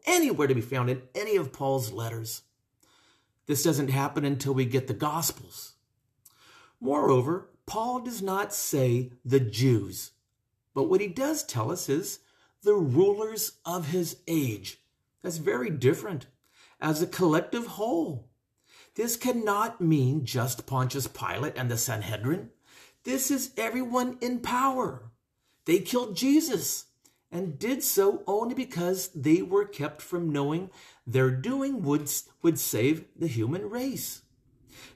anywhere 0.06 0.48
to 0.48 0.56
be 0.56 0.62
found 0.62 0.90
in 0.90 1.02
any 1.16 1.36
of 1.36 1.54
Paul's 1.54 1.92
letters. 1.92 2.44
This 3.46 3.64
doesn't 3.64 3.90
happen 3.90 4.26
until 4.26 4.54
we 4.54 4.66
get 4.66 4.88
the 4.88 4.94
Gospels. 4.94 5.74
Moreover, 6.80 7.50
Paul 7.66 8.02
does 8.02 8.22
not 8.22 8.54
say 8.54 9.12
the 9.26 9.40
Jews, 9.40 10.12
but 10.74 10.84
what 10.84 11.02
he 11.02 11.08
does 11.08 11.44
tell 11.44 11.72
us 11.72 11.90
is 11.90 12.20
the 12.64 12.74
rulers 12.74 13.54
of 13.66 13.90
his 13.90 14.18
age. 14.28 14.80
That's 15.22 15.38
very 15.38 15.70
different 15.70 16.28
as 16.80 17.02
a 17.02 17.08
collective 17.08 17.66
whole. 17.68 18.30
This 18.96 19.16
cannot 19.16 19.80
mean 19.80 20.26
just 20.26 20.66
Pontius 20.66 21.08
Pilate 21.08 21.56
and 21.56 21.70
the 21.70 21.78
Sanhedrin. 21.78 22.50
This 23.04 23.32
is 23.32 23.52
everyone 23.56 24.18
in 24.22 24.40
power. 24.40 25.12
They 25.66 25.80
killed 25.80 26.18
Jesus 26.18 26.87
and 27.32 27.60
did 27.60 27.84
so 27.84 28.24
only 28.26 28.56
because 28.56 29.10
they 29.10 29.42
were 29.42 29.66
kept 29.66 30.02
from 30.02 30.32
knowing 30.32 30.70
their 31.06 31.30
doing 31.32 31.84
would, 31.84 32.10
would 32.42 32.60
save 32.60 33.06
the 33.16 33.28
human 33.28 33.70
race. 33.70 34.22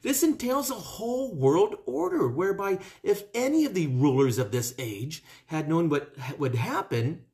This 0.02 0.24
entails 0.24 0.70
a 0.70 0.76
whole 0.76 1.34
world 1.34 1.76
order 1.86 2.28
whereby 2.28 2.80
if 3.04 3.24
any 3.34 3.66
of 3.66 3.74
the 3.74 3.88
rulers 3.88 4.38
of 4.38 4.52
this 4.52 4.74
age 4.78 5.24
had 5.48 5.68
known 5.68 5.90
what 5.90 6.16
would 6.40 6.56
happen, 6.56 7.26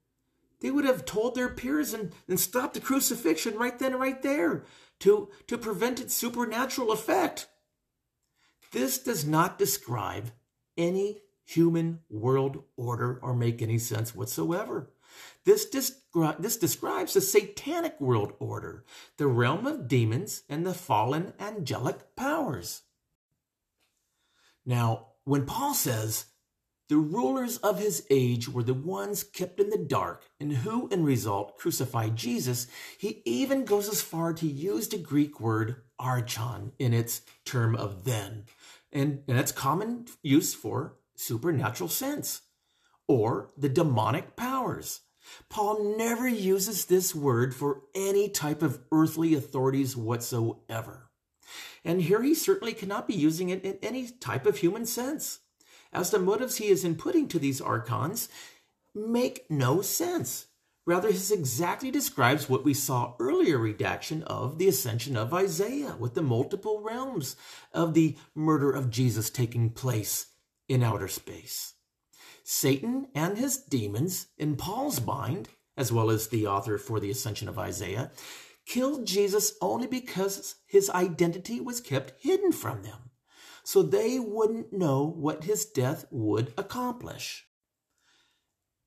they 0.60 0.72
would 0.72 0.86
have 0.86 1.06
told 1.06 1.36
their 1.36 1.49
peers 1.49 1.94
and, 1.94 2.14
and 2.28 2.40
stopped 2.40 2.74
the 2.74 2.80
crucifixion 2.80 3.56
right 3.56 3.78
then 3.78 3.91
and 3.91 4.02
right 4.02 4.22
there 4.22 4.65
to, 4.99 5.30
to 5.48 5.57
prevent 5.57 5.99
its 5.99 6.15
supernatural 6.15 6.91
effect. 6.91 7.48
This 8.72 8.98
does 8.98 9.26
not 9.26 9.60
describe 9.60 10.32
any 10.76 11.22
human 11.48 12.02
world 12.10 12.64
order 12.76 13.19
or 13.24 13.34
make 13.34 13.61
any 13.61 13.80
sense 13.80 14.14
whatsoever. 14.14 14.91
This, 15.45 15.65
descri- 15.69 16.38
this 16.38 16.57
describes 16.57 17.14
the 17.14 17.22
satanic 17.22 17.99
world 18.02 18.34
order, 18.40 18.84
the 19.18 19.28
realm 19.28 19.65
of 19.65 19.88
demons 19.88 20.44
and 20.49 20.65
the 20.65 20.74
fallen 20.74 21.34
angelic 21.40 22.15
powers. 22.18 22.82
Now, 24.65 25.07
when 25.24 25.45
Paul 25.45 25.74
says 25.74 26.26
The 26.90 26.98
rulers 26.98 27.57
of 27.57 27.80
his 27.80 28.06
age 28.10 28.48
were 28.48 28.64
the 28.64 28.74
ones 28.74 29.24
kept 29.24 29.60
in 29.60 29.69
the 29.69 29.78
dark, 29.78 30.24
and 30.40 30.53
who, 30.53 30.88
in 30.88 31.03
result, 31.03 31.57
crucified 31.57 32.15
Jesus. 32.15 32.68
He 32.98 33.22
even 33.26 33.65
goes 33.65 33.90
as 33.90 34.02
far 34.02 34.34
to 34.34 34.48
use 34.48 34.88
the 34.88 34.98
Greek 34.98 35.41
word 35.41 35.82
archon 35.99 36.72
in 36.80 36.94
its 36.94 37.22
term 37.44 37.76
of 37.76 38.06
then, 38.06 38.45
and, 38.94 39.22
and 39.28 39.38
its 39.38 39.52
common 39.52 40.06
use 40.24 40.53
for 40.53 40.95
supernatural 41.18 41.89
sense, 41.89 42.41
or 43.07 43.49
the 43.57 43.69
demonic 43.69 44.35
powers. 44.35 45.02
Paul 45.49 45.98
never 45.98 46.27
uses 46.27 46.85
this 46.85 47.14
word 47.14 47.53
for 47.53 47.81
any 47.94 48.30
type 48.30 48.61
of 48.61 48.80
earthly 48.91 49.34
authorities 49.34 49.98
whatsoever. 49.98 51.10
And 51.84 52.02
here 52.02 52.22
he 52.22 52.34
certainly 52.34 52.73
cannot 52.73 53.07
be 53.07 53.14
using 53.14 53.49
it 53.49 53.64
in 53.64 53.77
any 53.81 54.07
type 54.07 54.45
of 54.45 54.57
human 54.57 54.85
sense 54.85 55.39
as 55.94 56.11
the 56.11 56.19
motives 56.19 56.57
he 56.57 56.68
is 56.68 56.84
inputting 56.84 57.30
to 57.30 57.39
these 57.39 57.61
archons 57.61 58.30
make 58.94 59.49
no 59.49 59.81
sense. 59.81 60.48
Rather, 60.85 61.11
this 61.11 61.31
exactly 61.31 61.91
describes 61.91 62.48
what 62.48 62.64
we 62.64 62.73
saw 62.73 63.14
earlier 63.19 63.57
redaction 63.57 64.23
of 64.23 64.57
the 64.57 64.69
ascension 64.69 65.18
of 65.18 65.34
Isaiah 65.34 65.98
with 65.99 66.14
the 66.14 66.22
multiple 66.22 66.81
realms 66.81 67.35
of 67.73 67.94
the 67.94 68.15
murder 68.34 68.72
of 68.72 68.89
Jesus 68.89 69.30
taking 69.30 69.69
place 69.69 70.27
in 70.68 70.84
outer 70.84 71.07
space. 71.07 71.73
Satan 72.44 73.07
and 73.14 73.38
his 73.38 73.57
demons, 73.57 74.27
in 74.38 74.56
Paul's 74.56 75.06
mind, 75.06 75.49
as 75.76 75.91
well 75.91 76.10
as 76.10 76.27
the 76.27 76.48
author 76.48 76.77
for 76.77 76.99
the 76.99 77.11
ascension 77.11 77.48
of 77.48 77.60
Isaiah, 77.60 78.11
killed 78.65 79.06
Jesus 79.06 79.53
only 79.61 79.88
because 79.88 80.56
his 80.65 80.89
identity 80.89 81.60
was 81.60 81.81
kept 81.81 82.14
hidden 82.22 82.52
from 82.52 82.84
them 82.84 83.07
so 83.68 83.84
they 83.84 84.18
wouldn't 84.18 84.72
know 84.72 85.03
what 85.03 85.44
his 85.44 85.65
death 85.65 86.06
would 86.10 86.53
accomplish. 86.57 87.45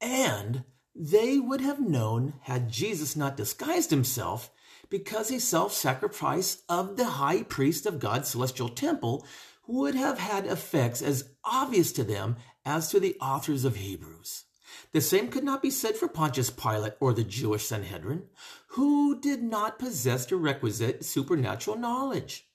And 0.00 0.64
they 0.94 1.38
would 1.38 1.60
have 1.60 1.78
known 1.78 2.32
had 2.44 2.70
Jesus 2.70 3.14
not 3.14 3.36
disguised 3.36 3.90
himself 3.90 4.50
because 4.88 5.30
a 5.30 5.38
self 5.38 5.74
sacrifice 5.74 6.62
of 6.66 6.96
the 6.96 7.04
high 7.04 7.42
priest 7.42 7.84
of 7.84 8.00
God's 8.00 8.30
celestial 8.30 8.70
temple 8.70 9.26
would 9.70 9.94
have 9.94 10.18
had 10.18 10.46
effects 10.46 11.00
as 11.00 11.30
obvious 11.44 11.92
to 11.92 12.04
them 12.04 12.36
as 12.64 12.88
to 12.90 13.00
the 13.00 13.16
authors 13.20 13.64
of 13.64 13.76
Hebrews. 13.76 14.44
The 14.92 15.00
same 15.00 15.28
could 15.28 15.44
not 15.44 15.62
be 15.62 15.70
said 15.70 15.96
for 15.96 16.08
Pontius 16.08 16.50
Pilate 16.50 16.94
or 17.00 17.12
the 17.12 17.24
Jewish 17.24 17.66
Sanhedrin, 17.66 18.24
who 18.68 19.20
did 19.20 19.42
not 19.42 19.78
possess 19.78 20.26
the 20.26 20.36
requisite 20.36 21.04
supernatural 21.04 21.76
knowledge. 21.76 22.46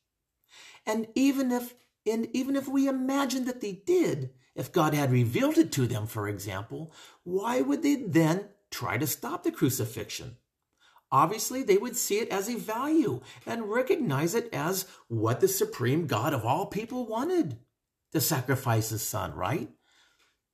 And 0.86 1.08
even 1.16 1.52
if 1.52 1.74
and 2.06 2.28
even 2.34 2.56
if 2.56 2.68
we 2.68 2.88
imagine 2.88 3.46
that 3.46 3.62
they 3.62 3.72
did, 3.72 4.30
if 4.56 4.72
God 4.72 4.94
had 4.94 5.12
revealed 5.12 5.58
it 5.58 5.72
to 5.74 5.88
them, 5.88 6.06
for 6.06 6.28
example, 6.28 6.94
why 7.24 7.62
would 7.62 7.82
they 7.82 7.96
then 7.96 8.50
try 8.70 8.98
to 8.98 9.08
stop 9.08 9.44
the 9.44 9.52
crucifixion? 9.52 10.38
Obviously, 11.16 11.64
they 11.64 11.78
would 11.78 11.96
see 11.96 12.20
it 12.20 12.28
as 12.28 12.50
a 12.50 12.58
value 12.58 13.22
and 13.46 13.72
recognize 13.72 14.36
it 14.36 14.50
as 14.52 14.86
what 15.08 15.40
the 15.40 15.48
supreme 15.48 16.08
God 16.08 16.34
of 16.34 16.44
all 16.44 16.66
people 16.66 17.08
wanted 17.08 17.58
to 18.12 18.20
sacrifice 18.20 18.90
his 18.90 19.02
son, 19.02 19.34
right? 19.34 19.70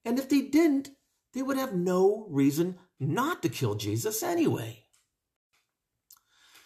And 0.06 0.20
if 0.20 0.30
they 0.30 0.42
didn't, 0.42 0.92
they 1.34 1.42
would 1.42 1.58
have 1.58 1.74
no 1.74 2.28
reason 2.30 2.78
not 3.00 3.42
to 3.42 3.50
kill 3.50 3.74
Jesus 3.74 4.22
anyway. 4.22 4.84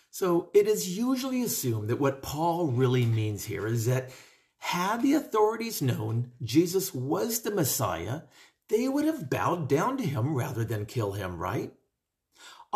So 0.10 0.50
it 0.54 0.68
is 0.68 0.98
usually 0.98 1.42
assumed 1.42 1.90
that 1.90 2.00
what 2.00 2.22
Paul 2.22 2.68
really 2.68 3.06
means 3.06 3.46
here 3.46 3.66
is 3.66 3.86
that 3.86 4.10
had 4.58 5.04
the 5.04 5.14
authorities 5.14 5.82
known 5.82 6.34
Jesus 6.44 6.94
was 6.94 7.40
the 7.40 7.52
Messiah, 7.52 8.24
they 8.68 8.90
would 8.90 9.06
have 9.06 9.30
bowed 9.30 9.70
down 9.70 9.96
to 10.00 10.04
him 10.04 10.36
rather 10.36 10.66
than 10.66 10.86
kill 10.86 11.14
him, 11.14 11.38
right? 11.38 11.72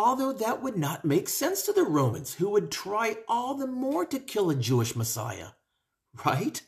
Although 0.01 0.31
that 0.31 0.63
would 0.63 0.77
not 0.77 1.03
make 1.03 1.27
sense 1.27 1.63
to 1.63 1.73
the 1.73 1.83
Romans, 1.83 2.35
who 2.35 2.51
would 2.51 2.71
try 2.71 3.17
all 3.27 3.53
the 3.53 3.67
more 3.67 4.05
to 4.05 4.17
kill 4.17 4.49
a 4.49 4.55
Jewish 4.55 4.95
Messiah, 4.95 5.49
right? 6.25 6.61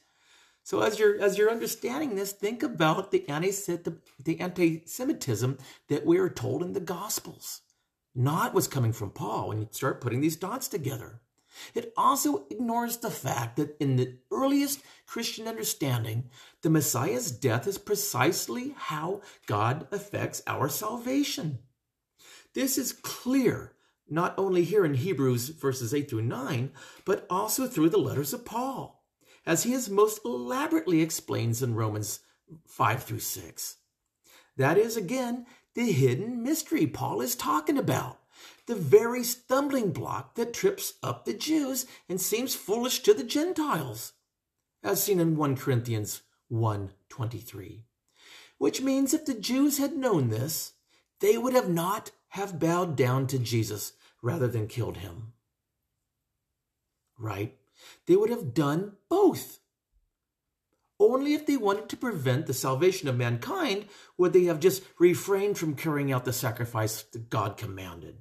So 0.63 0.81
as 0.81 0.99
you're 0.99 1.17
as 1.17 1.37
you're 1.37 1.49
understanding 1.49 2.15
this, 2.15 2.33
think 2.33 2.61
about 2.61 3.11
the 3.11 3.23
the 4.19 4.39
anti-Semitism 4.41 5.57
that 5.87 6.05
we 6.05 6.17
are 6.17 6.27
told 6.29 6.61
in 6.61 6.73
the 6.73 6.81
Gospels, 6.81 7.61
not 8.13 8.53
what's 8.53 8.67
coming 8.67 8.91
from 8.91 9.11
Paul 9.11 9.47
when 9.47 9.59
you 9.59 9.69
start 9.71 10.01
putting 10.01 10.19
these 10.19 10.35
dots 10.35 10.67
together. 10.67 11.21
It 11.73 11.93
also 11.95 12.47
ignores 12.49 12.97
the 12.97 13.09
fact 13.09 13.55
that 13.55 13.77
in 13.79 13.95
the 13.95 14.17
earliest 14.29 14.81
Christian 15.05 15.47
understanding, 15.47 16.29
the 16.63 16.69
Messiah's 16.69 17.31
death 17.31 17.65
is 17.65 17.77
precisely 17.77 18.75
how 18.77 19.21
God 19.45 19.87
affects 19.89 20.43
our 20.45 20.67
salvation. 20.67 21.59
This 22.53 22.77
is 22.77 22.93
clear 22.93 23.73
not 24.09 24.35
only 24.37 24.63
here 24.63 24.83
in 24.83 24.95
Hebrews 24.95 25.49
verses 25.49 25.93
8 25.93 26.09
through 26.09 26.23
9, 26.23 26.71
but 27.05 27.25
also 27.29 27.67
through 27.67 27.89
the 27.89 27.97
letters 27.97 28.33
of 28.33 28.45
Paul, 28.45 29.05
as 29.45 29.63
he 29.63 29.77
most 29.89 30.19
elaborately 30.25 31.01
explains 31.01 31.63
in 31.63 31.75
Romans 31.75 32.19
5 32.67 33.03
through 33.03 33.19
6. 33.19 33.77
That 34.57 34.77
is, 34.77 34.97
again, 34.97 35.45
the 35.75 35.91
hidden 35.93 36.43
mystery 36.43 36.85
Paul 36.87 37.21
is 37.21 37.35
talking 37.35 37.77
about 37.77 38.19
the 38.67 38.75
very 38.75 39.23
stumbling 39.23 39.91
block 39.91 40.35
that 40.35 40.53
trips 40.53 40.95
up 41.01 41.25
the 41.25 41.33
Jews 41.33 41.85
and 42.09 42.19
seems 42.19 42.55
foolish 42.55 42.99
to 42.99 43.13
the 43.13 43.23
Gentiles, 43.23 44.13
as 44.83 45.03
seen 45.03 45.19
in 45.19 45.37
1 45.37 45.55
Corinthians 45.55 46.21
1:23. 46.51 47.83
Which 48.57 48.81
means 48.81 49.13
if 49.13 49.25
the 49.25 49.33
Jews 49.33 49.77
had 49.77 49.95
known 49.95 50.29
this, 50.29 50.73
they 51.19 51.37
would 51.37 51.53
have 51.53 51.69
not 51.69 52.11
have 52.31 52.59
bowed 52.59 52.95
down 52.95 53.27
to 53.27 53.39
Jesus 53.39 53.93
rather 54.21 54.47
than 54.47 54.67
killed 54.67 54.97
him. 54.97 55.33
Right? 57.17 57.57
They 58.07 58.15
would 58.15 58.29
have 58.29 58.53
done 58.53 58.93
both. 59.09 59.59
Only 60.99 61.33
if 61.33 61.45
they 61.45 61.57
wanted 61.57 61.89
to 61.89 61.97
prevent 61.97 62.45
the 62.45 62.53
salvation 62.53 63.09
of 63.09 63.17
mankind 63.17 63.85
would 64.17 64.33
they 64.33 64.45
have 64.45 64.59
just 64.59 64.83
refrained 64.99 65.57
from 65.57 65.75
carrying 65.75 66.11
out 66.11 66.25
the 66.25 66.33
sacrifice 66.33 67.01
that 67.01 67.29
God 67.29 67.57
commanded. 67.57 68.19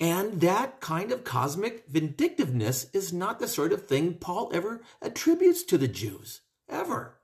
And 0.00 0.40
that 0.40 0.80
kind 0.80 1.10
of 1.10 1.24
cosmic 1.24 1.86
vindictiveness 1.88 2.86
is 2.92 3.12
not 3.12 3.40
the 3.40 3.48
sort 3.48 3.72
of 3.72 3.88
thing 3.88 4.14
Paul 4.14 4.50
ever 4.54 4.80
attributes 5.02 5.64
to 5.64 5.76
the 5.76 5.88
Jews, 5.88 6.42
ever, 6.68 7.18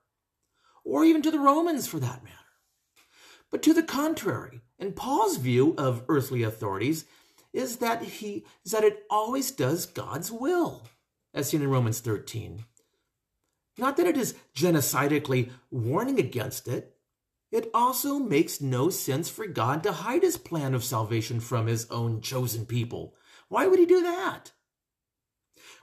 or 0.84 1.04
even 1.04 1.22
to 1.22 1.30
the 1.30 1.38
Romans 1.38 1.86
for 1.86 2.00
that 2.00 2.24
matter. 2.24 2.36
But 3.50 3.62
to 3.62 3.72
the 3.72 3.84
contrary, 3.84 4.62
in 4.78 4.92
Paul's 4.92 5.36
view 5.36 5.74
of 5.78 6.04
earthly 6.08 6.42
authorities, 6.42 7.04
is 7.52 7.76
that 7.76 8.02
he 8.02 8.44
is 8.64 8.72
that 8.72 8.84
it 8.84 9.04
always 9.08 9.50
does 9.50 9.86
God's 9.86 10.30
will, 10.30 10.82
as 11.32 11.48
seen 11.48 11.62
in 11.62 11.70
Romans 11.70 12.00
13. 12.00 12.64
Not 13.78 13.96
that 13.96 14.06
it 14.06 14.16
is 14.16 14.34
genocidically 14.54 15.50
warning 15.70 16.18
against 16.18 16.68
it, 16.68 16.96
it 17.50 17.70
also 17.72 18.18
makes 18.18 18.60
no 18.60 18.90
sense 18.90 19.28
for 19.28 19.46
God 19.46 19.84
to 19.84 19.92
hide 19.92 20.24
his 20.24 20.36
plan 20.36 20.74
of 20.74 20.82
salvation 20.82 21.38
from 21.38 21.68
his 21.68 21.88
own 21.90 22.20
chosen 22.20 22.66
people. 22.66 23.14
Why 23.48 23.68
would 23.68 23.78
he 23.78 23.86
do 23.86 24.02
that? 24.02 24.52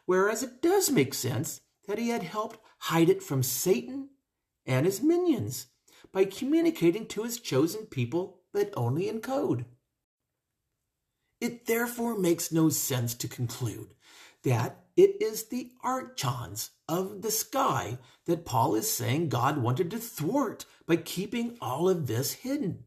Whereas 0.05 0.43
it 0.43 0.61
does 0.61 0.91
make 0.91 1.13
sense 1.13 1.61
that 1.87 1.97
he 1.97 2.09
had 2.09 2.23
helped 2.23 2.59
hide 2.79 3.07
it 3.07 3.23
from 3.23 3.43
Satan 3.43 4.09
and 4.65 4.85
his 4.85 5.01
minions 5.01 5.67
by 6.11 6.25
communicating 6.25 7.05
to 7.07 7.23
his 7.23 7.39
chosen 7.39 7.85
people, 7.85 8.40
but 8.53 8.73
only 8.75 9.07
in 9.07 9.21
code. 9.21 9.65
It 11.39 11.65
therefore 11.65 12.17
makes 12.17 12.51
no 12.51 12.69
sense 12.69 13.15
to 13.15 13.27
conclude 13.27 13.93
that 14.43 14.83
it 14.95 15.21
is 15.21 15.45
the 15.45 15.71
archons 15.83 16.71
of 16.87 17.21
the 17.21 17.31
sky 17.31 17.97
that 18.25 18.45
Paul 18.45 18.75
is 18.75 18.91
saying 18.91 19.29
God 19.29 19.57
wanted 19.57 19.89
to 19.91 19.97
thwart 19.97 20.65
by 20.85 20.97
keeping 20.97 21.57
all 21.61 21.89
of 21.89 22.07
this 22.07 22.33
hidden. 22.33 22.83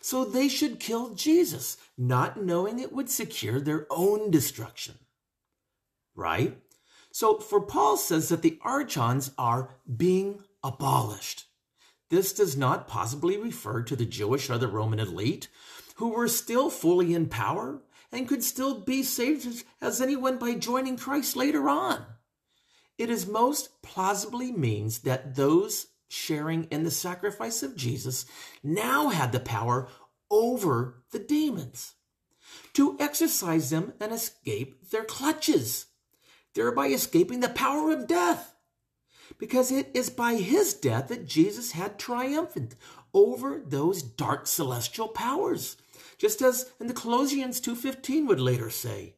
So 0.00 0.24
they 0.24 0.48
should 0.48 0.80
kill 0.80 1.14
Jesus, 1.14 1.76
not 1.98 2.42
knowing 2.42 2.78
it 2.78 2.92
would 2.92 3.10
secure 3.10 3.60
their 3.60 3.86
own 3.90 4.30
destruction. 4.30 4.94
Right? 6.14 6.58
So, 7.10 7.38
for 7.38 7.60
Paul 7.60 7.96
says 7.96 8.28
that 8.30 8.42
the 8.42 8.58
archons 8.62 9.32
are 9.36 9.70
being 9.96 10.42
abolished. 10.62 11.44
This 12.12 12.34
does 12.34 12.58
not 12.58 12.88
possibly 12.88 13.38
refer 13.38 13.82
to 13.84 13.96
the 13.96 14.04
Jewish 14.04 14.50
or 14.50 14.58
the 14.58 14.68
Roman 14.68 14.98
elite, 14.98 15.48
who 15.94 16.10
were 16.10 16.28
still 16.28 16.68
fully 16.68 17.14
in 17.14 17.30
power 17.30 17.80
and 18.12 18.28
could 18.28 18.44
still 18.44 18.80
be 18.80 19.02
saved 19.02 19.64
as 19.80 19.98
anyone 19.98 20.36
by 20.36 20.56
joining 20.56 20.98
Christ 20.98 21.36
later 21.36 21.70
on. 21.70 22.04
It 22.98 23.08
is 23.08 23.26
most 23.26 23.80
plausibly 23.80 24.52
means 24.52 24.98
that 24.98 25.36
those 25.36 25.86
sharing 26.06 26.64
in 26.64 26.84
the 26.84 26.90
sacrifice 26.90 27.62
of 27.62 27.76
Jesus 27.76 28.26
now 28.62 29.08
had 29.08 29.32
the 29.32 29.40
power 29.40 29.88
over 30.30 31.02
the 31.12 31.18
demons 31.18 31.94
to 32.74 32.94
exorcise 33.00 33.70
them 33.70 33.94
and 33.98 34.12
escape 34.12 34.90
their 34.90 35.04
clutches, 35.04 35.86
thereby 36.52 36.88
escaping 36.88 37.40
the 37.40 37.48
power 37.48 37.90
of 37.90 38.06
death. 38.06 38.51
Because 39.42 39.72
it 39.72 39.90
is 39.92 40.08
by 40.08 40.34
his 40.34 40.72
death 40.72 41.08
that 41.08 41.26
Jesus 41.26 41.72
had 41.72 41.98
triumphant 41.98 42.76
over 43.12 43.58
those 43.58 44.00
dark 44.00 44.46
celestial 44.46 45.08
powers, 45.08 45.76
just 46.16 46.40
as 46.40 46.70
in 46.78 46.86
the 46.86 46.94
Colossians 46.94 47.60
2.15 47.60 48.28
would 48.28 48.38
later 48.38 48.70
say. 48.70 49.16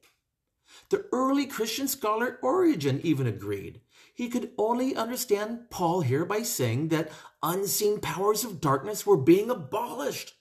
The 0.88 1.04
early 1.12 1.44
Christian 1.44 1.88
scholar 1.88 2.38
Origen 2.40 3.02
even 3.04 3.26
agreed. 3.26 3.82
He 4.14 4.30
could 4.30 4.52
only 4.56 4.96
understand 4.96 5.68
Paul 5.68 6.00
here 6.00 6.24
by 6.24 6.40
saying 6.40 6.88
that 6.88 7.12
unseen 7.42 8.00
powers 8.00 8.44
of 8.44 8.62
darkness 8.62 9.04
were 9.04 9.18
being 9.18 9.50
abolished, 9.50 10.32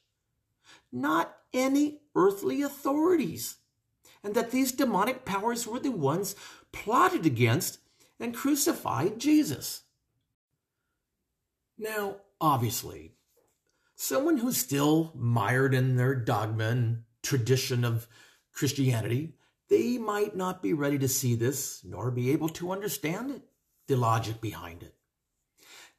not 0.93 1.35
any 1.53 1.99
earthly 2.15 2.61
authorities, 2.61 3.57
and 4.23 4.33
that 4.33 4.51
these 4.51 4.71
demonic 4.71 5.25
powers 5.25 5.67
were 5.67 5.79
the 5.79 5.91
ones 5.91 6.37
plotted 6.71 7.25
against 7.25 7.79
and 8.19 8.35
crucified 8.35 9.19
Jesus. 9.19 9.83
Now, 11.77 12.17
obviously, 12.39 13.13
someone 13.95 14.37
who's 14.37 14.57
still 14.57 15.11
mired 15.15 15.73
in 15.73 15.95
their 15.95 16.15
dogma 16.15 16.65
and 16.65 17.03
tradition 17.21 17.83
of 17.83 18.07
Christianity, 18.53 19.35
they 19.69 19.97
might 19.97 20.35
not 20.35 20.61
be 20.61 20.73
ready 20.73 20.99
to 20.99 21.07
see 21.07 21.35
this 21.35 21.83
nor 21.83 22.11
be 22.11 22.31
able 22.31 22.49
to 22.49 22.71
understand 22.71 23.31
it, 23.31 23.41
the 23.87 23.95
logic 23.95 24.39
behind 24.39 24.83
it. 24.83 24.95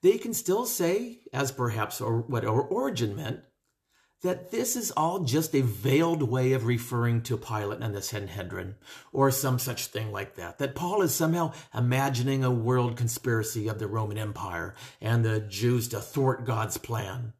They 0.02 0.18
can 0.18 0.34
still 0.34 0.66
say, 0.66 1.20
as 1.32 1.50
perhaps 1.50 2.00
or 2.00 2.20
what 2.20 2.44
Origen 2.44 3.16
meant, 3.16 3.40
that 4.24 4.50
this 4.50 4.74
is 4.74 4.90
all 4.90 5.20
just 5.20 5.54
a 5.54 5.60
veiled 5.60 6.22
way 6.22 6.54
of 6.54 6.64
referring 6.64 7.20
to 7.22 7.36
Pilate 7.36 7.80
and 7.80 7.94
the 7.94 8.00
Sanhedrin, 8.00 8.74
or 9.12 9.30
some 9.30 9.58
such 9.58 9.86
thing 9.86 10.10
like 10.10 10.34
that. 10.36 10.58
That 10.58 10.74
Paul 10.74 11.02
is 11.02 11.14
somehow 11.14 11.52
imagining 11.74 12.42
a 12.42 12.50
world 12.50 12.96
conspiracy 12.96 13.68
of 13.68 13.78
the 13.78 13.86
Roman 13.86 14.16
Empire 14.16 14.74
and 14.98 15.24
the 15.24 15.40
Jews 15.40 15.88
to 15.88 16.00
thwart 16.00 16.46
God's 16.46 16.78
plan. 16.78 17.34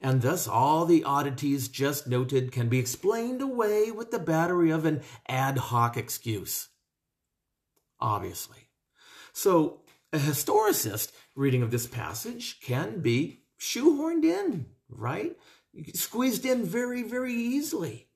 And 0.00 0.22
thus 0.22 0.46
all 0.46 0.86
the 0.86 1.02
oddities 1.02 1.66
just 1.66 2.06
noted 2.06 2.52
can 2.52 2.68
be 2.68 2.78
explained 2.78 3.42
away 3.42 3.90
with 3.90 4.12
the 4.12 4.20
battery 4.20 4.70
of 4.70 4.84
an 4.84 5.02
ad 5.26 5.58
hoc 5.58 5.96
excuse. 5.96 6.68
Obviously. 8.00 8.68
So, 9.32 9.80
a 10.12 10.18
historicist 10.18 11.10
reading 11.34 11.62
of 11.62 11.72
this 11.72 11.88
passage 11.88 12.60
can 12.60 13.00
be 13.00 13.40
shoehorned 13.60 14.24
in, 14.24 14.66
right? 14.88 15.36
Squeezed 15.94 16.44
in 16.44 16.64
very, 16.64 17.02
very 17.02 17.34
easily. 17.34 18.08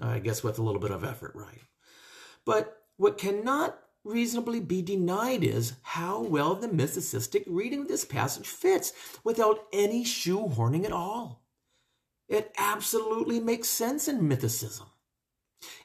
I 0.00 0.18
guess 0.18 0.42
with 0.42 0.58
a 0.58 0.62
little 0.62 0.80
bit 0.80 0.90
of 0.90 1.04
effort, 1.04 1.32
right? 1.34 1.62
But 2.44 2.82
what 2.96 3.18
cannot 3.18 3.78
reasonably 4.04 4.60
be 4.60 4.82
denied 4.82 5.42
is 5.42 5.74
how 5.82 6.20
well 6.20 6.54
the 6.54 6.68
mysticistic 6.68 7.44
reading 7.46 7.82
of 7.82 7.88
this 7.88 8.04
passage 8.04 8.46
fits 8.46 8.92
without 9.24 9.66
any 9.72 10.04
shoehorning 10.04 10.84
at 10.84 10.92
all. 10.92 11.42
It 12.28 12.52
absolutely 12.58 13.40
makes 13.40 13.68
sense 13.68 14.06
in 14.08 14.28
mythicism. 14.28 14.86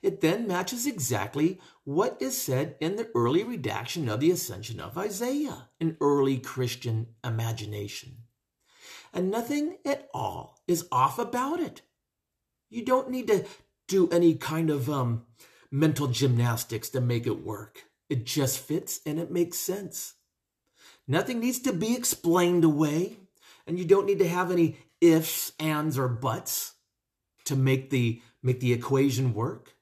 It 0.01 0.21
then 0.21 0.47
matches 0.47 0.85
exactly 0.85 1.59
what 1.83 2.21
is 2.21 2.39
said 2.39 2.75
in 2.79 2.97
the 2.97 3.09
early 3.15 3.43
redaction 3.43 4.09
of 4.09 4.19
the 4.19 4.31
Ascension 4.31 4.79
of 4.79 4.97
Isaiah, 4.97 5.69
an 5.79 5.97
early 6.01 6.37
Christian 6.37 7.07
imagination 7.23 8.17
and 9.13 9.29
nothing 9.29 9.77
at 9.85 10.09
all 10.13 10.60
is 10.71 10.87
off 10.91 11.19
about 11.19 11.59
it. 11.59 11.81
You 12.69 12.85
don't 12.85 13.09
need 13.09 13.27
to 13.27 13.45
do 13.87 14.09
any 14.09 14.35
kind 14.35 14.69
of 14.69 14.89
um, 14.89 15.25
mental 15.69 16.07
gymnastics 16.07 16.89
to 16.89 17.01
make 17.01 17.27
it 17.27 17.43
work. 17.45 17.83
It 18.09 18.25
just 18.25 18.59
fits 18.59 18.99
and 19.05 19.19
it 19.19 19.31
makes 19.31 19.57
sense. 19.57 20.15
Nothing 21.07 21.39
needs 21.39 21.59
to 21.59 21.73
be 21.73 21.95
explained 21.95 22.63
away, 22.63 23.17
and 23.67 23.77
you 23.77 23.85
don't 23.85 24.05
need 24.05 24.19
to 24.19 24.27
have 24.27 24.51
any 24.51 24.77
ifs, 25.01 25.51
ands, 25.59 25.97
or 25.97 26.07
buts 26.07 26.73
to 27.45 27.55
make 27.55 27.89
the 27.89 28.21
make 28.43 28.59
the 28.59 28.73
equation 28.73 29.33
work. 29.33 29.75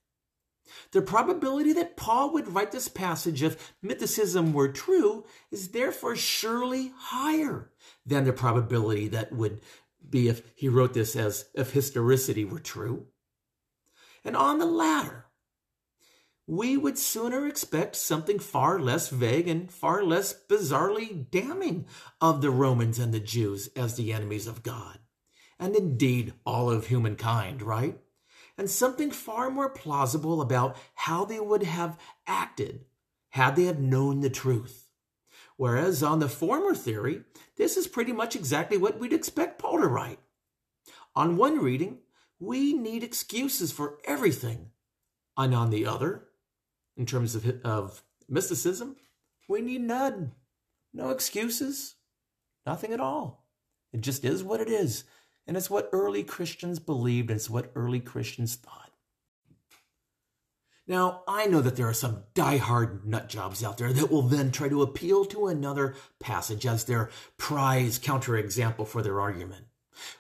The 0.92 1.02
probability 1.02 1.74
that 1.74 1.98
Paul 1.98 2.34
would 2.34 2.54
write 2.54 2.72
this 2.72 2.88
passage 2.88 3.44
if 3.44 3.74
mythicism 3.84 4.54
were 4.54 4.70
true 4.70 5.26
is 5.52 5.70
therefore 5.70 6.16
surely 6.16 6.92
higher 6.96 7.70
than 8.06 8.24
the 8.24 8.34
probability 8.34 9.08
that 9.10 9.32
would 9.32 9.62
be 10.08 10.28
if 10.28 10.42
he 10.56 10.70
wrote 10.70 10.94
this 10.94 11.16
as 11.16 11.46
if 11.54 11.72
historicity 11.72 12.46
were 12.46 12.60
true. 12.60 13.08
And 14.24 14.36
on 14.36 14.60
the 14.60 14.66
latter, 14.66 15.26
we 16.50 16.76
would 16.76 16.98
sooner 16.98 17.46
expect 17.46 17.96
something 17.96 18.40
far 18.40 18.80
less 18.80 19.10
vague 19.10 19.48
and 19.48 19.72
far 19.72 20.04
less 20.04 20.34
bizarrely 20.34 21.30
damning 21.30 21.86
of 22.20 22.42
the 22.42 22.50
Romans 22.50 22.98
and 22.98 23.14
the 23.14 23.20
Jews 23.20 23.70
as 23.76 23.96
the 23.96 24.12
enemies 24.12 24.48
of 24.48 24.64
God, 24.64 24.98
and 25.60 25.76
indeed 25.76 26.34
all 26.48 26.72
of 26.72 26.88
humankind, 26.88 27.62
right? 27.62 28.00
And 28.58 28.68
something 28.68 29.12
far 29.12 29.52
more 29.52 29.70
plausible 29.70 30.42
about 30.42 30.76
how 30.96 31.24
they 31.24 31.40
would 31.40 31.64
have 31.64 32.00
acted 32.26 32.86
had 33.30 33.56
they 33.56 33.66
have 33.66 33.80
known 33.80 34.22
the 34.22 34.30
truth. 34.32 34.89
Whereas 35.60 36.02
on 36.02 36.20
the 36.20 36.30
former 36.30 36.74
theory, 36.74 37.24
this 37.58 37.76
is 37.76 37.86
pretty 37.86 38.14
much 38.14 38.34
exactly 38.34 38.78
what 38.78 38.98
we'd 38.98 39.12
expect 39.12 39.60
Paul 39.60 39.82
to 39.82 39.88
write. 39.88 40.20
On 41.18 41.36
one 41.36 41.60
reading, 41.60 41.98
we 42.40 42.72
need 42.72 43.04
excuses 43.04 43.74
for 43.74 43.98
everything. 44.06 44.68
And 45.36 45.54
on 45.54 45.70
the 45.70 45.86
other, 45.86 46.30
in 46.96 47.06
terms 47.06 47.36
of, 47.36 47.46
of 47.66 48.04
mythicism, 48.32 48.96
we 49.50 49.60
need 49.60 49.82
none. 49.82 50.32
No 50.94 51.10
excuses. 51.10 51.96
Nothing 52.66 52.94
at 52.94 53.02
all. 53.02 53.46
It 53.92 54.00
just 54.00 54.24
is 54.24 54.42
what 54.42 54.62
it 54.62 54.70
is. 54.70 55.04
And 55.46 55.58
it's 55.58 55.70
what 55.70 55.90
early 55.92 56.24
Christians 56.24 56.80
believed, 56.80 57.30
and 57.32 57.38
it's 57.38 57.50
what 57.50 57.74
early 57.76 58.00
Christians 58.00 58.56
thought. 58.56 58.89
Now, 60.90 61.22
I 61.28 61.46
know 61.46 61.62
that 61.62 61.76
there 61.76 61.88
are 61.88 61.94
some 61.94 62.24
die-hard 62.34 63.06
nut 63.06 63.30
jobs 63.30 63.64
out 63.64 63.78
there 63.78 63.94
that 63.94 64.10
will 64.12 64.24
then 64.24 64.52
try 64.52 64.70
to 64.70 64.82
appeal 64.82 65.24
to 65.26 65.46
another 65.46 65.94
passage 66.20 66.66
as 66.66 66.86
their 66.86 67.12
prize 67.38 68.00
counterexample 68.00 68.88
for 68.88 69.04
their 69.04 69.22
argument, 69.22 69.68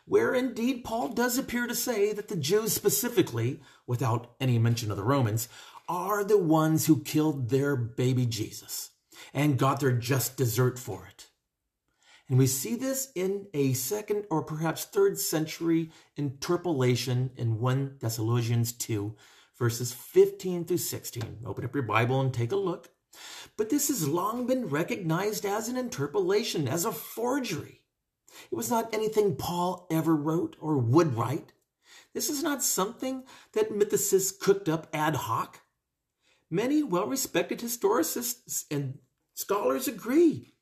where 0.05 0.35
indeed 0.35 0.83
Paul 0.83 1.07
does 1.09 1.39
appear 1.39 1.65
to 1.65 1.73
say 1.73 2.13
that 2.13 2.27
the 2.27 2.35
Jews 2.35 2.71
specifically, 2.71 3.61
without 3.87 4.35
any 4.39 4.59
mention 4.59 4.91
of 4.91 4.97
the 4.97 5.03
Romans, 5.03 5.49
are 5.87 6.23
the 6.23 6.37
ones 6.37 6.85
who 6.85 7.01
killed 7.01 7.49
their 7.49 7.75
baby 7.75 8.27
Jesus 8.27 8.91
and 9.33 9.57
got 9.57 9.79
their 9.79 9.91
just 9.91 10.37
desert 10.37 10.77
for 10.77 11.07
it. 11.07 11.29
And 12.29 12.37
we 12.37 12.45
see 12.45 12.75
this 12.75 13.11
in 13.15 13.47
a 13.55 13.73
second 13.73 14.25
or 14.29 14.43
perhaps 14.43 14.85
third 14.85 15.17
century 15.17 15.89
interpolation 16.15 17.31
in 17.35 17.59
1 17.59 17.95
Thessalonians 17.99 18.71
2, 18.71 19.15
verses 19.59 19.93
15 19.93 20.65
through 20.65 20.77
16. 20.77 21.39
Open 21.45 21.65
up 21.65 21.75
your 21.75 21.83
Bible 21.83 22.21
and 22.21 22.33
take 22.33 22.51
a 22.51 22.55
look. 22.55 22.89
But 23.57 23.69
this 23.69 23.89
has 23.89 24.07
long 24.07 24.47
been 24.47 24.69
recognized 24.69 25.45
as 25.45 25.67
an 25.67 25.77
interpolation, 25.77 26.67
as 26.67 26.85
a 26.85 26.91
forgery. 26.91 27.81
It 28.51 28.55
was 28.55 28.69
not 28.69 28.93
anything 28.93 29.35
Paul 29.35 29.85
ever 29.91 30.15
wrote 30.15 30.55
or 30.59 30.77
would 30.77 31.15
write. 31.15 31.51
This 32.13 32.29
is 32.29 32.41
not 32.41 32.63
something 32.63 33.23
that 33.53 33.71
mythicists 33.71 34.39
cooked 34.39 34.69
up 34.69 34.87
ad 34.93 35.15
hoc. 35.15 35.59
Many 36.49 36.81
well 36.81 37.05
respected 37.05 37.59
historicists 37.59 38.65
and 38.71 38.99
scholars 39.33 39.87
agree, 39.87 40.55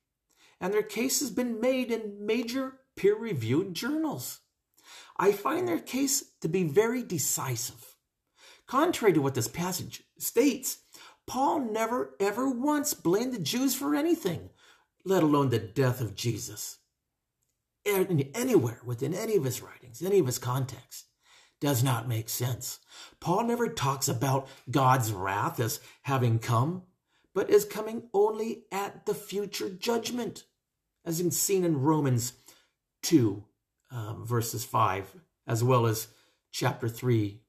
and 0.60 0.74
their 0.74 0.84
case 0.84 1.22
has 1.22 1.30
been 1.30 1.62
made 1.62 1.92
in 1.92 2.26
major 2.26 2.80
peer 2.96 3.16
reviewed 3.16 3.74
journals. 3.74 4.40
I 5.18 5.32
find 5.32 5.68
their 5.68 5.80
case 5.80 6.32
to 6.42 6.50
be 6.50 6.64
very 6.64 7.04
decisive. 7.04 7.87
Contrary 8.68 9.14
to 9.14 9.22
what 9.22 9.34
this 9.34 9.48
passage 9.48 10.04
states, 10.18 10.80
Paul 11.26 11.72
never 11.72 12.16
ever 12.20 12.50
once 12.50 12.94
blamed 12.94 13.34
the 13.34 13.40
Jews 13.40 13.74
for 13.74 13.96
anything, 13.96 14.50
let 15.06 15.24
alone 15.24 15.50
the 15.50 15.60
death 15.60 16.02
of 16.02 16.16
Jesus. 16.16 16.78
Anywhere 17.86 18.82
within 18.86 19.14
any 19.14 19.38
of 19.38 19.46
his 19.46 19.62
writings, 19.62 20.02
any 20.02 20.20
of 20.20 20.26
his 20.26 20.40
context, 20.40 21.06
does 21.60 21.84
not 21.84 22.08
make 22.08 22.30
sense. 22.30 22.80
Paul 23.20 23.46
never 23.46 23.70
talks 23.70 24.08
about 24.08 24.48
God's 24.70 25.12
wrath 25.12 25.60
as 25.60 25.80
having 26.04 26.40
come, 26.40 26.84
but 27.34 27.50
as 27.50 27.66
coming 27.66 28.10
only 28.14 28.66
at 28.72 29.06
the 29.06 29.16
future 29.16 29.70
judgment, 29.70 30.44
as 31.06 31.20
in 31.20 31.32
seen 31.32 31.64
in 31.64 31.82
Romans 31.82 32.34
2, 33.04 33.44
um, 33.92 34.26
verses 34.26 34.66
5, 34.66 35.16
as 35.48 35.64
well 35.64 35.86
as 35.86 36.10
chapter 36.52 36.90
3, 36.90 37.42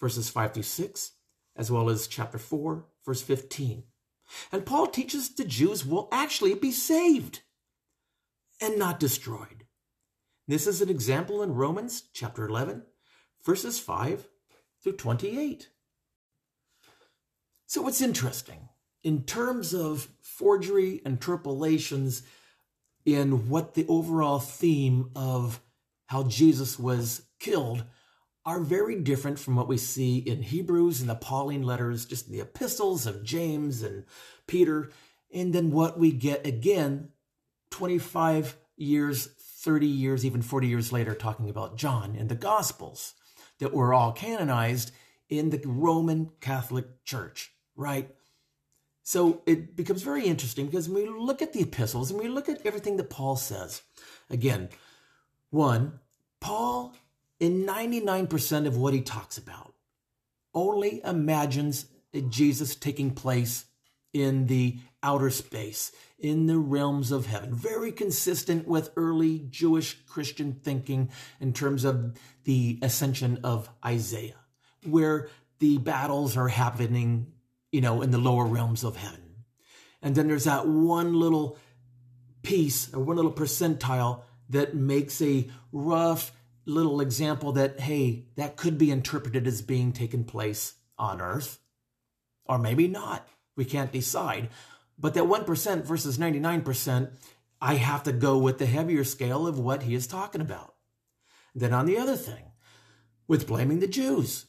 verses 0.00 0.28
5 0.28 0.54
through 0.54 0.62
6, 0.62 1.12
as 1.56 1.70
well 1.70 1.88
as 1.88 2.06
chapter 2.06 2.38
4, 2.38 2.86
verse 3.04 3.22
15. 3.22 3.84
And 4.52 4.66
Paul 4.66 4.88
teaches 4.88 5.34
the 5.34 5.44
Jews 5.44 5.86
will 5.86 6.08
actually 6.12 6.54
be 6.54 6.72
saved 6.72 7.42
and 8.60 8.78
not 8.78 9.00
destroyed. 9.00 9.64
This 10.48 10.66
is 10.66 10.80
an 10.80 10.88
example 10.88 11.42
in 11.42 11.54
Romans 11.54 12.04
chapter 12.12 12.46
11, 12.46 12.82
verses 13.44 13.78
5 13.78 14.28
through 14.82 14.96
28. 14.96 15.70
So 17.66 17.82
what's 17.82 18.00
interesting 18.00 18.68
in 19.02 19.24
terms 19.24 19.74
of 19.74 20.08
forgery 20.20 21.00
and 21.04 21.14
interpolations 21.14 22.22
in 23.04 23.48
what 23.48 23.74
the 23.74 23.86
overall 23.88 24.38
theme 24.38 25.10
of 25.14 25.60
how 26.06 26.24
Jesus 26.24 26.78
was 26.78 27.22
killed 27.38 27.84
are 28.46 28.60
very 28.60 29.00
different 29.00 29.40
from 29.40 29.56
what 29.56 29.66
we 29.66 29.76
see 29.76 30.18
in 30.18 30.40
Hebrews 30.40 31.00
and 31.00 31.10
the 31.10 31.16
Pauline 31.16 31.64
letters, 31.64 32.06
just 32.06 32.30
the 32.30 32.40
epistles 32.40 33.04
of 33.04 33.24
James 33.24 33.82
and 33.82 34.04
Peter, 34.46 34.90
and 35.34 35.52
then 35.52 35.72
what 35.72 35.98
we 35.98 36.12
get 36.12 36.46
again 36.46 37.08
25 37.70 38.56
years, 38.76 39.26
30 39.26 39.86
years, 39.86 40.24
even 40.24 40.42
40 40.42 40.68
years 40.68 40.92
later, 40.92 41.14
talking 41.14 41.50
about 41.50 41.76
John 41.76 42.14
in 42.14 42.28
the 42.28 42.36
Gospels 42.36 43.14
that 43.58 43.74
were 43.74 43.92
all 43.92 44.12
canonized 44.12 44.92
in 45.28 45.50
the 45.50 45.60
Roman 45.64 46.30
Catholic 46.40 47.04
Church, 47.04 47.52
right? 47.74 48.14
So 49.02 49.42
it 49.46 49.74
becomes 49.74 50.02
very 50.02 50.24
interesting 50.24 50.66
because 50.66 50.88
when 50.88 51.02
we 51.02 51.08
look 51.08 51.42
at 51.42 51.52
the 51.52 51.62
epistles 51.62 52.10
and 52.10 52.20
we 52.20 52.28
look 52.28 52.48
at 52.48 52.64
everything 52.64 52.96
that 52.98 53.10
Paul 53.10 53.34
says, 53.34 53.82
again, 54.30 54.68
one, 55.50 55.98
Paul, 56.40 56.94
in 57.40 57.66
99% 57.66 58.66
of 58.66 58.76
what 58.76 58.94
he 58.94 59.00
talks 59.00 59.38
about, 59.38 59.74
only 60.54 61.00
imagines 61.04 61.86
Jesus 62.28 62.74
taking 62.74 63.10
place 63.10 63.66
in 64.12 64.46
the 64.46 64.78
outer 65.02 65.28
space, 65.28 65.92
in 66.18 66.46
the 66.46 66.58
realms 66.58 67.12
of 67.12 67.26
heaven. 67.26 67.54
Very 67.54 67.92
consistent 67.92 68.66
with 68.66 68.90
early 68.96 69.46
Jewish 69.50 69.98
Christian 70.06 70.54
thinking 70.62 71.10
in 71.40 71.52
terms 71.52 71.84
of 71.84 72.16
the 72.44 72.78
ascension 72.80 73.40
of 73.44 73.68
Isaiah, 73.84 74.40
where 74.84 75.28
the 75.58 75.76
battles 75.78 76.36
are 76.36 76.48
happening 76.48 77.32
you 77.76 77.80
know, 77.80 78.02
in 78.02 78.10
the 78.10 78.18
lower 78.18 78.46
realms 78.46 78.84
of 78.84 78.96
heaven. 78.96 79.20
And 80.02 80.14
then 80.14 80.28
there's 80.28 80.44
that 80.44 80.66
one 80.66 81.14
little 81.14 81.58
piece 82.42 82.92
or 82.94 83.00
one 83.00 83.16
little 83.16 83.32
percentile 83.32 84.22
that 84.50 84.74
makes 84.74 85.20
a 85.20 85.50
rough 85.72 86.32
little 86.66 87.00
example 87.00 87.52
that, 87.52 87.80
hey, 87.80 88.26
that 88.36 88.56
could 88.56 88.76
be 88.76 88.90
interpreted 88.90 89.46
as 89.46 89.62
being 89.62 89.92
taken 89.92 90.24
place 90.24 90.74
on 90.98 91.20
earth, 91.20 91.58
or 92.44 92.58
maybe 92.58 92.88
not. 92.88 93.26
We 93.56 93.64
can't 93.64 93.92
decide. 93.92 94.50
But 94.98 95.14
that 95.14 95.24
1% 95.24 95.84
versus 95.84 96.18
99%, 96.18 97.10
I 97.60 97.74
have 97.74 98.02
to 98.02 98.12
go 98.12 98.36
with 98.38 98.58
the 98.58 98.66
heavier 98.66 99.04
scale 99.04 99.46
of 99.46 99.58
what 99.58 99.84
he 99.84 99.94
is 99.94 100.06
talking 100.06 100.40
about. 100.40 100.74
Then 101.54 101.72
on 101.72 101.86
the 101.86 101.98
other 101.98 102.16
thing, 102.16 102.52
with 103.28 103.46
blaming 103.46 103.80
the 103.80 103.86
Jews. 103.86 104.46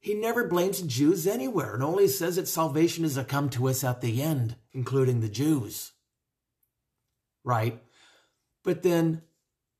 He 0.00 0.14
never 0.14 0.48
blames 0.48 0.82
Jews 0.82 1.26
anywhere 1.26 1.74
and 1.74 1.82
only 1.82 2.08
says 2.08 2.36
that 2.36 2.48
salvation 2.48 3.04
is 3.04 3.14
to 3.14 3.24
come 3.24 3.48
to 3.50 3.68
us 3.68 3.84
at 3.84 4.00
the 4.00 4.22
end, 4.22 4.56
including 4.72 5.20
the 5.20 5.28
Jews. 5.28 5.92
Right? 7.44 7.82
But 8.64 8.82
then, 8.82 9.22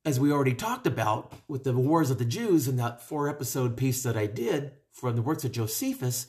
as 0.05 0.19
we 0.19 0.31
already 0.31 0.53
talked 0.53 0.85
about 0.85 1.33
with 1.47 1.63
the 1.63 1.73
Wars 1.73 2.09
of 2.09 2.17
the 2.17 2.25
Jews 2.25 2.67
in 2.67 2.75
that 2.77 3.01
four 3.01 3.29
episode 3.29 3.77
piece 3.77 4.03
that 4.03 4.17
I 4.17 4.25
did 4.25 4.71
from 4.91 5.15
the 5.15 5.21
works 5.21 5.45
of 5.45 5.51
Josephus, 5.53 6.27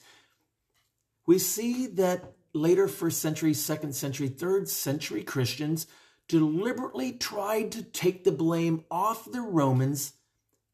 we 1.27 1.39
see 1.39 1.87
that 1.89 2.35
later 2.53 2.87
first 2.87 3.21
century, 3.21 3.53
second 3.53 3.95
century, 3.95 4.29
third 4.29 4.69
century 4.69 5.25
Christians 5.25 5.87
deliberately 6.29 7.13
tried 7.13 7.73
to 7.73 7.83
take 7.83 8.25
the 8.25 8.33
blame 8.33 8.85
off 8.91 9.31
the 9.31 9.41
Romans 9.41 10.13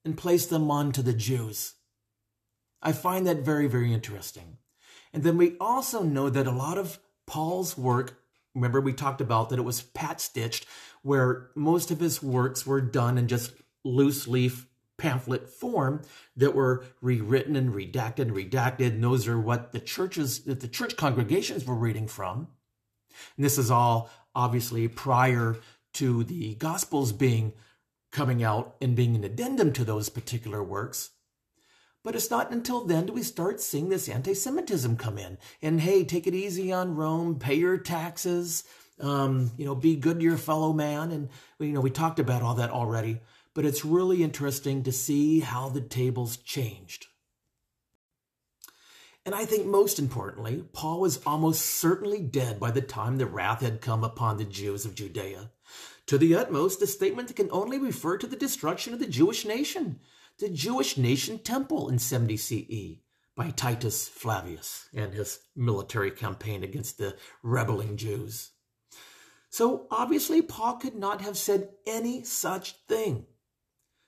and 0.05 0.17
place 0.17 0.47
them 0.47 0.71
onto 0.71 1.03
the 1.03 1.13
Jews. 1.13 1.75
I 2.83 2.93
find 2.93 3.27
that 3.27 3.39
very, 3.39 3.67
very 3.67 3.93
interesting. 3.93 4.59
And 5.13 5.23
then 5.23 5.37
we 5.37 5.57
also 5.59 6.03
know 6.03 6.31
that 6.31 6.47
a 6.47 6.53
lot 6.53 6.79
of 6.79 6.99
Paul's 7.27 7.77
work, 7.77 8.20
remember 8.61 8.81
we 8.81 8.93
talked 8.93 9.21
about 9.21 9.49
that 9.49 9.59
it 9.59 9.63
was 9.63 9.83
pat 9.83 10.21
stitched, 10.21 10.67
where 11.03 11.51
most 11.55 11.91
of 11.91 12.01
his 12.01 12.23
works 12.23 12.67
were 12.67 12.81
done 12.81 13.19
in 13.19 13.29
just 13.29 13.53
loose 13.85 14.29
leaf 14.29 14.67
pamphlet 14.99 15.49
form 15.49 16.03
that 16.37 16.55
were 16.55 16.85
rewritten 17.01 17.57
and 17.57 17.73
redacted 17.73 18.21
and 18.21 18.33
redacted. 18.33 18.89
And 18.89 19.03
those 19.03 19.27
are 19.27 19.41
what 19.41 19.73
the 19.73 19.81
churches, 19.81 20.45
that 20.45 20.61
the 20.61 20.69
church 20.69 20.97
congregations 20.97 21.65
were 21.65 21.75
reading 21.75 22.07
from. 22.07 22.49
And 23.37 23.45
this 23.45 23.59
is 23.59 23.71
all 23.71 24.11
obviously 24.35 24.87
prior 24.89 25.57
to 25.95 26.23
the 26.25 26.55
Gospels 26.57 27.13
being 27.13 27.55
coming 28.13 28.43
out 28.43 28.77
and 28.81 28.95
being 28.95 29.17
an 29.17 29.25
addendum 29.25 29.73
to 29.73 29.85
those 29.85 30.09
particular 30.09 30.63
works. 30.63 31.11
But 32.03 32.15
it's 32.15 32.31
not 32.31 32.51
until 32.51 32.85
then 32.85 33.07
do 33.07 33.13
we 33.13 33.23
start 33.23 33.61
seeing 33.61 33.89
this 33.89 34.09
anti 34.09 34.35
Semitism 34.35 34.97
come 34.97 35.19
in. 35.19 35.37
And 35.61 35.81
hey, 35.81 36.05
take 36.05 36.27
it 36.27 36.35
easy 36.35 36.73
on 36.73 36.97
Rome, 36.97 37.39
pay 37.39 37.55
your 37.55 37.77
taxes, 37.77 38.65
um, 39.01 39.51
you 39.59 39.67
know, 39.67 39.75
be 39.75 39.97
good 39.97 40.19
to 40.19 40.25
your 40.25 40.39
fellow 40.39 40.73
man. 40.73 41.11
And, 41.11 41.29
you 41.59 41.73
know, 41.73 41.81
we 41.81 41.91
talked 41.91 42.19
about 42.19 42.43
all 42.43 42.55
that 42.55 42.71
already. 42.71 43.21
But 43.53 43.65
it's 43.65 43.85
really 43.85 44.23
interesting 44.23 44.83
to 44.85 44.93
see 44.93 45.41
how 45.41 45.69
the 45.69 45.81
tables 45.81 46.37
changed. 46.39 47.07
And 49.27 49.35
I 49.35 49.45
think 49.45 49.67
most 49.67 49.99
importantly, 49.99 50.65
Paul 50.73 51.01
was 51.01 51.21
almost 51.27 51.67
certainly 51.67 52.21
dead 52.23 52.59
by 52.59 52.71
the 52.71 52.81
time 52.81 53.19
the 53.19 53.27
wrath 53.27 53.61
had 53.61 53.83
come 53.83 54.03
upon 54.03 54.39
the 54.39 54.45
Jews 54.45 54.87
of 54.87 54.95
Judea. 54.95 55.51
To 56.07 56.17
the 56.17 56.35
utmost, 56.35 56.81
the 56.81 56.87
statement 56.87 57.37
can 57.37 57.51
only 57.53 57.79
refer 57.79 58.17
to 58.17 58.27
the 58.27 58.37
destruction 58.37 58.95
of 58.95 58.99
the 58.99 59.07
Jewish 59.07 59.45
nation 59.45 60.01
the 60.41 60.49
Jewish 60.49 60.97
nation 60.97 61.39
temple 61.39 61.89
in 61.89 61.99
70 61.99 62.37
CE 62.37 63.01
by 63.37 63.51
Titus 63.51 64.09
Flavius 64.09 64.89
and 64.95 65.15
his 65.15 65.39
military 65.55 66.11
campaign 66.11 66.65
against 66.65 66.99
the 66.99 67.17
rebelling 67.43 67.97
Jews. 67.97 68.51
So 69.51 69.87
obviously, 69.91 70.43
Paul 70.43 70.77
could 70.77 70.95
not 70.95 71.21
have 71.21 71.37
said 71.37 71.71
any 71.87 72.25
such 72.25 72.73
thing. 72.87 73.27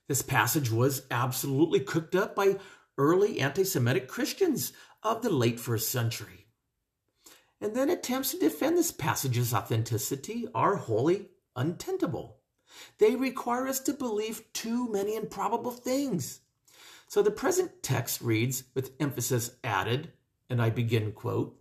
This 0.07 0.21
passage 0.21 0.71
was 0.71 1.03
absolutely 1.11 1.79
cooked 1.79 2.15
up 2.15 2.35
by 2.35 2.57
early 2.97 3.39
anti 3.39 3.63
Semitic 3.63 4.07
Christians 4.07 4.73
of 5.01 5.21
the 5.21 5.29
late 5.29 5.59
first 5.59 5.89
century. 5.89 6.47
And 7.61 7.75
then 7.75 7.89
attempts 7.89 8.31
to 8.31 8.39
defend 8.39 8.77
this 8.77 8.91
passage's 8.91 9.53
authenticity 9.53 10.47
are 10.53 10.75
wholly 10.75 11.29
untenable. 11.55 12.42
They 12.97 13.15
require 13.15 13.67
us 13.67 13.79
to 13.81 13.93
believe 13.93 14.51
too 14.53 14.91
many 14.91 15.15
improbable 15.15 15.71
things. 15.71 16.41
So 17.07 17.21
the 17.21 17.31
present 17.31 17.83
text 17.83 18.21
reads 18.21 18.63
with 18.73 18.93
emphasis 18.99 19.51
added, 19.63 20.11
and 20.49 20.61
I 20.61 20.69
begin 20.69 21.11
quote, 21.11 21.59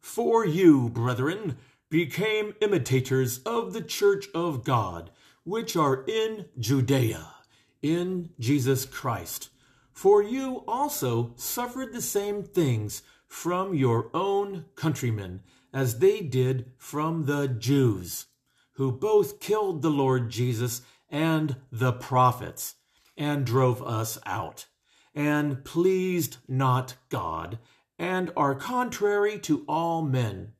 For 0.00 0.46
you, 0.46 0.88
brethren, 0.88 1.58
became 1.90 2.54
imitators 2.60 3.40
of 3.40 3.72
the 3.72 3.82
church 3.82 4.28
of 4.34 4.64
God, 4.64 5.10
which 5.44 5.76
are 5.76 6.04
in 6.06 6.46
Judea, 6.58 7.34
in 7.82 8.30
Jesus 8.38 8.86
Christ. 8.86 9.50
For 9.92 10.22
you 10.22 10.64
also 10.66 11.34
suffered 11.36 11.92
the 11.92 12.00
same 12.00 12.44
things 12.44 13.02
from 13.28 13.74
your 13.74 14.10
own 14.14 14.64
countrymen 14.74 15.42
as 15.72 15.98
they 15.98 16.20
did 16.20 16.72
from 16.78 17.26
the 17.26 17.48
Jews 17.48 18.26
who 18.74 18.90
both 18.90 19.40
killed 19.40 19.82
the 19.82 19.90
Lord 19.90 20.30
Jesus 20.30 20.82
and 21.08 21.56
the 21.70 21.92
prophets, 21.92 22.76
and 23.16 23.44
drove 23.44 23.82
us 23.82 24.18
out, 24.24 24.66
and 25.14 25.64
pleased 25.64 26.38
not 26.48 26.96
God, 27.10 27.58
and 27.98 28.32
are 28.36 28.54
contrary 28.54 29.38
to 29.40 29.64
all 29.68 30.02
men, 30.02 30.54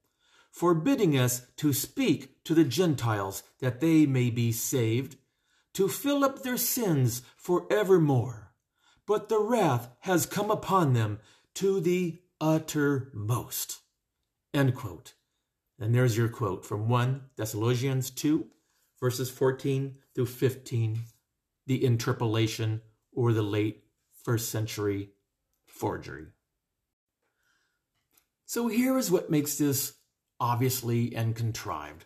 forbidding 0.50 1.18
us 1.18 1.46
to 1.56 1.72
speak 1.72 2.42
to 2.44 2.54
the 2.54 2.64
Gentiles 2.64 3.42
that 3.60 3.80
they 3.80 4.04
may 4.04 4.28
be 4.28 4.52
saved, 4.52 5.16
to 5.72 5.88
fill 5.88 6.22
up 6.22 6.42
their 6.42 6.58
sins 6.58 7.22
for 7.36 7.66
evermore. 7.72 8.52
But 9.06 9.28
the 9.28 9.40
wrath 9.40 9.88
has 10.00 10.26
come 10.26 10.50
upon 10.50 10.92
them 10.92 11.18
to 11.54 11.80
the 11.80 12.18
uttermost. 12.40 13.80
End 14.52 14.74
quote. 14.74 15.14
And 15.82 15.92
there's 15.92 16.16
your 16.16 16.28
quote 16.28 16.64
from 16.64 16.88
1 16.88 17.22
Thessalonians 17.36 18.10
2, 18.10 18.46
verses 19.00 19.30
14 19.30 19.96
through 20.14 20.26
15, 20.26 21.00
the 21.66 21.84
interpolation 21.84 22.82
or 23.12 23.32
the 23.32 23.42
late 23.42 23.82
first 24.22 24.48
century 24.48 25.10
forgery. 25.66 26.26
So 28.46 28.68
here 28.68 28.96
is 28.96 29.10
what 29.10 29.28
makes 29.28 29.58
this 29.58 29.94
obviously 30.38 31.16
and 31.16 31.34
contrived. 31.34 32.04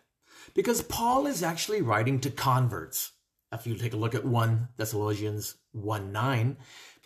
Because 0.55 0.81
Paul 0.81 1.27
is 1.27 1.43
actually 1.43 1.83
writing 1.83 2.19
to 2.21 2.31
converts. 2.31 3.11
If 3.51 3.67
you 3.67 3.75
take 3.75 3.93
a 3.93 3.97
look 3.97 4.15
at 4.15 4.25
1 4.25 4.69
Thessalonians 4.77 5.55
1 5.73 6.11
9, 6.11 6.57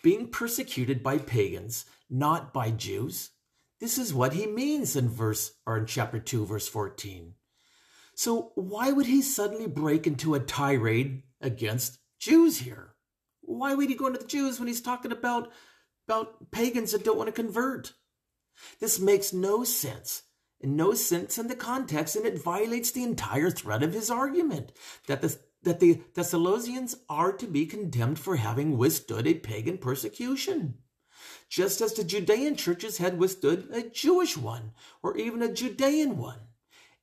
being 0.02 0.28
persecuted 0.28 1.02
by 1.02 1.18
pagans, 1.18 1.84
not 2.08 2.54
by 2.54 2.70
Jews, 2.70 3.31
this 3.82 3.98
is 3.98 4.14
what 4.14 4.32
he 4.32 4.46
means 4.46 4.94
in 4.94 5.08
verse 5.08 5.54
or 5.66 5.76
in 5.76 5.86
chapter 5.86 6.20
2 6.20 6.46
verse 6.46 6.68
14. 6.68 7.34
So 8.14 8.52
why 8.54 8.92
would 8.92 9.06
he 9.06 9.20
suddenly 9.22 9.66
break 9.66 10.06
into 10.06 10.36
a 10.36 10.40
tirade 10.40 11.24
against 11.40 11.98
Jews 12.20 12.58
here? 12.58 12.94
Why 13.40 13.74
would 13.74 13.88
he 13.88 13.96
go 13.96 14.06
into 14.06 14.20
the 14.20 14.24
Jews 14.24 14.60
when 14.60 14.68
he's 14.68 14.80
talking 14.80 15.10
about 15.10 15.50
about 16.06 16.52
pagans 16.52 16.92
that 16.92 17.04
don't 17.04 17.18
want 17.18 17.26
to 17.26 17.32
convert? 17.32 17.94
This 18.78 19.00
makes 19.00 19.32
no 19.32 19.64
sense, 19.64 20.22
and 20.60 20.76
no 20.76 20.94
sense 20.94 21.36
in 21.36 21.48
the 21.48 21.56
context, 21.56 22.14
and 22.14 22.24
it 22.24 22.40
violates 22.40 22.92
the 22.92 23.02
entire 23.02 23.50
thread 23.50 23.82
of 23.82 23.94
his 23.94 24.12
argument 24.12 24.70
that 25.08 25.22
the 25.22 25.36
that 25.64 25.80
the 25.80 26.02
Thessalonians 26.14 26.94
are 27.08 27.32
to 27.32 27.48
be 27.48 27.66
condemned 27.66 28.20
for 28.20 28.36
having 28.36 28.78
withstood 28.78 29.26
a 29.26 29.34
pagan 29.34 29.78
persecution, 29.78 30.78
just 31.52 31.82
as 31.82 31.92
the 31.92 32.02
Judean 32.02 32.56
churches 32.56 32.96
had 32.96 33.18
withstood 33.18 33.68
a 33.70 33.82
Jewish 33.82 34.38
one 34.38 34.72
or 35.02 35.18
even 35.18 35.42
a 35.42 35.52
Judean 35.52 36.16
one. 36.16 36.38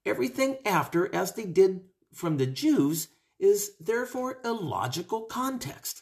Everything 0.08 0.58
after, 0.66 1.14
as 1.14 1.34
they 1.34 1.46
did 1.46 1.82
from 2.12 2.38
the 2.38 2.48
Jews, 2.48 3.10
is 3.38 3.74
therefore 3.80 4.40
a 4.44 4.52
logical 4.52 5.22
context. 5.22 6.02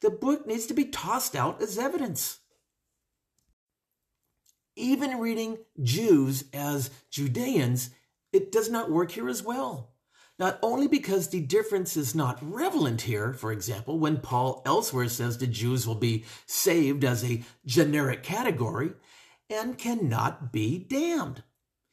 The 0.00 0.10
book 0.10 0.44
needs 0.44 0.66
to 0.66 0.74
be 0.74 0.86
tossed 0.86 1.36
out 1.36 1.62
as 1.62 1.78
evidence. 1.78 2.40
Even 4.74 5.20
reading 5.20 5.58
Jews 5.80 6.46
as 6.52 6.90
Judeans, 7.10 7.90
it 8.32 8.50
does 8.50 8.68
not 8.68 8.90
work 8.90 9.12
here 9.12 9.28
as 9.28 9.44
well. 9.44 9.93
Not 10.38 10.58
only 10.62 10.88
because 10.88 11.28
the 11.28 11.40
difference 11.40 11.96
is 11.96 12.14
not 12.14 12.38
relevant 12.42 13.02
here, 13.02 13.32
for 13.32 13.52
example, 13.52 13.98
when 13.98 14.18
Paul 14.18 14.62
elsewhere 14.66 15.08
says 15.08 15.38
the 15.38 15.46
Jews 15.46 15.86
will 15.86 15.94
be 15.94 16.24
saved 16.46 17.04
as 17.04 17.24
a 17.24 17.44
generic 17.64 18.24
category 18.24 18.92
and 19.48 19.78
cannot 19.78 20.52
be 20.52 20.78
damned. 20.78 21.44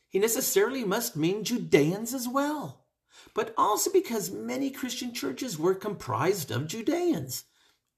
He 0.10 0.18
necessarily 0.18 0.84
must 0.84 1.16
mean 1.16 1.44
Judeans 1.44 2.14
as 2.14 2.28
well, 2.28 2.86
but 3.36 3.54
also 3.58 3.92
because 3.92 4.32
many 4.32 4.72
Christian 4.72 5.14
churches 5.14 5.60
were 5.60 5.76
comprised 5.76 6.50
of 6.52 6.68
Judeans, 6.68 7.44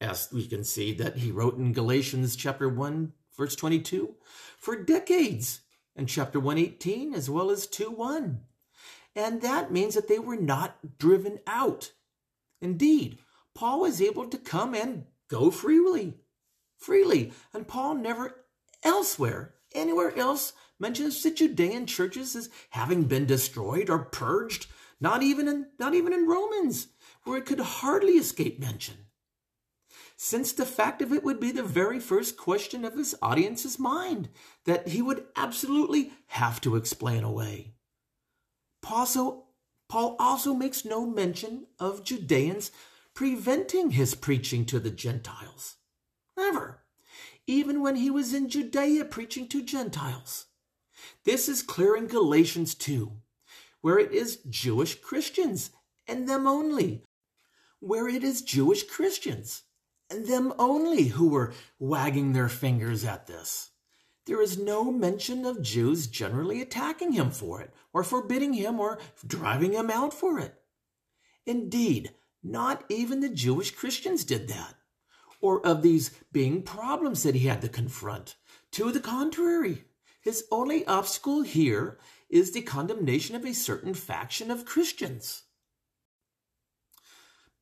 as 0.01 0.29
we 0.31 0.45
can 0.45 0.63
see 0.63 0.93
that 0.95 1.17
he 1.17 1.31
wrote 1.31 1.57
in 1.57 1.71
Galatians 1.73 2.35
chapter 2.35 2.67
1 2.67 3.13
verse 3.35 3.55
22 3.55 4.15
for 4.57 4.75
decades, 4.75 5.61
and 5.95 6.07
chapter 6.07 6.39
118 6.39 7.13
as 7.13 7.29
well 7.29 7.49
as 7.49 7.65
2 7.67 7.89
1. 7.89 8.41
And 9.15 9.41
that 9.41 9.71
means 9.71 9.95
that 9.95 10.07
they 10.07 10.19
were 10.19 10.35
not 10.35 10.97
driven 10.97 11.39
out. 11.45 11.91
Indeed, 12.61 13.19
Paul 13.53 13.81
was 13.81 14.01
able 14.01 14.27
to 14.27 14.37
come 14.37 14.73
and 14.73 15.05
go 15.29 15.51
freely. 15.51 16.15
Freely. 16.77 17.31
And 17.53 17.67
Paul 17.67 17.95
never 17.95 18.45
elsewhere, 18.83 19.53
anywhere 19.73 20.17
else, 20.17 20.53
mentions 20.79 21.21
the 21.21 21.31
Judean 21.31 21.85
churches 21.85 22.35
as 22.35 22.49
having 22.71 23.03
been 23.03 23.25
destroyed 23.25 23.89
or 23.89 23.99
purged, 23.99 24.67
not 24.99 25.21
even 25.21 25.47
in, 25.47 25.67
not 25.79 25.93
even 25.93 26.13
in 26.13 26.27
Romans, 26.27 26.87
where 27.23 27.37
it 27.37 27.45
could 27.45 27.59
hardly 27.59 28.13
escape 28.13 28.59
mention. 28.59 28.95
Since 30.17 30.53
the 30.53 30.65
fact 30.65 31.01
of 31.01 31.11
it 31.11 31.23
would 31.23 31.39
be 31.39 31.51
the 31.51 31.63
very 31.63 31.99
first 31.99 32.37
question 32.37 32.85
of 32.85 32.93
his 32.93 33.15
audience's 33.21 33.77
mind 33.77 34.29
that 34.65 34.87
he 34.89 35.01
would 35.01 35.25
absolutely 35.35 36.11
have 36.27 36.61
to 36.61 36.75
explain 36.75 37.23
away. 37.23 37.72
Paul 39.89 40.15
also 40.19 40.53
makes 40.53 40.85
no 40.85 41.05
mention 41.05 41.67
of 41.79 42.03
Judeans 42.03 42.71
preventing 43.13 43.91
his 43.91 44.15
preaching 44.15 44.65
to 44.65 44.79
the 44.79 44.91
Gentiles. 44.91 45.75
Never. 46.37 46.83
Even 47.45 47.81
when 47.81 47.95
he 47.95 48.09
was 48.09 48.33
in 48.33 48.49
Judea 48.49 49.05
preaching 49.05 49.47
to 49.49 49.61
Gentiles. 49.61 50.45
This 51.25 51.49
is 51.49 51.61
clear 51.61 51.95
in 51.95 52.07
Galatians 52.07 52.75
2, 52.75 53.11
where 53.81 53.99
it 53.99 54.11
is 54.11 54.37
Jewish 54.49 55.01
Christians 55.01 55.71
and 56.07 56.29
them 56.29 56.47
only, 56.47 57.03
where 57.79 58.07
it 58.07 58.23
is 58.23 58.41
Jewish 58.41 58.83
Christians 58.83 59.63
and 60.09 60.25
them 60.27 60.53
only 60.57 61.05
who 61.09 61.27
were 61.27 61.53
wagging 61.79 62.33
their 62.33 62.49
fingers 62.49 63.03
at 63.03 63.27
this. 63.27 63.71
There 64.25 64.41
is 64.41 64.57
no 64.57 64.91
mention 64.91 65.45
of 65.45 65.61
Jews 65.61 66.07
generally 66.07 66.61
attacking 66.61 67.11
him 67.11 67.29
for 67.29 67.61
it, 67.61 67.73
or 67.91 68.03
forbidding 68.03 68.53
him, 68.53 68.79
or 68.79 68.99
driving 69.25 69.73
him 69.73 69.89
out 69.89 70.13
for 70.13 70.39
it. 70.39 70.55
Indeed, 71.45 72.11
not 72.41 72.85
even 72.89 73.19
the 73.19 73.29
Jewish 73.29 73.71
Christians 73.71 74.23
did 74.23 74.47
that, 74.47 74.75
or 75.41 75.65
of 75.65 75.81
these 75.81 76.11
being 76.31 76.63
problems 76.63 77.23
that 77.23 77.35
he 77.35 77.47
had 77.47 77.61
to 77.61 77.69
confront. 77.69 78.35
To 78.71 78.91
the 78.91 79.01
contrary, 79.01 79.83
his 80.21 80.45
only 80.51 80.85
obstacle 80.85 81.41
here 81.41 81.99
is 82.29 82.51
the 82.51 82.61
condemnation 82.61 83.35
of 83.35 83.45
a 83.45 83.53
certain 83.53 83.93
faction 83.93 84.49
of 84.49 84.65
Christians. 84.65 85.43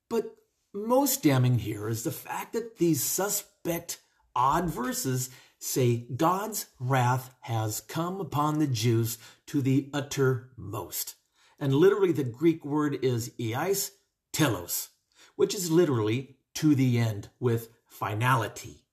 But 0.10 0.36
most 0.74 1.24
damning 1.24 1.60
here 1.60 1.90
is 1.90 2.04
the 2.04 2.12
fact 2.12 2.54
that 2.54 2.78
these 2.78 3.04
suspect 3.04 4.02
odd 4.36 4.66
verses 4.66 5.30
say 5.62 6.08
God's 6.16 6.66
wrath 6.80 7.34
has 7.42 7.82
come 7.82 8.20
upon 8.20 8.58
the 8.58 8.68
Jews 8.68 9.20
to 9.46 9.62
the 9.62 9.90
uttermost. 9.94 11.16
And 11.60 11.76
literally, 11.76 12.12
the 12.12 12.24
Greek 12.24 12.66
word 12.66 12.98
is 13.04 13.32
eis 13.40 13.92
telos, 14.34 14.90
which 15.36 15.54
is 15.54 15.70
literally 15.70 16.38
to 16.56 16.74
the 16.74 16.98
end 16.98 17.30
with 17.40 17.70
finality. 17.88 18.86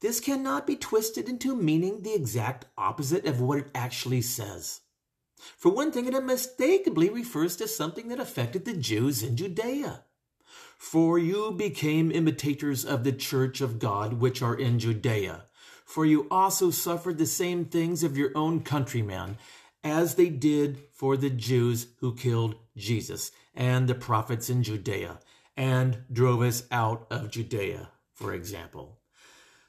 This 0.00 0.20
cannot 0.20 0.68
be 0.68 0.76
twisted 0.76 1.28
into 1.28 1.56
meaning 1.56 2.02
the 2.02 2.14
exact 2.14 2.66
opposite 2.78 3.26
of 3.26 3.40
what 3.40 3.58
it 3.58 3.70
actually 3.74 4.22
says. 4.22 4.80
For 5.56 5.72
one 5.72 5.90
thing, 5.90 6.06
it 6.06 6.14
unmistakably 6.14 7.10
refers 7.10 7.56
to 7.56 7.66
something 7.66 8.06
that 8.08 8.20
affected 8.20 8.64
the 8.64 8.76
Jews 8.76 9.24
in 9.24 9.36
Judea. 9.36 10.04
For 10.78 11.18
you 11.18 11.50
became 11.50 12.12
imitators 12.12 12.84
of 12.84 13.02
the 13.02 13.12
church 13.12 13.60
of 13.60 13.80
God 13.80 14.14
which 14.14 14.42
are 14.42 14.54
in 14.54 14.78
Judea 14.78 15.46
for 15.92 16.06
you 16.06 16.26
also 16.30 16.70
suffered 16.70 17.18
the 17.18 17.26
same 17.26 17.66
things 17.66 18.02
of 18.02 18.16
your 18.16 18.30
own 18.34 18.62
countrymen, 18.62 19.36
as 19.84 20.14
they 20.14 20.30
did 20.30 20.78
for 20.94 21.18
the 21.18 21.28
Jews 21.28 21.88
who 22.00 22.14
killed 22.14 22.54
Jesus 22.74 23.30
and 23.54 23.86
the 23.86 23.94
prophets 23.94 24.48
in 24.48 24.62
Judea 24.62 25.20
and 25.54 26.04
drove 26.10 26.40
us 26.40 26.62
out 26.70 27.06
of 27.10 27.30
Judea, 27.30 27.90
for 28.14 28.32
example. 28.32 29.00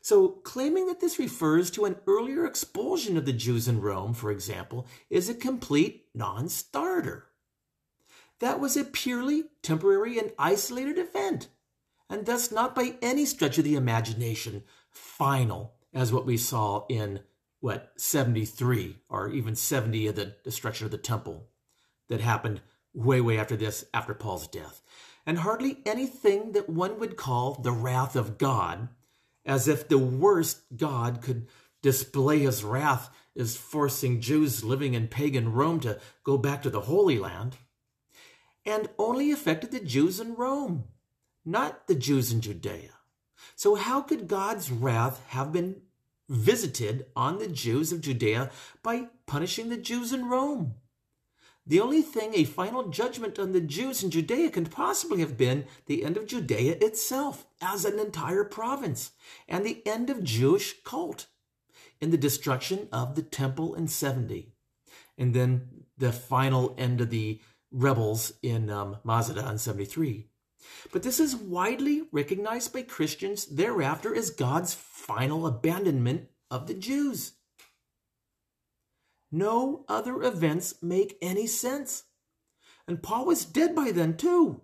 So, 0.02 0.30
claiming 0.30 0.88
that 0.88 1.02
this 1.02 1.20
refers 1.20 1.70
to 1.72 1.84
an 1.84 1.98
earlier 2.08 2.46
expulsion 2.46 3.18
of 3.18 3.26
the 3.26 3.34
Jews 3.34 3.68
in 3.68 3.82
Rome, 3.82 4.14
for 4.14 4.32
example, 4.32 4.88
is 5.10 5.28
a 5.28 5.34
complete 5.34 6.06
non 6.16 6.48
starter. 6.48 7.28
That 8.40 8.62
was 8.62 8.78
a 8.78 8.86
purely 8.86 9.44
temporary 9.62 10.20
and 10.20 10.32
isolated 10.40 10.98
event, 10.98 11.50
and 12.10 12.26
thus 12.26 12.50
not 12.50 12.74
by 12.74 12.96
any 13.02 13.26
stretch 13.26 13.58
of 13.58 13.66
the 13.66 13.76
imagination 13.76 14.64
final 14.90 15.73
as 15.94 16.12
what 16.12 16.26
we 16.26 16.38
saw 16.38 16.86
in 16.90 17.22
what 17.60 17.94
73 17.96 18.98
or 19.10 19.30
even 19.30 19.56
70 19.56 20.08
of 20.08 20.16
the 20.16 20.36
destruction 20.44 20.86
of 20.86 20.92
the 20.92 20.98
temple 20.98 21.48
that 22.10 22.22
happened 22.22 22.62
way 22.94 23.22
way 23.22 23.38
after 23.38 23.56
this 23.56 23.86
after 23.94 24.14
Paul's 24.14 24.48
death. 24.48 24.82
And 25.26 25.40
hardly 25.40 25.78
anything 25.86 26.52
that 26.52 26.70
one 26.70 27.00
would 27.00 27.16
call 27.16 27.56
the 27.56 27.72
wrath 27.72 28.16
of 28.16 28.38
God 28.38 28.90
as 29.46 29.68
if 29.68 29.88
the 29.88 29.98
worst 29.98 30.62
God 30.76 31.22
could 31.22 31.48
display 31.82 32.40
his 32.40 32.64
wrath 32.64 33.10
is 33.36 33.58
forcing 33.58 34.22
Jews 34.22 34.64
living 34.64 34.94
in 34.94 35.08
pagan 35.08 35.54
Rome 35.54 35.80
to 35.82 36.00
go 36.24 36.38
back 36.38 36.62
to 36.64 36.70
the 36.70 36.82
Holy 36.82 37.18
Land 37.18 37.58
and 38.66 38.90
only 38.98 39.32
affected 39.32 39.72
the 39.72 39.80
Jews 39.80 40.20
in 40.20 40.36
Rome 40.36 40.86
not 41.46 41.88
the 41.88 41.96
Jews 41.96 42.32
in 42.32 42.42
Judea 42.42 42.93
so, 43.64 43.76
how 43.76 44.02
could 44.02 44.28
God's 44.28 44.70
wrath 44.70 45.22
have 45.30 45.54
been 45.54 45.84
visited 46.28 47.06
on 47.16 47.38
the 47.38 47.48
Jews 47.48 47.94
of 47.94 48.02
Judea 48.02 48.52
by 48.84 49.08
punishing 49.26 49.70
the 49.70 49.78
Jews 49.78 50.12
in 50.12 50.28
Rome? 50.28 50.74
The 51.66 51.80
only 51.80 52.02
thing 52.02 52.34
a 52.34 52.44
final 52.44 52.90
judgment 52.90 53.40
on 53.40 53.54
the 53.54 53.62
Jews 53.62 54.04
in 54.04 54.12
Judea 54.12 54.50
can 54.50 54.66
possibly 54.66 55.22
have 55.22 55.38
been 55.38 55.64
the 55.86 56.04
end 56.04 56.18
of 56.18 56.28
Judea 56.28 56.76
itself 56.82 57.46
as 57.62 57.86
an 57.86 58.00
entire 58.00 58.44
province 58.44 59.12
and 59.48 59.66
the 59.66 59.82
end 59.88 60.10
of 60.10 60.26
Jewish 60.26 60.84
cult 60.84 61.28
in 62.02 62.12
the 62.12 62.18
destruction 62.18 62.90
of 62.92 63.16
the 63.16 63.24
temple 63.24 63.76
in 63.76 63.88
70 63.88 64.52
and 65.18 65.34
then 65.34 65.86
the 65.98 66.12
final 66.12 66.76
end 66.78 67.00
of 67.00 67.12
the 67.12 67.40
rebels 67.72 68.34
in 68.42 68.70
um, 68.70 68.98
Masada 69.06 69.50
in 69.50 69.58
73. 69.58 70.28
But 70.92 71.04
this 71.04 71.20
is 71.20 71.36
widely 71.36 72.04
recognized 72.12 72.74
by 72.74 72.84
Christians 72.84 73.46
thereafter 73.46 74.16
as 74.16 74.30
God's 74.30 74.74
final 74.74 75.48
abandonment 75.48 76.30
of 76.50 76.68
the 76.68 76.74
Jews. 76.74 77.34
No 79.32 79.84
other 79.88 80.22
events 80.22 80.76
make 80.82 81.18
any 81.22 81.48
sense. 81.48 82.04
And 82.88 83.02
Paul 83.02 83.26
was 83.26 83.46
dead 83.46 83.76
by 83.76 83.92
then, 83.92 84.16
too. 84.18 84.62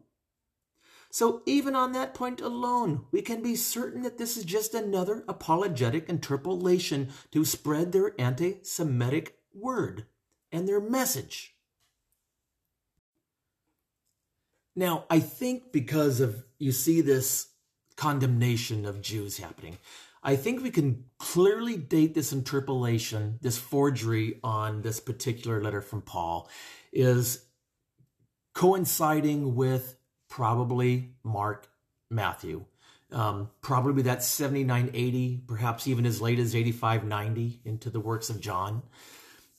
So, 1.11 1.41
even 1.47 1.76
on 1.76 1.93
that 1.93 2.13
point 2.13 2.39
alone, 2.39 3.05
we 3.11 3.23
can 3.23 3.41
be 3.41 3.55
certain 3.55 4.03
that 4.03 4.19
this 4.19 4.38
is 4.38 4.43
just 4.45 4.76
another 4.76 5.23
apologetic 5.27 6.07
interpolation 6.07 7.09
to 7.31 7.45
spread 7.45 7.91
their 7.91 8.13
anti 8.19 8.59
Semitic 8.61 9.39
word 9.51 10.05
and 10.51 10.67
their 10.67 10.80
message. 10.80 11.55
Now, 14.80 15.03
I 15.10 15.19
think 15.19 15.73
because 15.73 16.22
of 16.22 16.45
you 16.57 16.72
see 16.72 17.01
this 17.01 17.49
condemnation 17.97 18.85
of 18.85 19.01
Jews 19.01 19.38
happening, 19.38 19.77
I 20.23 20.38
think 20.38 20.64
we 20.64 20.72
can 20.72 21.03
clearly 21.18 21.76
date 21.76 22.14
this 22.14 22.31
interpolation, 22.31 23.39
this 23.41 23.57
forgery 23.57 24.39
on 24.41 24.81
this 24.81 25.01
particular 25.01 25.61
letter 25.61 25.81
from 25.81 26.01
Paul, 26.01 26.49
is 26.93 27.43
coinciding 28.53 29.53
with 29.53 29.97
probably 30.30 31.10
Mark, 31.23 31.68
Matthew. 32.10 32.64
Um, 33.11 33.49
probably 33.60 34.03
that 34.03 34.23
79, 34.23 34.91
80, 34.93 35.41
perhaps 35.45 35.89
even 35.89 36.06
as 36.06 36.22
late 36.22 36.39
as 36.39 36.56
85, 36.56 37.03
90 37.03 37.60
into 37.65 37.89
the 37.89 37.99
works 37.99 38.30
of 38.30 38.39
John. 38.39 38.84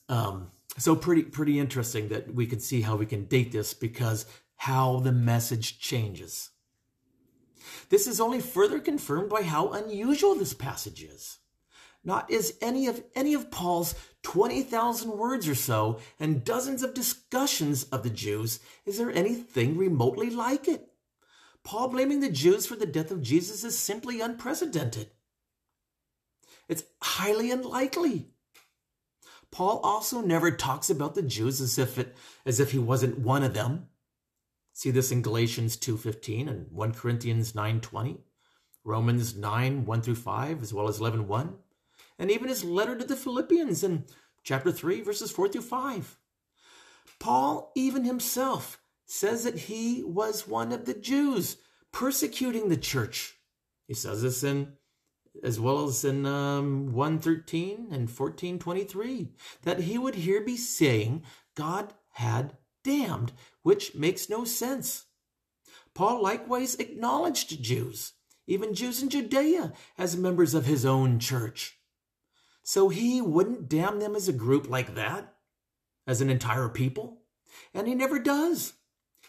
Um, 0.09 0.51
so 0.79 0.97
pretty, 0.97 1.25
pretty 1.25 1.59
interesting 1.59 2.09
that 2.09 2.35
we 2.35 2.47
can 2.47 2.59
see 2.59 2.81
how 2.81 2.97
we 2.97 3.05
can 3.05 3.27
date 3.27 3.53
this 3.53 3.75
because 3.75 4.25
how 4.61 5.01
the 5.01 5.11
message 5.11 5.79
changes. 5.79 6.51
This 7.89 8.07
is 8.07 8.21
only 8.21 8.41
further 8.41 8.79
confirmed 8.79 9.31
by 9.31 9.41
how 9.41 9.71
unusual 9.71 10.35
this 10.35 10.53
passage 10.53 11.03
is. 11.03 11.39
Not 12.05 12.31
is 12.31 12.59
any 12.61 12.87
of 12.87 13.03
any 13.15 13.33
of 13.33 13.51
Paul's 13.51 13.95
20,000 14.23 15.17
words 15.17 15.49
or 15.49 15.55
so 15.55 15.99
and 16.19 16.45
dozens 16.45 16.83
of 16.83 16.93
discussions 16.93 17.85
of 17.85 18.03
the 18.03 18.11
Jews 18.11 18.61
is 18.85 18.99
there 18.99 19.11
anything 19.11 19.79
remotely 19.79 20.29
like 20.29 20.69
it. 20.69 20.89
Paul 21.65 21.89
blaming 21.89 22.21
the 22.21 22.31
Jews 22.31 22.67
for 22.67 22.77
the 22.77 22.85
death 22.85 23.11
of 23.11 23.23
Jesus 23.23 23.65
is 23.65 23.79
simply 23.79 24.21
unprecedented. 24.21 25.09
It's 26.69 26.85
highly 27.03 27.51
unlikely. 27.51 28.29
Paul 29.51 29.81
also 29.83 30.21
never 30.21 30.51
talks 30.51 30.91
about 30.91 31.15
the 31.15 31.23
Jews 31.23 31.63
as 31.63 31.79
if 31.79 31.99
it 31.99 32.15
as 32.45 32.61
if 32.61 32.73
he 32.73 32.79
wasn't 32.79 33.21
one 33.21 33.43
of 33.43 33.55
them. 33.55 33.87
See 34.81 34.91
this 34.91 35.13
in 35.13 35.21
Galatians 35.21 35.77
2:15 35.77 36.49
and 36.49 36.73
1 36.73 36.95
Corinthians 36.95 37.53
9:20, 37.53 38.23
Romans 38.83 39.37
9 39.37 39.85
1 39.85 40.01
through 40.01 40.15
5, 40.15 40.63
as 40.63 40.73
well 40.73 40.89
as 40.89 41.01
11 41.01 41.29
1, 41.29 41.59
and 42.19 42.31
even 42.31 42.49
his 42.49 42.65
letter 42.65 42.97
to 42.97 43.05
the 43.05 43.15
Philippians 43.15 43.85
in 43.85 44.07
chapter 44.43 44.73
3, 44.73 45.03
verses 45.03 45.31
4 45.31 45.49
through 45.49 45.61
5. 45.61 46.17
Paul, 47.19 47.73
even 47.77 48.05
himself, 48.05 48.81
says 49.05 49.45
that 49.45 49.69
he 49.69 50.03
was 50.03 50.49
one 50.49 50.73
of 50.73 50.87
the 50.87 50.95
Jews 50.95 51.59
persecuting 51.93 52.71
the 52.71 52.79
church. 52.79 53.37
He 53.87 53.93
says 53.93 54.23
this 54.23 54.43
in 54.43 54.79
as 55.45 55.61
well 55.61 55.85
as 55.85 56.07
in 56.07 56.25
um, 56.25 56.95
113 56.95 57.89
and 57.91 58.09
1423 58.09 59.29
that 59.61 59.81
he 59.81 59.99
would 59.99 60.15
here 60.15 60.41
be 60.41 60.57
saying 60.57 61.25
God 61.55 61.93
had 62.13 62.57
damned, 62.83 63.33
which 63.63 63.95
makes 63.95 64.29
no 64.29 64.45
sense. 64.45 65.07
Paul 65.95 66.23
likewise 66.23 66.77
acknowledged 66.77 67.63
Jews, 67.63 68.13
even 68.47 68.75
Jews 68.75 69.03
in 69.03 69.09
Judea, 69.09 69.73
as 69.99 70.17
members 70.17 70.55
of 70.55 70.67
his 70.67 70.85
own 70.85 71.19
church. 71.19 71.79
So 72.63 72.89
he 72.89 73.21
wouldn't 73.21 73.69
damn 73.69 73.99
them 73.99 74.15
as 74.15 74.29
a 74.29 74.33
group 74.33 74.69
like 74.69 74.95
that, 74.95 75.35
as 76.07 76.21
an 76.21 76.31
entire 76.31 76.69
people, 76.69 77.23
and 77.75 77.89
he 77.89 77.95
never 77.95 78.19
does. 78.19 78.75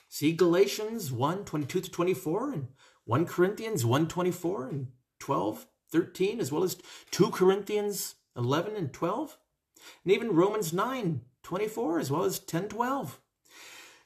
See 0.10 0.34
Galatians 0.34 1.12
1 1.12 1.46
22 1.46 1.82
to 1.82 1.90
24 1.92 2.52
and 2.52 2.68
1 3.06 3.26
Corinthians 3.26 3.86
1 3.86 4.08
24 4.08 4.68
and 4.68 4.88
12, 5.20 5.68
13, 5.90 6.40
as 6.40 6.52
well 6.52 6.64
as 6.64 6.78
2 7.12 7.32
Corinthians 7.32 8.16
11 8.36 8.76
and 8.76 8.94
12, 8.94 9.38
and 10.04 10.14
even 10.14 10.36
Romans 10.36 10.74
9 10.74 11.22
24, 11.44 12.00
as 12.00 12.12
well 12.12 12.24
as 12.24 12.40
10 12.40 12.68
12. 12.68 13.21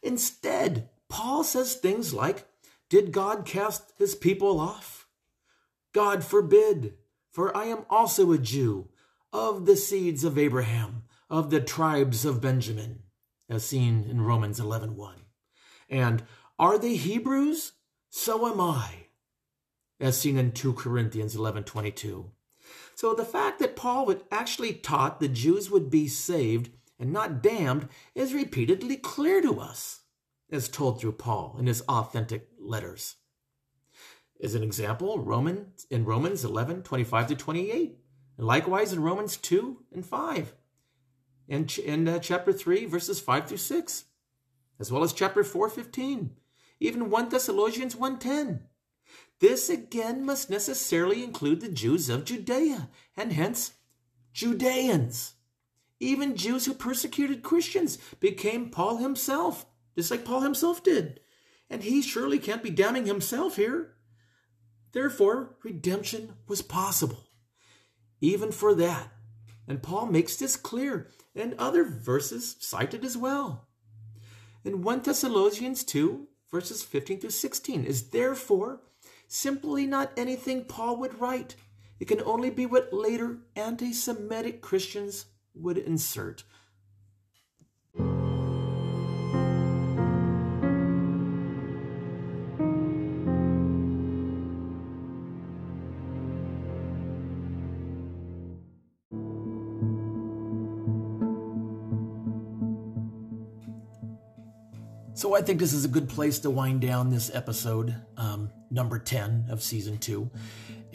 Instead, 0.06 0.88
Paul 1.10 1.44
says 1.44 1.74
things 1.74 2.14
like, 2.14 2.48
Did 2.90 3.12
God 3.12 3.44
cast 3.44 3.92
his 3.98 4.14
people 4.14 4.60
off? 4.60 5.08
God 5.94 6.24
forbid, 6.24 6.94
for 7.32 7.56
I 7.58 7.66
am 7.66 7.86
also 7.90 8.32
a 8.32 8.38
Jew, 8.38 8.90
of 9.34 9.66
the 9.66 9.76
seeds 9.76 10.24
of 10.24 10.38
Abraham, 10.38 11.04
of 11.28 11.50
the 11.50 11.60
tribes 11.60 12.24
of 12.24 12.40
Benjamin, 12.40 13.00
as 13.50 13.66
seen 13.66 14.06
in 14.08 14.22
Romans 14.22 14.60
11 14.60 14.96
1. 14.96 15.16
And 15.90 16.24
are 16.60 16.78
they 16.78 16.96
Hebrews? 16.96 17.74
So 18.10 18.48
am 18.48 18.62
I, 18.62 19.08
as 20.00 20.20
seen 20.20 20.38
in 20.38 20.52
2 20.52 20.74
Corinthians 20.74 21.36
11 21.36 21.64
22. 21.64 22.30
So 22.94 23.14
the 23.16 23.26
fact 23.26 23.58
that 23.60 23.76
Paul 23.76 24.06
would 24.06 24.24
actually 24.32 24.74
taught 24.74 25.20
the 25.20 25.28
Jews 25.28 25.72
would 25.72 25.90
be 25.90 26.08
saved 26.08 26.70
and 27.00 27.12
not 27.12 27.42
damned 27.42 27.88
is 28.14 28.34
repeatedly 28.34 28.98
clear 28.98 29.42
to 29.42 29.60
us, 29.60 30.02
as 30.52 30.70
told 30.70 31.00
through 31.00 31.14
Paul 31.14 31.56
in 31.60 31.68
his 31.68 31.82
authentic 31.82 32.50
letters. 32.60 33.16
As 34.42 34.56
an 34.56 34.64
example, 34.64 35.20
Romans 35.20 35.86
in 35.90 36.06
Romans 36.06 36.44
11, 36.44 36.84
25 36.84 37.28
to 37.28 37.36
28, 37.36 37.98
and 38.38 38.48
likewise 38.48 38.92
in 38.92 39.02
Romans 39.02 39.38
2 39.38 39.84
and 39.94 40.06
5, 40.06 40.56
and 41.48 41.78
in 41.78 42.08
uh, 42.08 42.20
chapter 42.20 42.52
3, 42.52 42.86
verses 42.86 43.20
5 43.20 43.48
through 43.48 43.58
6, 43.58 44.06
as 44.80 44.92
well 44.92 45.04
as 45.04 45.14
chapter 45.14 45.44
4, 45.44 45.70
15, 45.70 46.32
even 46.80 47.10
1 47.10 47.30
Thessalonians 47.30 47.96
1.10. 47.96 48.62
This 49.40 49.70
again 49.70 50.26
must 50.26 50.50
necessarily 50.50 51.24
include 51.24 51.62
the 51.62 51.70
Jews 51.70 52.10
of 52.10 52.26
Judea, 52.26 52.90
and 53.16 53.32
hence 53.32 53.74
Judeans. 54.34 55.35
Even 56.00 56.36
Jews 56.36 56.66
who 56.66 56.74
persecuted 56.74 57.44
Christians 57.44 57.98
became 58.20 58.70
Paul 58.70 58.98
himself, 58.98 59.66
just 59.96 60.12
like 60.12 60.26
Paul 60.26 60.42
himself 60.42 60.84
did. 60.84 61.22
And 61.70 61.84
he 61.84 62.02
surely 62.02 62.38
can't 62.38 62.64
be 62.64 62.70
damning 62.70 63.06
himself 63.06 63.56
here. 63.56 63.96
Therefore, 64.92 65.56
redemption 65.64 66.34
was 66.48 66.62
possible, 66.62 67.26
even 68.22 68.52
for 68.52 68.76
that. 68.76 69.12
And 69.68 69.82
Paul 69.82 70.06
makes 70.06 70.36
this 70.36 70.56
clear, 70.56 71.10
and 71.36 71.54
other 71.56 71.84
verses 71.84 72.56
cited 72.60 73.04
as 73.04 73.18
well. 73.18 73.68
In 74.64 74.82
1 74.84 75.02
Thessalonians 75.02 75.84
2, 75.84 76.28
verses 76.52 76.84
15 76.84 77.22
through 77.22 77.30
16, 77.32 77.84
is 77.84 78.10
therefore 78.10 78.82
simply 79.28 79.86
not 79.86 80.12
anything 80.18 80.66
Paul 80.66 80.98
would 80.98 81.20
write. 81.20 81.56
It 82.00 82.08
can 82.08 82.22
only 82.22 82.50
be 82.50 82.66
what 82.66 82.94
later 82.94 83.40
anti 83.56 83.94
Semitic 83.94 84.62
Christians 84.62 85.26
would 85.56 85.78
insert. 85.78 86.44
So 105.16 105.34
I 105.34 105.42
think 105.42 105.62
this 105.62 105.72
is 105.72 105.86
a 105.86 105.88
good 105.88 106.10
place 106.10 106.40
to 106.40 106.50
wind 106.50 106.82
down 106.82 107.10
this 107.10 107.34
episode, 107.34 107.96
um, 108.18 108.52
number 108.70 109.00
10 109.00 109.46
of 109.50 109.64
season 109.64 109.98
two. 109.98 110.30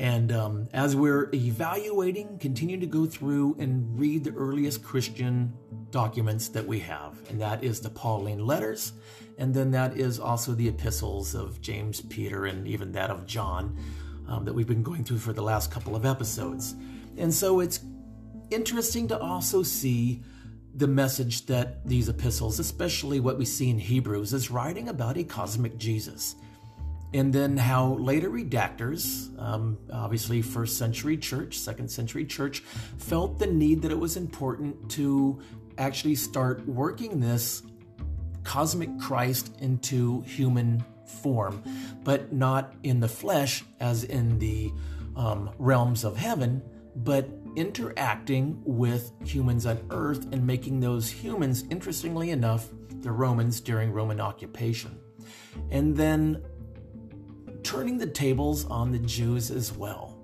And 0.01 0.33
um, 0.33 0.67
as 0.73 0.97
we're 0.97 1.29
evaluating, 1.35 2.39
continue 2.39 2.81
to 2.81 2.87
go 2.87 3.05
through 3.05 3.57
and 3.59 4.01
read 4.01 4.25
the 4.25 4.33
earliest 4.33 4.83
Christian 4.83 5.53
documents 5.91 6.49
that 6.49 6.67
we 6.67 6.81
have. 6.81 7.19
And 7.29 7.39
that 7.43 7.63
is 7.63 7.83
the 7.83 7.91
Pauline 7.91 8.47
letters. 8.47 8.95
And 9.37 9.53
then 9.53 9.71
that 9.73 9.99
is 9.99 10.19
also 10.19 10.53
the 10.53 10.67
epistles 10.67 11.35
of 11.35 11.61
James, 11.61 12.01
Peter, 12.01 12.47
and 12.47 12.67
even 12.67 12.93
that 12.93 13.11
of 13.11 13.27
John 13.27 13.77
um, 14.27 14.47
that 14.47 14.55
we've 14.55 14.67
been 14.67 14.83
going 14.83 15.05
through 15.05 15.19
for 15.19 15.35
the 15.35 15.43
last 15.43 15.71
couple 15.71 15.95
of 15.95 16.07
episodes. 16.07 16.75
And 17.19 17.33
so 17.33 17.61
it's 17.61 17.81
interesting 18.51 19.07
to 19.09 19.19
also 19.19 19.63
see 19.63 20.23
the 20.77 20.89
message 20.89 21.45
that 21.45 21.87
these 21.87 22.09
epistles, 22.09 22.59
especially 22.59 23.21
what 23.21 23.37
we 23.37 23.45
see 23.45 23.69
in 23.69 23.79
Hebrews, 23.79 24.33
is 24.33 24.51
writing 24.51 24.89
about 24.89 25.19
a 25.19 25.25
cosmic 25.25 25.77
Jesus 25.77 26.37
and 27.13 27.33
then 27.33 27.57
how 27.57 27.95
later 27.95 28.31
redactors, 28.31 29.37
um, 29.41 29.79
obviously 29.93 30.43
first 30.43 30.79
century 30.79 31.17
church, 31.17 31.59
second 31.59 31.91
century 31.91 32.25
church, 32.25 32.61
felt 32.99 33.39
the 33.39 33.47
need 33.47 33.83
that 33.83 33.91
it 33.91 33.99
was 33.99 34.17
important 34.17 34.91
to 34.93 35.41
actually 35.79 36.15
start 36.15 36.67
working 36.69 37.21
this 37.21 37.63
cosmic 38.45 38.91
Christ 39.01 39.55
into 39.61 40.21
human 40.23 40.85
form, 41.05 41.63
but 42.05 42.33
not 42.33 42.75
in 42.85 43.01
the 43.01 43.09
flesh 43.09 43.65
as 43.81 44.05
in 44.05 44.39
the 44.39 44.73
um, 45.17 45.51
realms 45.59 46.05
of 46.05 46.17
heaven, 46.17 46.63
but 46.97 47.29
interacting 47.57 48.63
with 48.65 49.13
humans 49.25 49.67
on 49.67 49.79
earth 49.91 50.27
and 50.33 50.47
making 50.47 50.81
those 50.81 51.11
humans, 51.11 51.65
interestingly 51.71 52.31
enough, 52.31 52.69
the 53.01 53.11
Romans 53.11 53.61
during 53.61 53.93
Roman 53.93 54.21
occupation. 54.21 54.99
And 55.71 55.97
then 55.97 56.43
turning 57.63 57.99
the 57.99 58.07
tables 58.07 58.65
on 58.67 58.93
the 58.93 58.99
Jews 58.99 59.51
as 59.51 59.73
well, 59.73 60.17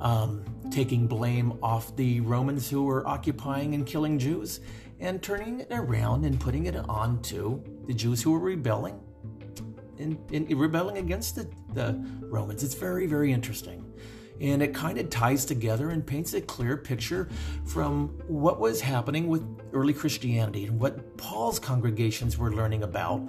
um, 0.00 0.44
taking 0.70 1.06
blame 1.06 1.58
off 1.62 1.94
the 1.96 2.20
Romans 2.20 2.68
who 2.70 2.84
were 2.84 3.06
occupying 3.06 3.74
and 3.74 3.86
killing 3.86 4.18
Jews, 4.18 4.60
and 5.00 5.22
turning 5.22 5.60
it 5.60 5.68
around 5.70 6.24
and 6.24 6.38
putting 6.38 6.66
it 6.66 6.76
onto 6.76 7.62
the 7.86 7.94
Jews 7.94 8.22
who 8.22 8.32
were 8.32 8.38
rebelling 8.38 9.00
and, 9.98 10.18
and 10.32 10.50
rebelling 10.58 10.98
against 10.98 11.36
the, 11.36 11.48
the 11.74 12.00
Romans. 12.20 12.62
It's 12.62 12.74
very, 12.74 13.06
very 13.06 13.32
interesting. 13.32 13.84
And 14.40 14.62
it 14.62 14.74
kind 14.74 14.98
of 14.98 15.08
ties 15.10 15.44
together 15.44 15.90
and 15.90 16.04
paints 16.04 16.34
a 16.34 16.40
clear 16.40 16.76
picture 16.76 17.28
from 17.64 18.08
what 18.26 18.58
was 18.58 18.80
happening 18.80 19.28
with 19.28 19.44
early 19.72 19.92
Christianity 19.92 20.66
and 20.66 20.80
what 20.80 21.16
Paul's 21.16 21.58
congregations 21.58 22.38
were 22.38 22.52
learning 22.52 22.82
about 22.82 23.28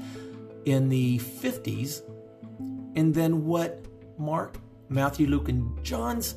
in 0.65 0.89
the 0.89 1.19
50s, 1.19 2.01
and 2.95 3.13
then 3.13 3.45
what 3.45 3.85
Mark, 4.17 4.57
Matthew, 4.89 5.27
Luke, 5.27 5.49
and 5.49 5.83
John's 5.83 6.35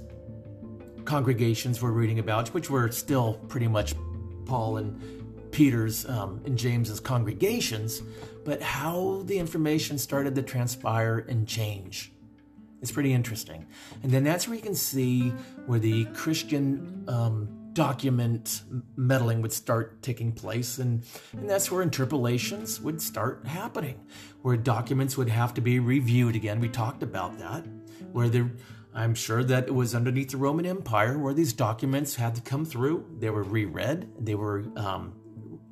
congregations 1.05 1.81
were 1.81 1.93
reading 1.93 2.19
about, 2.19 2.49
which 2.49 2.69
were 2.71 2.91
still 2.91 3.35
pretty 3.49 3.69
much 3.69 3.95
Paul 4.45 4.79
and 4.79 5.53
Peter's 5.53 6.07
um, 6.09 6.41
and 6.45 6.59
James's 6.59 7.01
congregations, 7.01 8.03
but 8.45 8.61
how 8.61 9.23
the 9.25 9.39
information 9.39 9.99
started 9.99 10.35
to 10.35 10.43
transpire 10.43 11.25
and 11.29 11.47
change. 11.49 12.13
It's 12.83 12.93
pretty 12.93 13.13
interesting. 13.13 13.67
And 14.03 14.13
then 14.13 14.23
that's 14.23 14.47
where 14.47 14.57
you 14.57 14.63
can 14.63 14.75
see 14.75 15.31
where 15.67 15.79
the 15.79 16.05
Christian 16.07 17.05
um, 17.09 17.49
document 17.73 18.63
meddling 18.97 19.43
would 19.43 19.53
start 19.53 20.03
taking 20.03 20.33
place, 20.33 20.79
and, 20.79 21.03
and 21.33 21.49
that's 21.49 21.71
where 21.71 21.83
interpolations 21.83 22.81
would 22.81 23.01
start 23.01 23.47
happening, 23.47 24.01
where 24.47 24.57
documents 24.57 25.17
would 25.17 25.29
have 25.29 25.53
to 25.53 25.61
be 25.61 25.81
reviewed 25.81 26.37
again. 26.37 26.61
We 26.61 26.69
talked 26.69 27.03
about 27.03 27.37
that, 27.41 27.65
where 28.13 28.29
there 28.29 28.49
I'm 28.95 29.13
sure 29.13 29.43
that 29.43 29.67
it 29.67 29.75
was 29.75 29.93
underneath 29.93 30.31
the 30.31 30.37
Roman 30.37 30.65
Empire 30.65 31.19
where 31.19 31.35
these 31.35 31.53
documents 31.53 32.15
had 32.15 32.37
to 32.37 32.41
come 32.43 32.65
through. 32.65 33.05
They 33.19 33.29
were 33.29 33.43
reread, 33.43 34.09
they 34.21 34.37
were 34.37 34.65
um, 34.77 35.15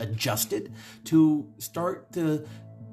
adjusted 0.00 0.74
to 1.04 1.48
start 1.58 2.12
to 2.14 2.48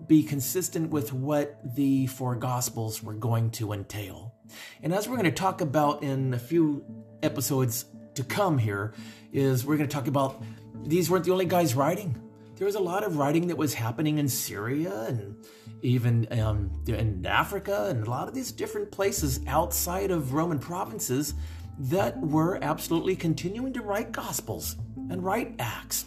be 0.06 0.22
consistent 0.22 0.92
with 0.92 1.14
what 1.14 1.60
the 1.76 2.06
four 2.06 2.36
Gospels 2.36 3.02
were 3.02 3.16
going 3.16 3.50
to 3.50 3.74
entail. 3.74 4.36
And 4.84 4.94
as 4.94 5.10
we're 5.10 5.18
going 5.18 5.32
to 5.32 5.32
talk 5.32 5.62
about 5.62 6.04
in 6.04 6.36
a 6.36 6.40
few 6.40 6.86
episodes 7.24 7.86
to 8.14 8.24
come 8.24 8.60
here, 8.60 8.94
is 9.34 9.66
we're 9.66 9.78
going 9.78 9.90
to 9.90 9.96
talk 9.96 10.06
about 10.06 10.44
these 10.84 11.10
weren't 11.10 11.26
the 11.26 11.32
only 11.32 11.46
guys 11.46 11.74
writing. 11.74 12.22
There 12.58 12.68
was 12.68 12.76
a 12.76 12.80
lot 12.80 13.04
of 13.04 13.18
writing 13.18 13.48
that 13.48 13.58
was 13.58 13.74
happening 13.74 14.20
in 14.20 14.28
Syria 14.28 15.06
and 15.08 15.44
even 15.82 16.28
um, 16.32 16.72
in 16.88 17.26
Africa 17.26 17.88
and 17.90 18.06
a 18.06 18.10
lot 18.10 18.28
of 18.28 18.34
these 18.34 18.52
different 18.52 18.92
places 18.92 19.40
outside 19.48 20.12
of 20.12 20.34
Roman 20.34 20.60
provinces 20.60 21.34
that 21.80 22.20
were 22.20 22.60
absolutely 22.62 23.16
continuing 23.16 23.74
to 23.74 23.82
write 23.82 24.12
gospels 24.12 24.76
and 25.10 25.24
write 25.24 25.56
acts. 25.60 26.06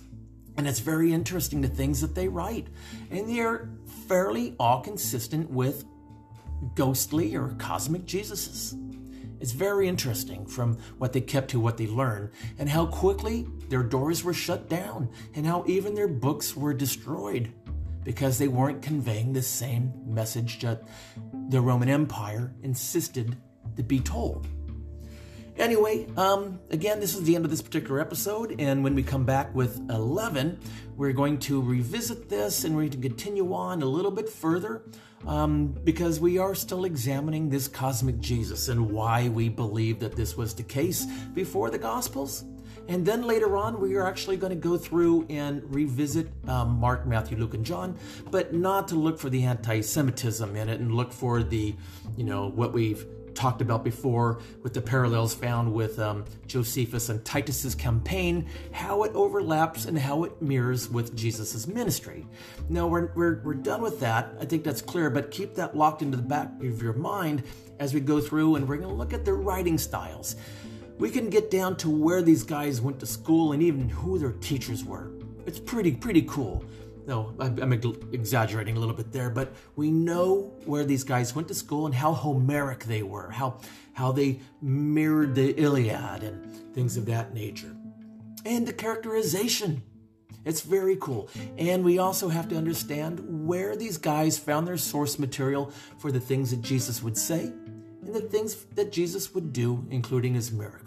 And 0.57 0.69
it's 0.69 0.79
very 0.79 1.13
interesting 1.13 1.61
the 1.61 1.69
things 1.69 2.01
that 2.01 2.15
they 2.15 2.29
write. 2.29 2.69
And 3.11 3.29
they're 3.29 3.69
fairly 4.07 4.55
all 4.61 4.81
consistent 4.81 5.51
with 5.51 5.85
ghostly 6.75 7.35
or 7.35 7.49
cosmic 7.59 8.07
Jesuses. 8.07 8.81
It's 9.41 9.53
very 9.53 9.89
interesting 9.89 10.47
from 10.47 10.79
what 10.99 11.13
they 11.13 11.21
kept 11.21 11.51
to 11.51 11.61
what 11.61 11.77
they 11.77 11.87
learned, 11.87 12.31
and 12.59 12.69
how 12.69 12.87
quickly 12.87 13.47
their 13.69 13.83
doors 13.83 14.25
were 14.25 14.33
shut 14.33 14.71
down, 14.71 15.11
and 15.35 15.45
how 15.45 15.65
even 15.67 15.95
their 15.95 16.09
books 16.09 16.57
were 16.57 16.73
destroyed 16.73 17.53
because 18.05 18.39
they 18.39 18.49
weren't 18.49 18.83
conveying 18.83 19.33
the 19.33 19.43
same 19.43 19.93
message 20.07 20.61
that 20.61 20.83
the 21.49 21.61
Roman 21.61 21.89
Empire 21.89 22.55
insisted 22.63 23.37
to 23.77 23.83
be 23.83 24.01
told. 24.01 24.47
Anyway, 25.57 26.07
um, 26.17 26.59
again, 26.71 26.99
this 26.99 27.15
is 27.15 27.23
the 27.23 27.37
end 27.37 27.45
of 27.45 27.51
this 27.51 27.63
particular 27.63 28.01
episode, 28.01 28.57
and 28.59 28.83
when 28.83 28.95
we 28.95 29.05
come 29.05 29.25
back 29.25 29.55
with 29.55 29.81
11, 29.89 30.59
we're 30.97 31.13
going 31.13 31.39
to 31.39 31.63
revisit 31.63 32.29
this 32.29 32.65
and 32.65 32.75
we're 32.75 32.83
going 32.83 32.91
to 32.91 33.09
continue 33.09 33.55
on 33.55 33.81
a 33.81 33.87
little 33.87 34.11
bit 34.11 34.29
further 34.29 34.83
um, 35.27 35.69
because 35.85 36.19
we 36.19 36.39
are 36.39 36.55
still 36.57 36.85
examining 36.85 37.49
this 37.49 37.69
cosmic 37.69 38.19
Jesus 38.19 38.69
and 38.69 38.91
why 38.91 39.29
we 39.29 39.49
believe 39.49 40.01
that 40.01 40.17
this 40.17 40.37
was 40.37 40.55
the 40.55 40.63
case 40.63 41.07
before 41.35 41.71
the 41.71 41.79
Gospels 41.79 42.45
and 42.89 43.07
then 43.07 43.23
later 43.23 43.57
on, 43.57 43.81
we 43.81 43.95
are 43.97 44.07
actually 44.07 44.37
going 44.37 44.51
to 44.51 44.57
go 44.57 44.77
through 44.77 45.27
and 45.31 45.63
revisit 45.75 46.29
um, 46.49 46.79
Mark, 46.79 47.07
Matthew, 47.07 47.37
Luke, 47.39 47.55
and 47.55 47.65
John, 47.65 47.97
but 48.31 48.53
not 48.53 48.89
to 48.89 48.95
look 48.95 49.19
for 49.19 49.31
the 49.31 49.45
anti 49.45 49.81
Semitism 49.81 50.55
in 50.55 50.69
it 50.69 50.81
and 50.81 50.95
look 50.95 51.13
for 51.13 51.43
the, 51.43 51.75
you 52.17 52.25
know, 52.25 52.49
what 52.51 52.73
we've 52.73 53.07
talked 53.35 53.61
about 53.61 53.83
before 53.83 54.41
with 54.63 54.75
the 54.75 54.81
parallels 54.81 55.35
found 55.35 55.73
with 55.73 55.99
um, 55.99 56.25
Josephus 56.47 57.09
and 57.09 57.25
Titus's 57.25 57.75
campaign, 57.75 58.49
how 58.73 59.03
it 59.03 59.13
overlaps 59.15 59.87
and 59.87 59.99
how 59.99 60.25
it 60.25 60.41
mirrors 60.41 60.89
with 60.89 61.17
Jesus's 61.17 61.67
ministry. 61.67 62.27
Now, 62.69 62.87
we're, 62.87 63.13
we're, 63.15 63.41
we're 63.43 63.55
done 63.55 63.83
with 63.83 64.01
that. 64.01 64.35
I 64.41 64.45
think 64.45 64.63
that's 64.63 64.83
clear, 64.83 65.11
but 65.11 65.31
keep 65.31 65.57
that 65.57 65.77
locked 65.77 66.03
into 66.03 66.17
the 66.17 66.23
back 66.23 66.49
of 66.63 66.83
your 66.83 66.93
mind 66.93 67.43
as 67.81 67.93
we 67.93 68.01
go 68.01 68.21
through 68.21 68.55
and 68.55 68.69
we're 68.69 68.77
going 68.77 68.89
to 68.89 68.95
look 68.95 69.13
at 69.13 69.25
their 69.25 69.35
writing 69.35 69.79
styles 69.79 70.37
we 70.99 71.11
can 71.11 71.29
get 71.29 71.51
down 71.51 71.77
to 71.77 71.91
where 71.91 72.23
these 72.23 72.43
guys 72.43 72.81
went 72.81 73.01
to 73.01 73.07
school 73.07 73.53
and 73.53 73.63
even 73.63 73.89
who 73.89 74.19
their 74.19 74.33
teachers 74.33 74.85
were. 74.85 75.11
It's 75.47 75.59
pretty, 75.59 75.93
pretty 75.93 76.23
cool. 76.23 76.65
No, 77.07 77.35
I'm 77.39 77.73
exaggerating 77.73 78.77
a 78.77 78.81
little 78.81 78.95
bit 78.95 79.13
there, 79.13 79.29
but 79.29 79.55
we 79.77 79.91
know 79.91 80.53
where 80.65 80.85
these 80.85 81.05
guys 81.05 81.35
went 81.35 81.49
to 81.49 81.55
school 81.55 81.85
and 81.85 81.95
how 81.95 82.13
Homeric 82.13 82.85
they 82.85 83.03
were, 83.03 83.31
how, 83.31 83.61
how 83.93 84.13
they 84.13 84.41
mirrored 84.63 85.35
the 85.35 85.51
Iliad 85.61 86.23
and 86.23 86.75
things 86.75 86.97
of 86.97 87.05
that 87.07 87.35
nature. 87.35 87.77
And 88.47 88.67
the 88.67 88.73
characterization. 88.73 89.83
It's 90.47 90.61
very 90.61 90.97
cool. 90.97 91.31
And 91.57 91.85
we 91.85 91.99
also 91.99 92.29
have 92.29 92.49
to 92.51 92.57
understand 92.57 93.47
where 93.47 93.77
these 93.77 93.97
guys 93.99 94.39
found 94.39 94.67
their 94.67 94.77
source 94.77 95.19
material 95.19 95.73
for 95.99 96.13
the 96.13 96.21
things 96.21 96.51
that 96.51 96.61
Jesus 96.63 97.03
would 97.03 97.17
say 97.17 97.53
and 98.07 98.15
the 98.15 98.21
things 98.21 98.65
that 98.75 98.93
Jesus 98.93 99.35
would 99.35 99.53
do, 99.53 99.87
including 99.91 100.35
his 100.35 100.53
miracles. 100.53 100.84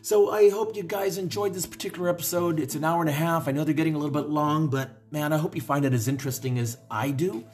So 0.00 0.30
I 0.30 0.48
hope 0.48 0.76
you 0.76 0.84
guys 0.84 1.18
enjoyed 1.18 1.54
this 1.54 1.66
particular 1.66 2.08
episode. 2.08 2.60
It's 2.60 2.74
an 2.74 2.84
hour 2.84 3.00
and 3.00 3.10
a 3.10 3.12
half. 3.12 3.48
I 3.48 3.52
know 3.52 3.64
they're 3.64 3.74
getting 3.74 3.94
a 3.94 3.98
little 3.98 4.12
bit 4.12 4.30
long, 4.30 4.68
but 4.68 4.90
man, 5.10 5.32
I 5.32 5.38
hope 5.38 5.54
you 5.54 5.60
find 5.60 5.84
it 5.84 5.92
as 5.92 6.08
interesting 6.08 6.58
as 6.58 6.78
I 6.90 7.10
do. 7.10 7.44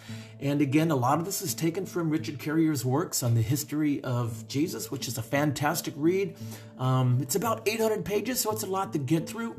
And 0.41 0.61
again, 0.61 0.91
a 0.91 0.97
lot 0.97 1.19
of 1.19 1.25
this 1.25 1.41
is 1.41 1.55
taken 1.55 1.87
from 1.87 2.11
Richard 2.11 2.39
Carrier's 2.39 2.85
works 2.85 3.23
on 3.23 3.35
the 3.35 3.41
history 3.41 4.05
of 4.05 4.47
Jesus, 4.47 4.91
which 4.91 5.09
is 5.09 5.17
a 5.17 5.23
fantastic 5.23 5.95
read. 5.97 6.37
Um, 6.79 7.19
it's 7.23 7.35
about 7.35 7.67
800 7.67 8.05
pages, 8.05 8.41
so 8.41 8.51
it's 8.51 8.63
a 8.63 8.67
lot 8.67 8.93
to 8.93 8.99
get 8.99 9.27
through, 9.27 9.57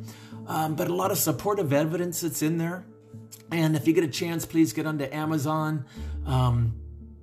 um, 0.48 0.76
but 0.76 0.88
a 0.88 0.94
lot 0.94 1.12
of 1.12 1.18
supportive 1.18 1.74
evidence 1.74 2.22
that's 2.22 2.42
in 2.42 2.60
there. 2.60 2.86
And 3.52 3.76
if 3.76 3.88
you 3.88 3.94
get 3.94 4.04
a 4.04 4.10
chance, 4.10 4.46
please 4.46 4.74
get 4.74 4.86
onto 4.86 5.06
Amazon. 5.06 5.86
Um, 6.26 6.76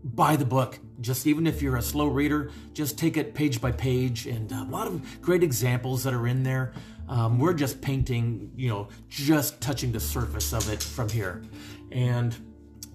buy 0.02 0.36
the 0.36 0.44
book. 0.44 0.78
Just 1.02 1.26
even 1.26 1.46
if 1.46 1.60
you're 1.60 1.76
a 1.76 1.82
slow 1.82 2.06
reader, 2.06 2.50
just 2.72 2.96
take 2.98 3.16
it 3.16 3.34
page 3.34 3.60
by 3.60 3.72
page, 3.72 4.26
and 4.26 4.50
a 4.50 4.64
lot 4.64 4.86
of 4.86 5.20
great 5.20 5.42
examples 5.42 6.04
that 6.04 6.14
are 6.14 6.26
in 6.26 6.42
there. 6.42 6.72
Um, 7.08 7.38
we're 7.38 7.54
just 7.54 7.82
painting, 7.82 8.52
you 8.56 8.68
know, 8.70 8.88
just 9.08 9.60
touching 9.60 9.92
the 9.92 10.00
surface 10.00 10.52
of 10.54 10.70
it 10.72 10.82
from 10.82 11.08
here, 11.10 11.42
and 11.90 12.34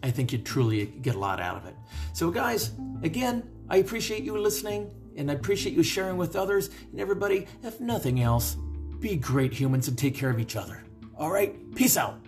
I 0.02 0.10
think 0.10 0.32
you'd 0.32 0.46
truly 0.46 0.86
get 0.86 1.16
a 1.16 1.20
lot 1.20 1.40
out 1.40 1.58
of 1.58 1.66
it. 1.66 1.76
So, 2.14 2.32
guys, 2.32 2.72
again, 3.04 3.44
I 3.70 3.78
appreciate 3.78 4.24
you 4.24 4.38
listening, 4.38 4.90
and 5.18 5.30
I 5.30 5.34
appreciate 5.34 5.76
you 5.76 5.84
sharing 5.84 6.18
with 6.18 6.36
others. 6.36 6.70
And 6.92 7.00
everybody, 7.00 7.48
if 7.64 7.80
nothing 7.80 8.22
else, 8.22 8.56
be 9.00 9.16
great 9.18 9.54
humans 9.54 9.88
and 9.88 9.98
take 9.98 10.16
care 10.16 10.30
of 10.30 10.40
each 10.40 10.56
other. 10.56 10.84
All 11.18 11.32
right, 11.32 11.54
peace 11.76 11.98
out. 11.98 12.27